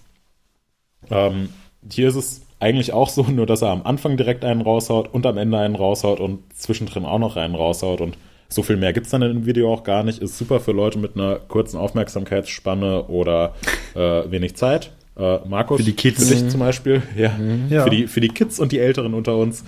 Ähm, 1.11 1.51
hier 1.91 2.09
ist 2.09 2.15
es 2.15 2.43
eigentlich 2.61 2.93
auch 2.93 3.09
so, 3.09 3.23
nur 3.25 3.47
dass 3.47 3.63
er 3.63 3.71
am 3.71 3.83
Anfang 3.83 4.17
direkt 4.17 4.45
einen 4.45 4.63
raushaut 4.63 5.13
und 5.13 5.27
am 5.27 5.37
Ende 5.37 5.59
einen 5.59 5.75
raushaut 5.75 6.21
und 6.21 6.41
zwischendrin 6.55 7.05
auch 7.05 7.19
noch 7.19 7.37
einen 7.37 7.55
raushaut 7.55 8.01
und 8.01 8.17
so 8.49 8.63
viel 8.63 8.79
mehr 8.79 8.95
gibt's 8.95 9.11
dann 9.11 9.21
in 9.21 9.33
dem 9.33 9.47
Video 9.47 9.73
auch 9.73 9.85
gar 9.85 10.03
nicht. 10.03 10.23
Ist 10.23 10.39
super 10.39 10.59
für 10.59 10.73
Leute 10.73 10.99
mit 10.99 11.17
einer 11.17 11.37
kurzen 11.37 11.77
Aufmerksamkeitsspanne 11.77 13.05
oder 13.05 13.55
äh, 13.95 14.31
wenig 14.31 14.57
Zeit. 14.57 14.93
Äh, 15.19 15.39
Markus, 15.49 15.79
Für 15.79 15.85
die 15.85 15.95
Kids. 15.95 16.29
Für 16.29 16.35
dich 16.35 16.49
zum 16.49 16.61
Beispiel. 16.61 17.03
Ja, 17.17 17.37
Ja. 17.69 17.85
Für, 17.85 17.91
die, 17.91 18.07
für 18.07 18.21
die 18.21 18.29
Kids 18.29 18.59
und 18.59 18.73
die 18.73 18.79
Älteren 18.79 19.15
unter 19.15 19.37
uns. 19.37 19.65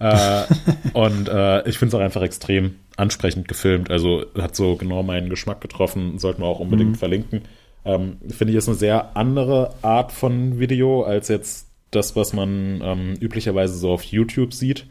äh, 0.00 0.44
und 0.94 1.28
äh, 1.28 1.68
ich 1.68 1.78
finde 1.78 1.88
es 1.88 1.94
auch 1.94 2.04
einfach 2.04 2.22
extrem 2.22 2.76
ansprechend 2.96 3.48
gefilmt. 3.48 3.90
Also 3.90 4.24
hat 4.36 4.56
so 4.56 4.76
genau 4.76 5.02
meinen 5.02 5.28
Geschmack 5.28 5.60
getroffen, 5.60 6.18
sollten 6.18 6.42
wir 6.42 6.46
auch 6.46 6.60
unbedingt 6.60 6.92
mhm. 6.92 6.96
verlinken. 6.96 7.42
Ähm, 7.84 8.16
finde 8.28 8.52
ich 8.52 8.56
ist 8.56 8.68
eine 8.68 8.76
sehr 8.76 9.16
andere 9.16 9.74
Art 9.82 10.12
von 10.12 10.58
Video 10.58 11.02
als 11.02 11.28
jetzt 11.28 11.68
das, 11.90 12.16
was 12.16 12.32
man 12.32 12.80
ähm, 12.82 13.14
üblicherweise 13.20 13.74
so 13.74 13.90
auf 13.90 14.02
YouTube 14.02 14.52
sieht. 14.52 14.86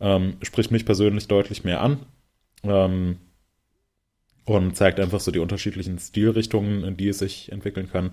Ähm, 0.00 0.36
spricht 0.42 0.70
mich 0.70 0.84
persönlich 0.84 1.28
deutlich 1.28 1.64
mehr 1.64 1.80
an. 1.80 1.98
Ähm, 2.64 3.18
und 4.46 4.76
zeigt 4.76 5.00
einfach 5.00 5.20
so 5.20 5.30
die 5.30 5.38
unterschiedlichen 5.38 5.98
Stilrichtungen, 5.98 6.84
in 6.84 6.96
die 6.96 7.08
es 7.08 7.18
sich 7.18 7.50
entwickeln 7.50 7.88
kann. 7.90 8.12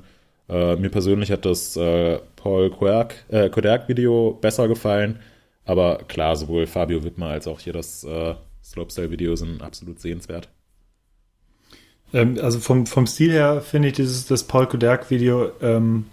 Äh, 0.50 0.76
mir 0.76 0.90
persönlich 0.90 1.32
hat 1.32 1.46
das 1.46 1.76
äh, 1.78 2.20
Paul 2.36 2.72
Quirk, 2.72 3.16
äh, 3.30 3.50
Kodak-Video 3.50 4.38
besser 4.42 4.68
gefallen, 4.68 5.20
aber 5.66 6.00
klar, 6.08 6.36
sowohl 6.36 6.68
Fabio 6.68 7.04
Wittmer 7.04 7.28
als 7.28 7.48
auch 7.48 7.60
hier 7.60 7.74
das 7.74 8.04
äh, 8.04 8.36
Slopestyle-Video 8.64 9.36
sind 9.36 9.62
absolut 9.62 10.00
sehenswert. 10.00 10.50
Ähm, 12.14 12.38
also 12.42 12.60
vom, 12.60 12.86
vom 12.86 13.08
Stil 13.08 13.32
her 13.32 13.62
finde 13.62 13.90
ich 13.90 13.94
dieses 13.94 14.28
das 14.28 14.44
Paul 14.44 14.68
Kodak-Video 14.68 15.52
ähm, 15.62 16.06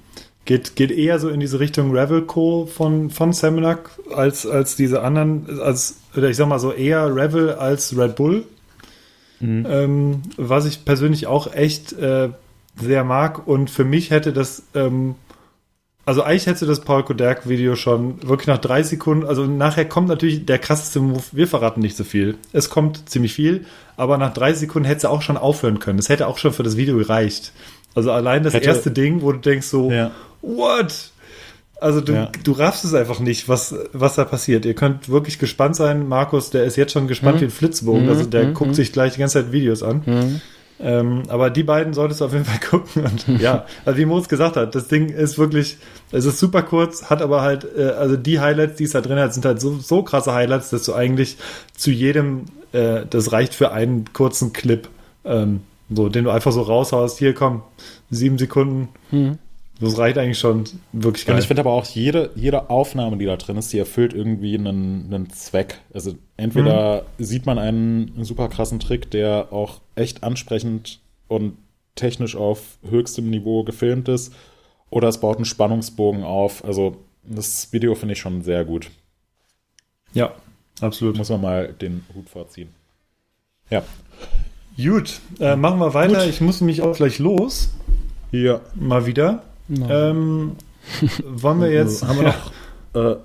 geht, 0.45 0.77
geht 0.77 0.91
eher 0.91 1.19
so 1.19 1.29
in 1.29 1.41
diese 1.41 1.61
Richtung 1.61 1.91
Revel-Co 1.95 2.67
von, 2.67 3.11
von 3.11 3.33
Seminac 3.33 3.91
als, 4.15 4.47
als 4.47 4.77
diese 4.77 5.03
anderen, 5.03 5.61
als, 5.61 5.99
oder 6.17 6.31
ich 6.31 6.37
sag 6.37 6.49
mal 6.49 6.59
so 6.59 6.73
eher 6.73 7.15
Revel 7.15 7.53
als 7.53 7.97
Red 7.97 8.17
Bull. 8.17 8.45
Mhm. 9.41 9.67
Ähm, 9.69 10.23
was 10.37 10.67
ich 10.67 10.85
persönlich 10.85 11.27
auch 11.27 11.53
echt 11.53 11.93
äh, 11.93 12.31
sehr 12.81 13.05
mag. 13.05 13.47
Und 13.47 13.71
für 13.71 13.85
mich 13.85 14.11
hätte 14.11 14.33
das, 14.33 14.63
ähm, 14.75 15.15
also 16.05 16.23
eigentlich 16.23 16.47
hätte 16.47 16.67
das 16.67 16.81
Paul 16.81 17.05
Kodak-Video 17.05 17.77
schon 17.77 18.27
wirklich 18.27 18.47
nach 18.47 18.59
drei 18.59 18.83
Sekunden, 18.83 19.27
also 19.27 19.45
nachher 19.45 19.85
kommt 19.85 20.09
natürlich 20.09 20.47
der 20.47 20.59
krasseste 20.59 21.01
Move, 21.01 21.23
wir 21.33 21.47
verraten 21.47 21.81
nicht 21.81 21.97
so 21.97 22.05
viel. 22.05 22.37
Es 22.53 22.71
kommt 22.71 23.11
ziemlich 23.11 23.35
viel, 23.35 23.67
aber 23.97 24.17
nach 24.17 24.33
drei 24.33 24.55
Sekunden 24.55 24.87
hätte 24.87 24.99
es 24.99 25.05
auch 25.05 25.23
schon 25.23 25.37
aufhören 25.37 25.79
können. 25.81 25.99
Es 25.99 26.09
hätte 26.09 26.27
auch 26.27 26.39
schon 26.39 26.53
für 26.53 26.63
das 26.63 26.77
Video 26.77 26.97
gereicht. 26.97 27.53
Also 27.95 28.13
allein 28.13 28.43
das 28.43 28.55
hätte, 28.55 28.69
erste 28.69 28.91
Ding, 28.91 29.23
wo 29.23 29.33
du 29.33 29.39
denkst 29.39 29.67
so, 29.67 29.91
ja. 29.91 30.11
what? 30.41 31.13
Also 31.81 32.01
du, 32.01 32.13
ja. 32.13 32.33
du 32.43 32.53
raffst 32.53 32.85
es 32.85 32.95
einfach 32.95 33.21
nicht, 33.21 33.49
was, 33.49 33.75
was 33.93 34.17
da 34.17 34.25
passiert. 34.25 34.65
Ihr 34.65 34.75
könnt 34.75 35.09
wirklich 35.09 35.39
gespannt 35.39 35.77
sein. 35.77 36.09
Markus, 36.09 36.51
der 36.51 36.65
ist 36.65 36.77
jetzt 36.77 36.93
schon 36.93 37.07
gespannt 37.07 37.37
mhm. 37.37 37.41
wie 37.41 37.45
ein 37.47 37.51
Flitzbogen. 37.51 38.05
Mhm. 38.05 38.09
Also 38.09 38.25
der 38.25 38.47
mhm. 38.47 38.55
guckt 38.55 38.75
sich 38.75 38.93
gleich 38.93 39.13
die 39.15 39.21
ganze 39.21 39.43
Zeit 39.43 39.53
Videos 39.53 39.83
an. 39.83 40.03
Mhm. 40.05 40.41
Ähm, 40.81 41.25
aber 41.29 41.51
die 41.51 41.65
beiden 41.65 41.93
solltest 41.93 42.21
du 42.21 42.27
auf 42.27 42.33
jeden 42.33 42.45
Fall 42.45 42.61
gucken. 42.71 43.05
Und 43.05 43.41
ja, 43.41 43.67
also 43.85 43.99
wie 43.99 44.05
Moritz 44.05 44.29
gesagt 44.29 44.57
hat, 44.57 44.75
das 44.75 44.89
Ding 44.89 45.09
ist 45.09 45.39
wirklich, 45.39 45.79
es 46.13 46.25
ist 46.25 46.39
super 46.39 46.63
kurz, 46.63 47.11
hat 47.11 47.21
aber 47.21 47.43
halt, 47.43 47.67
äh, 47.77 47.91
also 47.91 48.17
die 48.17 48.41
Highlights, 48.41 48.77
die 48.77 48.85
es 48.85 48.93
da 48.93 49.01
drin 49.01 49.19
hat, 49.19 49.35
sind 49.35 49.45
halt 49.45 49.61
so, 49.61 49.79
so 49.79 50.03
krasse 50.03 50.33
Highlights, 50.33 50.71
dass 50.71 50.85
du 50.85 50.95
eigentlich 50.95 51.37
zu 51.77 51.91
jedem, 51.91 52.45
äh, 52.73 53.03
das 53.09 53.33
reicht 53.33 53.55
für 53.55 53.73
einen 53.73 54.13
kurzen 54.13 54.53
Clip, 54.53 54.89
ähm, 55.25 55.61
so, 55.91 56.09
den 56.09 56.25
du 56.25 56.31
einfach 56.31 56.53
so 56.53 56.63
raushaust. 56.63 57.19
Hier, 57.19 57.35
komm, 57.35 57.63
sieben 58.11 58.39
Sekunden. 58.39 58.89
Mhm. 59.11 59.39
Das 59.81 59.97
reicht 59.97 60.19
eigentlich 60.19 60.39
schon 60.39 60.65
wirklich 60.93 61.25
geil. 61.25 61.37
Und 61.37 61.41
ich 61.41 61.47
finde 61.47 61.61
aber 61.61 61.73
auch 61.73 61.87
jede, 61.87 62.31
jede 62.35 62.69
Aufnahme, 62.69 63.17
die 63.17 63.27
da 63.27 63.37
drin 63.37 63.57
ist, 63.57 63.73
die 63.73 63.79
erfüllt 63.79 64.13
irgendwie 64.13 64.57
einen, 64.57 65.13
einen 65.13 65.31
Zweck. 65.31 65.79
Also 65.95 66.15
entweder 66.37 67.05
mhm. 67.17 67.25
sieht 67.25 67.47
man 67.47 67.59
einen 67.59 68.25
super 68.25 68.49
krassen 68.49 68.81
Trick, 68.81 69.11
der 69.11 69.53
auch 69.53 69.81
echt 69.95 70.25
ansprechend 70.25 71.01
und 71.29 71.57
technisch 71.95 72.35
auf 72.35 72.79
höchstem 72.89 73.31
Niveau 73.31 73.63
gefilmt 73.65 74.09
ist, 74.09 74.33
oder 74.91 75.09
es 75.09 75.19
baut 75.19 75.37
einen 75.37 75.45
Spannungsbogen 75.45 76.25
auf. 76.25 76.65
Also 76.65 76.97
das 77.23 77.73
Video 77.73 77.95
finde 77.95 78.15
ich 78.15 78.21
schon 78.21 78.43
sehr 78.43 78.65
gut. 78.65 78.91
Ja, 80.15 80.33
absolut. 80.81 81.17
Muss 81.17 81.29
man 81.29 81.41
mal 81.41 81.73
den 81.73 82.05
Hut 82.15 82.29
vorziehen. 82.29 82.71
Ja. 83.71 83.83
Gut, 84.77 85.21
äh, 85.41 85.57
machen 85.57 85.79
wir 85.79 85.93
weiter. 85.95 86.21
Gut. 86.21 86.29
Ich 86.29 86.41
muss 86.41 86.61
mich 86.61 86.83
auch 86.83 86.97
gleich 86.97 87.19
los. 87.19 87.71
Hier. 88.31 88.61
Mal 88.75 89.07
wieder. 89.07 89.43
Ähm, 89.69 90.53
wollen 91.25 91.61
wir 91.61 91.71
jetzt. 91.71 92.07
Haben 92.07 92.19
wir 92.19 92.29
noch. 92.29 92.53
Äh, 92.95 93.17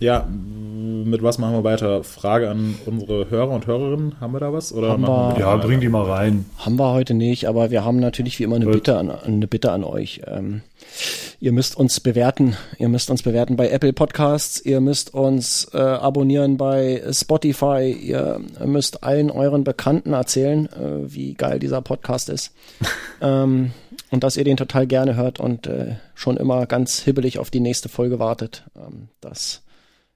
ja, 0.00 0.24
mit 0.30 1.22
was 1.24 1.38
machen 1.38 1.54
wir 1.54 1.64
weiter? 1.64 2.04
Frage 2.04 2.48
an 2.48 2.76
unsere 2.86 3.28
Hörer 3.30 3.50
und 3.50 3.66
Hörerinnen. 3.66 4.20
Haben 4.20 4.32
wir 4.32 4.38
da 4.38 4.52
was? 4.52 4.72
Oder 4.72 4.90
haben 4.90 5.02
wir, 5.02 5.34
wir 5.34 5.40
ja, 5.40 5.56
bring 5.56 5.80
die 5.80 5.88
mal 5.88 6.04
rein. 6.04 6.44
Haben 6.58 6.76
wir 6.76 6.92
heute 6.92 7.14
nicht, 7.14 7.48
aber 7.48 7.72
wir 7.72 7.84
haben 7.84 7.98
natürlich 7.98 8.38
wie 8.38 8.44
immer 8.44 8.56
eine 8.56 8.66
Bitte 8.66 8.96
an, 8.96 9.10
eine 9.10 9.48
Bitte 9.48 9.72
an 9.72 9.82
euch. 9.82 10.20
Ähm, 10.28 10.60
ihr 11.40 11.50
müsst 11.50 11.76
uns 11.76 11.98
bewerten. 11.98 12.56
Ihr 12.78 12.88
müsst 12.88 13.10
uns 13.10 13.24
bewerten 13.24 13.56
bei 13.56 13.70
Apple 13.70 13.92
Podcasts. 13.92 14.64
Ihr 14.64 14.80
müsst 14.80 15.14
uns 15.14 15.68
äh, 15.74 15.78
abonnieren 15.78 16.56
bei 16.58 17.02
Spotify. 17.10 17.90
Ihr 17.90 18.40
müsst 18.64 19.02
allen 19.02 19.32
euren 19.32 19.64
Bekannten 19.64 20.12
erzählen, 20.12 20.66
äh, 20.66 21.12
wie 21.12 21.34
geil 21.34 21.58
dieser 21.58 21.82
Podcast 21.82 22.28
ist. 22.28 22.52
ähm, 23.20 23.72
und 24.10 24.24
dass 24.24 24.36
ihr 24.36 24.44
den 24.44 24.56
total 24.56 24.86
gerne 24.86 25.16
hört 25.16 25.40
und 25.40 25.66
äh, 25.66 25.96
schon 26.14 26.36
immer 26.36 26.66
ganz 26.66 27.00
hibbelig 27.00 27.38
auf 27.38 27.50
die 27.50 27.60
nächste 27.60 27.88
Folge 27.88 28.18
wartet. 28.18 28.64
Ähm, 28.76 29.08
das 29.20 29.62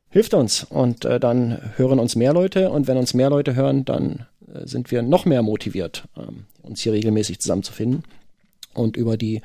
hilft 0.09 0.35
uns 0.35 0.65
und 0.65 1.05
äh, 1.05 1.21
dann 1.21 1.59
hören 1.77 1.99
uns 1.99 2.17
mehr 2.17 2.33
Leute 2.33 2.71
und 2.71 2.87
wenn 2.87 2.97
uns 2.97 3.15
mehr 3.15 3.31
Leute 3.31 3.55
hören, 3.55 3.85
dann 3.85 4.27
äh, 4.53 4.67
sind 4.67 4.91
wir 4.91 5.03
noch 5.03 5.25
mehr 5.25 5.43
motiviert, 5.43 6.05
ähm, 6.17 6.45
uns 6.63 6.81
hier 6.81 6.93
regelmäßig 6.93 7.41
zusammenzufinden 7.41 8.05
und 8.75 8.97
über 8.97 9.17
die 9.17 9.43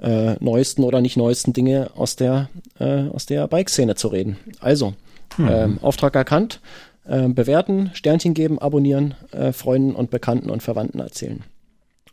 äh, 0.00 0.34
neuesten 0.42 0.82
oder 0.84 1.00
nicht 1.00 1.16
neuesten 1.16 1.52
Dinge 1.52 1.90
aus 1.96 2.16
der 2.16 2.48
äh, 2.78 3.08
aus 3.08 3.26
der 3.26 3.46
Bike-Szene 3.48 3.94
zu 3.94 4.08
reden. 4.08 4.36
Also 4.60 4.94
mhm. 5.36 5.48
ähm, 5.48 5.78
Auftrag 5.82 6.14
erkannt, 6.16 6.60
äh, 7.06 7.28
bewerten, 7.28 7.90
Sternchen 7.94 8.34
geben, 8.34 8.58
abonnieren, 8.58 9.14
äh, 9.32 9.52
Freunden 9.52 9.94
und 9.94 10.10
Bekannten 10.10 10.50
und 10.50 10.62
Verwandten 10.62 11.00
erzählen. 11.00 11.44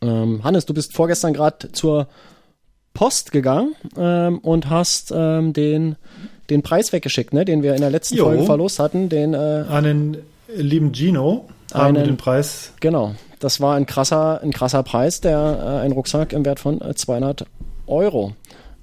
Ähm, 0.01 0.43
Hannes, 0.43 0.65
du 0.65 0.73
bist 0.73 0.93
vorgestern 0.93 1.33
gerade 1.33 1.71
zur 1.71 2.07
Post 2.93 3.31
gegangen 3.31 3.75
ähm, 3.97 4.39
und 4.39 4.69
hast 4.69 5.13
ähm, 5.15 5.53
den, 5.53 5.95
den 6.49 6.61
Preis 6.61 6.91
weggeschickt, 6.91 7.33
ne, 7.33 7.45
den 7.45 7.63
wir 7.63 7.75
in 7.75 7.81
der 7.81 7.89
letzten 7.89 8.17
jo. 8.17 8.25
Folge 8.25 8.43
verlost 8.43 8.79
hatten. 8.79 9.09
Den, 9.09 9.33
äh, 9.33 9.37
An 9.69 9.83
den 9.83 10.17
lieben 10.55 10.93
Gino 10.93 11.45
haben 11.73 11.95
einen, 11.95 12.05
den 12.05 12.17
Preis. 12.17 12.73
Genau, 12.79 13.15
das 13.39 13.61
war 13.61 13.75
ein 13.75 13.85
krasser, 13.85 14.41
ein 14.41 14.51
krasser 14.51 14.83
Preis, 14.83 15.21
der 15.21 15.37
äh, 15.37 15.85
ein 15.85 15.91
Rucksack 15.91 16.33
im 16.33 16.45
Wert 16.45 16.59
von 16.59 16.81
äh, 16.81 16.93
200 16.95 17.45
Euro, 17.87 18.33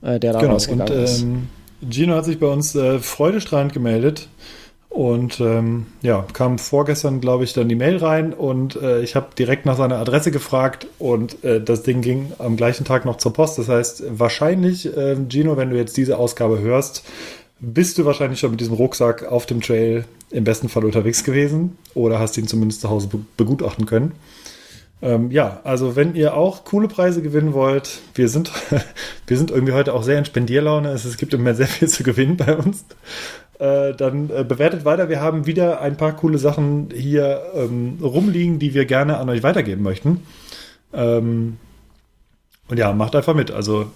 äh, 0.03 0.19
der 0.19 0.33
da 0.33 0.41
genau. 0.41 0.53
rausgegangen 0.55 0.97
und, 0.97 1.03
ist. 1.03 1.23
Ähm, 1.23 1.49
Gino 1.89 2.15
hat 2.15 2.25
sich 2.25 2.41
bei 2.41 2.49
uns 2.49 2.75
äh, 2.75 2.99
freudestrahlend 2.99 3.73
gemeldet 3.73 4.29
und 4.89 5.39
ähm, 5.41 5.87
ja, 6.03 6.27
kam 6.33 6.59
vorgestern, 6.59 7.21
glaube 7.21 7.45
ich, 7.45 7.53
dann 7.53 7.69
die 7.69 7.75
Mail 7.75 7.99
rein 7.99 8.33
und 8.33 8.77
äh, 8.77 9.03
ich 9.03 9.17
habe 9.17 9.29
direkt 9.39 9.67
nach 9.67 9.77
seiner 9.77 9.99
Adresse 9.99 10.31
gefragt 10.31 10.87
und 10.99 11.45
äh, 11.45 11.63
das 11.63 11.83
Ding 11.83 12.01
ging 12.01 12.33
am 12.39 12.57
gleichen 12.57 12.85
Tag 12.85 13.05
noch 13.05 13.19
zur 13.19 13.33
Post. 13.33 13.59
Das 13.59 13.69
heißt, 13.69 14.05
wahrscheinlich, 14.19 14.87
äh, 14.97 15.17
Gino, 15.29 15.57
wenn 15.57 15.71
du 15.71 15.77
jetzt 15.77 15.97
diese 15.97 16.19
Ausgabe 16.19 16.61
hörst, 16.61 17.05
bist 17.61 17.99
du 17.99 18.05
wahrscheinlich 18.05 18.41
schon 18.41 18.53
mit 18.53 18.61
diesem 18.61 18.75
Rucksack 18.75 19.25
auf 19.25 19.47
dem 19.47 19.61
Trail 19.61 20.05
im 20.31 20.45
besten 20.45 20.69
Fall 20.69 20.85
unterwegs 20.85 21.25
gewesen 21.25 21.77
oder 21.95 22.19
hast 22.19 22.39
ihn 22.39 22.47
zumindest 22.47 22.81
zu 22.81 22.91
Hause 22.91 23.09
be 23.09 23.19
begutachten 23.37 23.87
können. 23.87 24.13
Ähm, 25.01 25.31
ja, 25.31 25.61
also 25.65 25.95
wenn 25.95 26.15
ihr 26.15 26.35
auch 26.35 26.65
coole 26.65 26.89
Preise 26.89 27.23
gewinnen 27.23 27.53
wollt, 27.53 28.01
wir 28.15 28.29
sind, 28.29 28.51
wir 29.27 29.39
sind 29.39 29.51
irgendwie 29.51 29.73
heute 29.73 29.95
auch 29.95 30.03
sehr 30.03 30.19
in 30.19 30.25
Spendierlaune. 30.25 30.91
Es, 30.91 31.05
es 31.05 31.17
gibt 31.17 31.35
immer 31.35 31.55
sehr 31.55 31.69
viel 31.69 31.89
zu 31.89 32.03
gewinnen 32.03 32.37
bei 32.37 32.57
uns. 32.57 32.85
Äh, 33.59 33.95
dann 33.95 34.31
äh, 34.31 34.45
bewertet 34.45 34.85
weiter. 34.85 35.09
Wir 35.09 35.21
haben 35.21 35.47
wieder 35.47 35.81
ein 35.81 35.97
paar 35.97 36.15
coole 36.15 36.39
Sachen 36.39 36.91
hier 36.95 37.43
ähm, 37.55 37.99
rumliegen, 38.01 38.59
die 38.59 38.75
wir 38.75 38.85
gerne 38.85 39.19
an 39.19 39.29
euch 39.29 39.43
weitergeben 39.43 39.83
möchten. 39.83 40.23
Ähm, 40.93 41.59
und 42.69 42.77
ja, 42.77 42.93
macht 42.93 43.17
einfach 43.17 43.35
mit. 43.35 43.51
Also 43.51 43.91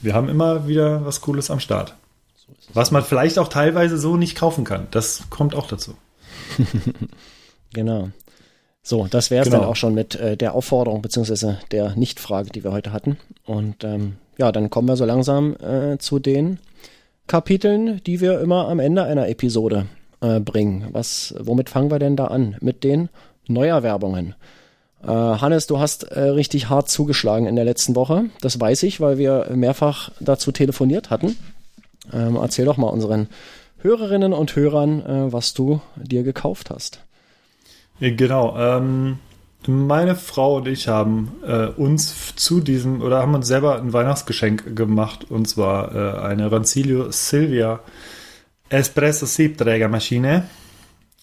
wir 0.00 0.14
haben 0.14 0.28
immer 0.28 0.66
wieder 0.66 1.04
was 1.04 1.20
Cooles 1.20 1.50
am 1.50 1.60
Start. 1.60 1.94
was 2.72 2.90
man 2.90 3.04
vielleicht 3.04 3.38
auch 3.38 3.48
teilweise 3.48 3.98
so 3.98 4.16
nicht 4.16 4.36
kaufen 4.36 4.64
kann. 4.64 4.86
Das 4.90 5.24
kommt 5.30 5.54
auch 5.54 5.66
dazu. 5.66 5.94
genau. 7.72 8.10
So, 8.86 9.06
das 9.08 9.30
wäre 9.30 9.42
es 9.42 9.48
genau. 9.48 9.62
dann 9.62 9.70
auch 9.70 9.76
schon 9.76 9.94
mit 9.94 10.14
äh, 10.14 10.36
der 10.36 10.54
Aufforderung 10.54 11.00
beziehungsweise 11.00 11.58
der 11.70 11.96
Nichtfrage, 11.96 12.50
die 12.50 12.62
wir 12.62 12.70
heute 12.70 12.92
hatten. 12.92 13.16
Und 13.46 13.82
ähm, 13.82 14.16
ja, 14.36 14.52
dann 14.52 14.68
kommen 14.68 14.86
wir 14.86 14.96
so 14.96 15.06
langsam 15.06 15.56
äh, 15.56 15.96
zu 15.96 16.18
den 16.18 16.58
Kapiteln, 17.26 18.02
die 18.04 18.20
wir 18.20 18.40
immer 18.40 18.68
am 18.68 18.80
Ende 18.80 19.04
einer 19.04 19.26
Episode 19.28 19.86
äh, 20.20 20.38
bringen. 20.38 20.88
Was, 20.92 21.34
womit 21.38 21.70
fangen 21.70 21.90
wir 21.90 21.98
denn 21.98 22.14
da 22.14 22.26
an? 22.26 22.56
Mit 22.60 22.84
den 22.84 23.08
Neuerwerbungen. 23.48 24.34
Äh, 25.02 25.08
Hannes, 25.08 25.66
du 25.66 25.78
hast 25.78 26.02
äh, 26.02 26.20
richtig 26.20 26.68
hart 26.68 26.90
zugeschlagen 26.90 27.46
in 27.46 27.56
der 27.56 27.64
letzten 27.64 27.96
Woche. 27.96 28.26
Das 28.42 28.60
weiß 28.60 28.82
ich, 28.82 29.00
weil 29.00 29.16
wir 29.16 29.48
mehrfach 29.54 30.10
dazu 30.20 30.52
telefoniert 30.52 31.08
hatten. 31.08 31.38
Ähm, 32.12 32.36
erzähl 32.36 32.66
doch 32.66 32.76
mal 32.76 32.88
unseren 32.88 33.28
Hörerinnen 33.78 34.34
und 34.34 34.54
Hörern, 34.56 35.00
äh, 35.00 35.32
was 35.32 35.54
du 35.54 35.80
dir 35.96 36.22
gekauft 36.22 36.68
hast. 36.68 37.00
Genau. 38.00 38.56
Ähm, 38.58 39.18
meine 39.66 40.14
Frau 40.14 40.56
und 40.56 40.68
ich 40.68 40.88
haben 40.88 41.32
äh, 41.46 41.66
uns 41.66 42.34
zu 42.36 42.60
diesem 42.60 43.00
oder 43.00 43.20
haben 43.20 43.34
uns 43.34 43.46
selber 43.46 43.78
ein 43.78 43.92
Weihnachtsgeschenk 43.92 44.76
gemacht 44.76 45.30
und 45.30 45.48
zwar 45.48 45.94
äh, 45.94 46.20
eine 46.20 46.52
Rancilio 46.52 47.10
Silvia 47.10 47.80
Espresso 48.68 49.26
Siebträgermaschine 49.26 50.44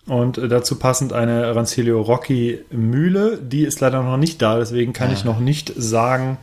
und 0.07 0.38
äh, 0.38 0.48
dazu 0.48 0.80
passend 0.80 1.14
eine 1.14 1.56
Rancilio 1.56 2.02
Rocky 2.02 2.64
Mühle. 2.72 3.38
Die 3.38 3.64
ist 3.64 3.80
leider 3.80 4.02
noch 4.02 4.18
nicht 4.18 4.41
da, 4.41 4.57
deswegen 4.57 4.93
kann 4.93 5.14
ich 5.14 5.23
noch 5.23 5.39
nicht 5.39 5.73
sagen, 5.76 6.38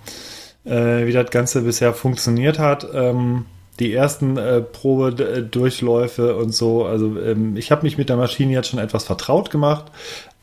äh, 0.64 1.06
wie 1.06 1.12
das 1.12 1.30
Ganze 1.30 1.62
bisher 1.62 1.94
funktioniert 1.94 2.58
hat. 2.58 2.86
Ähm, 2.92 3.46
die 3.78 3.92
ersten 3.92 4.36
äh, 4.36 4.60
Probedurchläufe 4.60 6.36
und 6.36 6.54
so, 6.54 6.84
also 6.84 7.18
ähm, 7.20 7.56
ich 7.56 7.70
habe 7.70 7.82
mich 7.82 7.98
mit 7.98 8.08
der 8.08 8.16
Maschine 8.16 8.52
jetzt 8.52 8.68
schon 8.68 8.80
etwas 8.80 9.04
vertraut 9.04 9.50
gemacht, 9.50 9.86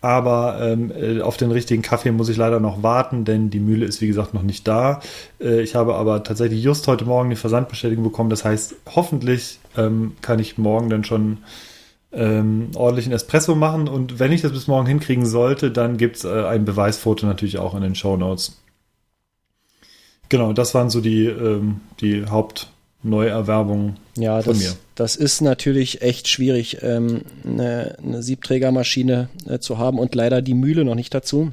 aber 0.02 0.60
ähm, 0.62 0.92
äh, 0.92 1.22
auf 1.22 1.36
den 1.36 1.52
richtigen 1.52 1.82
Kaffee 1.82 2.12
muss 2.12 2.30
ich 2.30 2.38
leider 2.38 2.60
noch 2.60 2.84
warten, 2.84 3.26
denn 3.26 3.50
die 3.50 3.60
Mühle 3.60 3.86
ist 3.86 4.02
wie 4.02 4.08
gesagt 4.08 4.34
noch 4.34 4.44
nicht 4.44 4.68
da. 4.68 5.02
Äh, 5.42 5.62
ich 5.62 5.76
habe 5.76 5.96
aber 5.96 6.24
tatsächlich 6.24 6.64
just 6.64 6.88
heute 6.88 7.06
Morgen 7.06 7.30
die 7.30 7.36
Versandbestätigung 7.36 8.04
bekommen, 8.04 8.30
das 8.30 8.46
heißt, 8.46 8.76
hoffentlich 8.96 9.60
ähm, 9.76 10.16
kann 10.22 10.40
ich 10.40 10.58
morgen 10.58 10.90
dann 10.90 11.04
schon 11.04 11.40
ähm, 12.14 12.70
ordentlichen 12.76 13.12
Espresso 13.12 13.56
machen 13.56 13.90
und 13.90 14.20
wenn 14.20 14.32
ich 14.32 14.42
das 14.42 14.54
bis 14.54 14.68
morgen 14.68 14.88
hinkriegen 14.88 15.26
sollte, 15.26 15.72
dann 15.72 15.98
gibt 15.98 16.18
es 16.18 16.24
äh, 16.24 16.46
ein 16.46 16.64
Beweisfoto 16.64 17.26
natürlich 17.26 17.58
auch 17.58 17.76
in 17.76 17.82
den 17.82 17.96
Show 17.96 18.16
Notes. 18.16 18.62
Genau, 20.30 20.54
das 20.54 20.74
waren 20.74 20.90
so 20.90 21.02
die, 21.02 21.26
ähm, 21.26 21.82
die 22.00 22.26
Hauptneuerwerbungen 23.06 23.98
Ja, 24.18 24.42
von 24.42 24.54
das, 24.54 24.64
mir. 24.64 24.74
das 24.96 25.16
ist 25.16 25.42
natürlich 25.42 26.02
echt 26.02 26.28
schwierig, 26.28 26.80
ähm, 26.82 27.22
eine, 27.46 27.98
eine 28.04 28.24
Siebträgermaschine 28.24 29.30
äh, 29.48 29.60
zu 29.60 29.78
haben 29.78 30.00
und 30.00 30.16
leider 30.16 30.42
die 30.42 30.54
Mühle 30.54 30.84
noch 30.86 30.96
nicht 30.96 31.14
dazu. 31.14 31.52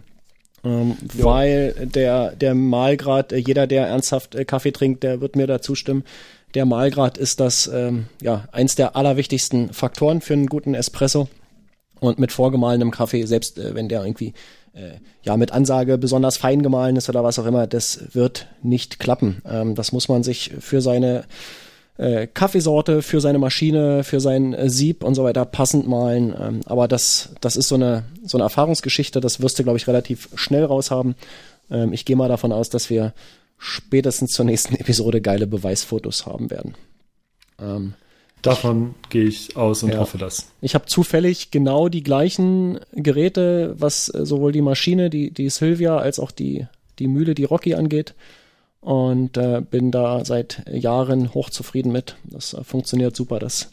Ähm, 0.64 0.96
Ja. 1.18 1.24
weil 1.24 1.72
der, 1.92 2.36
der 2.36 2.54
Mahlgrad, 2.54 3.32
äh, 3.32 3.38
jeder, 3.38 3.66
der 3.66 3.86
ernsthaft 3.88 4.34
äh, 4.34 4.44
Kaffee 4.44 4.70
trinkt, 4.72 5.02
der 5.02 5.20
wird 5.20 5.34
mir 5.36 5.46
da 5.48 5.60
zustimmen. 5.60 6.04
Der 6.54 6.66
Mahlgrad 6.66 7.18
ist 7.18 7.40
das, 7.40 7.68
ähm, 7.72 8.06
ja, 8.20 8.44
eins 8.52 8.76
der 8.76 8.94
allerwichtigsten 8.94 9.72
Faktoren 9.72 10.20
für 10.20 10.34
einen 10.34 10.46
guten 10.46 10.74
Espresso. 10.74 11.28
Und 11.98 12.18
mit 12.18 12.32
vorgemahlenem 12.32 12.90
Kaffee, 12.90 13.24
selbst 13.26 13.58
äh, 13.58 13.74
wenn 13.74 13.88
der 13.88 14.04
irgendwie 14.04 14.34
äh, 14.74 14.99
ja 15.23 15.36
mit 15.36 15.53
Ansage 15.53 15.99
besonders 15.99 16.36
fein 16.36 16.62
gemahlen 16.62 16.97
ist 16.97 17.09
oder 17.09 17.24
was 17.24 17.39
auch 17.39 17.47
immer, 17.47 17.66
das 17.66 18.15
wird 18.15 18.49
nicht 18.62 18.99
klappen. 18.99 19.43
Ähm, 19.49 19.74
das 19.74 19.93
muss 19.93 20.09
man 20.09 20.23
sich 20.23 20.53
für 20.61 20.81
seine 20.81 21.24
äh, 21.99 22.27
Kaffeesorte, 22.27 23.03
für 23.03 23.20
seine 23.20 23.39
Maschine, 23.39 24.05
für 24.05 24.20
sein 24.20 24.55
äh, 24.55 24.70
Sieb 24.70 25.05
und 25.05 25.15
so 25.15 25.24
weiter 25.24 25.44
passend 25.44 25.86
malen. 25.86 26.35
Ähm, 26.39 26.61
aber 26.66 26.89
das, 26.89 27.31
das 27.40 27.57
ist 27.57 27.69
so 27.69 27.74
eine, 27.74 28.05
so 28.24 28.39
eine 28.39 28.44
Erfahrungsgeschichte, 28.44 29.20
das 29.20 29.40
wirst 29.40 29.59
du, 29.59 29.62
glaube 29.62 29.78
ich, 29.78 29.86
relativ 29.86 30.28
schnell 30.35 30.65
raushaben. 30.65 31.15
Ähm, 31.70 31.93
ich 31.93 32.05
gehe 32.05 32.16
mal 32.16 32.28
davon 32.28 32.53
aus, 32.53 32.70
dass 32.70 32.90
wir 32.90 33.12
spätestens 33.59 34.32
zur 34.32 34.44
nächsten 34.44 34.74
Episode 34.81 35.20
geile 35.20 35.47
Beweisfotos 35.47 36.27
haben 36.27 36.51
werden. 36.51 36.74
Ähm, 37.61 37.94
Davon 38.43 38.94
gehe 39.09 39.24
ich 39.24 39.56
aus 39.56 39.82
und 39.82 39.90
Ja. 39.93 39.98
hoffe 40.01 40.19
das. 40.19 40.48
ich 40.60 40.74
habe 40.74 40.86
zufällig 40.86 41.51
genau 41.51 41.89
die 41.89 42.02
gleichen 42.02 42.81
Geräte, 42.93 43.74
was 43.78 44.09
äh, 44.12 44.27
sowohl 44.27 44.52
die 44.52 44.62
Maschine, 44.62 45.10
die, 45.10 45.31
die 45.31 45.48
Sylvia, 45.48 45.97
als 45.97 46.19
auch 46.19 46.31
die, 46.32 46.66
die 46.98 47.06
Mühle, 47.06 47.35
die 47.35 47.44
Rocky 47.44 47.74
angeht. 47.74 48.14
Und 48.81 49.36
äh, 49.36 49.60
bin 49.60 49.93
da 49.93 50.24
seit 50.24 50.64
Jahren 50.69 51.32
hochzufrieden 51.35 51.93
mit. 51.93 52.16
Das 52.24 52.52
äh, 52.52 52.64
funktioniert 52.64 53.14
super, 53.14 53.39
das, 53.39 53.70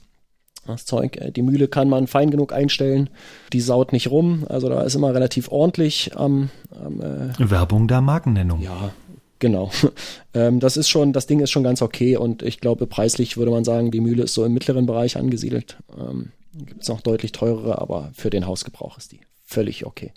das 0.67 0.85
Zeug. 0.85 1.17
Äh, 1.17 1.31
Die 1.31 1.41
Mühle 1.41 1.67
kann 1.67 1.89
man 1.89 2.05
fein 2.05 2.29
genug 2.29 2.53
einstellen. 2.53 3.09
Die 3.51 3.59
saut 3.61 3.91
nicht 3.91 4.11
rum. 4.11 4.45
Also 4.47 4.69
da 4.69 4.83
ist 4.83 4.93
immer 4.93 5.11
relativ 5.15 5.51
ordentlich 5.51 6.11
am, 6.15 6.51
am 6.79 7.01
äh, 7.01 7.33
Werbung 7.49 7.87
der 7.87 8.01
Markennennung. 8.01 8.61
ja, 8.61 8.91
genau. 9.39 9.71
ähm, 10.33 10.59
das 10.59 10.77
ist 10.77 10.89
schon, 10.89 11.13
das 11.13 11.27
Ding 11.27 11.39
ist 11.39 11.51
schon 11.51 11.63
ganz 11.63 11.81
okay 11.81 12.17
und 12.17 12.43
ich 12.43 12.59
glaube, 12.59 12.87
preislich 12.87 13.37
würde 13.37 13.51
man 13.51 13.63
sagen, 13.63 13.91
die 13.91 14.01
Mühle 14.01 14.23
ist 14.23 14.33
so 14.33 14.45
im 14.45 14.53
mittleren 14.53 14.85
Bereich 14.85 15.17
angesiedelt. 15.17 15.77
Ähm, 15.97 16.31
Gibt 16.53 16.81
es 16.81 16.87
noch 16.87 17.01
deutlich 17.01 17.31
teurere, 17.31 17.79
aber 17.79 18.11
für 18.13 18.29
den 18.29 18.45
Hausgebrauch 18.47 18.97
ist 18.97 19.11
die 19.11 19.21
völlig 19.45 19.85
okay. 19.85 20.13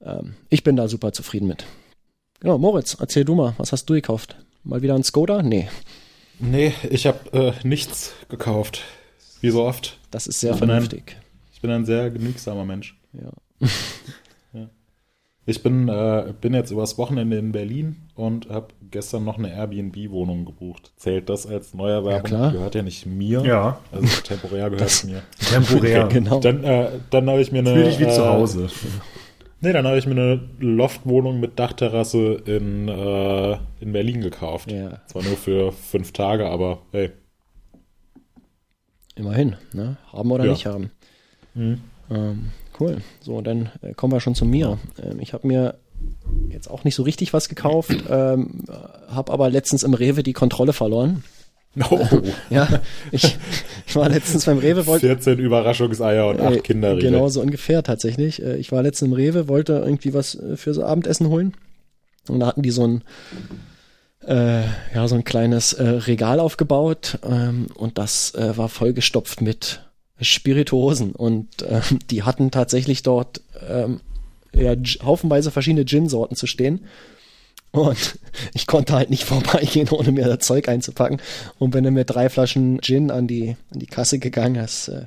Ähm, 0.00 0.34
ich 0.50 0.64
bin 0.64 0.76
da 0.76 0.88
super 0.88 1.12
zufrieden 1.12 1.46
mit. 1.46 1.64
Genau, 2.40 2.58
Moritz, 2.58 2.96
erzähl 2.98 3.24
du 3.24 3.34
mal, 3.34 3.54
was 3.58 3.70
hast 3.72 3.86
du 3.88 3.94
gekauft? 3.94 4.36
Mal 4.64 4.82
wieder 4.82 4.94
ein 4.94 5.04
Skoda? 5.04 5.42
Nee, 5.42 5.68
Nee, 6.38 6.72
ich 6.90 7.06
habe 7.06 7.32
äh, 7.38 7.52
nichts 7.66 8.14
gekauft. 8.28 8.82
Wie 9.40 9.50
so 9.50 9.62
oft. 9.62 9.98
das 10.10 10.26
ist 10.26 10.40
sehr 10.40 10.54
Ich 10.54 10.60
bin 10.60 10.70
ein- 10.70 10.82
vernünftig. 10.82 11.16
Ich 11.52 11.60
bin 11.60 11.70
ein 11.70 11.84
sehr 11.84 12.10
genügsamer 12.10 12.64
Mensch. 12.64 12.96
Ja. 13.12 13.30
Ich 15.44 15.62
bin, 15.62 15.88
äh, 15.88 16.32
bin 16.40 16.54
jetzt 16.54 16.70
übers 16.70 16.98
Wochenende 16.98 17.36
in 17.36 17.50
Berlin 17.50 17.96
und 18.14 18.48
habe 18.48 18.68
gestern 18.92 19.24
noch 19.24 19.38
eine 19.38 19.52
Airbnb-Wohnung 19.52 20.44
gebucht. 20.44 20.92
Zählt 20.96 21.28
das 21.28 21.46
als 21.48 21.74
Neuerwerbung? 21.74 22.22
klar. 22.22 22.52
Gehört 22.52 22.76
ja 22.76 22.82
nicht 22.82 23.06
mir. 23.06 23.42
Ja. 23.44 23.80
Also 23.90 24.06
temporär 24.22 24.70
gehört 24.70 24.88
es 24.88 25.04
mir. 25.04 25.22
Temporär. 25.50 26.08
Genau. 26.12 26.38
Dann, 26.40 26.62
äh, 26.62 26.90
dann 27.10 27.28
habe 27.28 27.40
ich 27.40 27.50
mir 27.50 27.58
eine. 27.60 27.72
Fühl 27.74 27.84
dich 27.84 27.98
wie 27.98 28.04
äh, 28.04 28.10
zu 28.10 28.24
Hause. 28.24 28.68
Nee, 29.60 29.72
dann 29.72 29.86
habe 29.86 29.96
ich 29.98 30.06
mir 30.06 30.12
eine 30.12 30.40
Loftwohnung 30.60 31.40
mit 31.40 31.58
Dachterrasse 31.58 32.34
in, 32.46 32.88
äh, 32.88 33.52
in 33.80 33.92
Berlin 33.92 34.20
gekauft. 34.20 34.70
Ja. 34.70 35.00
Zwar 35.06 35.22
nur 35.22 35.36
für 35.36 35.72
fünf 35.72 36.12
Tage, 36.12 36.48
aber 36.48 36.82
hey. 36.92 37.10
Immerhin, 39.16 39.56
ne? 39.72 39.96
Haben 40.12 40.30
oder 40.30 40.44
Ja. 40.44 40.52
nicht 40.52 40.66
haben. 40.66 40.90
Mhm. 41.54 41.80
Ähm, 42.10 42.50
cool. 42.82 42.96
So, 43.20 43.40
dann 43.40 43.70
äh, 43.82 43.94
kommen 43.94 44.12
wir 44.12 44.20
schon 44.20 44.34
zu 44.34 44.44
mir. 44.44 44.78
Ähm, 45.02 45.18
ich 45.20 45.32
habe 45.32 45.46
mir 45.46 45.74
jetzt 46.48 46.68
auch 46.70 46.84
nicht 46.84 46.94
so 46.94 47.02
richtig 47.02 47.32
was 47.32 47.48
gekauft, 47.48 47.94
ähm, 48.10 48.64
habe 49.08 49.32
aber 49.32 49.50
letztens 49.50 49.82
im 49.82 49.94
Rewe 49.94 50.22
die 50.22 50.32
Kontrolle 50.32 50.72
verloren. 50.72 51.24
Oh, 51.90 51.98
Ja, 52.50 52.68
ich, 53.12 53.38
ich 53.86 53.96
war 53.96 54.08
letztens 54.10 54.44
beim 54.44 54.58
Rewe, 54.58 54.86
wollte 54.86 55.06
14 55.06 55.38
Überraschungseier 55.38 56.26
und 56.28 56.40
acht 56.40 56.56
Äh, 56.56 56.60
Kinderriegel. 56.60 57.10
Genau 57.10 57.28
so 57.28 57.40
ungefähr 57.40 57.82
tatsächlich. 57.82 58.42
Äh, 58.42 58.56
Ich 58.56 58.72
war 58.72 58.82
letztens 58.82 59.08
im 59.08 59.14
Rewe, 59.14 59.48
wollte 59.48 59.74
irgendwie 59.74 60.12
was 60.12 60.34
äh, 60.34 60.56
für 60.56 60.74
so 60.74 60.84
Abendessen 60.84 61.28
holen. 61.28 61.54
Und 62.28 62.40
da 62.40 62.46
hatten 62.46 62.62
die 62.62 62.70
so 62.70 62.86
ein, 62.86 63.04
äh, 64.26 64.62
ja, 64.94 65.08
so 65.08 65.14
ein 65.14 65.24
kleines 65.24 65.72
äh, 65.72 65.82
Regal 65.88 66.40
aufgebaut. 66.40 67.18
Ähm, 67.28 67.66
und 67.74 67.96
das 67.96 68.34
äh, 68.34 68.56
war 68.56 68.68
vollgestopft 68.68 69.40
mit 69.40 69.82
Spirituosen. 70.22 71.12
Und 71.12 71.48
ähm, 71.68 71.98
die 72.10 72.22
hatten 72.22 72.50
tatsächlich 72.50 73.02
dort 73.02 73.40
ähm, 73.68 74.00
ja, 74.54 74.74
haufenweise 75.04 75.50
verschiedene 75.50 75.84
Gin-Sorten 75.84 76.36
zu 76.36 76.46
stehen. 76.46 76.80
Und 77.72 78.18
ich 78.54 78.66
konnte 78.66 78.94
halt 78.94 79.10
nicht 79.10 79.24
vorbeigehen, 79.24 79.88
ohne 79.90 80.12
mir 80.12 80.26
das 80.26 80.46
Zeug 80.46 80.68
einzupacken. 80.68 81.20
Und 81.58 81.70
bin 81.70 81.84
dann 81.84 81.94
mit 81.94 82.10
drei 82.10 82.28
Flaschen 82.28 82.80
Gin 82.80 83.10
an 83.10 83.26
die, 83.26 83.56
an 83.72 83.80
die 83.80 83.86
Kasse 83.86 84.18
gegangen. 84.18 84.54
Das 84.54 84.88
äh, 84.88 85.04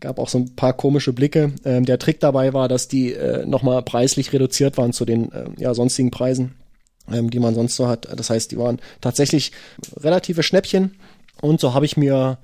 gab 0.00 0.18
auch 0.18 0.28
so 0.28 0.38
ein 0.38 0.54
paar 0.54 0.74
komische 0.74 1.12
Blicke. 1.12 1.52
Ähm, 1.64 1.86
der 1.86 1.98
Trick 1.98 2.20
dabei 2.20 2.52
war, 2.52 2.68
dass 2.68 2.88
die 2.88 3.14
äh, 3.14 3.46
nochmal 3.46 3.82
preislich 3.82 4.32
reduziert 4.32 4.76
waren 4.76 4.92
zu 4.92 5.04
den 5.04 5.32
äh, 5.32 5.44
ja, 5.58 5.72
sonstigen 5.74 6.10
Preisen, 6.10 6.54
ähm, 7.10 7.30
die 7.30 7.38
man 7.38 7.54
sonst 7.54 7.76
so 7.76 7.88
hat. 7.88 8.08
Das 8.14 8.28
heißt, 8.28 8.50
die 8.50 8.58
waren 8.58 8.80
tatsächlich 9.00 9.52
relative 9.96 10.42
Schnäppchen. 10.42 10.96
Und 11.40 11.60
so 11.60 11.72
habe 11.72 11.86
ich 11.86 11.96
mir 11.96 12.38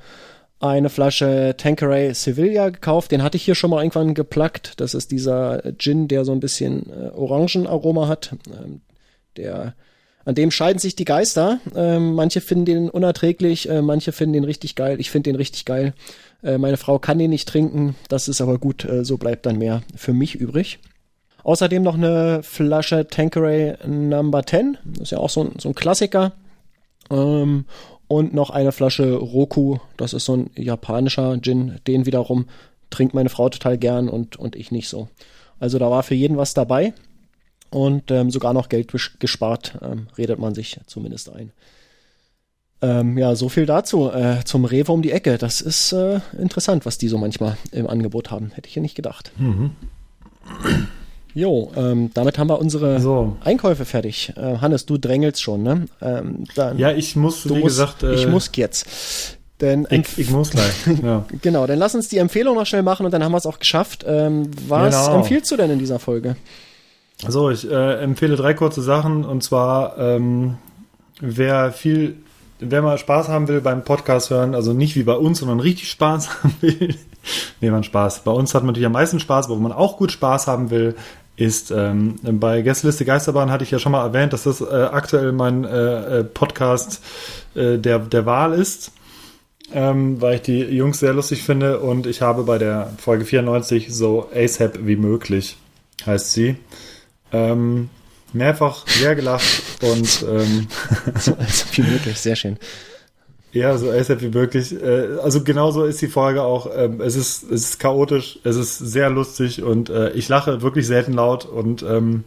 eine 0.60 0.90
Flasche 0.90 1.54
Tanqueray 1.56 2.12
Sevilla 2.14 2.70
gekauft. 2.70 3.12
Den 3.12 3.22
hatte 3.22 3.36
ich 3.36 3.44
hier 3.44 3.54
schon 3.54 3.70
mal 3.70 3.82
irgendwann 3.82 4.14
geplackt. 4.14 4.80
Das 4.80 4.94
ist 4.94 5.12
dieser 5.12 5.62
Gin, 5.78 6.08
der 6.08 6.24
so 6.24 6.32
ein 6.32 6.40
bisschen 6.40 6.90
äh, 6.90 7.10
Orangenaroma 7.10 8.08
hat. 8.08 8.34
Ähm, 8.48 8.80
der 9.36 9.74
an 10.24 10.34
dem 10.34 10.50
scheiden 10.50 10.78
sich 10.78 10.94
die 10.94 11.06
Geister. 11.06 11.58
Ähm, 11.74 12.12
manche 12.12 12.42
finden 12.42 12.66
den 12.66 12.90
unerträglich, 12.90 13.68
äh, 13.70 13.80
manche 13.80 14.12
finden 14.12 14.34
den 14.34 14.44
richtig 14.44 14.74
geil. 14.74 15.00
Ich 15.00 15.10
finde 15.10 15.30
den 15.30 15.36
richtig 15.36 15.64
geil. 15.64 15.94
Äh, 16.42 16.58
meine 16.58 16.76
Frau 16.76 16.98
kann 16.98 17.18
den 17.18 17.30
nicht 17.30 17.48
trinken. 17.48 17.94
Das 18.08 18.28
ist 18.28 18.40
aber 18.40 18.58
gut. 18.58 18.84
Äh, 18.84 19.04
so 19.04 19.16
bleibt 19.16 19.46
dann 19.46 19.56
mehr 19.56 19.82
für 19.96 20.12
mich 20.12 20.34
übrig. 20.34 20.80
Außerdem 21.44 21.82
noch 21.82 21.94
eine 21.94 22.42
Flasche 22.42 23.06
Tanqueray 23.06 23.76
Number 23.86 24.44
10. 24.44 24.76
Das 24.84 25.04
ist 25.04 25.10
ja 25.12 25.18
auch 25.18 25.30
so 25.30 25.44
ein, 25.44 25.52
so 25.58 25.70
ein 25.70 25.74
Klassiker. 25.74 26.32
Ähm, 27.10 27.64
und 28.08 28.34
noch 28.34 28.50
eine 28.50 28.72
Flasche 28.72 29.14
Roku. 29.14 29.78
Das 29.96 30.14
ist 30.14 30.24
so 30.24 30.36
ein 30.36 30.50
japanischer 30.56 31.38
Gin. 31.40 31.78
Den 31.86 32.06
wiederum 32.06 32.46
trinkt 32.90 33.14
meine 33.14 33.28
Frau 33.28 33.48
total 33.50 33.78
gern 33.78 34.08
und, 34.08 34.36
und 34.36 34.56
ich 34.56 34.72
nicht 34.72 34.88
so. 34.88 35.08
Also 35.60 35.78
da 35.78 35.90
war 35.90 36.02
für 36.02 36.14
jeden 36.14 36.36
was 36.36 36.54
dabei. 36.54 36.94
Und 37.70 38.10
ähm, 38.10 38.30
sogar 38.30 38.54
noch 38.54 38.70
Geld 38.70 38.90
gespart, 39.18 39.78
ähm, 39.82 40.06
redet 40.16 40.38
man 40.38 40.54
sich 40.54 40.80
zumindest 40.86 41.30
ein. 41.30 41.52
Ähm, 42.80 43.18
ja, 43.18 43.34
so 43.34 43.50
viel 43.50 43.66
dazu. 43.66 44.10
Äh, 44.10 44.42
zum 44.44 44.64
Rewe 44.64 44.92
um 44.92 45.02
die 45.02 45.12
Ecke. 45.12 45.36
Das 45.36 45.60
ist 45.60 45.92
äh, 45.92 46.20
interessant, 46.38 46.86
was 46.86 46.96
die 46.96 47.08
so 47.08 47.18
manchmal 47.18 47.58
im 47.72 47.86
Angebot 47.86 48.30
haben. 48.30 48.52
Hätte 48.54 48.68
ich 48.68 48.74
ja 48.74 48.80
nicht 48.80 48.94
gedacht. 48.94 49.32
Jo, 51.38 51.70
ähm, 51.76 52.10
damit 52.14 52.36
haben 52.36 52.48
wir 52.48 52.58
unsere 52.58 52.98
So. 52.98 53.36
Einkäufe 53.44 53.84
fertig. 53.84 54.32
Äh, 54.36 54.58
Hannes, 54.58 54.86
du 54.86 54.98
drängelst 54.98 55.40
schon, 55.40 55.62
ne? 55.62 55.86
Ähm, 56.02 56.42
dann, 56.56 56.76
Ja, 56.78 56.90
ich 56.90 57.14
muss, 57.14 57.48
wie 57.48 57.52
musst, 57.52 57.62
gesagt, 57.64 58.02
äh, 58.02 58.14
ich 58.14 58.26
muss 58.26 58.50
jetzt. 58.56 59.38
Denn 59.60 59.86
ich, 59.88 60.18
ich 60.18 60.30
muss 60.32 60.50
gleich. 60.50 60.72
ja. 61.02 61.24
genau, 61.40 61.68
dann 61.68 61.78
lass 61.78 61.94
uns 61.94 62.08
die 62.08 62.18
Empfehlung 62.18 62.56
noch 62.56 62.66
schnell 62.66 62.82
machen 62.82 63.06
und 63.06 63.12
dann 63.12 63.22
haben 63.22 63.30
wir 63.30 63.38
es 63.38 63.46
auch 63.46 63.60
geschafft. 63.60 64.04
Ähm, 64.04 64.50
was 64.66 65.06
Genau. 65.06 65.18
empfiehlst 65.18 65.48
du 65.52 65.56
denn 65.56 65.70
in 65.70 65.78
dieser 65.78 66.00
Folge? 66.00 66.34
So, 67.28 67.50
ich 67.50 67.70
äh, 67.70 68.00
empfehle 68.02 68.34
drei 68.34 68.54
kurze 68.54 68.82
Sachen 68.82 69.24
und 69.24 69.44
zwar, 69.44 69.96
ähm, 69.96 70.56
wer 71.20 71.70
viel 71.72 72.16
wer 72.60 72.82
mal 72.82 72.98
Spaß 72.98 73.28
haben 73.28 73.48
will 73.48 73.60
beim 73.60 73.84
Podcast 73.84 74.30
hören, 74.30 74.54
also 74.54 74.72
nicht 74.72 74.96
wie 74.96 75.04
bei 75.04 75.14
uns, 75.14 75.38
sondern 75.38 75.60
richtig 75.60 75.88
Spaß 75.90 76.28
haben 76.42 76.54
will, 76.60 76.94
nee, 77.60 77.70
man 77.70 77.84
Spaß. 77.84 78.24
Bei 78.24 78.32
uns 78.32 78.54
hat 78.54 78.62
man 78.62 78.68
natürlich 78.68 78.86
am 78.86 78.92
meisten 78.92 79.20
Spaß, 79.20 79.46
aber 79.46 79.56
wo 79.56 79.60
man 79.60 79.72
auch 79.72 79.96
gut 79.96 80.12
Spaß 80.12 80.46
haben 80.46 80.70
will, 80.70 80.94
ist 81.38 81.70
ähm, 81.70 82.16
bei 82.22 82.62
Gästeliste 82.62 83.04
Geisterbahn 83.04 83.50
hatte 83.50 83.62
ich 83.62 83.70
ja 83.70 83.78
schon 83.78 83.92
mal 83.92 84.04
erwähnt, 84.04 84.32
dass 84.32 84.42
das 84.42 84.60
äh, 84.60 84.64
aktuell 84.64 85.30
mein 85.30 85.64
äh, 85.64 86.18
äh 86.18 86.24
Podcast 86.24 87.00
äh, 87.54 87.78
der, 87.78 88.00
der 88.00 88.26
Wahl 88.26 88.54
ist, 88.54 88.90
ähm, 89.72 90.20
weil 90.20 90.36
ich 90.36 90.42
die 90.42 90.58
Jungs 90.58 90.98
sehr 90.98 91.12
lustig 91.12 91.44
finde 91.44 91.78
und 91.78 92.08
ich 92.08 92.22
habe 92.22 92.42
bei 92.42 92.58
der 92.58 92.92
Folge 92.98 93.24
94 93.24 93.94
so 93.94 94.28
ASAP 94.34 94.80
wie 94.82 94.96
möglich, 94.96 95.56
heißt 96.04 96.32
sie. 96.32 96.56
Ähm, 97.30 97.88
mehrfach 98.32 98.88
sehr 98.88 99.14
gelacht 99.14 99.62
und 99.82 100.26
ähm, 100.28 100.66
so 101.20 101.36
ASAP 101.36 101.78
wie 101.78 101.82
möglich, 101.82 102.18
sehr 102.18 102.34
schön. 102.34 102.58
Ja, 103.52 103.78
so 103.78 103.90
ASAP 103.90 104.20
wie 104.20 104.28
möglich. 104.28 104.74
Äh, 104.74 105.18
also 105.22 105.42
genauso 105.42 105.84
ist 105.84 106.02
die 106.02 106.08
Folge 106.08 106.42
auch. 106.42 106.68
Ähm, 106.74 107.00
es 107.00 107.16
ist 107.16 107.44
es 107.44 107.70
ist 107.70 107.80
chaotisch, 107.80 108.38
es 108.44 108.56
ist 108.56 108.78
sehr 108.78 109.08
lustig 109.10 109.62
und 109.62 109.88
äh, 109.88 110.10
ich 110.10 110.28
lache 110.28 110.60
wirklich 110.60 110.86
selten 110.86 111.14
laut 111.14 111.46
und 111.46 111.82
ähm, 111.82 112.24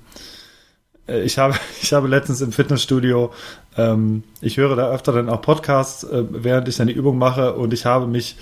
äh, 1.07 1.21
ich 1.21 1.37
habe 1.37 1.55
ich 1.81 1.93
habe 1.93 2.07
letztens 2.07 2.41
im 2.41 2.51
Fitnessstudio 2.51 3.31
ähm, 3.77 4.23
ich 4.41 4.57
höre 4.57 4.75
da 4.75 4.91
öfter 4.91 5.13
dann 5.13 5.29
auch 5.29 5.41
Podcasts, 5.41 6.05
während 6.11 6.67
ich 6.67 6.77
dann 6.77 6.87
die 6.87 6.93
Übung 6.93 7.17
mache 7.17 7.53
und 7.53 7.73
ich 7.73 7.85
habe 7.85 8.07
mich 8.07 8.37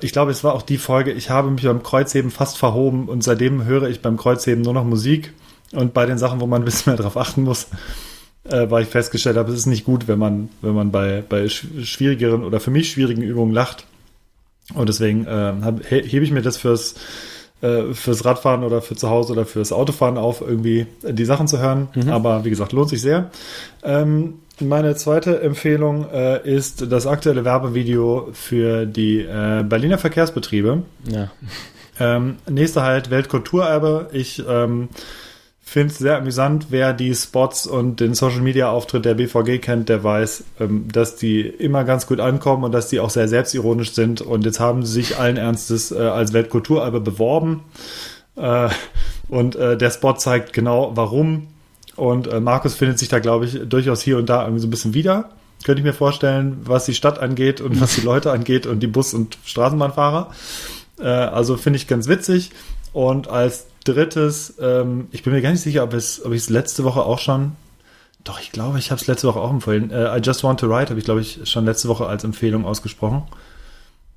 ich 0.00 0.12
glaube, 0.12 0.30
es 0.30 0.42
war 0.42 0.54
auch 0.54 0.62
die 0.62 0.78
Folge, 0.78 1.12
ich 1.12 1.28
habe 1.28 1.50
mich 1.50 1.64
beim 1.64 1.82
Kreuzheben 1.82 2.30
fast 2.30 2.56
verhoben 2.56 3.08
und 3.08 3.22
seitdem 3.22 3.64
höre 3.64 3.88
ich 3.88 4.00
beim 4.00 4.16
Kreuzheben 4.16 4.62
nur 4.62 4.72
noch 4.72 4.84
Musik 4.84 5.34
und 5.72 5.92
bei 5.92 6.06
den 6.06 6.18
Sachen, 6.18 6.40
wo 6.40 6.46
man 6.46 6.62
ein 6.62 6.64
bisschen 6.64 6.92
mehr 6.92 7.00
drauf 7.00 7.16
achten 7.16 7.42
muss, 7.42 7.68
äh, 8.50 8.70
weil 8.70 8.82
ich 8.82 8.88
festgestellt 8.88 9.36
habe, 9.36 9.50
es 9.50 9.58
ist 9.58 9.66
nicht 9.66 9.84
gut, 9.84 10.08
wenn 10.08 10.18
man, 10.18 10.48
wenn 10.62 10.74
man 10.74 10.90
bei, 10.90 11.22
bei 11.28 11.48
schwierigeren 11.48 12.44
oder 12.44 12.60
für 12.60 12.70
mich 12.70 12.90
schwierigen 12.90 13.22
Übungen 13.22 13.52
lacht. 13.52 13.86
Und 14.74 14.88
deswegen 14.88 15.26
äh, 15.26 15.52
hebe 15.88 16.24
ich 16.24 16.32
mir 16.32 16.42
das 16.42 16.56
fürs, 16.56 16.96
äh, 17.60 17.92
fürs 17.92 18.24
Radfahren 18.24 18.64
oder 18.64 18.82
für 18.82 18.96
zu 18.96 19.08
Hause 19.08 19.32
oder 19.32 19.46
fürs 19.46 19.72
Autofahren 19.72 20.18
auf, 20.18 20.40
irgendwie 20.40 20.86
die 21.02 21.24
Sachen 21.24 21.46
zu 21.46 21.58
hören. 21.58 21.88
Mhm. 21.94 22.08
Aber 22.08 22.44
wie 22.44 22.50
gesagt, 22.50 22.72
lohnt 22.72 22.88
sich 22.88 23.00
sehr. 23.00 23.30
Ähm, 23.84 24.34
meine 24.58 24.96
zweite 24.96 25.40
Empfehlung 25.42 26.08
äh, 26.10 26.42
ist 26.48 26.90
das 26.90 27.06
aktuelle 27.06 27.44
Werbevideo 27.44 28.30
für 28.32 28.86
die 28.86 29.20
äh, 29.20 29.62
Berliner 29.62 29.98
Verkehrsbetriebe. 29.98 30.82
Ja. 31.10 31.30
Ähm, 32.00 32.36
nächster 32.48 32.82
halt 32.82 33.10
Weltkulturerbe. 33.10 34.08
Ich 34.12 34.42
ähm, 34.48 34.88
finde 35.68 35.92
es 35.92 35.98
sehr 35.98 36.16
amüsant, 36.16 36.68
wer 36.70 36.92
die 36.92 37.12
Spots 37.12 37.66
und 37.66 37.98
den 37.98 38.14
Social 38.14 38.40
Media 38.40 38.70
Auftritt 38.70 39.04
der 39.04 39.14
BVG 39.14 39.58
kennt, 39.60 39.88
der 39.88 40.04
weiß, 40.04 40.44
ähm, 40.60 40.86
dass 40.90 41.16
die 41.16 41.40
immer 41.40 41.82
ganz 41.82 42.06
gut 42.06 42.20
ankommen 42.20 42.62
und 42.62 42.72
dass 42.72 42.88
die 42.88 43.00
auch 43.00 43.10
sehr 43.10 43.26
selbstironisch 43.26 43.92
sind. 43.92 44.22
Und 44.22 44.44
jetzt 44.46 44.60
haben 44.60 44.86
sie 44.86 44.92
sich 44.92 45.18
allen 45.18 45.36
Ernstes 45.36 45.90
äh, 45.90 45.98
als 45.98 46.32
Weltkulturerbe 46.32 47.00
beworben. 47.00 47.64
Äh, 48.36 48.68
und 49.28 49.56
äh, 49.56 49.76
der 49.76 49.90
Spot 49.90 50.12
zeigt 50.14 50.52
genau 50.52 50.92
warum. 50.94 51.48
Und 51.96 52.42
Markus 52.42 52.74
findet 52.74 52.98
sich 52.98 53.08
da, 53.08 53.20
glaube 53.20 53.46
ich, 53.46 53.58
durchaus 53.66 54.02
hier 54.02 54.18
und 54.18 54.28
da 54.28 54.42
irgendwie 54.42 54.60
so 54.60 54.66
ein 54.66 54.70
bisschen 54.70 54.92
wieder. 54.92 55.30
Könnte 55.64 55.80
ich 55.80 55.84
mir 55.86 55.94
vorstellen, 55.94 56.58
was 56.64 56.84
die 56.84 56.92
Stadt 56.92 57.18
angeht 57.18 57.62
und 57.62 57.80
was 57.80 57.94
die 57.94 58.00
Leute 58.04 58.32
angeht 58.32 58.66
und 58.66 58.80
die 58.80 58.86
Bus- 58.86 59.14
und 59.14 59.38
Straßenbahnfahrer. 59.46 60.30
Also 60.98 61.56
finde 61.56 61.78
ich 61.78 61.86
ganz 61.86 62.06
witzig. 62.06 62.50
Und 62.96 63.28
als 63.28 63.66
drittes, 63.84 64.54
ähm, 64.58 65.08
ich 65.10 65.22
bin 65.22 65.34
mir 65.34 65.42
gar 65.42 65.50
nicht 65.50 65.60
sicher, 65.60 65.84
ob, 65.84 65.92
es, 65.92 66.24
ob 66.24 66.32
ich 66.32 66.40
es 66.40 66.48
letzte 66.48 66.82
Woche 66.82 67.02
auch 67.02 67.18
schon. 67.18 67.52
Doch, 68.24 68.40
ich 68.40 68.52
glaube, 68.52 68.78
ich 68.78 68.90
habe 68.90 68.98
es 68.98 69.06
letzte 69.06 69.28
Woche 69.28 69.38
auch 69.38 69.50
empfohlen. 69.50 69.90
Äh, 69.90 70.16
I 70.16 70.22
Just 70.22 70.42
Want 70.42 70.60
to 70.60 70.66
Ride 70.66 70.88
habe 70.88 70.98
ich, 70.98 71.04
glaube 71.04 71.20
ich, 71.20 71.40
schon 71.44 71.66
letzte 71.66 71.88
Woche 71.88 72.06
als 72.06 72.24
Empfehlung 72.24 72.64
ausgesprochen. 72.64 73.24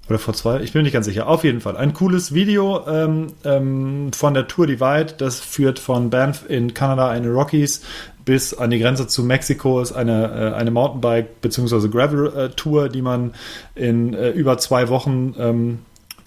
Oder 0.08 0.18
vor 0.18 0.34
zwei? 0.34 0.62
Ich 0.62 0.72
bin 0.72 0.84
nicht 0.84 0.94
ganz 0.94 1.08
sicher. 1.08 1.28
Auf 1.28 1.44
jeden 1.44 1.60
Fall. 1.60 1.76
Ein 1.76 1.94
cooles 1.94 2.34
Video 2.34 2.88
ähm, 2.88 3.34
ähm, 3.44 4.14
von 4.14 4.34
der 4.34 4.48
Tour 4.48 4.66
Divide. 4.66 5.14
Das 5.18 5.42
führt 5.42 5.78
von 5.78 6.10
Banff 6.10 6.50
in 6.50 6.74
Kanada, 6.74 7.10
eine 7.10 7.28
Rockies, 7.32 7.82
bis 8.24 8.54
an 8.54 8.70
die 8.70 8.80
Grenze 8.80 9.08
zu 9.08 9.26
Mexiko. 9.26 9.82
Ist 9.82 9.92
eine, 9.92 10.54
äh, 10.54 10.56
eine 10.56 10.72
Mountainbike- 10.72 11.42
bzw. 11.42 11.90
Gravel-Tour, 11.90 12.88
die 12.88 13.02
man 13.02 13.34
in 13.76 14.14
äh, 14.14 14.30
über 14.30 14.58
zwei 14.58 14.88
Wochen 14.88 15.36
ähm, 15.38 15.80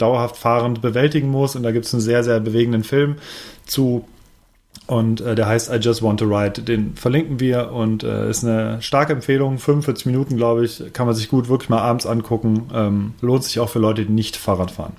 dauerhaft 0.03 0.35
fahrend 0.35 0.81
bewältigen 0.81 1.29
muss. 1.29 1.55
Und 1.55 1.63
da 1.63 1.71
gibt 1.71 1.85
es 1.85 1.93
einen 1.93 2.01
sehr, 2.01 2.23
sehr 2.23 2.39
bewegenden 2.39 2.83
Film 2.83 3.15
zu. 3.65 4.05
Und 4.85 5.21
äh, 5.21 5.35
der 5.35 5.47
heißt 5.47 5.71
I 5.71 5.77
Just 5.77 6.03
Want 6.03 6.19
to 6.19 6.25
Ride. 6.25 6.61
Den 6.61 6.95
verlinken 6.95 7.39
wir 7.39 7.71
und 7.71 8.03
äh, 8.03 8.29
ist 8.29 8.43
eine 8.43 8.81
starke 8.81 9.13
Empfehlung. 9.13 9.57
45 9.57 10.05
Minuten, 10.07 10.35
glaube 10.35 10.65
ich, 10.65 10.83
kann 10.91 11.05
man 11.05 11.15
sich 11.15 11.29
gut 11.29 11.47
wirklich 11.47 11.69
mal 11.69 11.81
abends 11.81 12.05
angucken. 12.05 12.69
Ähm, 12.73 13.13
lohnt 13.21 13.45
sich 13.45 13.59
auch 13.59 13.69
für 13.69 13.79
Leute, 13.79 14.05
die 14.05 14.11
nicht 14.11 14.35
Fahrrad 14.35 14.71
fahren. 14.71 14.97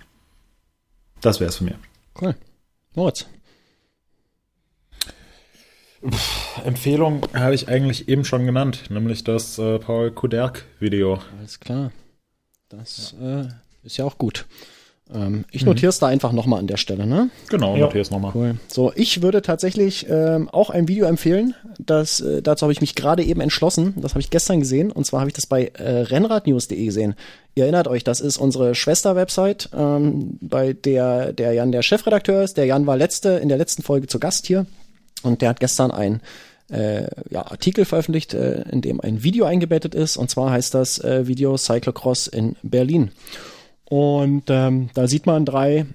Das 1.21 1.41
wäre 1.41 1.51
es 1.51 1.57
von 1.57 1.67
mir. 1.67 1.77
Cool. 2.21 2.35
Moritz. 2.95 3.27
Empfehlung 6.65 7.27
habe 7.35 7.55
ich 7.55 7.69
eigentlich 7.69 8.09
eben 8.09 8.25
schon 8.25 8.45
genannt, 8.45 8.91
nämlich 8.91 9.25
das 9.25 9.59
äh, 9.59 9.79
Paul 9.79 10.11
Kuderk-Video. 10.11 11.19
Alles 11.39 11.61
klar. 11.61 11.93
Das 12.69 13.15
ja. 13.19 13.43
äh, 13.43 13.49
ist 13.83 13.97
ja 13.97 14.05
auch 14.05 14.19
gut. 14.19 14.47
Ähm, 15.13 15.45
ich 15.51 15.63
mhm. 15.63 15.71
notiere 15.71 15.91
es 15.91 15.99
da 15.99 16.07
einfach 16.07 16.33
nochmal 16.33 16.61
an 16.61 16.67
der 16.67 16.79
Stelle, 16.79 17.07
ne? 17.07 17.29
Genau, 17.51 17.75
ja. 17.75 17.83
notiere 17.83 18.01
es 18.01 18.11
nochmal. 18.11 18.33
Cool. 18.35 18.57
So, 18.69 18.93
ich 18.95 19.21
würde 19.21 19.43
tatsächlich 19.43 20.07
ähm, 20.09 20.49
auch 20.49 20.71
ein 20.71 20.89
Video 20.89 21.07
empfehlen. 21.07 21.55
Das, 21.79 22.21
äh, 22.21 22.41
dazu 22.41 22.63
habe 22.63 22.73
ich 22.73 22.81
mich 22.81 22.95
gerade 22.95 23.23
eben 23.23 23.41
entschlossen. 23.41 23.95
Das 23.97 24.13
habe 24.13 24.21
ich 24.21 24.31
gestern 24.31 24.61
gesehen. 24.61 24.91
Und 24.91 25.05
zwar 25.05 25.21
habe 25.21 25.29
ich 25.29 25.35
das 25.35 25.47
bei 25.47 25.67
äh, 25.75 26.01
rennradnews.de 26.01 26.83
gesehen. 26.83 27.15
Ihr 27.55 27.65
erinnert 27.65 27.87
euch, 27.87 28.03
das 28.03 28.21
ist 28.21 28.39
unsere 28.39 28.75
Schwester-Website, 28.75 29.71
ähm, 29.77 30.39
bei 30.41 30.73
der 30.73 31.33
der 31.33 31.53
Jan 31.53 31.71
der 31.71 31.83
Chefredakteur 31.83 32.43
ist. 32.43 32.57
Der 32.57 32.65
Jan 32.65 32.87
war 32.87 32.97
letzte 32.97 33.31
in 33.31 33.49
der 33.49 33.59
letzten 33.59 33.83
Folge 33.83 34.07
zu 34.07 34.19
Gast 34.19 34.47
hier. 34.47 34.67
Und 35.23 35.43
der 35.43 35.51
hat 35.51 35.61
gestern 35.61 35.91
ein 35.91 36.21
äh, 36.71 37.07
ja, 37.31 37.47
Artikel 37.47 37.85
veröffentlicht, 37.85 38.33
äh, 38.33 38.63
in 38.71 38.81
dem 38.81 39.01
ein 39.01 39.23
Video 39.23 39.45
eingebettet 39.45 39.95
ist. 39.95 40.17
Und 40.17 40.31
zwar 40.31 40.51
heißt 40.51 40.75
das 40.75 40.99
äh, 40.99 41.27
Video 41.27 41.59
Cyclocross 41.59 42.27
in 42.27 42.57
Berlin. 42.63 43.11
Und 43.89 44.45
ähm, 44.49 44.91
da 44.95 45.07
sieht 45.07 45.27
man 45.27 45.45
drei, 45.45 45.87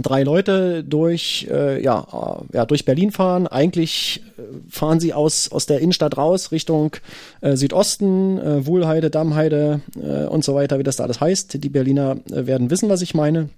drei 0.00 0.22
Leute 0.22 0.82
durch, 0.84 1.46
äh, 1.50 1.82
ja, 1.82 2.06
äh, 2.50 2.56
ja, 2.56 2.66
durch 2.66 2.84
Berlin 2.84 3.12
fahren. 3.12 3.46
Eigentlich 3.46 4.22
äh, 4.38 4.42
fahren 4.68 5.00
sie 5.00 5.12
aus, 5.12 5.50
aus 5.52 5.66
der 5.66 5.80
Innenstadt 5.80 6.16
raus 6.16 6.52
Richtung 6.52 6.96
äh, 7.40 7.56
Südosten, 7.56 8.38
äh, 8.38 8.66
Wuhlheide, 8.66 9.10
Dammheide 9.10 9.80
äh, 9.96 10.26
und 10.26 10.44
so 10.44 10.54
weiter, 10.54 10.78
wie 10.78 10.84
das 10.84 10.96
da 10.96 11.04
alles 11.04 11.20
heißt. 11.20 11.62
Die 11.62 11.68
Berliner 11.68 12.16
äh, 12.30 12.46
werden 12.46 12.70
wissen, 12.70 12.88
was 12.88 13.02
ich 13.02 13.14
meine. 13.14 13.48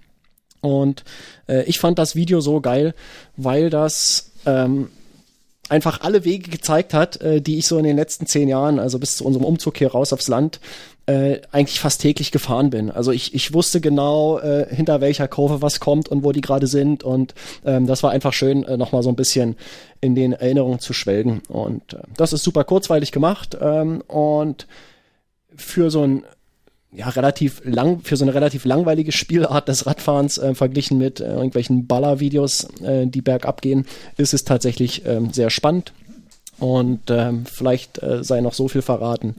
Und 0.60 1.04
äh, 1.46 1.64
ich 1.64 1.78
fand 1.78 1.98
das 1.98 2.16
Video 2.16 2.40
so 2.40 2.60
geil, 2.60 2.94
weil 3.36 3.70
das 3.70 4.30
ähm, 4.46 4.88
einfach 5.68 6.00
alle 6.00 6.24
Wege 6.24 6.50
gezeigt 6.50 6.94
hat, 6.94 7.20
äh, 7.20 7.40
die 7.40 7.58
ich 7.58 7.66
so 7.66 7.78
in 7.78 7.84
den 7.84 7.96
letzten 7.96 8.26
zehn 8.26 8.48
Jahren, 8.48 8.78
also 8.78 8.98
bis 8.98 9.16
zu 9.16 9.24
unserem 9.24 9.44
Umzug 9.44 9.76
hier 9.76 9.92
raus 9.92 10.12
aufs 10.12 10.28
Land, 10.28 10.60
äh, 11.06 11.40
eigentlich 11.52 11.80
fast 11.80 12.00
täglich 12.00 12.32
gefahren 12.32 12.70
bin. 12.70 12.90
Also 12.90 13.12
ich, 13.12 13.34
ich 13.34 13.52
wusste 13.52 13.80
genau, 13.80 14.38
äh, 14.38 14.66
hinter 14.74 15.00
welcher 15.00 15.28
Kurve 15.28 15.60
was 15.60 15.80
kommt 15.80 16.08
und 16.08 16.24
wo 16.24 16.32
die 16.32 16.40
gerade 16.40 16.66
sind. 16.66 17.04
Und 17.04 17.34
ähm, 17.64 17.86
das 17.86 18.02
war 18.02 18.10
einfach 18.10 18.32
schön, 18.32 18.64
äh, 18.64 18.76
nochmal 18.76 19.02
so 19.02 19.10
ein 19.10 19.16
bisschen 19.16 19.56
in 20.00 20.14
den 20.14 20.32
Erinnerungen 20.32 20.78
zu 20.78 20.92
schwelgen. 20.92 21.42
Und 21.48 21.94
äh, 21.94 21.98
das 22.16 22.32
ist 22.32 22.42
super 22.42 22.64
kurzweilig 22.64 23.12
gemacht. 23.12 23.56
Ähm, 23.60 24.02
und 24.06 24.66
für 25.54 25.90
so 25.90 26.02
ein 26.06 26.24
ja, 26.90 27.08
relativ 27.08 27.60
lang, 27.64 28.00
für 28.02 28.16
so 28.16 28.24
eine 28.24 28.34
relativ 28.34 28.64
langweilige 28.64 29.12
Spielart 29.12 29.68
des 29.68 29.84
Radfahrens 29.84 30.38
äh, 30.38 30.54
verglichen 30.54 30.96
mit 30.96 31.20
äh, 31.20 31.34
irgendwelchen 31.34 31.86
Ballervideos, 31.86 32.68
äh, 32.82 33.06
die 33.06 33.20
bergab 33.20 33.62
gehen, 33.62 33.84
ist 34.16 34.32
es 34.32 34.44
tatsächlich 34.44 35.04
äh, 35.04 35.20
sehr 35.32 35.50
spannend. 35.50 35.92
Und 36.60 37.10
ähm, 37.10 37.44
vielleicht 37.46 38.00
äh, 38.00 38.22
sei 38.22 38.40
noch 38.40 38.54
so 38.54 38.68
viel 38.68 38.80
verraten 38.80 39.34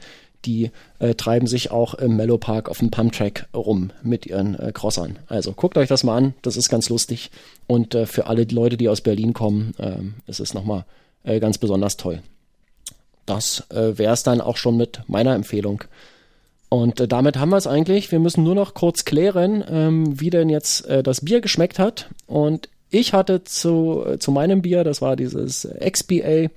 die 0.46 0.72
äh, 1.00 1.16
treiben 1.16 1.48
sich 1.48 1.72
auch 1.72 1.94
im 1.96 2.16
Mellow 2.16 2.38
Park 2.38 2.70
auf 2.70 2.80
dem 2.80 2.92
Pumptrack 2.92 3.48
rum 3.54 3.92
mit 4.04 4.26
ihren 4.26 4.58
äh, 4.60 4.72
Crossern. 4.74 5.20
Also 5.28 5.54
guckt 5.54 5.78
euch 5.78 5.88
das 5.90 6.04
mal 6.04 6.18
an, 6.18 6.34
das 6.42 6.58
ist 6.58 6.70
ganz 6.70 6.90
lustig. 6.90 7.32
Und 7.68 7.96
äh, 7.96 8.06
für 8.06 8.28
alle 8.28 8.44
Leute, 8.44 8.78
die 8.78 8.90
aus 8.90 9.02
Berlin 9.02 9.34
kommen, 9.34 9.74
ähm, 9.80 10.16
ist 10.28 10.40
es 10.40 10.54
nochmal 10.54 10.86
äh, 11.24 11.40
ganz 11.40 11.58
besonders 11.58 11.98
toll. 11.98 12.22
Das 13.26 13.64
äh, 13.72 13.98
wäre 13.98 14.14
es 14.14 14.24
dann 14.24 14.42
auch 14.42 14.58
schon 14.58 14.78
mit 14.78 15.02
meiner 15.08 15.34
Empfehlung. 15.34 15.84
Und 16.70 17.00
äh, 17.00 17.08
damit 17.08 17.38
haben 17.38 17.50
wir 17.50 17.58
es 17.58 17.68
eigentlich. 17.68 18.12
Wir 18.12 18.20
müssen 18.20 18.44
nur 18.44 18.56
noch 18.56 18.74
kurz 18.74 19.06
klären, 19.06 19.64
ähm, 19.70 20.20
wie 20.20 20.30
denn 20.30 20.50
jetzt 20.50 20.86
äh, 20.88 21.04
das 21.04 21.22
Bier 21.22 21.42
geschmeckt 21.42 21.80
hat. 21.80 22.10
Und 22.28 22.70
ich 22.90 23.14
hatte 23.14 23.44
zu, 23.44 24.04
äh, 24.06 24.20
zu 24.20 24.32
meinem 24.32 24.62
Bier, 24.62 24.84
das 24.84 25.02
war 25.02 25.16
dieses 25.16 25.68
XBA, 25.80 26.50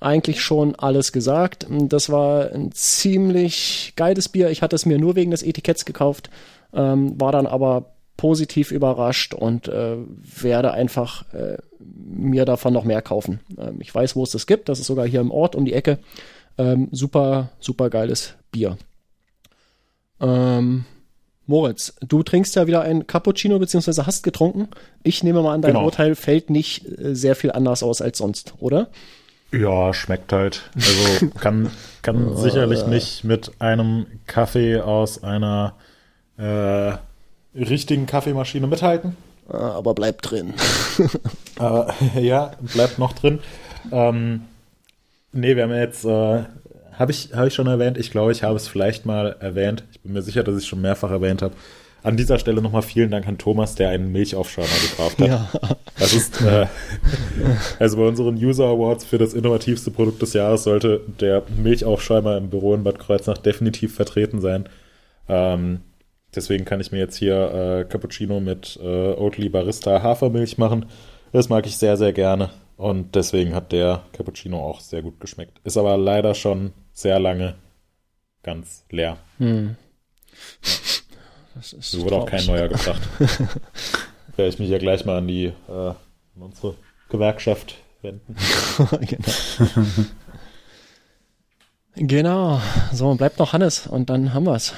eigentlich 0.00 0.40
schon 0.40 0.74
alles 0.74 1.12
gesagt. 1.12 1.66
Das 1.70 2.10
war 2.10 2.52
ein 2.52 2.72
ziemlich 2.72 3.94
geiles 3.96 4.28
Bier. 4.28 4.50
Ich 4.50 4.62
hatte 4.62 4.76
es 4.76 4.86
mir 4.86 4.98
nur 4.98 5.16
wegen 5.16 5.30
des 5.30 5.42
Etiketts 5.42 5.84
gekauft, 5.84 6.30
ähm, 6.74 7.18
war 7.20 7.32
dann 7.32 7.46
aber 7.46 7.92
positiv 8.16 8.70
überrascht 8.72 9.34
und 9.34 9.68
äh, 9.68 9.96
werde 10.40 10.72
einfach 10.72 11.32
äh, 11.34 11.58
mir 11.78 12.44
davon 12.44 12.72
noch 12.72 12.84
mehr 12.84 13.02
kaufen. 13.02 13.40
Ähm, 13.58 13.78
ich 13.80 13.94
weiß, 13.94 14.16
wo 14.16 14.22
es 14.22 14.30
das 14.30 14.46
gibt. 14.46 14.68
Das 14.68 14.80
ist 14.80 14.86
sogar 14.86 15.06
hier 15.06 15.20
im 15.20 15.30
Ort 15.30 15.54
um 15.54 15.64
die 15.64 15.74
Ecke. 15.74 15.98
Ähm, 16.58 16.88
super, 16.92 17.50
super 17.60 17.90
geiles 17.90 18.34
Bier. 18.50 18.78
Ähm, 20.20 20.84
Moritz, 21.46 21.94
du 22.00 22.22
trinkst 22.22 22.56
ja 22.56 22.66
wieder 22.66 22.80
ein 22.82 23.06
Cappuccino 23.06 23.58
beziehungsweise 23.58 24.06
hast 24.06 24.22
getrunken. 24.22 24.68
Ich 25.02 25.22
nehme 25.22 25.42
mal 25.42 25.54
an, 25.54 25.62
dein 25.62 25.72
Genau. 25.72 25.84
Urteil 25.84 26.14
fällt 26.14 26.50
nicht 26.50 26.86
äh, 26.86 27.14
sehr 27.14 27.36
viel 27.36 27.52
anders 27.52 27.82
aus 27.82 28.00
als 28.00 28.18
sonst, 28.18 28.54
oder? 28.58 28.88
Ja, 29.56 29.94
schmeckt 29.94 30.32
halt. 30.32 30.70
Also 30.74 31.30
kann, 31.40 31.70
kann 32.02 32.36
sicherlich 32.36 32.86
nicht 32.86 33.24
mit 33.24 33.52
einem 33.60 34.06
Kaffee 34.26 34.80
aus 34.80 35.22
einer 35.22 35.74
äh, 36.36 36.94
richtigen 37.54 38.06
Kaffeemaschine 38.06 38.66
mithalten. 38.66 39.16
Aber 39.48 39.94
bleibt 39.94 40.30
drin. 40.30 40.54
Aber 41.58 41.94
ja, 42.20 42.52
bleibt 42.60 42.98
noch 42.98 43.12
drin. 43.12 43.38
Ähm, 43.92 44.42
nee, 45.32 45.54
wir 45.56 45.62
haben 45.62 45.70
ja 45.70 45.78
jetzt, 45.78 46.04
äh, 46.04 46.44
habe 46.92 47.12
ich, 47.12 47.30
hab 47.34 47.46
ich 47.46 47.54
schon 47.54 47.68
erwähnt, 47.68 47.96
ich 47.96 48.10
glaube, 48.10 48.32
ich 48.32 48.42
habe 48.42 48.56
es 48.56 48.66
vielleicht 48.68 49.06
mal 49.06 49.36
erwähnt. 49.38 49.84
Ich 49.92 50.00
bin 50.00 50.12
mir 50.12 50.22
sicher, 50.22 50.42
dass 50.42 50.56
ich 50.56 50.62
es 50.62 50.66
schon 50.66 50.80
mehrfach 50.80 51.10
erwähnt 51.10 51.42
habe. 51.42 51.54
An 52.06 52.16
dieser 52.16 52.38
Stelle 52.38 52.62
nochmal 52.62 52.82
vielen 52.82 53.10
Dank 53.10 53.26
an 53.26 53.36
Thomas, 53.36 53.74
der 53.74 53.88
einen 53.88 54.12
Milchaufschäumer 54.12 54.68
gekauft 54.68 55.18
hat. 55.18 55.26
Ja. 55.26 55.50
Das 55.98 56.12
ist, 56.12 56.40
äh, 56.40 56.66
also 57.80 57.96
bei 57.96 58.06
unseren 58.06 58.36
User 58.36 58.66
Awards 58.66 59.04
für 59.04 59.18
das 59.18 59.34
innovativste 59.34 59.90
Produkt 59.90 60.22
des 60.22 60.32
Jahres 60.32 60.62
sollte 60.62 61.00
der 61.18 61.42
Milchaufschäumer 61.60 62.36
im 62.36 62.48
Büro 62.48 62.74
in 62.76 62.84
Bad 62.84 63.00
Kreuznach 63.00 63.38
definitiv 63.38 63.96
vertreten 63.96 64.40
sein. 64.40 64.68
Ähm, 65.28 65.80
deswegen 66.32 66.64
kann 66.64 66.80
ich 66.80 66.92
mir 66.92 66.98
jetzt 66.98 67.16
hier 67.16 67.80
äh, 67.80 67.84
Cappuccino 67.90 68.38
mit 68.38 68.78
äh, 68.80 68.86
Oatly 68.86 69.48
Barista 69.48 70.00
Hafermilch 70.00 70.58
machen. 70.58 70.86
Das 71.32 71.48
mag 71.48 71.66
ich 71.66 71.76
sehr, 71.76 71.96
sehr 71.96 72.12
gerne. 72.12 72.50
Und 72.76 73.16
deswegen 73.16 73.52
hat 73.52 73.72
der 73.72 74.04
Cappuccino 74.12 74.60
auch 74.60 74.78
sehr 74.78 75.02
gut 75.02 75.18
geschmeckt. 75.18 75.58
Ist 75.64 75.76
aber 75.76 75.96
leider 75.96 76.34
schon 76.36 76.72
sehr 76.92 77.18
lange 77.18 77.56
ganz 78.44 78.84
leer. 78.90 79.16
Das 80.62 80.70
ist 80.70 81.05
So 81.60 82.02
wurde 82.02 82.16
auch 82.16 82.26
kein 82.26 82.44
neuer 82.46 82.68
gebracht. 82.68 83.02
Werde 84.36 84.48
ich 84.48 84.58
mich 84.58 84.68
ja 84.68 84.78
gleich 84.78 85.04
mal 85.04 85.18
an 85.18 85.26
die 85.26 85.46
äh, 85.46 85.52
an 85.70 85.96
unsere 86.36 86.74
Gewerkschaft 87.08 87.76
wenden. 88.02 88.36
genau. 89.00 90.08
genau. 91.96 92.60
So, 92.92 93.14
bleibt 93.14 93.38
noch 93.38 93.52
Hannes 93.52 93.86
und 93.86 94.10
dann 94.10 94.34
haben 94.34 94.44
wir's. 94.44 94.74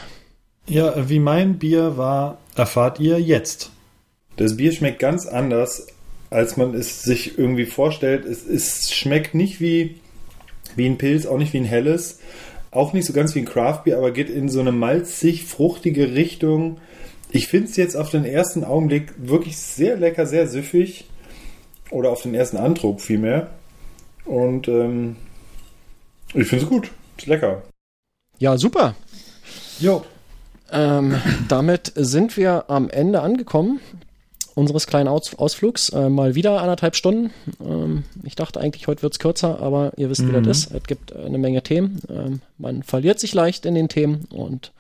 Ja, 0.67 1.09
wie 1.09 1.19
mein 1.19 1.59
Bier 1.59 1.97
war, 1.97 2.39
erfahrt 2.55 3.01
ihr 3.01 3.21
jetzt. 3.21 3.71
Das 4.37 4.57
Bier 4.57 4.73
schmeckt 4.73 4.99
ganz 4.99 5.27
anders, 5.27 5.87
als 6.31 6.57
man 6.57 6.75
es 6.75 7.03
sich 7.03 7.39
irgendwie 7.39 7.67
vorstellt. 7.67 8.25
Es, 8.25 8.47
es 8.47 8.93
schmeckt 8.93 9.35
nicht 9.35 9.61
wie, 9.61 9.99
wie 10.77 10.87
ein 10.87 10.99
Pilz, 10.99 11.27
auch 11.27 11.39
nicht 11.39 11.53
wie 11.55 11.59
ein 11.59 11.65
helles, 11.65 12.21
auch 12.71 12.93
nicht 12.93 13.07
so 13.07 13.13
ganz 13.13 13.35
wie 13.35 13.41
ein 13.41 13.45
Craftbier, 13.45 13.97
aber 13.99 14.11
geht 14.11 14.31
in 14.31 14.49
so 14.49 14.61
eine 14.61 14.73
malzig, 14.73 15.45
fruchtige 15.45 16.15
Richtung. 16.15 16.79
Ich 17.31 17.49
finde 17.49 17.69
es 17.69 17.77
jetzt 17.77 17.97
auf 17.97 18.11
den 18.11 18.25
ersten 18.25 18.65
Augenblick 18.65 19.15
wirklich 19.19 19.59
sehr 19.59 19.97
lecker, 19.97 20.27
sehr 20.27 20.47
süffig. 20.49 21.07
Oder 21.91 22.11
auf 22.11 22.23
den 22.23 22.35
ersten 22.35 22.59
Andruck 22.59 23.01
vielmehr. 23.01 23.49
Und 24.25 24.69
ähm, 24.69 25.17
ich 26.35 26.47
finde 26.47 26.65
es 26.65 26.71
gut. 26.71 26.91
Ist 27.17 27.27
lecker. 27.27 27.63
Ja, 28.39 28.59
super. 28.59 28.95
Jo. 29.81 30.05
Ähm, 30.71 31.15
damit 31.49 31.93
sind 31.97 32.37
wir 32.37 32.69
am 32.69 32.91
Ende 32.91 33.23
angekommen 33.23 33.81
unseres 34.59 34.87
kleinen 34.87 35.09
Aus 35.09 35.35
Ausflugs. 35.37 35.89
Äh, 35.91 36.09
mal 36.11 36.35
wieder 36.35 36.61
anderthalb 36.61 36.97
Stunden. 36.97 37.31
Ähm, 37.65 38.05
ich 38.25 38.35
dachte 38.35 38.61
eigentlich, 38.61 38.87
heute 38.89 39.03
wird's 39.03 39.19
kürzer, 39.19 39.61
aber 39.61 39.93
ihr 39.97 40.11
wisst, 40.11 40.23
wie 40.23 40.33
Mhm. 40.33 40.43
das 40.43 40.59
ist. 40.65 40.73
Es 40.75 40.83
gibt 40.85 41.13
äh, 41.13 41.25
eine 41.25 41.39
Menge 41.39 41.63
Themen. 41.63 42.01
Ähm, 42.09 42.41
man 42.59 42.83
verliert 42.83 43.21
sich 43.21 43.33
leicht 43.35 43.65
in 43.67 43.75
den 43.75 43.89
Themen 43.89 44.27
und 44.31 44.73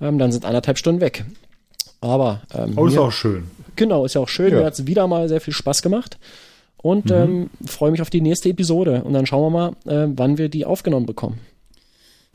ähm, 0.00 0.18
dann 0.18 0.32
sind 0.32 0.44
anderthalb 0.44 0.78
Stunden 0.78 1.00
weg. 1.00 1.24
Aber 2.00 2.42
ähm, 2.54 2.72
Aber 2.76 2.88
ist 2.88 2.94
mir- 2.94 3.00
auch 3.02 3.12
schön. 3.12 3.44
Genau, 3.76 4.04
ist 4.06 4.14
ja 4.14 4.20
auch 4.22 4.28
schön. 4.28 4.52
Ja. 4.52 4.58
Mir 4.60 4.64
hat's 4.66 4.86
wieder 4.86 5.06
mal 5.06 5.28
sehr 5.28 5.40
viel 5.40 5.52
Spaß 5.54 5.82
gemacht. 5.82 6.18
Und 6.78 7.10
ähm, 7.10 7.50
freue 7.66 7.90
mich 7.90 8.00
auf 8.00 8.10
die 8.10 8.20
nächste 8.20 8.48
Episode. 8.48 9.02
Und 9.04 9.12
dann 9.12 9.26
schauen 9.26 9.42
wir 9.42 9.50
mal, 9.50 9.68
äh, 10.06 10.08
wann 10.16 10.38
wir 10.38 10.48
die 10.48 10.64
aufgenommen 10.64 11.04
bekommen. 11.04 11.40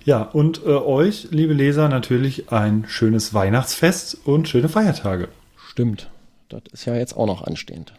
Ja, 0.03 0.21
und 0.23 0.61
äh, 0.65 0.69
euch, 0.69 1.27
liebe 1.31 1.53
Leser, 1.53 1.87
natürlich 1.89 2.51
ein 2.51 2.85
schönes 2.87 3.33
Weihnachtsfest 3.33 4.17
und 4.25 4.47
schöne 4.49 4.67
Feiertage. 4.69 5.29
Stimmt. 5.69 6.09
Das 6.51 6.63
ist 6.71 6.85
ja 6.85 6.95
jetzt 6.95 7.15
auch 7.15 7.25
noch 7.25 7.41
anstehend. 7.43 7.93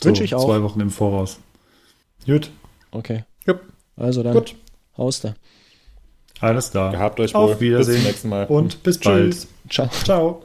So, 0.00 0.08
Wünsche 0.08 0.24
ich 0.24 0.34
auch. 0.34 0.44
Zwei 0.46 0.62
Wochen 0.62 0.80
im 0.80 0.90
Voraus. 0.90 1.38
Gut. 2.26 2.50
Okay. 2.90 3.24
Jupp. 3.46 3.60
Also 3.96 4.22
dann 4.22 4.34
Gut. 4.34 4.54
Hauste. 4.96 5.34
Alles 6.40 6.70
klar. 6.70 6.90
Gehabt 6.92 7.20
euch 7.20 7.34
wohl. 7.34 7.52
Auf 7.52 7.60
Wiedersehen. 7.60 7.94
Bis 7.96 8.02
zum 8.02 8.08
nächsten 8.10 8.28
Mal. 8.28 8.46
Und 8.46 8.82
bis 8.82 8.98
Tschüss. 8.98 9.46
bald. 9.46 9.70
Ciao. 9.70 9.88
Ciao. 10.04 10.42